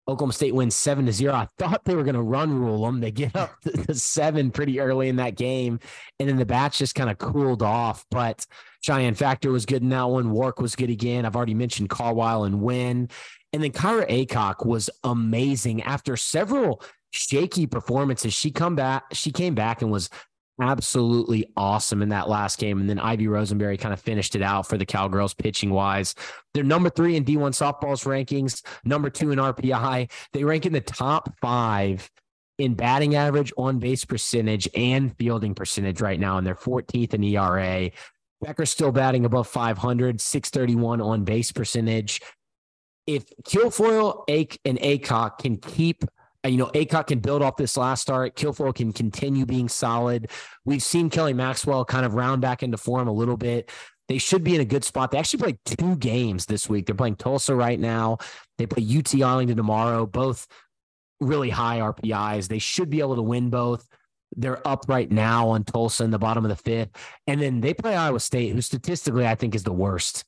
Oklahoma 0.10 0.34
State 0.34 0.56
wins 0.56 0.76
seven 0.76 1.06
to 1.06 1.12
zero. 1.12 1.34
I 1.34 1.48
thought 1.58 1.84
they 1.84 1.96
were 1.96 2.04
going 2.04 2.16
to 2.16 2.22
run 2.22 2.58
rule 2.58 2.86
them. 2.86 3.02
They 3.02 3.12
get 3.12 3.36
up 3.36 3.60
to, 3.62 3.94
seven 3.94 4.52
pretty 4.52 4.80
early 4.80 5.10
in 5.10 5.18
that 5.18 5.36
game, 5.36 5.80
and 6.20 6.30
then 6.30 6.38
the 6.38 6.46
bats 6.46 6.78
just 6.78 6.96
kind 6.96 7.10
of 7.10 7.18
cooled 7.18 7.62
off. 7.62 8.06
But 8.10 8.46
Cheyenne 8.82 9.16
Factor 9.16 9.52
was 9.52 9.66
good 9.66 9.82
in 9.82 9.90
that 9.90 10.04
one. 10.04 10.32
Wark 10.32 10.62
was 10.62 10.76
good 10.76 10.90
again. 10.90 11.26
I've 11.26 11.36
already 11.36 11.54
mentioned 11.54 11.90
Carwile 11.90 12.46
and 12.46 12.62
Win, 12.62 13.10
and 13.52 13.64
then 13.64 13.72
Kyra 13.72 14.10
Acock 14.10 14.66
was 14.66 14.90
amazing 15.04 15.84
after 15.84 16.16
several 16.16 16.82
shaky 17.12 17.66
performances. 17.68 18.34
She 18.34 18.52
come 18.52 18.76
back. 18.76 19.04
She 19.14 19.32
came 19.32 19.56
back 19.56 19.82
and 19.82 19.92
was 19.92 20.10
absolutely 20.62 21.52
awesome 21.56 22.02
in 22.02 22.10
that 22.10 22.30
last 22.30 22.60
game. 22.60 22.80
And 22.80 22.90
then 22.90 23.00
Ivy 23.00 23.28
Rosenberry 23.28 23.78
kind 23.78 23.94
of 23.94 24.02
finished 24.02 24.36
it 24.36 24.42
out 24.42 24.68
for 24.68 24.78
the 24.78 24.86
Cowgirls 24.86 25.34
pitching 25.34 25.70
wise. 25.70 26.16
They're 26.54 26.64
number 26.64 26.90
three 26.90 27.16
in 27.16 27.26
D1 27.26 27.52
softballs 27.52 28.06
rankings, 28.06 28.64
number 28.84 29.10
two 29.10 29.32
in 29.32 29.40
RPI. 29.40 30.10
They 30.34 30.44
rank 30.44 30.66
in 30.66 30.74
the 30.74 30.82
top 30.82 31.34
five 31.40 32.10
in 32.58 32.74
batting 32.74 33.16
average, 33.16 33.54
on 33.58 33.80
base 33.80 34.04
percentage, 34.04 34.68
and 34.76 35.16
fielding 35.18 35.54
percentage 35.54 36.02
right 36.02 36.20
now. 36.20 36.38
And 36.38 36.48
they're 36.48 36.56
14th 36.56 37.14
in 37.14 37.24
ERA. 37.24 37.92
Becker's 38.42 38.70
still 38.70 38.92
batting 38.92 39.26
above 39.26 39.48
500, 39.48 40.20
631 40.22 41.02
on 41.02 41.24
base 41.24 41.52
percentage. 41.52 42.22
If 43.06 43.26
Kilfoyle, 43.44 44.24
Ake, 44.28 44.60
and 44.66 44.80
Acock 44.80 45.40
can 45.40 45.58
keep 45.58 46.04
you 46.48 46.58
know, 46.58 46.68
Acock 46.74 47.08
can 47.08 47.20
build 47.20 47.42
off 47.42 47.58
this 47.58 47.78
last 47.78 48.02
start. 48.02 48.36
Kilfoyle 48.36 48.76
can 48.76 48.92
continue 48.92 49.46
being 49.46 49.70
solid. 49.70 50.30
We've 50.66 50.84
seen 50.84 51.10
Kelly 51.10 51.34
Maxwell 51.34 51.86
kind 51.86 52.06
of 52.06 52.14
round 52.14 52.42
back 52.42 52.64
into 52.64 52.78
form 52.78 53.08
a 53.08 53.14
little 53.14 53.38
bit. 53.38 53.72
They 54.08 54.18
should 54.18 54.44
be 54.44 54.56
in 54.56 54.62
a 54.62 54.66
good 54.66 54.84
spot. 54.84 55.12
They 55.12 55.18
actually 55.18 55.44
play 55.44 55.60
two 55.66 55.98
games 55.98 56.46
this 56.46 56.70
week. 56.70 56.86
They're 56.86 56.96
playing 56.96 57.18
Tulsa 57.18 57.56
right 57.56 57.80
now. 57.80 58.18
They 58.58 58.66
play 58.66 58.86
UT 58.98 59.22
Arlington 59.22 59.58
tomorrow. 59.58 60.06
Both 60.06 60.48
really 61.20 61.50
high 61.50 61.80
RPIs. 61.80 62.48
They 62.48 62.60
should 62.60 62.90
be 62.90 63.00
able 63.00 63.16
to 63.16 63.22
win 63.22 63.50
both. 63.50 63.86
They're 64.36 64.66
up 64.68 64.86
right 64.88 65.10
now 65.12 65.50
on 65.50 65.64
Tulsa 65.64 66.04
in 66.04 66.12
the 66.12 66.20
bottom 66.20 66.46
of 66.46 66.50
the 66.50 66.56
fifth. 66.56 66.90
And 67.28 67.42
then 67.42 67.62
they 67.62 67.74
play 67.74 67.96
Iowa 67.96 68.20
State, 68.20 68.54
who 68.54 68.62
statistically 68.62 69.26
I 69.26 69.36
think 69.36 69.56
is 69.56 69.64
the 69.64 69.74
worst 69.74 70.24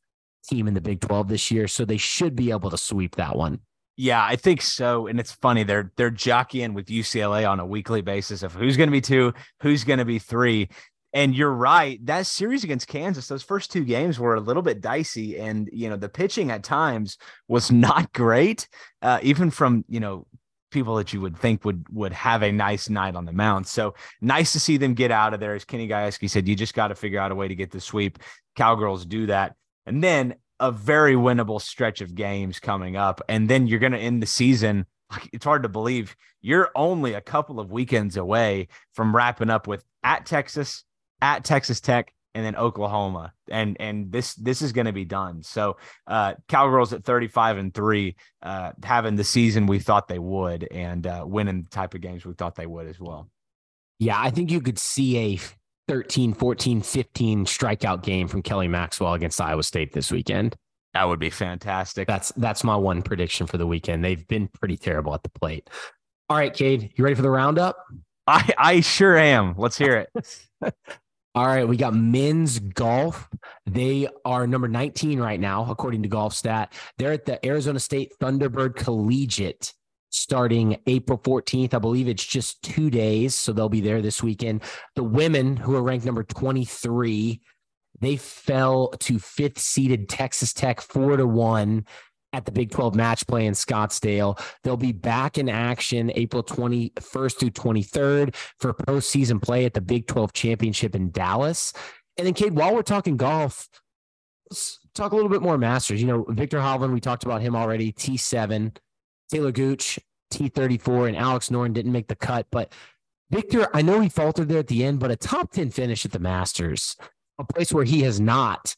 team 0.48 0.68
in 0.68 0.74
the 0.74 0.82
Big 0.82 1.02
12 1.02 1.28
this 1.28 1.52
year. 1.52 1.68
So 1.68 1.86
they 1.86 1.98
should 1.98 2.36
be 2.36 2.52
able 2.52 2.70
to 2.72 2.78
sweep 2.78 3.16
that 3.16 3.36
one. 3.36 3.60
Yeah, 4.02 4.24
I 4.24 4.38
think 4.38 4.62
so. 4.62 5.08
And 5.08 5.20
it's 5.20 5.34
funny 5.34 5.64
they're 5.64 5.92
they're 5.98 6.10
jockeying 6.10 6.74
with 6.74 6.86
UCLA 6.86 7.46
on 7.46 7.60
a 7.60 7.66
weekly 7.66 8.00
basis 8.00 8.44
of 8.44 8.54
who's 8.54 8.78
going 8.78 8.88
to 8.88 8.92
be 8.92 9.02
two, 9.02 9.34
who's 9.60 9.84
going 9.84 10.00
to 10.00 10.06
be 10.06 10.20
three. 10.20 10.70
And 11.12 11.36
you're 11.36 11.52
right. 11.52 12.00
That 12.06 12.26
series 12.26 12.64
against 12.64 12.88
Kansas, 12.88 13.28
those 13.28 13.44
first 13.44 13.74
two 13.74 13.84
games 13.84 14.18
were 14.18 14.36
a 14.36 14.40
little 14.40 14.64
bit 14.64 14.80
dicey, 14.80 15.38
and 15.38 15.70
you 15.74 15.90
know 15.90 15.98
the 15.98 16.08
pitching 16.08 16.50
at 16.50 16.64
times 16.64 17.18
was 17.50 17.72
not 17.74 18.14
great, 18.14 18.70
uh, 19.02 19.20
even 19.22 19.52
from 19.52 19.84
you 19.90 20.00
know 20.00 20.26
people 20.72 20.96
that 20.96 21.12
you 21.12 21.20
would 21.20 21.38
think 21.38 21.66
would 21.66 21.84
would 21.92 22.14
have 22.14 22.42
a 22.42 22.54
nice 22.54 22.88
night 22.88 23.18
on 23.18 23.26
the 23.26 23.34
mound. 23.34 23.68
So 23.68 23.96
nice 24.22 24.54
to 24.54 24.62
see 24.62 24.78
them 24.78 24.94
get 24.94 25.12
out 25.12 25.34
of 25.34 25.42
there. 25.42 25.56
As 25.56 25.66
Kenny 25.66 25.90
Gajewski 25.90 26.30
said, 26.30 26.48
you 26.48 26.56
just 26.56 26.74
got 26.74 26.88
to 26.88 26.96
figure 26.96 27.20
out 27.20 27.34
a 27.34 27.36
way 27.36 27.50
to 27.50 27.56
get 27.56 27.70
the 27.70 27.82
sweep. 27.82 28.20
Cowgirls 28.56 29.06
do 29.06 29.26
that, 29.26 29.56
and 29.86 30.02
then 30.02 30.36
a 30.60 30.72
very 30.72 31.16
winnable 31.16 31.62
stretch 31.62 32.02
of 32.02 32.16
games 32.16 32.60
coming 32.60 32.96
up, 32.96 33.22
and 33.30 33.50
then 33.50 33.68
you're 33.68 33.80
going 33.80 33.92
to 33.94 33.98
end 33.98 34.22
the 34.22 34.28
season. 34.28 34.86
It's 35.34 35.46
hard 35.46 35.64
to 35.64 35.70
believe 35.70 36.16
you're 36.42 36.70
only 36.76 37.14
a 37.14 37.22
couple 37.22 37.60
of 37.60 37.72
weekends 37.72 38.16
away 38.16 38.68
from 38.94 39.16
wrapping 39.16 39.50
up 39.50 39.68
with 39.68 39.84
at 40.04 40.26
Texas, 40.26 40.84
at 41.22 41.44
Texas 41.44 41.82
Tech, 41.82 42.14
and 42.36 42.46
then 42.46 42.56
Oklahoma. 42.56 43.34
And 43.50 43.76
and 43.80 44.12
this 44.12 44.36
this 44.36 44.62
is 44.62 44.72
going 44.72 44.86
to 44.86 44.94
be 44.94 45.06
done. 45.06 45.42
So 45.42 45.78
uh 46.06 46.36
Cowgirls 46.48 46.94
at 46.94 47.04
35 47.04 47.58
and 47.58 47.74
3 47.74 48.16
uh 48.44 48.72
having 48.84 49.16
the 49.16 49.24
season 49.24 49.66
we 49.66 49.80
thought 49.80 50.08
they 50.08 50.20
would 50.20 50.68
and 50.70 51.08
uh 51.08 51.24
winning 51.26 51.64
the 51.64 51.70
type 51.70 51.96
of 51.96 52.02
games 52.02 52.26
we 52.26 52.34
thought 52.34 52.56
they 52.56 52.68
would 52.68 52.88
as 52.88 53.00
well. 53.00 53.30
Yeah, 53.98 54.20
I 54.20 54.30
think 54.30 54.52
you 54.52 54.62
could 54.62 54.80
see 54.80 55.18
a 55.18 55.40
13, 55.90 56.36
14, 56.36 56.82
15 56.84 57.46
strikeout 57.46 58.04
game 58.04 58.28
from 58.28 58.44
Kelly 58.44 58.68
Maxwell 58.68 59.16
against 59.16 59.42
Iowa 59.42 59.64
State 59.64 59.92
this 59.92 60.12
weekend. 60.12 60.56
That 60.94 61.06
would 61.06 61.20
be 61.20 61.32
fantastic. 61.32 62.08
That's 62.08 62.32
that's 62.34 62.64
my 62.64 62.76
one 62.76 63.02
prediction 63.02 63.48
for 63.48 63.58
the 63.58 63.66
weekend. 63.66 64.06
They've 64.06 64.28
been 64.28 64.50
pretty 64.50 64.78
terrible 64.78 65.16
at 65.16 65.24
the 65.24 65.30
plate. 65.30 65.68
All 66.30 66.38
right, 66.38 66.54
Cade, 66.54 66.94
you 66.96 67.04
ready 67.04 67.16
for 67.16 67.24
the 67.24 67.32
roundup? 67.32 67.76
I 68.28 68.54
I 68.56 68.80
sure 68.82 69.18
am. 69.18 69.56
Let's 69.58 69.80
hear 69.80 70.06
it. 70.14 70.48
All 71.34 71.48
right, 71.48 71.68
we 71.68 71.76
got 71.76 71.96
men's 71.96 72.60
golf. 72.60 73.28
They 73.66 74.08
are 74.26 74.46
number 74.46 74.68
19 74.68 75.20
right 75.20 75.40
now, 75.40 75.66
according 75.72 76.04
to 76.04 76.10
Golf 76.10 76.36
Stat. 76.36 76.72
They're 77.00 77.14
at 77.14 77.26
the 77.26 77.44
Arizona 77.44 77.80
State 77.80 78.14
Thunderbird 78.22 78.76
Collegiate 78.76 79.74
starting 80.10 80.80
April 80.88 81.18
14th. 81.18 81.74
I 81.74 81.80
believe 81.80 82.08
it's 82.08 82.26
just 82.26 82.62
two 82.64 82.90
days, 82.90 83.36
so 83.36 83.54
they'll 83.54 83.70
be 83.70 83.82
there 83.82 84.02
this 84.02 84.24
weekend. 84.24 84.64
The 84.96 85.04
women, 85.04 85.58
who 85.58 85.76
are 85.76 85.84
ranked 85.84 86.06
number 86.06 86.24
23, 86.24 87.42
they 88.02 88.16
fell 88.16 88.90
to 89.00 89.20
fifth 89.20 89.60
seeded 89.60 90.10
Texas 90.10 90.54
Tech 90.54 90.82
four 90.82 91.18
to 91.18 91.28
one 91.28 91.86
at 92.32 92.46
the 92.46 92.52
Big 92.52 92.72
12 92.72 92.96
match 92.96 93.26
play 93.28 93.46
in 93.46 93.54
Scottsdale. 93.54 94.40
They'll 94.64 94.78
be 94.78 94.92
back 94.92 95.38
in 95.38 95.50
action 95.50 96.12
April 96.16 96.44
21st 96.44 97.40
through 97.40 97.50
23rd 97.50 98.36
for 98.60 98.74
postseason 98.74 99.42
play 99.42 99.66
at 99.66 99.74
the 99.74 99.82
Big 99.82 100.08
12 100.08 100.34
championship 100.34 100.96
in 100.96 101.12
Dallas. 101.12 101.74
And 102.18 102.28
then, 102.28 102.34
Cade, 102.34 102.56
while 102.56 102.76
we're 102.76 102.82
talking 102.82 103.18
golf, 103.18 103.68
let's 104.50 104.80
talk 104.94 105.12
a 105.12 105.16
little 105.16 105.30
bit 105.30 105.42
more 105.42 105.58
Masters. 105.58 106.02
You 106.02 106.08
know, 106.08 106.26
Viktor 106.30 106.60
Hovland, 106.60 106.94
we 106.94 107.00
talked 107.00 107.24
about 107.24 107.42
him 107.42 107.56
already, 107.56 107.92
T7, 107.94 108.76
Talor 109.32 109.54
Gooch, 109.54 110.00
T34, 110.32 111.10
and 111.10 111.18
Alex 111.18 111.52
Norton 111.52 111.74
didn't 111.74 111.92
make 111.92 112.08
the 112.08 112.16
cut, 112.16 112.48
but 112.52 112.74
Viktor, 113.32 113.68
I 113.74 113.82
know 113.84 114.00
he 114.00 114.10
faltered 114.10 114.50
there 114.50 114.60
at 114.60 114.68
the 114.68 114.84
end, 114.84 115.00
but 115.00 115.12
a 115.12 115.16
top 115.16 115.52
10 115.52 115.70
finish 115.70 116.04
at 116.04 116.12
the 116.12 116.20
Masters, 116.20 116.96
a 117.38 117.44
place 117.44 117.72
where 117.72 117.84
he 117.84 118.02
has 118.02 118.20
not 118.20 118.76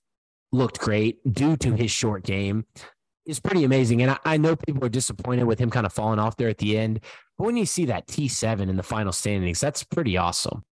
looked 0.51 0.79
great 0.79 1.19
due 1.33 1.55
to 1.57 1.73
his 1.73 1.89
short 1.89 2.23
game, 2.23 2.65
is 3.25 3.39
pretty 3.39 3.63
amazing. 3.63 4.01
And 4.01 4.11
I, 4.11 4.17
I 4.25 4.37
know 4.37 4.55
people 4.55 4.83
are 4.83 4.89
disappointed 4.89 5.45
with 5.45 5.59
him 5.59 5.69
kind 5.69 5.85
of 5.85 5.93
falling 5.93 6.19
off 6.19 6.35
there 6.35 6.49
at 6.49 6.57
the 6.57 6.77
end. 6.77 6.99
But 7.37 7.45
when 7.45 7.55
you 7.55 7.65
see 7.65 7.85
that 7.85 8.07
T7 8.07 8.69
in 8.69 8.75
the 8.75 8.83
final 8.83 9.13
standings, 9.13 9.61
that's 9.61 9.83
pretty 9.83 10.17
awesome. 10.17 10.63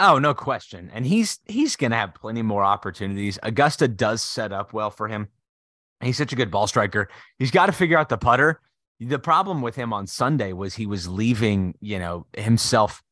Oh, 0.00 0.18
no 0.18 0.34
question. 0.34 0.90
And 0.94 1.04
he's 1.06 1.40
he's 1.46 1.74
going 1.74 1.90
to 1.90 1.96
have 1.96 2.14
plenty 2.14 2.42
more 2.42 2.64
opportunities. 2.64 3.38
Augusta 3.42 3.88
does 3.88 4.22
set 4.22 4.52
up 4.52 4.72
well 4.72 4.90
for 4.90 5.08
him. 5.08 5.28
He's 6.00 6.16
such 6.16 6.32
a 6.32 6.36
good 6.36 6.50
ball 6.50 6.68
striker. 6.68 7.08
He's 7.38 7.50
got 7.50 7.66
to 7.66 7.72
figure 7.72 7.98
out 7.98 8.08
the 8.08 8.18
putter. 8.18 8.60
The 9.00 9.18
problem 9.18 9.62
with 9.62 9.76
him 9.76 9.92
on 9.92 10.06
Sunday 10.06 10.52
was 10.52 10.74
he 10.74 10.86
was 10.86 11.06
leaving, 11.08 11.74
you 11.80 11.98
know, 11.98 12.26
himself 12.36 13.02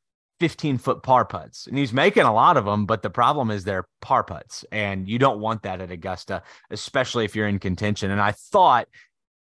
15 0.41 0.77
foot 0.77 1.03
par 1.03 1.25
putts 1.25 1.67
and 1.67 1.79
he's 1.79 1.95
making 1.95 2.25
a 2.25 2.35
lot 2.35 2.59
of 2.59 2.67
them 2.67 2.85
but 2.85 3.01
the 3.01 3.09
problem 3.09 3.51
is 3.51 3.65
they're 3.65 3.89
par 4.03 4.23
putts 4.23 4.67
and 4.71 5.09
you 5.09 5.19
don't 5.19 5.41
want 5.41 5.63
that 5.63 5.81
at 5.81 5.91
augusta 5.91 6.43
especially 6.71 7.25
if 7.25 7.35
you're 7.35 7.49
in 7.49 7.59
contention 7.59 8.11
and 8.11 8.21
i 8.21 8.33
thought 8.33 8.87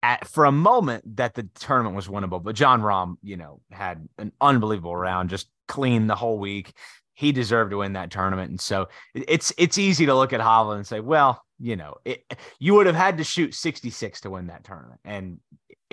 at 0.02 0.26
for 0.26 0.44
a 0.44 0.52
moment 0.52 1.16
that 1.16 1.34
the 1.34 1.48
tournament 1.54 1.94
was 1.94 2.08
winnable 2.08 2.42
but 2.42 2.54
Jon 2.54 2.82
Rahm 2.82 3.16
you 3.22 3.36
know 3.36 3.60
had 3.70 4.06
an 4.18 4.32
unbelievable 4.40 4.96
round 4.96 5.30
just 5.30 5.48
clean 5.68 6.06
the 6.06 6.14
whole 6.14 6.38
week. 6.38 6.72
He 7.14 7.30
deserved 7.30 7.70
to 7.70 7.78
win 7.78 7.92
that 7.92 8.10
tournament 8.10 8.50
and 8.50 8.60
so 8.60 8.88
it's 9.14 9.52
it's 9.58 9.78
easy 9.78 10.06
to 10.06 10.14
look 10.14 10.32
at 10.32 10.40
Hovland 10.40 10.76
and 10.76 10.86
say 10.86 11.00
well 11.00 11.42
you 11.60 11.76
know 11.76 11.94
it, 12.04 12.24
you 12.58 12.74
would 12.74 12.86
have 12.86 12.96
had 12.96 13.18
to 13.18 13.24
shoot 13.24 13.54
66 13.54 14.22
to 14.22 14.30
win 14.30 14.48
that 14.48 14.64
tournament 14.64 15.00
and 15.04 15.38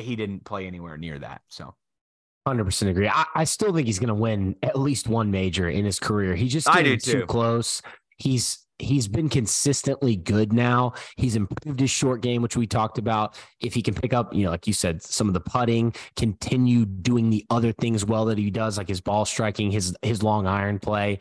he 0.01 0.15
didn't 0.15 0.45
play 0.45 0.67
anywhere 0.67 0.97
near 0.97 1.19
that 1.19 1.41
so 1.47 1.76
Hundred 2.47 2.65
percent 2.65 2.89
agree. 2.89 3.07
I, 3.07 3.26
I, 3.35 3.43
still 3.43 3.73
think 3.73 3.85
he's 3.85 3.99
going 3.99 4.07
to 4.07 4.13
win 4.15 4.55
at 4.63 4.80
least 4.80 5.07
one 5.07 5.30
major 5.30 5.69
in 5.69 5.85
his 5.85 5.99
career. 5.99 6.35
He 6.35 6.47
just 6.47 6.67
too 6.71 6.97
too. 6.97 7.26
close. 7.27 7.81
He's 8.17 8.65
he's 8.80 9.07
been 9.07 9.30
consistently 9.30 10.15
good 10.15 10.53
now. 10.53 10.93
He's 11.17 11.35
improved 11.35 11.80
his 11.80 11.91
short 11.91 12.21
game, 12.21 12.41
which 12.41 12.55
we 12.55 12.65
talked 12.65 12.97
about. 12.97 13.38
If 13.61 13.73
he 13.73 13.81
can 13.81 13.93
pick 13.93 14.13
up, 14.13 14.34
you 14.34 14.45
know, 14.45 14.51
like 14.51 14.67
you 14.67 14.73
said, 14.73 15.03
some 15.03 15.27
of 15.27 15.34
the 15.34 15.41
putting, 15.41 15.93
continue 16.15 16.85
doing 16.85 17.30
the 17.30 17.45
other 17.49 17.73
things 17.73 18.05
well 18.05 18.26
that 18.26 18.38
he 18.38 18.49
does, 18.49 18.77
like 18.77 18.88
his 18.88 19.01
ball 19.01 19.26
striking, 19.26 19.69
his 19.69 19.95
his 20.01 20.23
long 20.23 20.47
iron 20.47 20.80
play, 20.80 21.19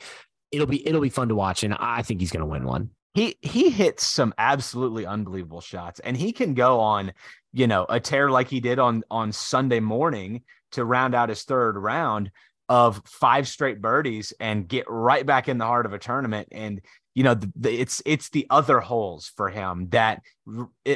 it'll 0.53 0.67
be 0.67 0.87
it'll 0.87 1.01
be 1.01 1.11
fun 1.11 1.29
to 1.29 1.35
watch, 1.35 1.63
and 1.63 1.75
I 1.75 2.03
think 2.03 2.21
he's 2.21 2.31
going 2.31 2.41
to 2.41 2.47
win 2.47 2.65
one. 2.65 2.91
He 3.15 3.37
he 3.43 3.71
hits 3.71 4.07
some 4.07 4.33
absolutely 4.39 5.05
unbelievable 5.05 5.61
shots, 5.61 6.01
and 6.01 6.17
he 6.17 6.33
can 6.33 6.55
go 6.55 6.81
on, 6.81 7.13
you 7.53 7.67
know, 7.67 7.87
a 7.89 8.01
tear 8.01 8.31
like 8.31 8.49
he 8.49 8.61
did 8.61 8.79
on 8.79 9.03
on 9.11 9.33
Sunday 9.33 9.81
morning 9.81 10.43
to 10.73 10.85
round 10.85 11.15
out 11.15 11.29
his 11.29 11.43
third 11.45 11.77
round 11.77 12.31
of 12.69 13.01
five 13.07 13.49
straight 13.49 13.81
birdies 13.81 14.33
and 14.41 14.69
get 14.69 14.85
right 14.89 15.25
back 15.25 15.49
in 15.49 15.57
the 15.57 15.65
heart 15.65 15.87
of 15.87 15.95
a 15.95 15.99
tournament. 15.99 16.49
And 16.53 16.83
you 17.15 17.25
know 17.25 17.35
the, 17.35 17.53
the, 17.57 17.81
it's 17.81 18.01
it's 18.07 18.31
the 18.31 18.47
other 18.49 18.79
holes 18.79 19.33
for 19.37 19.49
him 19.49 19.89
that 19.89 20.23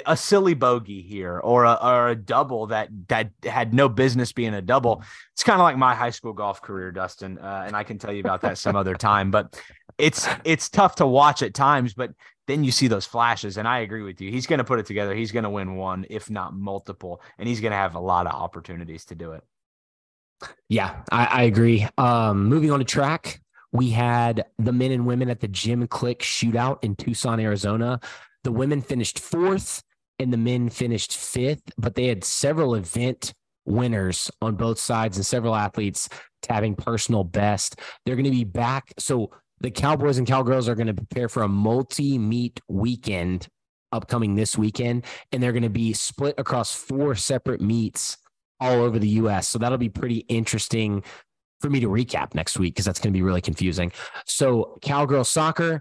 a 0.06 0.16
silly 0.16 0.54
bogey 0.54 1.02
here 1.02 1.40
or 1.40 1.64
a, 1.64 1.76
or 1.82 2.10
a 2.10 2.14
double 2.14 2.68
that 2.68 2.90
that 3.08 3.30
had 3.42 3.74
no 3.74 3.88
business 3.88 4.32
being 4.32 4.54
a 4.54 4.62
double. 4.62 5.02
It's 5.32 5.42
kind 5.42 5.60
of 5.60 5.64
like 5.64 5.76
my 5.76 5.96
high 5.96 6.10
school 6.10 6.32
golf 6.32 6.62
career 6.62 6.92
dustin 6.92 7.38
uh, 7.38 7.64
and 7.66 7.74
i 7.74 7.82
can 7.82 7.98
tell 7.98 8.12
you 8.12 8.20
about 8.20 8.42
that 8.42 8.56
some 8.56 8.76
other 8.76 8.94
time 8.94 9.32
but 9.32 9.60
it's 9.98 10.28
it's 10.44 10.68
tough 10.68 10.94
to 10.96 11.06
watch 11.06 11.42
at 11.42 11.54
times 11.54 11.92
but 11.92 12.12
then 12.48 12.64
you 12.64 12.72
see 12.72 12.88
those 12.88 13.06
flashes 13.06 13.56
and 13.56 13.68
i 13.68 13.80
agree 13.80 14.02
with 14.02 14.20
you 14.20 14.30
he's 14.30 14.46
going 14.46 14.58
to 14.58 14.64
put 14.64 14.78
it 14.78 14.86
together 14.86 15.14
he's 15.14 15.32
going 15.32 15.44
to 15.44 15.50
win 15.50 15.76
one 15.76 16.04
if 16.10 16.30
not 16.30 16.54
multiple 16.54 17.20
and 17.38 17.48
he's 17.48 17.60
going 17.60 17.72
to 17.72 17.76
have 17.76 17.94
a 17.94 18.00
lot 18.00 18.26
of 18.26 18.32
opportunities 18.32 19.04
to 19.04 19.14
do 19.14 19.32
it 19.32 19.42
yeah, 20.68 21.02
I, 21.10 21.24
I 21.26 21.42
agree. 21.42 21.86
Um, 21.98 22.46
moving 22.46 22.70
on 22.70 22.78
to 22.78 22.84
track, 22.84 23.40
we 23.72 23.90
had 23.90 24.44
the 24.58 24.72
men 24.72 24.92
and 24.92 25.06
women 25.06 25.30
at 25.30 25.40
the 25.40 25.48
Jim 25.48 25.86
Click 25.86 26.20
shootout 26.20 26.78
in 26.82 26.96
Tucson, 26.96 27.40
Arizona. 27.40 28.00
The 28.44 28.52
women 28.52 28.80
finished 28.80 29.18
fourth 29.18 29.82
and 30.18 30.32
the 30.32 30.38
men 30.38 30.68
finished 30.68 31.16
fifth, 31.16 31.62
but 31.78 31.94
they 31.94 32.06
had 32.06 32.24
several 32.24 32.74
event 32.74 33.32
winners 33.64 34.30
on 34.40 34.56
both 34.56 34.78
sides 34.78 35.16
and 35.16 35.24
several 35.24 35.54
athletes 35.54 36.08
having 36.48 36.74
personal 36.74 37.24
best. 37.24 37.80
They're 38.04 38.16
going 38.16 38.24
to 38.24 38.30
be 38.30 38.44
back. 38.44 38.92
So 38.98 39.30
the 39.62 39.70
Cowboys 39.70 40.18
and 40.18 40.26
Cowgirls 40.26 40.68
are 40.68 40.74
going 40.74 40.88
to 40.88 40.94
prepare 40.94 41.28
for 41.28 41.42
a 41.42 41.48
multi 41.48 42.18
meet 42.18 42.60
weekend 42.68 43.48
upcoming 43.92 44.34
this 44.34 44.58
weekend, 44.58 45.04
and 45.30 45.42
they're 45.42 45.52
going 45.52 45.62
to 45.62 45.70
be 45.70 45.92
split 45.92 46.34
across 46.38 46.74
four 46.74 47.14
separate 47.14 47.60
meets 47.60 48.18
all 48.60 48.82
over 48.82 48.98
the 48.98 49.08
US. 49.08 49.48
So 49.48 49.58
that'll 49.58 49.78
be 49.78 49.88
pretty 49.88 50.18
interesting 50.28 51.02
for 51.60 51.70
me 51.70 51.80
to 51.80 51.88
recap 51.88 52.34
next 52.34 52.58
week 52.58 52.74
because 52.74 52.84
that's 52.84 52.98
going 52.98 53.12
to 53.12 53.16
be 53.16 53.22
really 53.22 53.40
confusing. 53.40 53.92
So, 54.26 54.78
Cowgirl 54.82 55.24
soccer, 55.24 55.80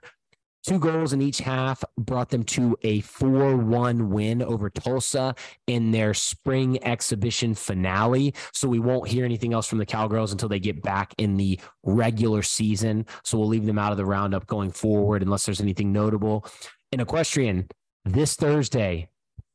two 0.66 0.80
goals 0.80 1.14
in 1.14 1.22
each 1.22 1.40
half 1.40 1.84
brought 1.98 2.30
them 2.30 2.44
to 2.44 2.78
a 2.84 3.02
4 3.02 3.58
1 3.58 4.10
win 4.10 4.42
over 4.42 4.70
Tulsa 4.70 5.36
in 5.68 5.92
their 5.92 6.14
spring 6.14 6.84
exhibition 6.84 7.54
finale. 7.54 8.34
So, 8.54 8.68
we 8.68 8.80
won't 8.80 9.08
hear 9.08 9.26
anything 9.26 9.54
else 9.54 9.68
from 9.68 9.80
the 9.80 9.86
Cowgirls 9.86 10.32
until 10.32 10.50
they 10.50 10.60
get 10.60 10.82
back 10.82 11.14
in 11.18 11.38
the 11.38 11.60
regular 11.84 12.42
season. 12.42 13.06
So, 13.24 13.38
we'll 13.38 13.48
leave 13.48 13.66
them 13.66 13.80
out 13.80 13.92
of 13.92 13.98
the 13.98 14.06
roundup 14.06 14.48
going 14.48 14.72
forward 14.72 15.22
unless 15.22 15.46
there's 15.46 15.62
anything 15.62 15.92
notable. 15.92 16.46
In 16.92 17.00
equestrian, 17.00 17.68
this 18.06 18.36
Thursday, 18.36 19.10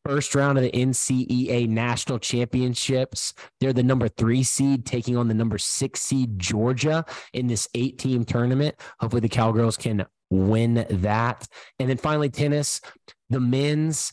first 0.07 0.37
round 0.37 0.57
of 0.57 0.63
the 0.63 0.71
NCEA 0.71 1.69
national 1.69 2.21
championships. 2.21 3.35
They're 3.61 3.73
the 3.73 3.83
number 3.83 4.09
three 4.09 4.45
seed 4.45 4.87
taking 4.87 5.17
on 5.17 5.27
the 5.27 5.35
number 5.35 5.59
six 5.59 6.01
seed 6.01 6.39
Georgia 6.39 7.05
in 7.33 7.49
this 7.49 7.69
eight 7.75 7.99
team 7.99 8.25
tournament. 8.25 8.77
Hopefully, 9.01 9.21
the 9.21 9.29
Cowgirls 9.29 9.77
can 9.77 10.07
win 10.31 10.87
that. 10.89 11.47
And 11.79 11.89
then 11.89 11.97
finally, 11.97 12.31
tennis, 12.31 12.81
the 13.31 13.41
men's 13.41 14.13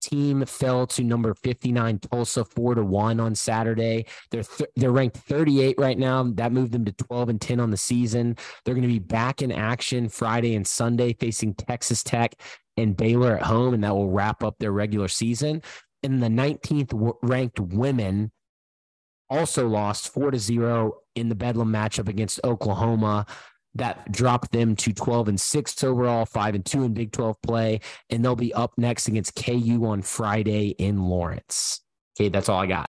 team 0.00 0.44
fell 0.46 0.86
to 0.86 1.04
number 1.04 1.34
59 1.34 1.98
Tulsa 1.98 2.44
4 2.44 2.76
to 2.76 2.82
1 2.84 3.20
on 3.20 3.34
Saturday. 3.34 4.06
They're 4.30 4.42
th- 4.42 4.70
they're 4.76 4.92
ranked 4.92 5.18
38 5.18 5.76
right 5.78 5.98
now. 5.98 6.22
That 6.22 6.52
moved 6.52 6.72
them 6.72 6.84
to 6.86 6.92
12 6.92 7.28
and 7.28 7.40
10 7.40 7.60
on 7.60 7.70
the 7.70 7.76
season. 7.76 8.36
They're 8.64 8.74
going 8.74 8.82
to 8.82 8.88
be 8.88 8.98
back 8.98 9.42
in 9.42 9.52
action 9.52 10.08
Friday 10.08 10.54
and 10.54 10.66
Sunday 10.66 11.12
facing 11.12 11.54
Texas 11.54 12.02
Tech 12.02 12.34
and 12.76 12.96
Baylor 12.96 13.36
at 13.36 13.42
home, 13.42 13.74
and 13.74 13.84
that 13.84 13.94
will 13.94 14.10
wrap 14.10 14.42
up 14.42 14.56
their 14.58 14.72
regular 14.72 15.08
season. 15.08 15.62
And 16.02 16.22
the 16.22 16.28
19th 16.28 17.16
ranked 17.22 17.60
women 17.60 18.32
also 19.28 19.68
lost 19.68 20.12
four 20.12 20.30
to 20.30 20.38
zero 20.38 20.94
in 21.14 21.28
the 21.28 21.34
Bedlam 21.34 21.70
matchup 21.70 22.08
against 22.08 22.40
Oklahoma. 22.42 23.26
That 23.76 24.10
dropped 24.10 24.50
them 24.50 24.74
to 24.76 24.92
12 24.92 25.28
and 25.28 25.40
six 25.40 25.82
overall, 25.84 26.26
five 26.26 26.54
and 26.54 26.64
two 26.64 26.82
in 26.82 26.92
Big 26.92 27.12
12 27.12 27.40
play. 27.42 27.80
And 28.10 28.24
they'll 28.24 28.34
be 28.34 28.52
up 28.52 28.72
next 28.76 29.06
against 29.06 29.36
KU 29.36 29.86
on 29.86 30.02
Friday 30.02 30.70
in 30.70 31.04
Lawrence. 31.04 31.80
Okay, 32.18 32.28
that's 32.28 32.48
all 32.48 32.60
I 32.60 32.66
got. 32.66 32.90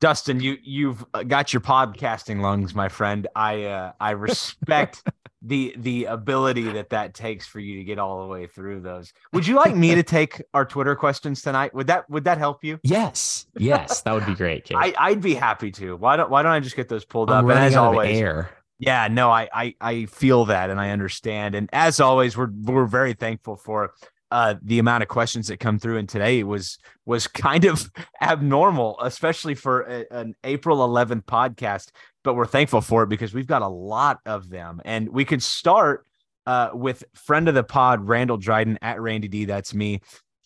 Dustin, 0.00 0.40
you 0.40 0.58
you've 0.62 1.04
got 1.26 1.54
your 1.54 1.60
podcasting 1.62 2.40
lungs, 2.40 2.74
my 2.74 2.88
friend. 2.88 3.26
I 3.34 3.64
uh, 3.64 3.92
I 3.98 4.10
respect 4.10 5.02
the 5.42 5.74
the 5.78 6.04
ability 6.04 6.64
that 6.72 6.90
that 6.90 7.14
takes 7.14 7.46
for 7.46 7.60
you 7.60 7.78
to 7.78 7.84
get 7.84 7.98
all 7.98 8.22
the 8.22 8.28
way 8.28 8.46
through 8.46 8.80
those. 8.80 9.12
Would 9.32 9.46
you 9.46 9.56
like 9.56 9.74
me 9.74 9.94
to 9.94 10.02
take 10.02 10.42
our 10.52 10.66
Twitter 10.66 10.94
questions 10.96 11.40
tonight? 11.40 11.74
Would 11.74 11.86
that 11.86 12.10
would 12.10 12.24
that 12.24 12.36
help 12.36 12.62
you? 12.62 12.78
Yes, 12.82 13.46
yes, 13.56 14.02
that 14.02 14.12
would 14.12 14.26
be 14.26 14.34
great. 14.34 14.64
Cade. 14.66 14.76
I 14.78 14.92
I'd 14.98 15.22
be 15.22 15.34
happy 15.34 15.70
to. 15.72 15.96
Why 15.96 16.16
don't 16.16 16.30
Why 16.30 16.42
don't 16.42 16.52
I 16.52 16.60
just 16.60 16.76
get 16.76 16.90
those 16.90 17.06
pulled 17.06 17.30
I'm 17.30 17.46
up? 17.46 17.50
And 17.50 17.60
as 17.60 17.76
always, 17.76 18.18
air. 18.18 18.50
Yeah, 18.78 19.08
no, 19.08 19.30
I, 19.30 19.48
I 19.52 19.74
I 19.80 20.04
feel 20.06 20.44
that 20.46 20.68
and 20.70 20.78
I 20.78 20.90
understand. 20.90 21.54
And 21.54 21.70
as 21.72 21.98
always, 21.98 22.36
we're 22.36 22.50
we're 22.52 22.86
very 22.86 23.14
thankful 23.14 23.56
for 23.56 23.92
uh, 24.30 24.56
the 24.62 24.78
amount 24.78 25.02
of 25.02 25.08
questions 25.08 25.48
that 25.48 25.60
come 25.60 25.78
through 25.78 25.98
and 25.98 26.08
today 26.08 26.42
was 26.42 26.78
was 27.04 27.26
kind 27.28 27.64
of 27.64 27.90
abnormal 28.20 28.98
especially 29.00 29.54
for 29.54 29.82
a, 29.82 30.04
an 30.10 30.34
april 30.44 30.78
11th 30.78 31.24
podcast 31.24 31.90
but 32.24 32.34
we're 32.34 32.46
thankful 32.46 32.80
for 32.80 33.04
it 33.04 33.08
because 33.08 33.32
we've 33.32 33.46
got 33.46 33.62
a 33.62 33.68
lot 33.68 34.18
of 34.26 34.48
them 34.48 34.80
and 34.84 35.08
we 35.08 35.24
could 35.24 35.42
start 35.42 36.04
uh, 36.46 36.70
with 36.72 37.04
friend 37.14 37.48
of 37.48 37.54
the 37.54 37.62
pod 37.62 38.06
randall 38.06 38.36
dryden 38.36 38.78
at 38.82 39.00
randy 39.00 39.28
d 39.28 39.44
that's 39.44 39.72
me 39.72 40.00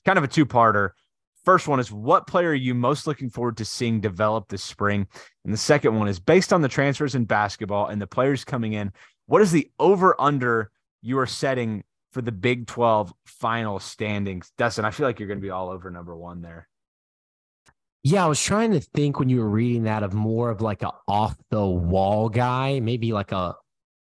kind 0.05 0.19
of 0.19 0.24
a 0.24 0.28
two-parter 0.28 0.90
first 1.45 1.69
one 1.69 1.81
is 1.81 1.91
what 1.91 2.27
player 2.27 2.51
are 2.51 2.55
you 2.55 2.75
most 2.75 3.07
looking 3.07 3.31
forward 3.31 3.57
to 3.57 3.65
seeing 3.65 4.01
develop 4.01 4.49
this 4.49 4.62
spring 4.65 5.07
and 5.45 5.53
the 5.53 5.59
second 5.59 5.97
one 5.97 6.09
is 6.09 6.21
based 6.21 6.53
on 6.53 6.62
the 6.62 6.69
transfers 6.69 7.15
in 7.15 7.25
basketball 7.25 7.87
and 7.87 8.01
the 8.01 8.07
players 8.07 8.45
coming 8.45 8.73
in 8.73 8.93
what 9.27 9.43
is 9.43 9.53
the 9.53 9.71
over 9.79 10.21
under 10.21 10.71
you 11.03 11.19
are 11.19 11.27
setting 11.27 11.85
for 12.12 12.23
the 12.23 12.33
Big 12.33 12.67
12 12.67 13.12
final 13.25 13.79
standings. 13.79 14.53
Dustin, 14.59 14.85
I 14.85 14.91
feel 14.91 15.07
like 15.07 15.19
you're 15.19 15.29
going 15.29 15.39
to 15.39 15.43
be 15.43 15.51
all 15.51 15.71
over 15.71 15.91
number 15.91 16.17
one 16.17 16.43
there. 16.43 16.69
Yeah, 18.03 18.25
I 18.25 18.29
was 18.29 18.43
trying 18.43 18.73
to 18.73 18.81
think 18.81 19.19
when 19.19 19.29
you 19.29 19.41
were 19.41 19.49
reading 19.49 19.85
that 19.85 20.03
of 20.03 20.15
more 20.15 20.51
of 20.51 20.61
like 20.61 20.83
a 20.83 20.93
off 21.07 21.37
the 21.51 21.65
wall 21.65 22.29
guy, 22.29 22.81
maybe 22.81 23.12
like 23.12 23.33
a 23.33 23.57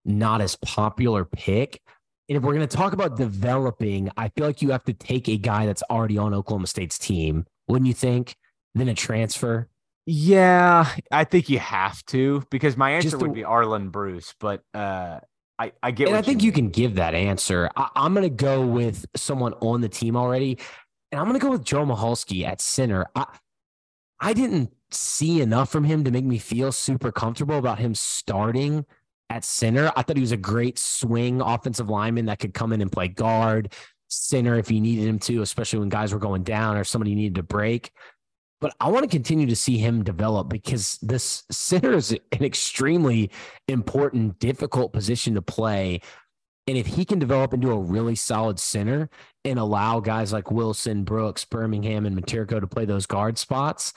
not 0.05 0.41
as 0.41 0.55
popular 0.55 1.25
pick. 1.25 1.81
And 2.33 2.39
if 2.39 2.47
we're 2.47 2.55
going 2.55 2.67
to 2.67 2.77
talk 2.77 2.93
about 2.93 3.15
developing, 3.15 4.09
I 4.17 4.29
feel 4.29 4.47
like 4.47 4.63
you 4.63 4.71
have 4.71 4.83
to 4.85 4.93
take 4.93 5.29
a 5.29 5.37
guy 5.37 5.67
that's 5.67 5.83
already 5.83 6.17
on 6.17 6.33
Oklahoma 6.33 6.65
State's 6.65 6.97
team, 6.97 7.45
wouldn't 7.67 7.85
you 7.85 7.93
think? 7.93 8.35
Then 8.73 8.89
a 8.89 8.95
transfer. 8.95 9.69
Yeah, 10.07 10.89
I 11.11 11.25
think 11.25 11.47
you 11.47 11.59
have 11.59 12.03
to 12.07 12.43
because 12.49 12.75
my 12.75 12.89
answer 12.89 13.11
Just 13.11 13.21
would 13.21 13.35
be 13.35 13.43
Arland 13.43 13.91
Bruce, 13.91 14.33
but 14.39 14.63
uh, 14.73 15.19
I 15.59 15.73
I 15.83 15.91
get. 15.91 16.07
and 16.07 16.17
I 16.17 16.23
think 16.23 16.41
you, 16.41 16.47
mean. 16.47 16.55
can 16.55 16.69
give 16.69 16.95
that 16.95 17.13
answer. 17.13 17.69
I, 17.75 17.89
I'm 17.95 18.15
going 18.15 18.23
to 18.23 18.35
go 18.35 18.65
with 18.65 19.05
someone 19.15 19.53
on 19.61 19.81
the 19.81 19.89
team 19.89 20.15
already, 20.15 20.57
and 21.11 21.21
I'm 21.21 21.27
going 21.27 21.39
to 21.39 21.45
go 21.45 21.51
with 21.51 21.63
Joe 21.63 21.85
Michalski 21.85 22.47
at 22.47 22.61
center. 22.61 23.05
I 23.15 23.27
I 24.19 24.33
didn't 24.33 24.73
see 24.89 25.39
enough 25.39 25.71
from 25.71 25.83
him 25.83 26.03
to 26.05 26.09
make 26.09 26.25
me 26.25 26.39
feel 26.39 26.71
super 26.71 27.11
comfortable 27.11 27.59
about 27.59 27.77
him 27.77 27.93
starting 27.93 28.87
at 29.33 29.43
center. 29.43 29.91
I 29.95 30.03
thought 30.03 30.15
he 30.15 30.21
was 30.21 30.31
a 30.31 30.37
great 30.37 30.77
swing 30.77 31.41
offensive 31.41 31.89
lineman 31.89 32.27
that 32.27 32.39
could 32.39 32.53
come 32.53 32.71
in 32.71 32.81
and 32.81 32.91
play 32.91 33.07
guard, 33.07 33.73
center 34.07 34.59
if 34.59 34.69
you 34.69 34.79
needed 34.79 35.07
him 35.07 35.17
to, 35.19 35.41
especially 35.41 35.79
when 35.79 35.89
guys 35.89 36.13
were 36.13 36.19
going 36.19 36.43
down 36.43 36.77
or 36.77 36.83
somebody 36.83 37.15
needed 37.15 37.35
to 37.35 37.43
break. 37.43 37.91
But 38.61 38.75
I 38.79 38.89
want 38.89 39.03
to 39.03 39.09
continue 39.09 39.47
to 39.47 39.55
see 39.55 39.79
him 39.79 40.03
develop 40.03 40.49
because 40.49 40.99
this 41.01 41.43
center 41.51 41.93
is 41.93 42.11
an 42.11 42.43
extremely 42.43 43.31
important, 43.67 44.37
difficult 44.37 44.93
position 44.93 45.33
to 45.33 45.41
play. 45.41 46.01
And 46.67 46.77
if 46.77 46.85
he 46.85 47.03
can 47.03 47.17
develop 47.17 47.53
into 47.53 47.71
a 47.71 47.77
really 47.77 48.15
solid 48.15 48.59
center 48.59 49.09
and 49.43 49.57
allow 49.57 49.99
guys 49.99 50.31
like 50.31 50.51
Wilson, 50.51 51.03
Brooks, 51.03 51.43
Birmingham, 51.43 52.05
and 52.05 52.15
Miterko 52.15 52.61
to 52.61 52.67
play 52.67 52.85
those 52.85 53.07
guard 53.07 53.39
spots 53.39 53.93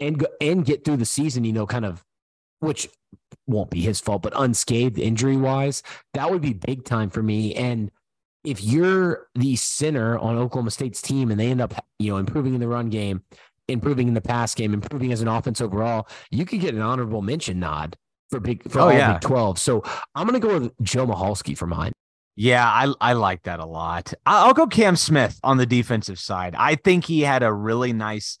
and 0.00 0.26
and 0.40 0.64
get 0.64 0.84
through 0.84 0.98
the 0.98 1.06
season, 1.06 1.44
you 1.44 1.52
know, 1.52 1.66
kind 1.66 1.86
of 1.86 2.04
which 2.60 2.88
won't 3.46 3.70
be 3.70 3.80
his 3.80 4.00
fault, 4.00 4.22
but 4.22 4.32
unscathed 4.36 4.98
injury 4.98 5.36
wise, 5.36 5.82
that 6.14 6.30
would 6.30 6.42
be 6.42 6.52
big 6.52 6.84
time 6.84 7.10
for 7.10 7.22
me. 7.22 7.54
And 7.54 7.90
if 8.44 8.62
you're 8.62 9.26
the 9.34 9.56
center 9.56 10.18
on 10.18 10.36
Oklahoma 10.36 10.70
State's 10.70 11.02
team 11.02 11.30
and 11.30 11.38
they 11.38 11.50
end 11.50 11.60
up, 11.60 11.74
you 11.98 12.10
know, 12.12 12.18
improving 12.18 12.54
in 12.54 12.60
the 12.60 12.68
run 12.68 12.90
game, 12.90 13.22
improving 13.68 14.08
in 14.08 14.14
the 14.14 14.20
pass 14.20 14.54
game, 14.54 14.72
improving 14.74 15.12
as 15.12 15.20
an 15.20 15.28
offense 15.28 15.60
overall, 15.60 16.08
you 16.30 16.44
could 16.44 16.60
get 16.60 16.74
an 16.74 16.80
honorable 16.80 17.22
mention 17.22 17.58
nod 17.58 17.96
for 18.30 18.40
big 18.40 18.68
for 18.70 18.80
Oh, 18.80 18.84
all 18.84 18.92
yeah. 18.92 19.14
Big 19.14 19.22
12. 19.22 19.58
So 19.58 19.82
I'm 20.14 20.26
gonna 20.26 20.40
go 20.40 20.58
with 20.60 20.72
Joe 20.82 21.06
Michalski 21.06 21.56
for 21.56 21.66
mine. 21.66 21.92
Yeah, 22.36 22.66
I 22.66 22.92
I 23.00 23.12
like 23.14 23.44
that 23.44 23.60
a 23.60 23.66
lot. 23.66 24.12
I'll 24.26 24.54
go 24.54 24.66
Cam 24.66 24.94
Smith 24.96 25.40
on 25.42 25.56
the 25.56 25.66
defensive 25.66 26.18
side. 26.18 26.54
I 26.56 26.74
think 26.74 27.04
he 27.04 27.22
had 27.22 27.42
a 27.42 27.52
really 27.52 27.92
nice 27.92 28.38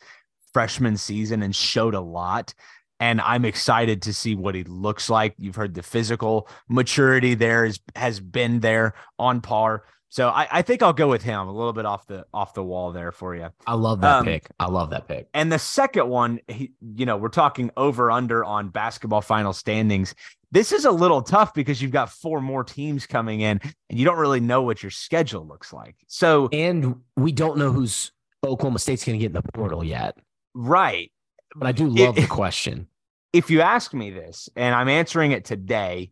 freshman 0.52 0.96
season 0.96 1.42
and 1.42 1.54
showed 1.54 1.94
a 1.94 2.00
lot. 2.00 2.54
And 2.98 3.20
I'm 3.20 3.44
excited 3.44 4.02
to 4.02 4.14
see 4.14 4.34
what 4.34 4.54
he 4.54 4.64
looks 4.64 5.10
like. 5.10 5.34
You've 5.38 5.56
heard 5.56 5.74
the 5.74 5.82
physical 5.82 6.48
maturity 6.68 7.34
there 7.34 7.64
is 7.64 7.78
has 7.94 8.20
been 8.20 8.60
there 8.60 8.94
on 9.18 9.40
par. 9.40 9.84
So 10.08 10.28
I, 10.28 10.46
I 10.50 10.62
think 10.62 10.82
I'll 10.82 10.92
go 10.94 11.08
with 11.08 11.22
him 11.22 11.46
a 11.48 11.52
little 11.52 11.72
bit 11.74 11.84
off 11.84 12.06
the 12.06 12.24
off 12.32 12.54
the 12.54 12.62
wall 12.62 12.92
there 12.92 13.12
for 13.12 13.34
you. 13.34 13.48
I 13.66 13.74
love 13.74 14.00
that 14.00 14.20
Um, 14.20 14.24
pick. 14.24 14.48
I 14.58 14.66
love 14.68 14.90
that 14.90 15.08
pick. 15.08 15.28
And 15.34 15.52
the 15.52 15.58
second 15.58 16.08
one, 16.08 16.40
he, 16.48 16.72
you 16.80 17.04
know, 17.04 17.16
we're 17.18 17.28
talking 17.28 17.70
over 17.76 18.10
under 18.10 18.44
on 18.44 18.68
basketball 18.68 19.20
final 19.20 19.52
standings. 19.52 20.14
This 20.52 20.72
is 20.72 20.84
a 20.84 20.90
little 20.92 21.20
tough 21.22 21.52
because 21.52 21.82
you've 21.82 21.90
got 21.92 22.08
four 22.08 22.40
more 22.40 22.62
teams 22.64 23.04
coming 23.04 23.40
in 23.40 23.60
and 23.90 23.98
you 23.98 24.04
don't 24.06 24.16
really 24.16 24.40
know 24.40 24.62
what 24.62 24.82
your 24.82 24.90
schedule 24.90 25.46
looks 25.46 25.72
like. 25.72 25.96
So, 26.06 26.48
And 26.52 27.00
we 27.16 27.32
don't 27.32 27.58
know 27.58 27.72
who's 27.72 28.12
Oklahoma 28.44 28.78
State's 28.78 29.04
gonna 29.04 29.18
get 29.18 29.26
in 29.26 29.32
the 29.32 29.42
portal 29.52 29.82
yet. 29.84 30.16
right. 30.54 31.10
But 31.58 31.68
I 31.68 31.72
do 31.72 31.88
love 31.88 32.16
the 32.16 32.26
question. 32.26 32.88
If 33.32 33.50
you 33.50 33.60
ask 33.60 33.92
me 33.92 34.10
this, 34.10 34.48
and 34.56 34.74
I'm 34.74 34.88
answering 34.88 35.32
it 35.32 35.44
today, 35.44 36.10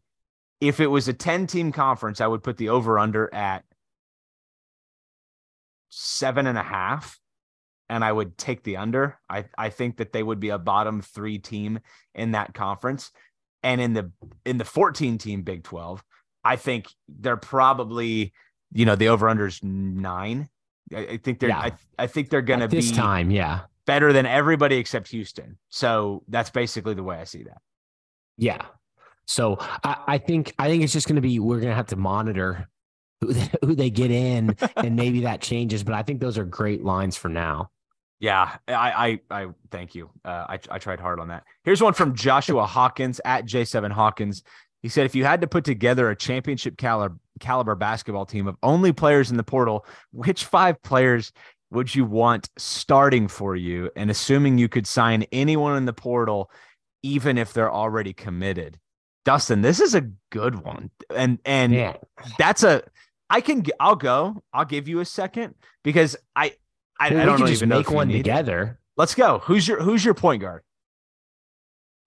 if 0.60 0.80
it 0.80 0.86
was 0.86 1.08
a 1.08 1.12
10 1.12 1.46
team 1.46 1.72
conference, 1.72 2.20
I 2.20 2.26
would 2.26 2.42
put 2.42 2.56
the 2.56 2.70
over 2.70 2.98
under 2.98 3.32
at 3.34 3.64
seven 5.90 6.46
and 6.46 6.58
a 6.58 6.62
half. 6.62 7.18
And 7.90 8.02
I 8.02 8.10
would 8.10 8.38
take 8.38 8.62
the 8.62 8.78
under. 8.78 9.18
I, 9.28 9.44
I 9.58 9.68
think 9.68 9.98
that 9.98 10.12
they 10.12 10.22
would 10.22 10.40
be 10.40 10.48
a 10.48 10.58
bottom 10.58 11.02
three 11.02 11.38
team 11.38 11.80
in 12.14 12.32
that 12.32 12.54
conference. 12.54 13.10
And 13.62 13.78
in 13.78 13.92
the 13.92 14.10
in 14.46 14.56
the 14.56 14.64
14 14.64 15.18
team 15.18 15.42
Big 15.42 15.64
12, 15.64 16.02
I 16.42 16.56
think 16.56 16.86
they're 17.08 17.36
probably, 17.36 18.32
you 18.72 18.86
know, 18.86 18.96
the 18.96 19.08
over 19.08 19.28
under's 19.28 19.62
nine. 19.62 20.48
I, 20.94 20.98
I 21.00 21.16
think 21.18 21.40
they're 21.40 21.50
Yeah. 21.50 21.58
I, 21.58 21.72
I 21.98 22.06
think 22.06 22.30
they're 22.30 22.42
gonna 22.42 22.64
At 22.64 22.70
this 22.70 22.90
be 22.90 22.96
time, 22.96 23.30
yeah. 23.30 23.60
Better 23.86 24.12
than 24.12 24.26
everybody 24.26 24.76
except 24.76 25.08
Houston. 25.08 25.58
So 25.68 26.22
that's 26.28 26.50
basically 26.50 26.94
the 26.94 27.02
way 27.02 27.16
I 27.16 27.24
see 27.24 27.44
that. 27.44 27.60
Yeah. 28.36 28.62
So 29.26 29.56
I, 29.60 29.96
I 30.06 30.18
think 30.18 30.54
I 30.58 30.68
think 30.68 30.82
it's 30.82 30.92
just 30.92 31.06
going 31.06 31.16
to 31.16 31.22
be 31.22 31.38
we're 31.38 31.60
going 31.60 31.70
to 31.70 31.76
have 31.76 31.86
to 31.88 31.96
monitor 31.96 32.68
who 33.20 33.32
they, 33.32 33.50
who 33.62 33.74
they 33.74 33.90
get 33.90 34.10
in, 34.10 34.56
and 34.76 34.96
maybe 34.96 35.22
that 35.22 35.40
changes. 35.40 35.82
But 35.82 35.94
I 35.94 36.02
think 36.02 36.20
those 36.20 36.38
are 36.38 36.44
great 36.44 36.84
lines 36.84 37.16
for 37.16 37.28
now. 37.28 37.70
Yeah, 38.20 38.56
I 38.68 39.20
I, 39.30 39.42
I 39.44 39.46
thank 39.70 39.94
you. 39.94 40.10
Uh, 40.24 40.46
I 40.48 40.58
I 40.70 40.78
tried 40.78 41.00
hard 41.00 41.20
on 41.20 41.28
that. 41.28 41.44
Here's 41.64 41.82
one 41.82 41.94
from 41.94 42.14
Joshua 42.14 42.66
Hawkins 42.66 43.20
at 43.24 43.46
J7 43.46 43.90
Hawkins. 43.92 44.42
He 44.82 44.90
said, 44.90 45.06
if 45.06 45.14
you 45.14 45.24
had 45.24 45.40
to 45.40 45.46
put 45.46 45.64
together 45.64 46.10
a 46.10 46.16
championship 46.16 46.76
caliber 46.76 47.16
caliber 47.40 47.74
basketball 47.74 48.26
team 48.26 48.46
of 48.46 48.56
only 48.62 48.92
players 48.92 49.30
in 49.30 49.36
the 49.36 49.42
portal, 49.42 49.86
which 50.12 50.44
five 50.44 50.80
players 50.82 51.32
would 51.74 51.94
you 51.94 52.04
want 52.04 52.48
starting 52.56 53.28
for 53.28 53.54
you? 53.56 53.90
And 53.96 54.10
assuming 54.10 54.58
you 54.58 54.68
could 54.68 54.86
sign 54.86 55.24
anyone 55.32 55.76
in 55.76 55.84
the 55.84 55.92
portal, 55.92 56.50
even 57.02 57.36
if 57.36 57.52
they're 57.52 57.72
already 57.72 58.12
committed. 58.12 58.78
Dustin, 59.24 59.62
this 59.62 59.80
is 59.80 59.94
a 59.94 60.10
good 60.30 60.62
one. 60.64 60.90
And 61.14 61.38
and 61.44 61.72
Yeah. 61.72 61.96
that's 62.38 62.62
a 62.62 62.82
I 63.30 63.40
can 63.40 63.64
I'll 63.80 63.96
go. 63.96 64.42
I'll 64.52 64.64
give 64.66 64.86
you 64.88 65.00
a 65.00 65.04
second 65.04 65.54
because 65.82 66.16
I 66.36 66.54
I, 67.00 67.10
Well, 67.10 67.20
I 67.22 67.24
don't 67.24 67.38
just 67.40 67.52
even 67.54 67.68
know 67.70 67.78
make 67.78 67.90
one 67.90 68.08
need 68.08 68.14
it. 68.14 68.18
together. 68.24 68.78
Let's 68.96 69.14
go. 69.14 69.40
Who's 69.40 69.66
your 69.66 69.82
who's 69.82 70.04
your 70.04 70.14
point 70.14 70.42
guard? 70.42 70.62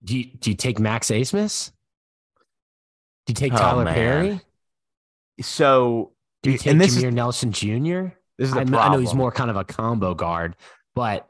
Do 0.04 0.18
you, 0.18 0.26
do 0.26 0.52
you 0.52 0.56
take 0.56 0.80
Max 0.80 1.10
Abmas? 1.10 1.72
Do 3.26 3.32
you 3.32 3.36
take 3.36 3.52
Oh, 3.54 3.58
Tyler 3.58 3.84
man. 3.84 3.94
Perry? 3.96 4.42
So 5.42 6.14
Do 6.44 6.52
you 6.52 6.54
and 6.54 6.62
take 6.62 6.78
this 6.78 6.96
is- 6.98 7.04
Jameer 7.04 7.14
Nelson 7.14 7.52
Jr.? 7.52 8.16
This 8.38 8.50
is 8.50 8.54
the 8.54 8.78
I. 8.78 8.88
I 8.88 8.92
know 8.92 9.00
he's 9.00 9.14
more 9.14 9.32
kind 9.32 9.50
of 9.50 9.56
a 9.56 9.64
combo 9.64 10.14
guard, 10.14 10.56
but 10.96 11.28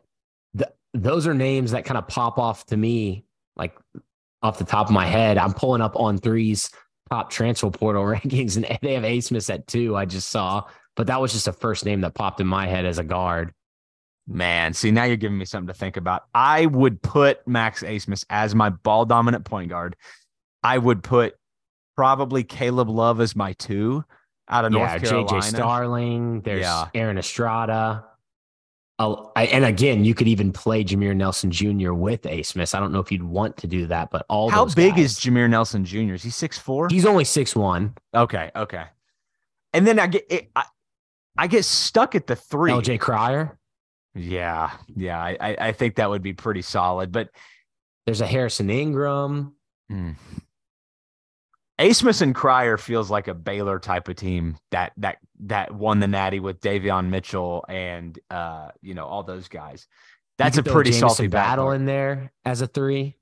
th- 0.57 0.71
those 0.93 1.27
are 1.27 1.33
names 1.33 1.71
that 1.71 1.85
kind 1.85 1.97
of 1.97 2.07
pop 2.07 2.37
off 2.37 2.65
to 2.67 2.77
me, 2.77 3.25
like 3.55 3.77
off 4.41 4.57
the 4.57 4.65
top 4.65 4.87
of 4.87 4.93
my 4.93 5.05
head. 5.05 5.37
I'm 5.37 5.53
pulling 5.53 5.81
up 5.81 5.95
on 5.95 6.17
threes 6.17 6.69
top 7.09 7.29
transfer 7.29 7.69
portal 7.69 8.03
rankings, 8.05 8.55
and 8.55 8.65
they 8.81 8.93
have 8.93 9.05
A 9.05 9.21
Smith 9.21 9.49
at 9.49 9.67
two. 9.67 9.95
I 9.95 10.05
just 10.05 10.29
saw, 10.29 10.63
but 10.95 11.07
that 11.07 11.21
was 11.21 11.31
just 11.31 11.47
a 11.47 11.53
first 11.53 11.85
name 11.85 12.01
that 12.01 12.13
popped 12.13 12.41
in 12.41 12.47
my 12.47 12.67
head 12.67 12.85
as 12.85 12.97
a 12.97 13.03
guard. 13.03 13.53
Man, 14.29 14.73
see 14.73 14.91
now 14.91 15.05
you're 15.05 15.15
giving 15.15 15.37
me 15.37 15.45
something 15.45 15.67
to 15.67 15.73
think 15.73 15.95
about. 15.95 16.23
I 16.33 16.65
would 16.65 17.01
put 17.01 17.47
Max 17.47 17.81
Abmas 17.81 18.25
as 18.29 18.53
my 18.53 18.69
ball 18.69 19.05
dominant 19.05 19.45
point 19.45 19.69
guard. 19.69 19.95
I 20.61 20.77
would 20.77 21.01
put 21.01 21.35
probably 21.95 22.43
Caleb 22.43 22.89
Love 22.89 23.21
as 23.21 23.37
my 23.37 23.53
two 23.53 24.03
out 24.49 24.65
of 24.65 24.73
yeah, 24.73 24.77
North 24.79 25.03
Carolina. 25.03 25.27
JJ 25.41 25.43
Starling. 25.43 26.41
There's 26.41 26.61
Yeah. 26.61 26.87
Aaron 26.93 27.17
Estrada. 27.17 28.05
Oh, 28.99 29.31
I, 29.35 29.45
and 29.45 29.63
again, 29.63 30.03
you 30.03 30.15
could 30.15 30.27
even 30.27 30.51
play 30.51 30.83
Jameer 30.83 31.15
Nelson 31.15 31.51
Jr. 31.51 31.93
with 31.93 32.25
A 32.25 32.41
Smith. 32.41 32.73
I 32.73 32.79
don't 32.79 32.91
know 32.91 32.99
if 32.99 33.11
you'd 33.11 33.21
want 33.21 33.55
to 33.57 33.67
do 33.67 33.85
that, 33.87 34.09
but 34.09 34.25
all 34.27 34.49
How 34.49 34.65
big 34.65 34.95
guys- 34.95 35.17
is 35.17 35.19
Jameer 35.19 35.47
Nelson 35.49 35.85
Jr.? 35.85 36.13
Is 36.15 36.23
he 36.23 36.31
six 36.31 36.57
four? 36.57 36.87
he's 36.89 37.05
only 37.05 37.23
six 37.23 37.55
one. 37.55 37.93
Okay, 38.15 38.49
okay. 38.55 38.85
And 39.73 39.85
then 39.85 39.99
I 39.99 40.07
get 40.07 40.25
it, 40.31 40.49
I, 40.55 40.63
I 41.37 41.45
get 41.45 41.63
stuck 41.65 42.15
at 42.15 42.25
the 42.25 42.35
three. 42.35 42.71
LJ 42.71 42.99
Cryer. 42.99 43.59
Yeah, 44.15 44.71
yeah. 44.95 45.21
I, 45.21 45.37
I 45.39 45.57
I 45.67 45.71
think 45.73 45.95
that 45.95 46.09
would 46.09 46.23
be 46.23 46.33
pretty 46.33 46.63
solid. 46.63 47.11
But 47.11 47.29
There's 48.07 48.21
a 48.21 48.25
Harrison 48.25 48.71
Ingram. 48.71 49.53
Hmm. 49.91 50.13
Abmas 51.79 52.21
and 52.21 52.33
Cryer 52.33 52.77
feels 52.77 53.11
like 53.11 53.27
a 53.27 53.33
Baylor 53.33 53.79
type 53.79 54.07
of 54.07 54.15
team 54.15 54.57
that 54.71 54.93
that 54.97 55.17
that 55.41 55.73
won 55.73 55.99
the 55.99 56.07
Natty 56.07 56.39
with 56.39 56.59
Davion 56.59 57.09
Mitchell 57.09 57.63
and 57.69 58.17
uh 58.31 58.69
you 58.81 58.93
know 58.95 59.05
all 59.05 59.23
those 59.23 59.47
guys. 59.47 59.87
That's 60.37 60.57
a 60.57 60.63
pretty 60.63 60.91
Jamison 60.91 61.09
salty 61.09 61.27
battle 61.27 61.65
battle. 61.65 61.71
in 61.71 61.85
there 61.85 62.31
as 62.45 62.61
a 62.61 62.67
three. 62.67 63.17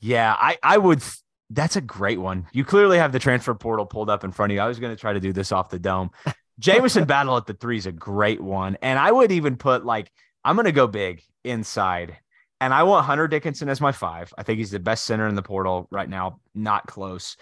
Yeah, 0.00 0.34
I 0.38 0.58
I 0.62 0.78
would. 0.78 1.00
th- 1.00 1.18
That's 1.50 1.76
a 1.76 1.80
great 1.80 2.20
one. 2.20 2.46
You 2.52 2.64
clearly 2.64 2.98
have 2.98 3.12
the 3.12 3.18
transfer 3.18 3.54
portal 3.54 3.86
pulled 3.86 4.10
up 4.10 4.22
in 4.24 4.32
front 4.32 4.52
of 4.52 4.54
you. 4.56 4.60
I 4.60 4.66
was 4.66 4.78
going 4.78 4.94
to 4.94 5.00
try 5.00 5.12
to 5.12 5.20
do 5.20 5.32
this 5.32 5.50
off 5.52 5.70
the 5.70 5.78
dome. 5.78 6.10
Jamison 6.60 7.04
Battle 7.04 7.36
at 7.36 7.46
the 7.46 7.54
three 7.54 7.76
is 7.78 7.86
a 7.86 7.92
great 7.92 8.40
one, 8.40 8.76
and 8.82 8.98
I 8.98 9.10
would 9.10 9.32
even 9.32 9.56
put 9.56 9.84
like 9.84 10.10
I'm 10.44 10.56
going 10.56 10.66
to 10.66 10.72
go 10.72 10.86
big 10.86 11.22
inside, 11.44 12.16
and 12.60 12.72
I 12.74 12.82
want 12.84 13.06
Hunter 13.06 13.26
Dickinson 13.28 13.68
as 13.68 13.80
my 13.80 13.90
five. 13.92 14.32
I 14.38 14.42
think 14.44 14.58
he's 14.58 14.70
the 14.70 14.78
best 14.78 15.04
center 15.04 15.26
in 15.26 15.34
the 15.34 15.42
portal 15.42 15.88
right 15.90 16.08
now, 16.08 16.40
not 16.54 16.86
close. 16.86 17.36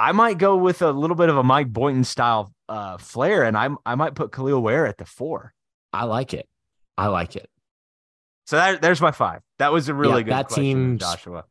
I 0.00 0.12
might 0.12 0.38
go 0.38 0.56
with 0.56 0.80
a 0.80 0.90
little 0.90 1.14
bit 1.16 1.28
of 1.28 1.36
a 1.36 1.42
Mike 1.42 1.70
Boynton 1.72 2.04
style 2.04 2.52
uh, 2.68 2.96
flair, 2.96 3.44
and 3.44 3.56
I 3.56 3.68
I 3.84 3.94
might 3.96 4.14
put 4.14 4.30
Kel'el 4.32 4.62
Ware 4.62 4.86
at 4.86 4.96
the 4.96 5.04
four. 5.04 5.52
I 5.92 6.04
like 6.04 6.32
it. 6.32 6.48
I 6.96 7.08
like 7.08 7.36
it. 7.36 7.50
So 8.46 8.56
that, 8.56 8.80
there's 8.80 9.00
my 9.00 9.10
five. 9.12 9.42
That 9.58 9.72
was 9.72 9.88
a 9.88 9.94
really 9.94 10.22
Yeah, 10.22 10.22
good 10.22 10.32
that 10.32 10.48
team's- 10.50 11.00
Joshua. 11.00 11.44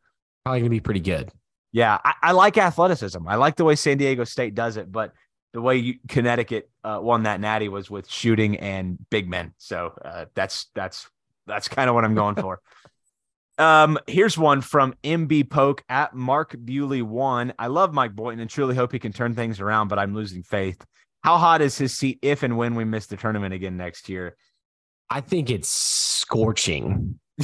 Probably 0.43 0.61
gonna 0.61 0.69
be 0.69 0.79
pretty 0.79 0.99
good. 1.01 1.31
Yeah, 1.71 1.99
I, 2.03 2.13
I 2.23 2.31
like 2.31 2.57
athleticism. 2.57 3.27
I 3.27 3.35
like 3.35 3.55
the 3.55 3.63
way 3.65 3.75
San 3.75 3.97
Diego 3.99 4.23
State 4.23 4.55
does 4.55 4.77
it, 4.77 4.91
but 4.91 5.13
the 5.53 5.61
way 5.61 5.77
you, 5.77 5.95
Connecticut 6.07 6.69
uh, 6.83 6.99
won 7.01 7.23
that 7.23 7.39
natty 7.39 7.69
was 7.69 7.89
with 7.91 8.09
shooting 8.09 8.57
and 8.57 8.97
big 9.11 9.29
men. 9.29 9.53
So 9.59 9.93
uh, 10.03 10.25
that's 10.33 10.67
that's 10.73 11.07
that's 11.45 11.67
kind 11.67 11.87
of 11.89 11.93
what 11.95 12.05
I'm 12.05 12.15
going 12.15 12.35
for. 12.35 12.59
Um, 13.59 13.99
here's 14.07 14.37
one 14.37 14.61
from 14.61 14.95
MB 15.03 15.49
Poke 15.49 15.83
at 15.89 16.15
Mark 16.15 16.55
Bewley 16.63 17.01
one. 17.01 17.53
I 17.59 17.67
love 17.67 17.93
Mike 17.93 18.15
Boynton 18.15 18.39
and 18.39 18.49
truly 18.49 18.73
hope 18.73 18.93
he 18.93 18.99
can 18.99 19.11
turn 19.11 19.35
things 19.35 19.59
around, 19.59 19.89
but 19.89 19.99
I'm 19.99 20.15
losing 20.15 20.43
faith. 20.43 20.83
How 21.21 21.37
hot 21.37 21.61
is 21.61 21.77
his 21.77 21.93
seat 21.93 22.19
if 22.21 22.41
and 22.43 22.57
when 22.57 22.75
we 22.75 22.85
miss 22.85 23.07
the 23.07 23.17
tournament 23.17 23.53
again 23.53 23.75
next 23.75 24.07
year? 24.07 24.37
I 25.09 25.19
think 25.19 25.49
it's 25.49 25.67
scorching. 25.67 27.19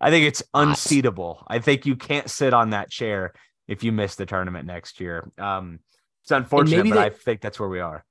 I 0.00 0.10
think 0.10 0.26
it's 0.26 0.42
unseatable. 0.54 1.44
I 1.48 1.58
think 1.58 1.84
you 1.84 1.94
can't 1.94 2.30
sit 2.30 2.54
on 2.54 2.70
that 2.70 2.90
chair 2.90 3.34
if 3.66 3.84
you 3.84 3.92
miss 3.92 4.14
the 4.14 4.24
tournament 4.24 4.66
next 4.66 5.00
year. 5.00 5.30
Um, 5.36 5.80
it's 6.22 6.30
unfortunate, 6.30 6.88
but 6.88 6.94
they, 6.94 7.00
I 7.00 7.10
think 7.10 7.42
that's 7.42 7.60
where 7.60 7.68
we 7.68 7.80
are. 7.80 8.04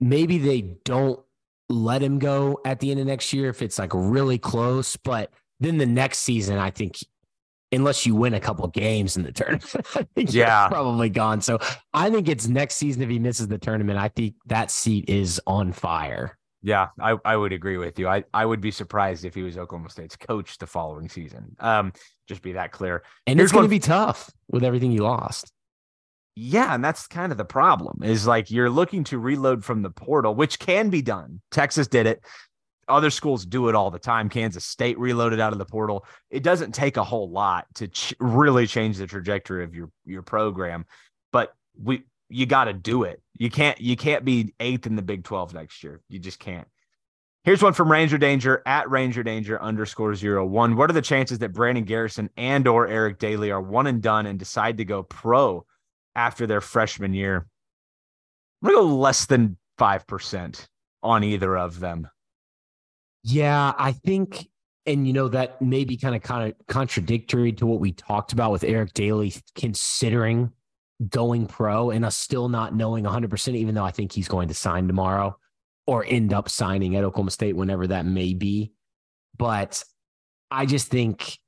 Maybe 0.00 0.38
they 0.38 0.78
don't 0.84 1.20
let 1.68 2.02
him 2.02 2.18
go 2.18 2.60
at 2.64 2.80
the 2.80 2.90
end 2.90 2.98
of 2.98 3.06
next 3.06 3.32
year 3.32 3.50
if 3.50 3.62
it's 3.62 3.78
like 3.78 3.92
really 3.94 4.38
close, 4.38 4.96
but 4.96 5.30
then 5.62 5.78
the 5.78 5.86
next 5.86 6.18
season, 6.18 6.58
I 6.58 6.70
think, 6.70 6.98
unless 7.70 8.04
you 8.06 8.14
win 8.14 8.34
a 8.34 8.40
couple 8.40 8.66
games 8.68 9.16
in 9.16 9.22
the 9.22 9.32
tournament, 9.32 9.74
I 9.94 10.06
think 10.14 10.32
yeah, 10.32 10.68
probably 10.68 11.08
gone. 11.08 11.40
So 11.40 11.58
I 11.92 12.10
think 12.10 12.28
it's 12.28 12.48
next 12.48 12.76
season 12.76 13.02
if 13.02 13.08
he 13.08 13.18
misses 13.18 13.48
the 13.48 13.58
tournament. 13.58 13.98
I 13.98 14.08
think 14.08 14.34
that 14.46 14.70
seat 14.70 15.08
is 15.08 15.40
on 15.46 15.72
fire. 15.72 16.38
Yeah, 16.64 16.88
I, 17.00 17.16
I 17.24 17.36
would 17.36 17.52
agree 17.52 17.76
with 17.76 17.98
you. 17.98 18.06
I, 18.06 18.22
I 18.32 18.46
would 18.46 18.60
be 18.60 18.70
surprised 18.70 19.24
if 19.24 19.34
he 19.34 19.42
was 19.42 19.58
Oklahoma 19.58 19.90
State's 19.90 20.16
coach 20.16 20.58
the 20.58 20.66
following 20.66 21.08
season. 21.08 21.56
Um, 21.58 21.92
just 22.28 22.40
be 22.40 22.52
that 22.52 22.70
clear. 22.70 23.02
And 23.26 23.38
Here's 23.38 23.50
it's 23.50 23.52
going 23.52 23.64
to 23.64 23.68
be 23.68 23.80
tough 23.80 24.30
with 24.48 24.62
everything 24.62 24.92
you 24.92 25.02
lost. 25.02 25.52
Yeah, 26.34 26.74
and 26.74 26.82
that's 26.82 27.06
kind 27.08 27.30
of 27.30 27.36
the 27.36 27.44
problem 27.44 28.02
is 28.02 28.26
like 28.26 28.50
you're 28.50 28.70
looking 28.70 29.04
to 29.04 29.18
reload 29.18 29.64
from 29.64 29.82
the 29.82 29.90
portal, 29.90 30.34
which 30.34 30.58
can 30.58 30.88
be 30.88 31.02
done. 31.02 31.42
Texas 31.50 31.88
did 31.88 32.06
it. 32.06 32.22
Other 32.88 33.10
schools 33.10 33.46
do 33.46 33.68
it 33.68 33.74
all 33.74 33.90
the 33.90 33.98
time. 33.98 34.28
Kansas 34.28 34.64
State 34.64 34.98
reloaded 34.98 35.40
out 35.40 35.52
of 35.52 35.58
the 35.58 35.64
portal. 35.64 36.04
It 36.30 36.42
doesn't 36.42 36.72
take 36.72 36.96
a 36.96 37.04
whole 37.04 37.30
lot 37.30 37.66
to 37.76 37.88
ch- 37.88 38.14
really 38.18 38.66
change 38.66 38.98
the 38.98 39.06
trajectory 39.06 39.64
of 39.64 39.74
your 39.74 39.90
your 40.04 40.22
program, 40.22 40.84
but 41.32 41.54
we 41.80 42.04
you 42.28 42.46
got 42.46 42.64
to 42.64 42.72
do 42.72 43.04
it. 43.04 43.22
You 43.38 43.50
can't 43.50 43.80
you 43.80 43.96
can't 43.96 44.24
be 44.24 44.54
eighth 44.58 44.86
in 44.86 44.96
the 44.96 45.02
Big 45.02 45.24
12 45.24 45.54
next 45.54 45.84
year. 45.84 46.00
You 46.08 46.18
just 46.18 46.38
can't. 46.38 46.66
Here's 47.44 47.62
one 47.62 47.72
from 47.72 47.90
Ranger 47.90 48.18
Danger 48.18 48.62
at 48.66 48.88
Ranger 48.88 49.24
Danger 49.24 49.60
underscore 49.60 50.14
zero 50.14 50.46
one. 50.46 50.76
What 50.76 50.90
are 50.90 50.94
the 50.94 51.02
chances 51.02 51.40
that 51.40 51.52
Brandon 51.52 51.84
Garrison 51.84 52.30
and 52.36 52.68
or 52.68 52.86
Eric 52.86 53.18
Dailey 53.18 53.52
are 53.52 53.60
one 53.60 53.88
and 53.88 54.00
done 54.00 54.26
and 54.26 54.38
decide 54.38 54.78
to 54.78 54.84
go 54.84 55.02
pro 55.02 55.66
after 56.14 56.46
their 56.46 56.60
freshman 56.60 57.14
year? 57.14 57.46
I'm 58.62 58.70
gonna 58.70 58.82
go 58.82 58.94
less 58.94 59.26
than 59.26 59.56
five 59.76 60.06
percent 60.06 60.68
on 61.02 61.24
either 61.24 61.56
of 61.56 61.80
them. 61.80 62.08
Yeah, 63.24 63.72
I 63.78 63.92
think, 63.92 64.48
and 64.86 65.06
you 65.06 65.12
know 65.12 65.28
that 65.28 65.62
may 65.62 65.84
be 65.84 65.96
kind 65.96 66.14
of 66.14 66.22
kind 66.22 66.48
of 66.48 66.66
contradictory 66.66 67.52
to 67.52 67.66
what 67.66 67.80
we 67.80 67.92
talked 67.92 68.32
about 68.32 68.50
with 68.50 68.64
Eric 68.64 68.92
Dailey, 68.94 69.40
considering 69.54 70.52
going 71.08 71.46
pro 71.46 71.90
and 71.90 72.04
us 72.04 72.16
still 72.16 72.48
not 72.48 72.74
knowing 72.74 73.04
100%, 73.04 73.54
even 73.54 73.74
though 73.74 73.84
I 73.84 73.90
think 73.90 74.12
he's 74.12 74.28
going 74.28 74.48
to 74.48 74.54
sign 74.54 74.86
tomorrow 74.86 75.36
or 75.86 76.04
end 76.06 76.32
up 76.32 76.48
signing 76.48 76.96
at 76.96 77.04
Oklahoma 77.04 77.30
State, 77.30 77.56
whenever 77.56 77.88
that 77.88 78.06
may 78.06 78.34
be. 78.34 78.72
But 79.36 79.82
I 80.50 80.66
just 80.66 80.88
think 80.88 81.38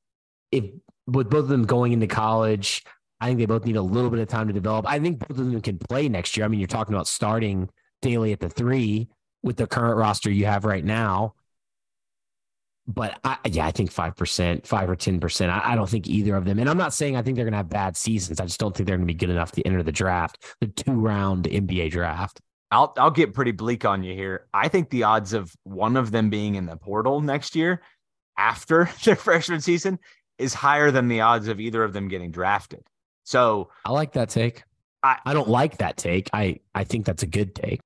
if 0.50 0.64
with 1.06 1.30
both 1.30 1.44
of 1.44 1.48
them 1.48 1.64
going 1.64 1.92
into 1.92 2.06
college, 2.06 2.84
I 3.20 3.26
think 3.26 3.38
they 3.38 3.46
both 3.46 3.64
need 3.64 3.76
a 3.76 3.82
little 3.82 4.10
bit 4.10 4.20
of 4.20 4.28
time 4.28 4.48
to 4.48 4.52
develop. 4.52 4.88
I 4.88 4.98
think 4.98 5.20
both 5.20 5.38
of 5.38 5.50
them 5.50 5.60
can 5.60 5.78
play 5.78 6.08
next 6.08 6.36
year. 6.36 6.44
I 6.44 6.48
mean, 6.48 6.60
you're 6.60 6.66
talking 6.66 6.94
about 6.94 7.06
starting 7.06 7.68
Daly 8.02 8.32
at 8.32 8.40
the 8.40 8.48
three 8.48 9.08
with 9.42 9.56
the 9.56 9.66
current 9.66 9.96
roster 9.96 10.30
you 10.30 10.46
have 10.46 10.64
right 10.64 10.84
now 10.84 11.34
but 12.86 13.18
I, 13.24 13.38
yeah, 13.46 13.66
I 13.66 13.70
think 13.70 13.90
five 13.90 14.14
percent, 14.16 14.66
five 14.66 14.90
or 14.90 14.96
ten 14.96 15.20
percent. 15.20 15.50
I, 15.50 15.72
I, 15.72 15.74
don't 15.74 15.88
think 15.88 16.06
either 16.06 16.36
of 16.36 16.44
them. 16.44 16.58
And 16.58 16.68
I'm 16.68 16.76
not 16.76 16.92
saying 16.92 17.16
I 17.16 17.22
think 17.22 17.36
they're 17.36 17.44
going 17.44 17.52
to 17.52 17.58
have 17.58 17.70
bad 17.70 17.96
seasons. 17.96 18.40
I 18.40 18.44
just 18.44 18.60
don't 18.60 18.76
think 18.76 18.86
they're 18.86 18.96
going 18.96 19.06
to 19.06 19.12
be 19.12 19.18
good 19.18 19.30
enough 19.30 19.52
to 19.52 19.62
enter 19.62 19.82
the 19.82 19.92
draft, 19.92 20.44
the 20.60 20.66
two 20.66 20.92
round 20.92 21.44
NBA 21.46 21.90
draft. 21.90 22.40
I'll 22.70 22.92
I'll 22.98 23.10
get 23.10 23.34
pretty 23.34 23.52
bleak 23.52 23.84
on 23.84 24.02
you 24.02 24.14
here. 24.14 24.46
I 24.52 24.68
think 24.68 24.90
the 24.90 25.04
odds 25.04 25.32
of 25.32 25.54
one 25.62 25.96
of 25.96 26.10
them 26.10 26.28
being 26.28 26.56
in 26.56 26.66
the 26.66 26.76
portal 26.76 27.20
next 27.20 27.56
year 27.56 27.82
after 28.36 28.90
their 29.04 29.16
freshman 29.16 29.60
season 29.60 29.98
is 30.38 30.52
higher 30.52 30.90
than 30.90 31.08
the 31.08 31.20
odds 31.20 31.48
of 31.48 31.60
either 31.60 31.84
of 31.84 31.92
them 31.92 32.08
getting 32.08 32.30
drafted. 32.30 32.82
So 33.22 33.70
I 33.84 33.92
like 33.92 34.12
that 34.12 34.28
take. 34.28 34.64
I, 35.02 35.18
I 35.24 35.34
don't 35.34 35.48
like 35.48 35.78
that 35.78 35.96
take. 35.96 36.28
I 36.32 36.60
I 36.74 36.84
think 36.84 37.06
that's 37.06 37.22
a 37.22 37.26
good 37.28 37.54
take. 37.54 37.80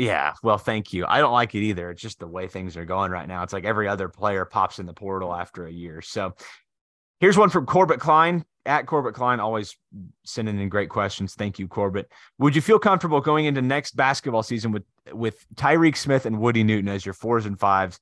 Yeah, 0.00 0.32
well, 0.42 0.56
thank 0.56 0.94
you. 0.94 1.04
I 1.06 1.18
don't 1.18 1.34
like 1.34 1.54
it 1.54 1.58
either. 1.58 1.90
It's 1.90 2.00
just 2.00 2.20
the 2.20 2.26
way 2.26 2.48
things 2.48 2.74
are 2.78 2.86
going 2.86 3.10
right 3.10 3.28
now. 3.28 3.42
It's 3.42 3.52
like 3.52 3.66
every 3.66 3.86
other 3.86 4.08
player 4.08 4.46
pops 4.46 4.78
in 4.78 4.86
the 4.86 4.94
portal 4.94 5.34
after 5.34 5.66
a 5.66 5.70
year. 5.70 6.00
So 6.00 6.34
here's 7.18 7.36
one 7.36 7.50
from 7.50 7.66
Corbett 7.66 8.00
Klein 8.00 8.46
at 8.64 8.86
Corbett 8.86 9.12
Klein, 9.12 9.40
always 9.40 9.76
sending 10.24 10.58
in 10.58 10.70
great 10.70 10.88
questions. 10.88 11.34
Thank 11.34 11.58
you, 11.58 11.68
Corbett. 11.68 12.10
Would 12.38 12.56
you 12.56 12.62
feel 12.62 12.78
comfortable 12.78 13.20
going 13.20 13.44
into 13.44 13.60
next 13.60 13.94
basketball 13.94 14.42
season 14.42 14.72
with 14.72 14.84
with 15.12 15.44
Tyreek 15.56 15.98
Smith 15.98 16.24
and 16.24 16.40
Woody 16.40 16.64
Newton 16.64 16.88
as 16.88 17.04
your 17.04 17.12
fours 17.12 17.44
and 17.44 17.60
fives, 17.60 18.00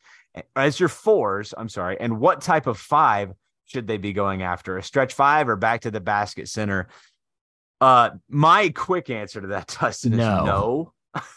as 0.54 0.78
your 0.78 0.88
fours? 0.88 1.52
I'm 1.58 1.68
sorry. 1.68 1.98
And 1.98 2.20
what 2.20 2.42
type 2.42 2.68
of 2.68 2.78
five 2.78 3.32
should 3.64 3.88
they 3.88 3.98
be 3.98 4.12
going 4.12 4.42
after? 4.42 4.78
A 4.78 4.84
stretch 4.84 5.14
five 5.14 5.48
or 5.48 5.56
back 5.56 5.80
to 5.80 5.90
the 5.90 6.00
basket 6.00 6.48
center? 6.48 6.86
Uh, 7.80 8.10
my 8.28 8.68
quick 8.68 9.10
answer 9.10 9.40
to 9.40 9.48
that, 9.48 9.76
Dustin, 9.80 10.12
is 10.12 10.18
no. 10.18 10.92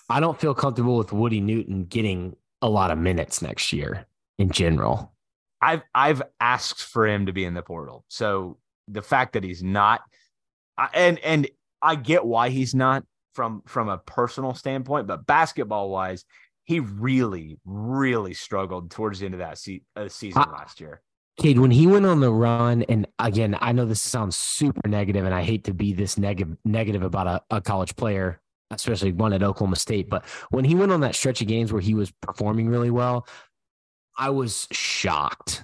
I 0.09 0.19
don't 0.19 0.39
feel 0.39 0.53
comfortable 0.53 0.97
with 0.97 1.13
Woody 1.13 1.41
Newton 1.41 1.85
getting 1.85 2.35
a 2.61 2.69
lot 2.69 2.91
of 2.91 2.97
minutes 2.97 3.41
next 3.41 3.73
year 3.73 4.05
in 4.37 4.49
general. 4.49 5.13
I've 5.61 5.81
I've 5.93 6.21
asked 6.39 6.83
for 6.83 7.07
him 7.07 7.27
to 7.27 7.33
be 7.33 7.45
in 7.45 7.53
the 7.53 7.61
portal. 7.61 8.05
So 8.07 8.57
the 8.87 9.01
fact 9.01 9.33
that 9.33 9.43
he's 9.43 9.63
not 9.63 10.01
and 10.93 11.19
and 11.19 11.47
I 11.81 11.95
get 11.95 12.25
why 12.25 12.49
he's 12.49 12.73
not 12.73 13.03
from 13.33 13.61
from 13.65 13.89
a 13.89 13.97
personal 13.97 14.53
standpoint, 14.53 15.07
but 15.07 15.25
basketball 15.25 15.89
wise, 15.89 16.25
he 16.63 16.79
really 16.79 17.59
really 17.65 18.33
struggled 18.33 18.91
towards 18.91 19.19
the 19.19 19.25
end 19.25 19.35
of 19.35 19.39
that 19.39 19.57
se- 19.57 19.83
uh, 19.95 20.07
season 20.07 20.43
I, 20.45 20.51
last 20.51 20.79
year. 20.81 21.01
Cade, 21.37 21.59
when 21.59 21.71
he 21.71 21.87
went 21.87 22.05
on 22.05 22.19
the 22.19 22.31
run, 22.31 22.83
and 22.83 23.07
again, 23.19 23.57
I 23.61 23.71
know 23.71 23.85
this 23.85 24.01
sounds 24.01 24.37
super 24.37 24.87
negative, 24.87 25.25
and 25.25 25.33
I 25.33 25.43
hate 25.43 25.63
to 25.65 25.73
be 25.73 25.93
this 25.93 26.17
negative 26.17 26.57
negative 26.65 27.03
about 27.03 27.27
a, 27.27 27.55
a 27.55 27.61
college 27.61 27.95
player 27.95 28.41
especially 28.71 29.11
one 29.11 29.33
at 29.33 29.43
Oklahoma 29.43 29.75
State. 29.75 30.09
But 30.09 30.25
when 30.49 30.65
he 30.65 30.75
went 30.75 30.91
on 30.91 31.01
that 31.01 31.15
stretch 31.15 31.41
of 31.41 31.47
games 31.47 31.71
where 31.71 31.81
he 31.81 31.93
was 31.93 32.11
performing 32.21 32.69
really 32.69 32.89
well, 32.89 33.27
I 34.17 34.29
was 34.29 34.67
shocked. 34.71 35.63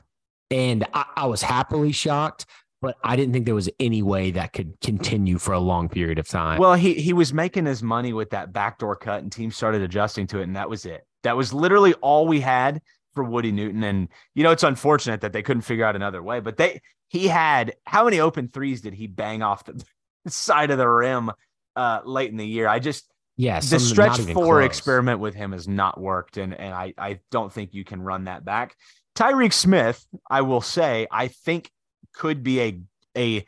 And 0.50 0.86
I, 0.94 1.06
I, 1.18 1.26
was 1.26 1.42
happily 1.42 1.92
shocked, 1.92 2.46
but 2.82 2.96
I 3.04 3.18
didn't 3.18 3.34
think 3.34 3.46
there 3.46 3.56
was 3.56 3.70
any 3.82 4.02
way 4.02 4.32
that 4.32 4.54
could 4.54 4.80
continue 4.80 5.38
for 5.38 5.52
a 5.52 5.60
long 5.60 5.90
period 5.90 6.20
of 6.20 6.28
time. 6.28 6.60
Well, 6.60 6.76
he 6.76 6.94
he 6.94 7.12
was 7.12 7.34
making 7.34 7.66
his 7.66 7.84
money 7.84 8.14
with 8.14 8.30
that 8.30 8.54
backdoor 8.54 8.96
cut, 8.96 9.22
and 9.22 9.30
teams 9.30 9.58
started 9.58 9.82
adjusting 9.82 10.26
to 10.28 10.40
it, 10.40 10.44
and 10.44 10.56
that 10.56 10.70
was 10.70 10.86
it. 10.86 11.06
That 11.24 11.36
was 11.36 11.54
literally 11.54 11.96
all 11.96 12.28
we 12.28 12.40
had 12.40 12.82
for 13.14 13.26
Woody 13.26 13.52
Newton. 13.52 13.84
And 13.84 14.08
you 14.36 14.44
know, 14.44 14.52
it's 14.52 14.64
unfortunate 14.64 15.20
that 15.20 15.34
they 15.34 15.44
couldn't 15.44 15.64
figure 15.64 15.84
out 15.84 15.98
another 15.98 16.24
way. 16.24 16.40
But 16.40 16.56
they 16.56 16.80
he 17.10 17.28
had 17.28 17.74
how 17.86 18.06
many 18.06 18.22
open 18.22 18.48
threes 18.48 18.82
did 18.82 18.94
he 18.94 19.08
bang 19.08 19.42
off 19.42 19.66
the 19.66 19.84
side 20.28 20.72
of 20.72 20.78
the 20.78 20.88
rim 20.88 21.32
uh, 21.78 22.02
late 22.04 22.32
in 22.32 22.38
the 22.38 22.46
year. 22.46 22.68
I 22.68 22.80
just 22.80 23.10
yeah, 23.38 23.60
the 23.60 23.80
stretch 23.80 24.20
four 24.20 24.60
close. 24.60 24.66
experiment 24.66 25.20
with 25.20 25.36
him 25.36 25.52
has 25.52 25.68
not 25.68 26.00
worked, 26.00 26.38
and 26.38 26.54
and 26.54 26.74
I 26.74 26.94
I 26.98 27.20
don't 27.32 27.54
think 27.54 27.74
you 27.74 27.84
can 27.84 28.02
run 28.02 28.26
that 28.26 28.44
back. 28.44 28.76
Tyreek 29.16 29.54
Smith, 29.54 30.06
I 30.30 30.42
will 30.42 30.62
say, 30.62 31.08
I 31.12 31.28
think 31.28 31.72
could 32.14 32.44
be 32.44 32.62
a 32.62 32.80
a 33.16 33.46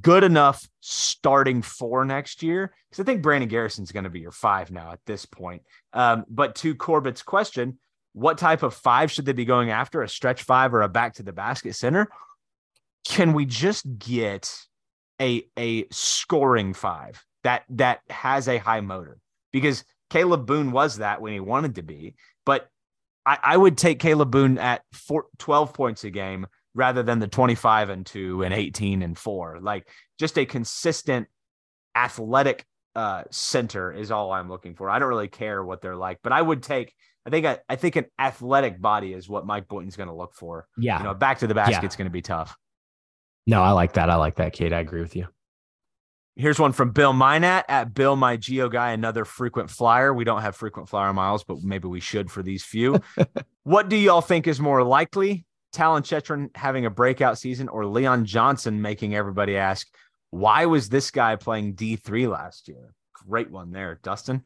good 0.00 0.24
enough 0.24 0.68
starting 0.80 1.62
four 1.62 2.04
next 2.04 2.42
year 2.42 2.74
because 2.90 3.00
I 3.02 3.06
think 3.06 3.22
Brandon 3.22 3.48
Garrison's 3.48 3.92
going 3.92 4.04
to 4.04 4.10
be 4.10 4.20
your 4.20 4.32
five 4.32 4.70
now 4.70 4.92
at 4.92 5.00
this 5.06 5.24
point. 5.24 5.62
Um, 5.92 6.24
but 6.28 6.56
to 6.56 6.74
Corbett's 6.74 7.22
question, 7.22 7.78
what 8.12 8.38
type 8.38 8.62
of 8.62 8.74
five 8.74 9.10
should 9.12 9.24
they 9.24 9.32
be 9.32 9.44
going 9.44 9.70
after? 9.70 10.02
A 10.02 10.08
stretch 10.08 10.42
five 10.42 10.74
or 10.74 10.82
a 10.82 10.88
back 10.88 11.14
to 11.14 11.22
the 11.22 11.32
basket 11.32 11.74
center? 11.74 12.08
Can 13.04 13.32
we 13.32 13.46
just 13.46 13.86
get 13.98 14.52
a 15.20 15.44
a 15.56 15.86
scoring 15.90 16.74
five? 16.74 17.24
That 17.48 17.64
that 17.70 18.00
has 18.10 18.46
a 18.46 18.58
high 18.58 18.82
motor 18.82 19.18
because 19.52 19.82
Kalib 20.10 20.44
Boone 20.44 20.70
was 20.70 20.98
that 20.98 21.22
when 21.22 21.32
he 21.32 21.40
wanted 21.40 21.76
to 21.76 21.82
be. 21.82 22.14
But 22.44 22.68
I, 23.24 23.38
I 23.42 23.56
would 23.56 23.78
take 23.78 24.00
Kalib 24.00 24.30
Boone 24.30 24.58
at 24.58 24.82
four, 24.92 25.28
12 25.38 25.72
points 25.72 26.04
a 26.04 26.10
game 26.10 26.46
rather 26.74 27.02
than 27.02 27.20
the 27.20 27.26
25 27.26 27.88
and 27.88 28.04
2 28.04 28.42
and 28.42 28.52
18 28.52 29.00
and 29.00 29.16
4. 29.16 29.60
Like 29.62 29.88
just 30.18 30.36
a 30.36 30.44
consistent 30.44 31.28
athletic 31.96 32.66
uh, 32.94 33.24
center 33.30 33.92
is 33.92 34.10
all 34.10 34.30
I'm 34.30 34.50
looking 34.50 34.74
for. 34.74 34.90
I 34.90 34.98
don't 34.98 35.08
really 35.08 35.28
care 35.28 35.64
what 35.64 35.80
they're 35.80 35.96
like, 35.96 36.18
but 36.22 36.32
I 36.32 36.42
would 36.42 36.62
take 36.62 36.92
I 37.26 37.30
think 37.30 37.46
I, 37.46 37.58
I 37.68 37.76
think 37.76 37.96
an 37.96 38.06
athletic 38.18 38.80
body 38.80 39.14
is 39.14 39.26
what 39.28 39.46
Mike 39.46 39.68
Boynton's 39.68 39.96
going 39.96 40.08
to 40.08 40.14
look 40.14 40.34
for. 40.34 40.66
Yeah. 40.76 40.98
You 40.98 41.04
know, 41.04 41.14
back 41.14 41.38
to 41.38 41.46
the 41.46 41.54
basket's 41.54 41.94
yeah. 41.94 41.98
going 41.98 42.06
to 42.06 42.12
be 42.12 42.22
tough. 42.22 42.56
No, 43.46 43.62
I 43.62 43.72
like 43.72 43.94
that. 43.94 44.10
I 44.10 44.16
like 44.16 44.36
that, 44.36 44.52
Cade. 44.52 44.74
I 44.74 44.80
agree 44.80 45.00
with 45.00 45.16
you. 45.16 45.26
Here's 46.38 46.60
one 46.60 46.70
from 46.70 46.92
Bill 46.92 47.12
Minat 47.12 47.64
at 47.68 47.94
Bill 47.94 48.14
My 48.14 48.36
Geo 48.36 48.68
Guy, 48.68 48.92
another 48.92 49.24
frequent 49.24 49.68
flyer. 49.70 50.14
We 50.14 50.22
don't 50.22 50.42
have 50.42 50.54
frequent 50.54 50.88
flyer 50.88 51.12
miles, 51.12 51.42
but 51.42 51.64
maybe 51.64 51.88
we 51.88 51.98
should 51.98 52.30
for 52.30 52.44
these 52.44 52.62
few. 52.62 53.00
what 53.64 53.88
do 53.88 53.96
y'all 53.96 54.20
think 54.20 54.46
is 54.46 54.60
more 54.60 54.84
likely? 54.84 55.44
Talyn 55.74 56.02
Shettron 56.02 56.56
having 56.56 56.86
a 56.86 56.90
breakout 56.90 57.38
season 57.38 57.68
or 57.68 57.84
Leon 57.86 58.24
Johnson 58.24 58.80
making 58.80 59.16
everybody 59.16 59.56
ask, 59.56 59.88
why 60.30 60.66
was 60.66 60.88
this 60.88 61.10
guy 61.10 61.34
playing 61.34 61.74
D3 61.74 62.30
last 62.30 62.68
year? 62.68 62.94
Great 63.26 63.50
one 63.50 63.72
there, 63.72 63.98
Dustin. 64.04 64.44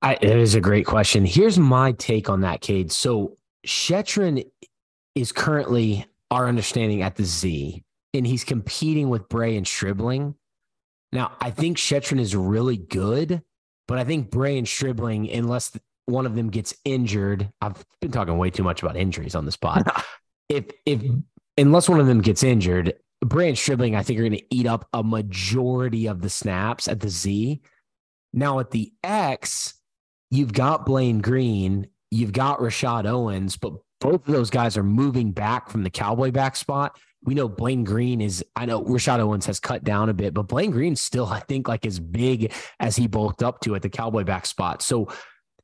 I, 0.00 0.14
it 0.14 0.38
is 0.38 0.54
a 0.54 0.60
great 0.60 0.86
question. 0.86 1.26
Here's 1.26 1.58
my 1.58 1.92
take 1.92 2.30
on 2.30 2.40
that, 2.40 2.62
Cade. 2.62 2.90
So 2.90 3.36
Chetron 3.66 4.42
is 5.14 5.32
currently 5.32 6.06
our 6.30 6.48
understanding 6.48 7.02
at 7.02 7.16
the 7.16 7.24
Z, 7.24 7.82
and 8.14 8.26
he's 8.26 8.42
competing 8.42 9.10
with 9.10 9.28
Bray 9.28 9.58
and 9.58 9.68
Stribling. 9.68 10.34
Now, 11.12 11.32
I 11.40 11.50
think 11.50 11.76
Shettron 11.76 12.20
is 12.20 12.36
really 12.36 12.76
good, 12.76 13.42
but 13.88 13.98
I 13.98 14.04
think 14.04 14.30
Bray 14.30 14.58
and 14.58 14.68
Stribling, 14.68 15.30
unless 15.30 15.76
one 16.06 16.26
of 16.26 16.34
them 16.34 16.50
gets 16.50 16.74
injured, 16.84 17.50
I've 17.60 17.84
been 18.00 18.12
talking 18.12 18.38
way 18.38 18.50
too 18.50 18.62
much 18.62 18.82
about 18.82 18.96
injuries 18.96 19.34
on 19.34 19.44
this 19.44 19.56
pod. 19.56 19.84
if 20.48 20.66
if 20.86 21.02
unless 21.56 21.88
one 21.88 22.00
of 22.00 22.06
them 22.06 22.20
gets 22.20 22.42
injured, 22.42 22.94
Bray 23.20 23.48
and 23.48 23.58
Stribling, 23.58 23.96
I 23.96 24.02
think, 24.02 24.18
are 24.18 24.22
going 24.22 24.32
to 24.38 24.54
eat 24.54 24.66
up 24.66 24.88
a 24.92 25.02
majority 25.02 26.06
of 26.06 26.22
the 26.22 26.30
snaps 26.30 26.88
at 26.88 27.00
the 27.00 27.08
Z. 27.08 27.60
Now 28.32 28.60
at 28.60 28.70
the 28.70 28.92
X, 29.02 29.74
you've 30.30 30.52
got 30.52 30.86
Blaine 30.86 31.18
Green, 31.18 31.88
you've 32.10 32.32
got 32.32 32.62
Rashod 32.62 33.06
Owens, 33.06 33.56
but 33.56 33.72
both 34.00 34.26
of 34.26 34.32
those 34.32 34.50
guys 34.50 34.76
are 34.76 34.82
moving 34.84 35.32
back 35.32 35.68
from 35.68 35.82
the 35.82 35.90
Cowboy 35.90 36.30
back 36.30 36.56
spot. 36.56 36.96
We 37.22 37.34
know 37.34 37.48
Blaine 37.48 37.84
Green 37.84 38.20
is, 38.20 38.44
I 38.56 38.64
know 38.64 38.82
Rashod 38.82 39.20
Owens 39.20 39.46
has 39.46 39.60
cut 39.60 39.84
down 39.84 40.08
a 40.08 40.14
bit, 40.14 40.32
but 40.32 40.48
Blaine 40.48 40.70
Green 40.70 40.96
still, 40.96 41.26
I 41.26 41.40
think, 41.40 41.68
like 41.68 41.84
as 41.84 42.00
big 42.00 42.52
as 42.78 42.96
he 42.96 43.06
bulked 43.06 43.42
up 43.42 43.60
to 43.60 43.74
at 43.74 43.82
the 43.82 43.90
Cowboy 43.90 44.24
back 44.24 44.46
spot. 44.46 44.80
So 44.80 45.08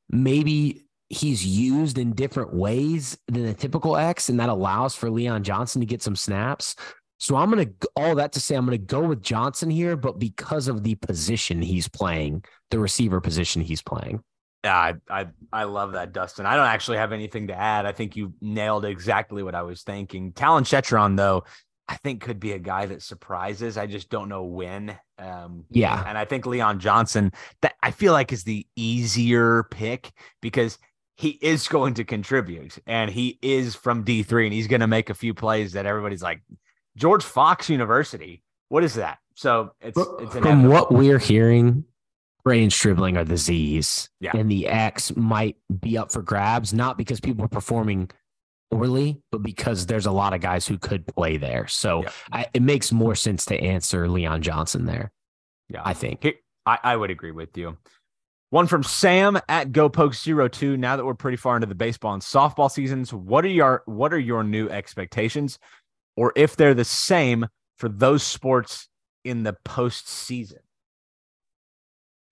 maybe 0.09 0.87
he's 1.09 1.45
used 1.45 1.97
in 1.97 2.13
different 2.13 2.53
ways 2.53 3.17
than 3.27 3.45
a 3.45 3.53
typical 3.53 3.97
X, 3.97 4.29
and 4.29 4.39
that 4.39 4.49
allows 4.49 4.93
for 4.93 5.09
Leon 5.09 5.43
Johnson 5.43 5.81
to 5.81 5.87
get 5.87 6.03
some 6.03 6.15
snaps. 6.15 6.75
So 7.17 7.35
I'm 7.35 7.49
going 7.49 7.65
to 7.65 7.89
all 7.95 8.15
that 8.15 8.33
to 8.33 8.39
say 8.39 8.55
I'm 8.55 8.65
going 8.65 8.77
to 8.77 8.85
go 8.85 9.01
with 9.01 9.23
Johnson 9.23 9.69
here, 9.69 9.97
but 9.97 10.19
because 10.19 10.67
of 10.67 10.83
the 10.83 10.95
position 10.95 11.61
he's 11.61 11.87
playing, 11.87 12.43
the 12.69 12.79
receiver 12.79 13.19
position 13.19 13.61
he's 13.61 13.81
playing. 13.81 14.21
Yeah, 14.67 14.77
I, 14.77 14.93
I 15.09 15.27
I 15.53 15.63
love 15.63 15.93
that, 15.93 16.11
Dustin. 16.11 16.45
I 16.45 16.57
don't 16.57 16.67
actually 16.67 16.97
have 16.97 17.13
anything 17.13 17.47
to 17.47 17.53
add. 17.53 17.85
I 17.85 17.93
think 17.93 18.17
you 18.17 18.33
nailed 18.41 18.83
exactly 18.83 19.41
what 19.43 19.55
I 19.55 19.61
was 19.61 19.83
thinking. 19.83 20.33
Talyn 20.33 20.63
Shettron, 20.63 21.15
though, 21.15 21.45
I 21.87 21.95
think 21.95 22.21
could 22.21 22.37
be 22.37 22.51
a 22.51 22.59
guy 22.59 22.85
that 22.87 23.01
surprises. 23.01 23.77
I 23.77 23.87
just 23.87 24.09
don't 24.09 24.27
know 24.27 24.43
when. 24.43 24.97
Um, 25.17 25.63
yeah, 25.69 26.03
and 26.05 26.17
I 26.17 26.25
think 26.25 26.45
Leon 26.45 26.81
Johnson 26.81 27.31
that 27.61 27.75
I 27.81 27.91
feel 27.91 28.11
like 28.11 28.33
is 28.33 28.43
the 28.43 28.67
easier 28.75 29.63
pick 29.71 30.11
because 30.41 30.79
he 31.15 31.39
is 31.41 31.69
going 31.69 31.93
to 31.93 32.03
contribute 32.03 32.77
and 32.85 33.09
he 33.09 33.39
is 33.41 33.73
from 33.73 34.03
D 34.03 34.21
three 34.21 34.47
and 34.47 34.53
he's 34.53 34.67
going 34.67 34.81
to 34.81 34.87
make 34.87 35.09
a 35.09 35.15
few 35.15 35.33
plays 35.33 35.71
that 35.73 35.85
everybody's 35.85 36.21
like 36.21 36.41
George 36.97 37.23
Fox 37.23 37.69
University. 37.69 38.43
What 38.67 38.83
is 38.83 38.95
that? 38.95 39.19
So 39.35 39.71
it's 39.79 39.97
it's 39.97 40.35
from 40.35 40.65
what 40.65 40.91
we're 40.91 41.19
hearing. 41.19 41.85
Bray 42.47 42.63
and 42.63 42.71
Stribling 42.71 43.17
are 43.17 43.25
the 43.25 43.35
Z's, 43.35 44.09
yeah. 44.21 44.31
and 44.33 44.49
the 44.49 44.67
X 44.67 45.13
might 45.17 45.57
be 45.81 45.97
up 45.97 46.13
for 46.13 46.21
grabs, 46.21 46.73
not 46.73 46.97
because 46.97 47.19
people 47.19 47.43
are 47.43 47.49
performing 47.49 48.09
poorly, 48.71 49.21
but 49.33 49.43
because 49.43 49.85
there's 49.85 50.05
a 50.05 50.13
lot 50.13 50.33
of 50.33 50.39
guys 50.39 50.65
who 50.65 50.77
could 50.77 51.05
play 51.05 51.35
there. 51.35 51.67
So 51.67 52.03
yeah. 52.03 52.09
I, 52.31 52.45
it 52.53 52.61
makes 52.61 52.93
more 52.93 53.15
sense 53.15 53.43
to 53.47 53.59
answer 53.59 54.07
Leon 54.07 54.43
Johnson 54.43 54.85
there. 54.85 55.11
Yeah, 55.67 55.81
I 55.83 55.93
think. 55.93 56.25
I, 56.65 56.79
I 56.81 56.95
would 56.95 57.11
agree 57.11 57.33
with 57.33 57.57
you. 57.57 57.75
One 58.51 58.67
from 58.67 58.81
Sam 58.81 59.37
at 59.49 59.73
GoPoke02. 59.73 60.77
Now 60.79 60.95
that 60.95 61.03
we're 61.03 61.15
pretty 61.15 61.35
far 61.35 61.57
into 61.57 61.67
the 61.67 61.75
baseball 61.75 62.13
and 62.13 62.23
softball 62.23 62.71
seasons, 62.71 63.11
what 63.11 63.43
are 63.43 63.49
your 63.49 63.83
what 63.87 64.13
are 64.13 64.19
your 64.19 64.45
new 64.45 64.69
expectations? 64.69 65.59
Or 66.15 66.31
if 66.37 66.55
they're 66.55 66.73
the 66.73 66.85
same 66.85 67.47
for 67.77 67.89
those 67.89 68.23
sports 68.23 68.87
in 69.25 69.43
the 69.43 69.57
postseason? 69.65 70.59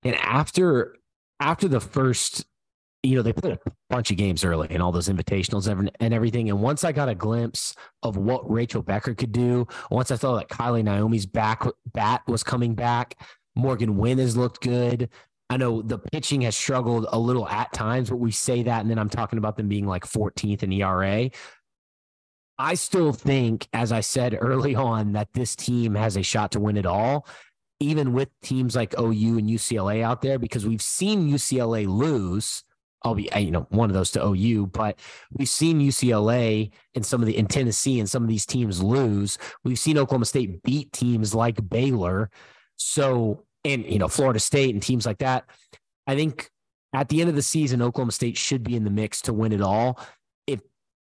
And 0.05 0.15
after 0.15 0.95
after 1.39 1.67
the 1.67 1.81
first, 1.81 2.45
you 3.03 3.15
know, 3.15 3.21
they 3.21 3.33
played 3.33 3.57
a 3.65 3.71
bunch 3.89 4.11
of 4.11 4.17
games 4.17 4.45
early 4.45 4.67
and 4.69 4.81
all 4.81 4.91
those 4.91 5.09
invitationals 5.09 5.67
and 5.67 6.13
everything. 6.13 6.49
And 6.49 6.61
once 6.61 6.83
I 6.83 6.91
got 6.91 7.09
a 7.09 7.15
glimpse 7.15 7.75
of 8.03 8.15
what 8.15 8.49
Rachel 8.49 8.81
Becker 8.81 9.15
could 9.15 9.31
do, 9.31 9.67
once 9.91 10.11
I 10.11 10.15
thought 10.15 10.37
that 10.37 10.55
Kylie 10.55 10.83
Naomi's 10.83 11.25
back 11.25 11.63
bat 11.93 12.21
was 12.27 12.43
coming 12.43 12.75
back, 12.75 13.15
Morgan 13.55 13.97
Wynn 13.97 14.19
has 14.19 14.37
looked 14.37 14.61
good. 14.61 15.09
I 15.49 15.57
know 15.57 15.81
the 15.81 15.99
pitching 15.99 16.41
has 16.41 16.55
struggled 16.55 17.07
a 17.11 17.19
little 17.19 17.47
at 17.47 17.73
times, 17.73 18.09
but 18.09 18.17
we 18.17 18.31
say 18.31 18.63
that, 18.63 18.81
and 18.81 18.89
then 18.89 18.97
I'm 18.97 19.09
talking 19.09 19.37
about 19.37 19.57
them 19.57 19.67
being 19.67 19.85
like 19.85 20.05
14th 20.05 20.63
in 20.63 20.71
ERA. 20.71 21.29
I 22.57 22.73
still 22.75 23.11
think, 23.11 23.67
as 23.73 23.91
I 23.91 23.99
said 23.99 24.37
early 24.41 24.75
on, 24.75 25.13
that 25.13 25.33
this 25.33 25.55
team 25.55 25.95
has 25.95 26.17
a 26.17 26.23
shot 26.23 26.51
to 26.53 26.59
win 26.59 26.77
it 26.77 26.85
all 26.85 27.27
even 27.79 28.13
with 28.13 28.29
teams 28.41 28.75
like 28.75 28.97
OU 28.99 29.37
and 29.37 29.49
UCLA 29.49 30.01
out 30.01 30.21
there, 30.21 30.39
because 30.39 30.65
we've 30.65 30.81
seen 30.81 31.29
UCLA 31.29 31.87
lose. 31.87 32.63
I'll 33.03 33.13
be, 33.13 33.29
you 33.37 33.51
know, 33.51 33.67
one 33.69 33.91
of 33.91 33.93
those 33.93 34.09
to 34.11 34.25
OU, 34.25 34.67
but 34.67 34.97
we've 35.31 35.49
seen 35.49 35.79
UCLA 35.79 36.71
and 36.95 37.05
some 37.05 37.21
of 37.21 37.27
the 37.27 37.37
in 37.37 37.45
Tennessee 37.45 37.99
and 37.99 38.09
some 38.09 38.23
of 38.23 38.29
these 38.29 38.47
teams 38.47 38.81
lose. 38.81 39.37
We've 39.63 39.77
seen 39.77 39.99
Oklahoma 39.99 40.25
State 40.25 40.63
beat 40.63 40.91
teams 40.91 41.35
like 41.35 41.69
Baylor. 41.69 42.31
So, 42.77 43.43
and, 43.63 43.85
you 43.85 43.99
know, 43.99 44.07
Florida 44.07 44.39
State 44.39 44.73
and 44.73 44.81
teams 44.81 45.05
like 45.05 45.19
that. 45.19 45.45
I 46.07 46.15
think 46.15 46.49
at 46.93 47.09
the 47.09 47.21
end 47.21 47.29
of 47.29 47.35
the 47.35 47.43
season, 47.43 47.81
Oklahoma 47.81 48.11
State 48.11 48.37
should 48.37 48.63
be 48.63 48.75
in 48.75 48.85
the 48.85 48.89
mix 48.89 49.21
to 49.23 49.33
win 49.33 49.51
it 49.51 49.61
all 49.61 49.99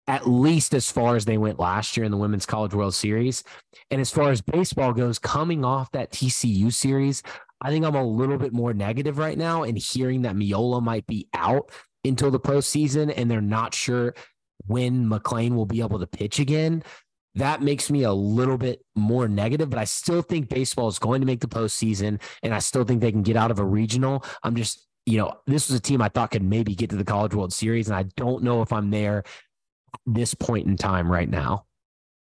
at 0.06 0.28
least 0.28 0.74
as 0.74 0.90
far 0.90 1.16
as 1.16 1.24
they 1.24 1.38
went 1.38 1.58
last 1.58 1.96
year 1.96 2.04
in 2.04 2.10
the 2.10 2.18
Women's 2.18 2.46
College 2.46 2.74
World 2.74 2.94
Series. 2.94 3.42
And 3.90 4.00
as 4.00 4.10
far 4.10 4.30
as 4.30 4.40
baseball 4.40 4.92
goes, 4.92 5.18
coming 5.18 5.64
off 5.64 5.90
that 5.92 6.12
TCU 6.12 6.72
series, 6.72 7.22
I 7.60 7.70
think 7.70 7.84
I'm 7.84 7.94
a 7.94 8.04
little 8.04 8.36
bit 8.36 8.52
more 8.52 8.74
negative 8.74 9.18
right 9.18 9.38
now. 9.38 9.62
And 9.62 9.78
hearing 9.78 10.22
that 10.22 10.36
Miola 10.36 10.82
might 10.82 11.06
be 11.06 11.28
out 11.34 11.70
until 12.04 12.30
the 12.30 12.40
postseason 12.40 13.12
and 13.16 13.30
they're 13.30 13.40
not 13.40 13.74
sure 13.74 14.14
when 14.66 15.08
McLean 15.08 15.56
will 15.56 15.66
be 15.66 15.80
able 15.80 15.98
to 15.98 16.06
pitch 16.06 16.38
again. 16.38 16.82
That 17.36 17.62
makes 17.62 17.90
me 17.90 18.04
a 18.04 18.12
little 18.12 18.58
bit 18.58 18.84
more 18.94 19.26
negative, 19.26 19.68
but 19.68 19.78
I 19.78 19.84
still 19.84 20.22
think 20.22 20.48
baseball 20.48 20.86
is 20.86 21.00
going 21.00 21.20
to 21.20 21.26
make 21.26 21.40
the 21.40 21.48
postseason, 21.48 22.20
and 22.44 22.54
I 22.54 22.60
still 22.60 22.84
think 22.84 23.00
they 23.00 23.10
can 23.10 23.24
get 23.24 23.36
out 23.36 23.50
of 23.50 23.58
a 23.58 23.64
regional. 23.64 24.24
I'm 24.44 24.54
just 24.54 24.86
you 25.06 25.18
know, 25.18 25.32
this 25.46 25.68
was 25.68 25.78
a 25.78 25.82
team 25.82 26.00
I 26.00 26.08
thought 26.08 26.30
could 26.30 26.42
maybe 26.42 26.74
get 26.74 26.90
to 26.90 26.96
the 26.96 27.04
College 27.04 27.34
World 27.34 27.52
Series, 27.52 27.88
and 27.88 27.96
I 27.96 28.04
don't 28.16 28.42
know 28.42 28.62
if 28.62 28.72
I'm 28.72 28.90
there 28.90 29.24
this 30.06 30.34
point 30.34 30.66
in 30.66 30.76
time 30.76 31.10
right 31.10 31.28
now. 31.28 31.66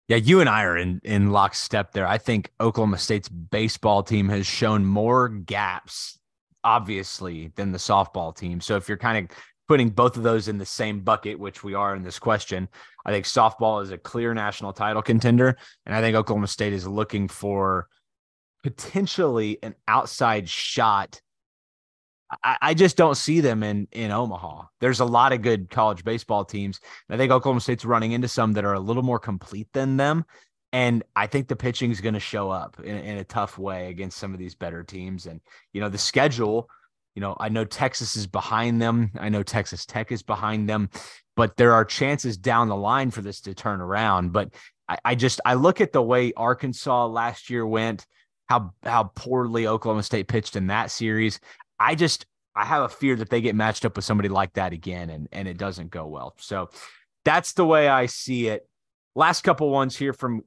Yeah, 0.07 0.17
you 0.17 0.39
and 0.39 0.49
I 0.49 0.63
are 0.63 0.77
in 0.77 1.01
in 1.03 1.31
lockstep 1.31 1.91
there. 1.91 2.07
I 2.07 2.17
think 2.17 2.51
Oklahoma 2.61 2.97
State's 2.97 3.27
baseball 3.27 4.03
team 4.03 4.29
has 4.29 4.47
shown 4.47 4.85
more 4.85 5.27
gaps, 5.27 6.17
obviously, 6.63 7.51
than 7.55 7.73
the 7.73 7.77
softball 7.77 8.35
team. 8.35 8.61
So 8.61 8.77
if 8.77 8.87
you're 8.87 8.97
kind 8.97 9.29
of 9.29 9.37
putting 9.67 9.89
both 9.89 10.15
of 10.15 10.23
those 10.23 10.47
in 10.47 10.57
the 10.57 10.65
same 10.65 11.01
bucket, 11.01 11.37
which 11.37 11.61
we 11.61 11.73
are 11.73 11.93
in 11.93 12.03
this 12.03 12.19
question, 12.19 12.69
I 13.05 13.11
think 13.11 13.25
softball 13.25 13.83
is 13.83 13.91
a 13.91 13.97
clear 13.97 14.33
national 14.33 14.71
title 14.71 15.01
contender, 15.01 15.57
and 15.85 15.93
I 15.93 15.99
think 15.99 16.15
Oklahoma 16.15 16.47
State 16.47 16.73
is 16.73 16.87
looking 16.87 17.27
for 17.27 17.87
potentially 18.63 19.59
an 19.61 19.75
outside 19.89 20.47
shot 20.47 21.21
I, 22.43 22.57
I, 22.61 22.73
just 22.73 22.97
don't 22.97 23.15
see 23.15 23.39
them 23.39 23.63
in 23.63 23.87
in 23.91 24.11
Omaha. 24.11 24.63
There's 24.81 24.99
a 24.99 25.05
lot 25.05 25.31
of 25.31 25.41
good 25.41 25.69
college 25.69 26.03
baseball 26.03 26.43
teams. 26.43 26.79
I 27.09 27.17
think 27.17 27.31
Oklahoma 27.31 27.61
State's 27.61 27.85
running 27.85 28.11
into 28.11 28.27
some 28.27 28.53
that 28.53 28.65
are 28.65 28.73
a 28.73 28.79
little 28.79 29.03
more 29.03 29.19
complete 29.19 29.69
than 29.73 29.97
them. 29.97 30.25
And 30.73 31.03
I 31.15 31.27
think 31.27 31.47
the 31.47 31.55
pitching 31.55 31.91
is 31.91 32.01
going 32.01 32.13
to 32.13 32.19
show 32.19 32.49
up 32.49 32.79
in, 32.83 32.97
in 32.97 33.17
a 33.17 33.23
tough 33.23 33.57
way 33.57 33.89
against 33.89 34.17
some 34.17 34.33
of 34.33 34.39
these 34.39 34.55
better 34.55 34.83
teams. 34.83 35.25
And, 35.25 35.39
you 35.71 35.79
know, 35.79 35.89
the 35.89 35.97
schedule, 35.97 36.69
you 37.15 37.21
know, 37.21 37.37
I 37.39 37.49
know 37.49 37.63
Texas 37.63 38.17
is 38.17 38.27
behind 38.27 38.81
them. 38.81 39.11
I 39.17 39.29
know 39.29 39.43
Texas 39.43 39.85
Tech 39.85 40.11
is 40.11 40.23
behind 40.23 40.67
them, 40.69 40.89
but 41.35 41.55
there 41.55 41.73
are 41.73 41.85
chances 41.85 42.37
down 42.37 42.67
the 42.67 42.75
line 42.75 43.11
for 43.11 43.21
this 43.21 43.41
to 43.41 43.53
turn 43.53 43.79
around. 43.79 44.33
But 44.33 44.53
I, 44.89 44.97
I 45.05 45.15
just, 45.15 45.39
I 45.45 45.53
look 45.53 45.79
at 45.79 45.93
the 45.93 46.01
way 46.01 46.33
Arkansas 46.35 47.07
last 47.07 47.49
year 47.49 47.65
went, 47.65 48.05
how, 48.49 48.73
how 48.83 49.05
poorly 49.15 49.67
Oklahoma 49.67 50.03
State 50.03 50.27
pitched 50.27 50.55
in 50.57 50.67
that 50.67 50.91
series. 50.91 51.39
I 51.79 51.95
just 51.95 52.25
I 52.55 52.65
have 52.65 52.83
a 52.83 52.89
fear 52.89 53.15
that 53.17 53.29
they 53.29 53.41
get 53.41 53.55
matched 53.55 53.85
up 53.85 53.95
with 53.95 54.05
somebody 54.05 54.29
like 54.29 54.53
that 54.53 54.73
again 54.73 55.09
and 55.09 55.27
and 55.31 55.47
it 55.47 55.57
doesn't 55.57 55.91
go 55.91 56.07
well. 56.07 56.33
So 56.37 56.69
that's 57.23 57.53
the 57.53 57.65
way 57.65 57.87
I 57.87 58.05
see 58.05 58.47
it. 58.47 58.67
Last 59.15 59.41
couple 59.41 59.69
ones 59.69 59.95
here 59.95 60.13
from 60.13 60.43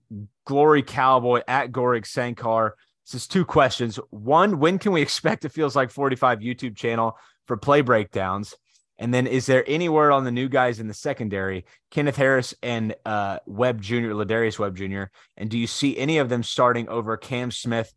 Glory 0.47 0.82
Cowboy 0.82 1.43
at 1.47 1.73
Gorig 1.73 2.05
Sankar. 2.05 2.73
This 3.05 3.23
is 3.23 3.27
two 3.27 3.44
questions. 3.44 3.98
One, 4.11 4.61
when 4.61 4.78
can 4.78 4.93
we 4.93 5.02
expect 5.02 5.44
it 5.44 5.51
feels 5.51 5.74
like 5.74 5.90
45 5.90 6.39
YouTube 6.39 6.77
channel 6.77 7.19
for 7.47 7.57
play 7.57 7.81
breakdowns? 7.81 8.55
And 9.01 9.12
then 9.15 9.27
is 9.27 9.47
there 9.47 9.65
any 9.66 9.89
word 9.89 10.12
on 10.12 10.24
the 10.24 10.31
new 10.31 10.48
guys 10.48 10.78
in 10.78 10.86
the 10.86 10.94
secondary, 10.94 11.65
Kenneth 11.90 12.16
Harris 12.16 12.55
and 12.62 12.94
uh, 13.07 13.39
Webb 13.47 13.81
Jr., 13.81 14.12
Lardarius 14.12 14.59
Webb 14.59 14.77
Jr.? 14.77 15.05
And 15.36 15.51
do 15.51 15.59
you 15.59 15.66
see 15.66 15.97
any 15.97 16.19
of 16.19 16.28
them 16.28 16.43
starting 16.43 16.89
over 16.89 17.16
Cam 17.16 17.51
Smith 17.51 17.93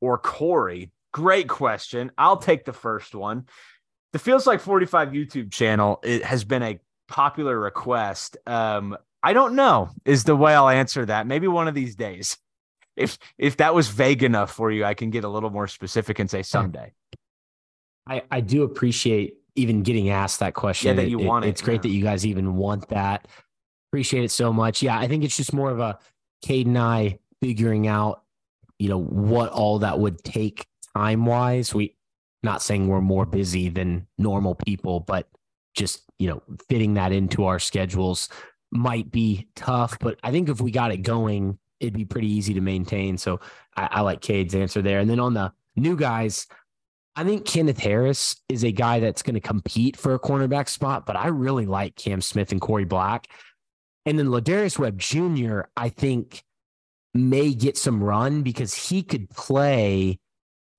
or 0.00 0.18
Korie? 0.18 0.90
Great 1.16 1.48
question. 1.48 2.12
I'll 2.18 2.36
take 2.36 2.66
the 2.66 2.74
first 2.74 3.14
one. 3.14 3.46
The 4.12 4.18
Feels 4.18 4.46
Like 4.46 4.60
45 4.60 5.12
YouTube 5.12 5.50
channel 5.50 5.98
it 6.02 6.22
has 6.22 6.44
been 6.44 6.62
a 6.62 6.78
popular 7.08 7.58
request. 7.58 8.36
Um, 8.46 8.98
I 9.22 9.32
don't 9.32 9.54
know 9.54 9.88
is 10.04 10.24
the 10.24 10.36
way 10.36 10.54
I'll 10.54 10.68
answer 10.68 11.06
that. 11.06 11.26
Maybe 11.26 11.48
one 11.48 11.68
of 11.68 11.74
these 11.74 11.96
days. 11.96 12.36
If 12.96 13.18
if 13.38 13.56
that 13.58 13.74
was 13.74 13.88
vague 13.88 14.22
enough 14.22 14.50
for 14.52 14.70
you, 14.70 14.84
I 14.84 14.92
can 14.94 15.08
get 15.10 15.24
a 15.24 15.28
little 15.28 15.50
more 15.50 15.66
specific 15.68 16.18
and 16.18 16.30
say 16.30 16.42
someday. 16.42 16.92
I, 18.06 18.22
I 18.30 18.40
do 18.42 18.62
appreciate 18.62 19.34
even 19.54 19.82
getting 19.82 20.10
asked 20.10 20.40
that 20.40 20.52
question. 20.54 20.88
Yeah, 20.88 21.02
that 21.02 21.10
you 21.10 21.20
It- 21.20 21.24
want 21.26 21.44
it, 21.46 21.48
It's 21.48 21.62
great 21.62 21.76
yeah. 21.76 21.82
that 21.82 21.88
you 21.90 22.02
guys 22.02 22.26
even 22.26 22.56
want 22.56 22.88
that. 22.88 23.26
Appreciate 23.90 24.24
it 24.24 24.30
so 24.30 24.50
much. 24.52 24.82
Yeah, 24.82 24.98
I 24.98 25.08
think 25.08 25.24
it's 25.24 25.36
just 25.36 25.52
more 25.54 25.70
of 25.70 25.78
a 25.80 25.98
Cade 26.42 26.66
and 26.66 26.76
I 26.78 27.18
figuring 27.42 27.86
out, 27.86 28.22
you 28.78 28.88
know, 28.90 29.00
what 29.00 29.50
all 29.50 29.78
that 29.80 29.98
would 29.98 30.22
take 30.24 30.66
time 30.96 31.26
wise. 31.26 31.74
We 31.74 31.96
not 32.42 32.62
saying 32.62 32.88
we're 32.88 33.00
more 33.00 33.26
busy 33.26 33.68
than 33.68 34.06
normal 34.18 34.54
people, 34.54 35.00
but 35.00 35.28
just, 35.74 36.02
you 36.18 36.28
know, 36.28 36.42
fitting 36.68 36.94
that 36.94 37.12
into 37.12 37.44
our 37.44 37.58
schedules 37.58 38.28
might 38.70 39.10
be 39.10 39.48
tough. 39.56 39.98
But 39.98 40.18
I 40.22 40.30
think 40.30 40.48
if 40.48 40.60
we 40.60 40.70
got 40.70 40.92
it 40.92 40.98
going, 40.98 41.58
it'd 41.80 41.94
be 41.94 42.04
pretty 42.04 42.28
easy 42.28 42.54
to 42.54 42.60
maintain. 42.60 43.18
So 43.18 43.40
I, 43.76 43.88
I 43.92 44.00
like 44.00 44.20
Cade's 44.20 44.54
answer 44.54 44.80
there. 44.80 45.00
And 45.00 45.10
then 45.10 45.20
on 45.20 45.34
the 45.34 45.52
new 45.76 45.96
guys, 45.96 46.46
I 47.14 47.24
think 47.24 47.46
Kenneth 47.46 47.78
Harris 47.78 48.36
is 48.48 48.64
a 48.64 48.72
guy 48.72 49.00
that's 49.00 49.22
going 49.22 49.34
to 49.34 49.40
compete 49.40 49.96
for 49.96 50.14
a 50.14 50.18
cornerback 50.18 50.68
spot, 50.68 51.04
but 51.06 51.16
I 51.16 51.28
really 51.28 51.66
like 51.66 51.96
Cam 51.96 52.20
Smith 52.20 52.52
and 52.52 52.60
Korie 52.60 52.88
Black. 52.88 53.28
And 54.04 54.18
then 54.18 54.26
Lardarius 54.26 54.78
Webb 54.78 54.98
Jr., 54.98 55.62
I 55.76 55.88
think 55.88 56.44
may 57.12 57.54
get 57.54 57.76
some 57.76 58.02
run 58.02 58.42
because 58.42 58.74
he 58.74 59.02
could 59.02 59.28
play 59.30 60.20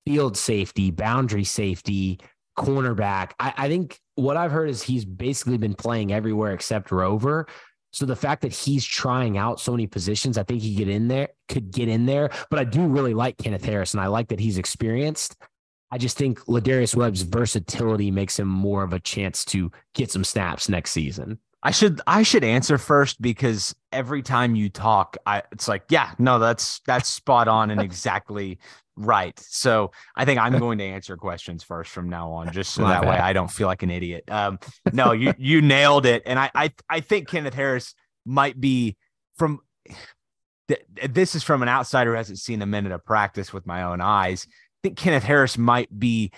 field 0.08 0.38
safety, 0.38 0.90
boundary 0.90 1.44
safety, 1.44 2.18
cornerback. 2.58 3.32
I, 3.38 3.52
I 3.56 3.68
think 3.68 4.00
what 4.14 4.38
I've 4.38 4.50
heard 4.50 4.70
is 4.70 4.82
he's 4.82 5.04
basically 5.04 5.58
been 5.58 5.74
playing 5.74 6.14
everywhere 6.14 6.52
except 6.52 6.90
Rover. 6.90 7.46
So 7.92 8.06
the 8.06 8.16
fact 8.16 8.40
that 8.42 8.52
he's 8.52 8.86
trying 8.86 9.36
out 9.36 9.60
so 9.60 9.72
many 9.72 9.86
positions, 9.86 10.38
I 10.38 10.44
think 10.44 10.62
he 10.62 10.74
get 10.74 10.88
in 10.88 11.08
there, 11.08 11.28
could 11.48 11.70
get 11.70 11.88
in 11.88 12.06
there. 12.06 12.30
But 12.48 12.58
I 12.58 12.64
do 12.64 12.86
really 12.86 13.12
like 13.12 13.36
Kenneth 13.36 13.64
Harris, 13.64 13.92
and 13.92 14.00
I 14.00 14.06
like 14.06 14.28
that 14.28 14.40
he's 14.40 14.56
experienced. 14.56 15.36
I 15.90 15.98
just 15.98 16.16
think 16.16 16.40
Lardarius 16.46 16.96
Webb's 16.96 17.22
versatility 17.22 18.10
makes 18.10 18.38
him 18.38 18.48
more 18.48 18.82
of 18.82 18.94
a 18.94 19.00
chance 19.00 19.44
to 19.46 19.70
get 19.94 20.10
some 20.10 20.24
snaps 20.24 20.70
next 20.70 20.92
season. 20.92 21.38
I 21.62 21.70
should 21.70 22.00
I 22.06 22.22
should 22.22 22.44
answer 22.44 22.78
first 22.78 23.20
because 23.20 23.74
every 23.92 24.22
time 24.22 24.54
you 24.54 24.70
talk, 24.70 25.16
I 25.26 25.42
it's 25.52 25.68
like, 25.68 25.84
yeah, 25.90 26.12
no, 26.18 26.38
that's 26.38 26.80
that's 26.86 27.08
spot 27.08 27.48
on 27.48 27.70
and 27.70 27.80
exactly 27.88 28.58
right. 28.98 29.38
So 29.38 29.92
I 30.16 30.24
think 30.24 30.40
I'm 30.40 30.58
going 30.58 30.78
to 30.78 30.84
answer 30.84 31.16
questions 31.16 31.62
first 31.62 31.90
from 31.90 32.08
now 32.08 32.30
on, 32.32 32.52
just 32.52 32.74
so 32.74 32.82
My 32.82 32.90
that 32.92 33.04
way. 33.04 33.16
I 33.16 33.32
don't 33.32 33.50
feel 33.50 33.66
like 33.66 33.82
an 33.82 33.90
idiot. 33.90 34.24
Um, 34.30 34.58
no, 34.92 35.12
you 35.12 35.32
you 35.38 35.62
nailed 35.62 36.04
it, 36.06 36.22
and 36.26 36.38
I 36.38 36.50
I 36.54 36.72
I 36.90 37.00
think 37.00 37.28
Kenneth 37.28 37.54
Harris 37.54 37.94
might 38.26 38.60
be 38.60 38.96
from. 39.36 39.60
th- 40.68 40.84
This 41.08 41.34
is 41.34 41.42
from 41.42 41.62
an 41.62 41.68
outsider 41.68 42.10
who 42.10 42.16
hasn't 42.16 42.38
seen 42.38 42.60
a 42.62 42.66
minute 42.66 42.92
of 42.92 43.04
practice 43.04 43.52
with 43.52 43.66
my 43.66 43.82
own 43.84 44.00
eyes. 44.00 44.46
I 44.48 44.52
think 44.82 44.98
Kenneth 44.98 45.24
Harris 45.24 45.56
might 45.58 45.96
be 45.98 46.32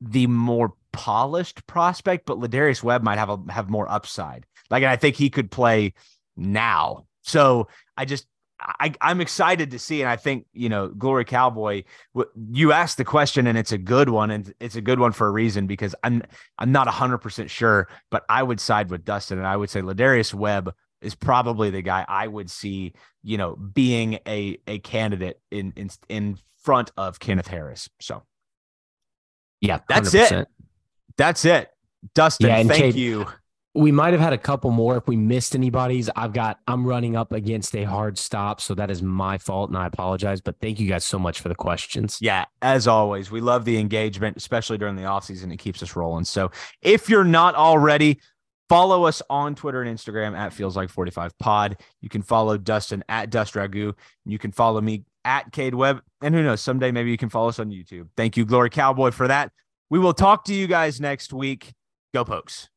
the 0.00 0.26
more 0.26 0.72
polished 0.92 1.66
prospect, 1.66 2.26
but 2.26 2.38
Lardarius 2.38 2.82
Webb 2.82 3.02
might 3.02 3.18
have 3.18 3.30
a 3.30 3.38
have 3.52 3.68
more 3.70 3.90
upside. 3.90 4.46
Like, 4.70 4.82
and 4.82 4.90
I 4.90 4.96
think 4.96 5.16
he 5.16 5.30
could 5.30 5.50
play 5.50 5.94
now. 6.36 7.06
So 7.22 7.68
I 7.96 8.04
just 8.04 8.26
I 8.60 8.94
I'm 9.00 9.20
excited 9.20 9.72
to 9.72 9.78
see, 9.78 10.00
and 10.00 10.08
I 10.08 10.16
think 10.16 10.46
you 10.52 10.68
know, 10.68 10.88
Glory 10.88 11.24
Cowboy. 11.24 11.82
You 12.50 12.72
asked 12.72 12.96
the 12.96 13.04
question, 13.04 13.46
and 13.46 13.58
it's 13.58 13.72
a 13.72 13.78
good 13.78 14.08
one, 14.08 14.30
and 14.30 14.52
it's 14.60 14.76
a 14.76 14.80
good 14.80 14.98
one 15.00 15.12
for 15.12 15.26
a 15.26 15.30
reason 15.30 15.66
because 15.66 15.94
I'm 16.04 16.22
I'm 16.58 16.70
not 16.72 16.86
hundred 16.88 17.18
percent 17.18 17.50
sure, 17.50 17.88
but 18.10 18.24
I 18.28 18.42
would 18.42 18.60
side 18.60 18.90
with 18.90 19.04
Dustin, 19.04 19.38
and 19.38 19.46
I 19.46 19.56
would 19.56 19.70
say 19.70 19.80
Lardarius 19.80 20.32
Webb 20.32 20.72
is 21.02 21.14
probably 21.14 21.70
the 21.70 21.82
guy 21.82 22.04
I 22.08 22.26
would 22.28 22.50
see, 22.50 22.94
you 23.22 23.36
know, 23.38 23.56
being 23.56 24.18
a 24.26 24.58
a 24.66 24.78
candidate 24.78 25.40
in 25.50 25.72
in 25.76 25.90
in 26.08 26.38
front 26.62 26.92
of 26.96 27.18
Kenneth 27.18 27.48
Harris. 27.48 27.90
So 28.00 28.22
Yeah, 29.60 29.80
That's 29.88 30.14
it. 30.14 30.30
100%. 30.32 30.46
that's 31.18 31.44
it. 31.44 31.70
Dustin, 32.14 32.48
Yeah, 32.48 32.62
thank 32.64 32.72
Cade- 32.80 32.94
you. 32.94 33.26
We 33.76 33.90
might 33.90 34.12
have 34.12 34.20
had 34.20 34.32
a 34.32 34.38
couple 34.38 34.70
more 34.70 34.96
if 34.96 35.08
we 35.08 35.16
missed 35.16 35.54
anybody's. 35.54 36.08
I've 36.14 36.32
got 36.32 36.60
I'm 36.68 36.86
running 36.86 37.16
up 37.16 37.32
against 37.32 37.74
a 37.74 37.84
hard 37.84 38.18
stop, 38.18 38.60
so 38.60 38.74
that 38.74 38.90
is 38.90 39.02
my 39.02 39.36
fault, 39.36 39.68
and 39.70 39.76
I 39.76 39.86
apologize. 39.86 40.40
But 40.40 40.60
thank 40.60 40.78
you 40.78 40.88
guys 40.88 41.04
so 41.04 41.18
much 41.18 41.40
for 41.40 41.48
the 41.48 41.54
questions. 41.56 42.18
Yeah, 42.20 42.44
as 42.62 42.86
always, 42.86 43.30
we 43.30 43.40
love 43.40 43.64
the 43.64 43.78
engagement, 43.78 44.36
especially 44.36 44.78
during 44.78 44.94
the 44.94 45.02
offseason. 45.02 45.52
It 45.52 45.58
keeps 45.58 45.82
us 45.82 45.96
rolling. 45.96 46.24
So 46.24 46.52
if 46.82 47.08
you're 47.08 47.24
not 47.24 47.56
already, 47.56 48.20
follow 48.68 49.04
us 49.04 49.22
on 49.28 49.54
Twitter 49.54 49.82
and 49.82 49.98
Instagram 49.98 50.36
at 50.36 50.52
Feels 50.52 50.76
Like 50.76 50.88
45 50.88 51.36
Pod. 51.38 51.76
You 52.00 52.08
can 52.08 52.22
follow 52.22 52.56
Dustin 52.56 53.04
at 53.08 53.30
Dust 53.30 53.54
Ragu. 53.54 53.94
You 54.24 54.38
can 54.38 54.52
follow 54.52 54.80
me 54.80 55.04
at 55.24 55.52
Cade 55.52 55.74
Webb. 55.74 56.02
And 56.22 56.34
who 56.34 56.42
knows, 56.42 56.60
someday 56.60 56.92
maybe 56.92 57.10
you 57.10 57.16
can 57.16 57.28
follow 57.28 57.48
us 57.48 57.58
on 57.58 57.70
YouTube. 57.70 58.08
Thank 58.16 58.36
you, 58.36 58.44
Glory 58.44 58.70
Cowboy, 58.70 59.10
for 59.10 59.28
that. 59.28 59.52
We 59.90 59.98
will 59.98 60.14
talk 60.14 60.44
to 60.46 60.54
you 60.54 60.66
guys 60.66 61.00
next 61.00 61.32
week. 61.32 61.72
Go 62.12 62.24
Pokes. 62.24 62.68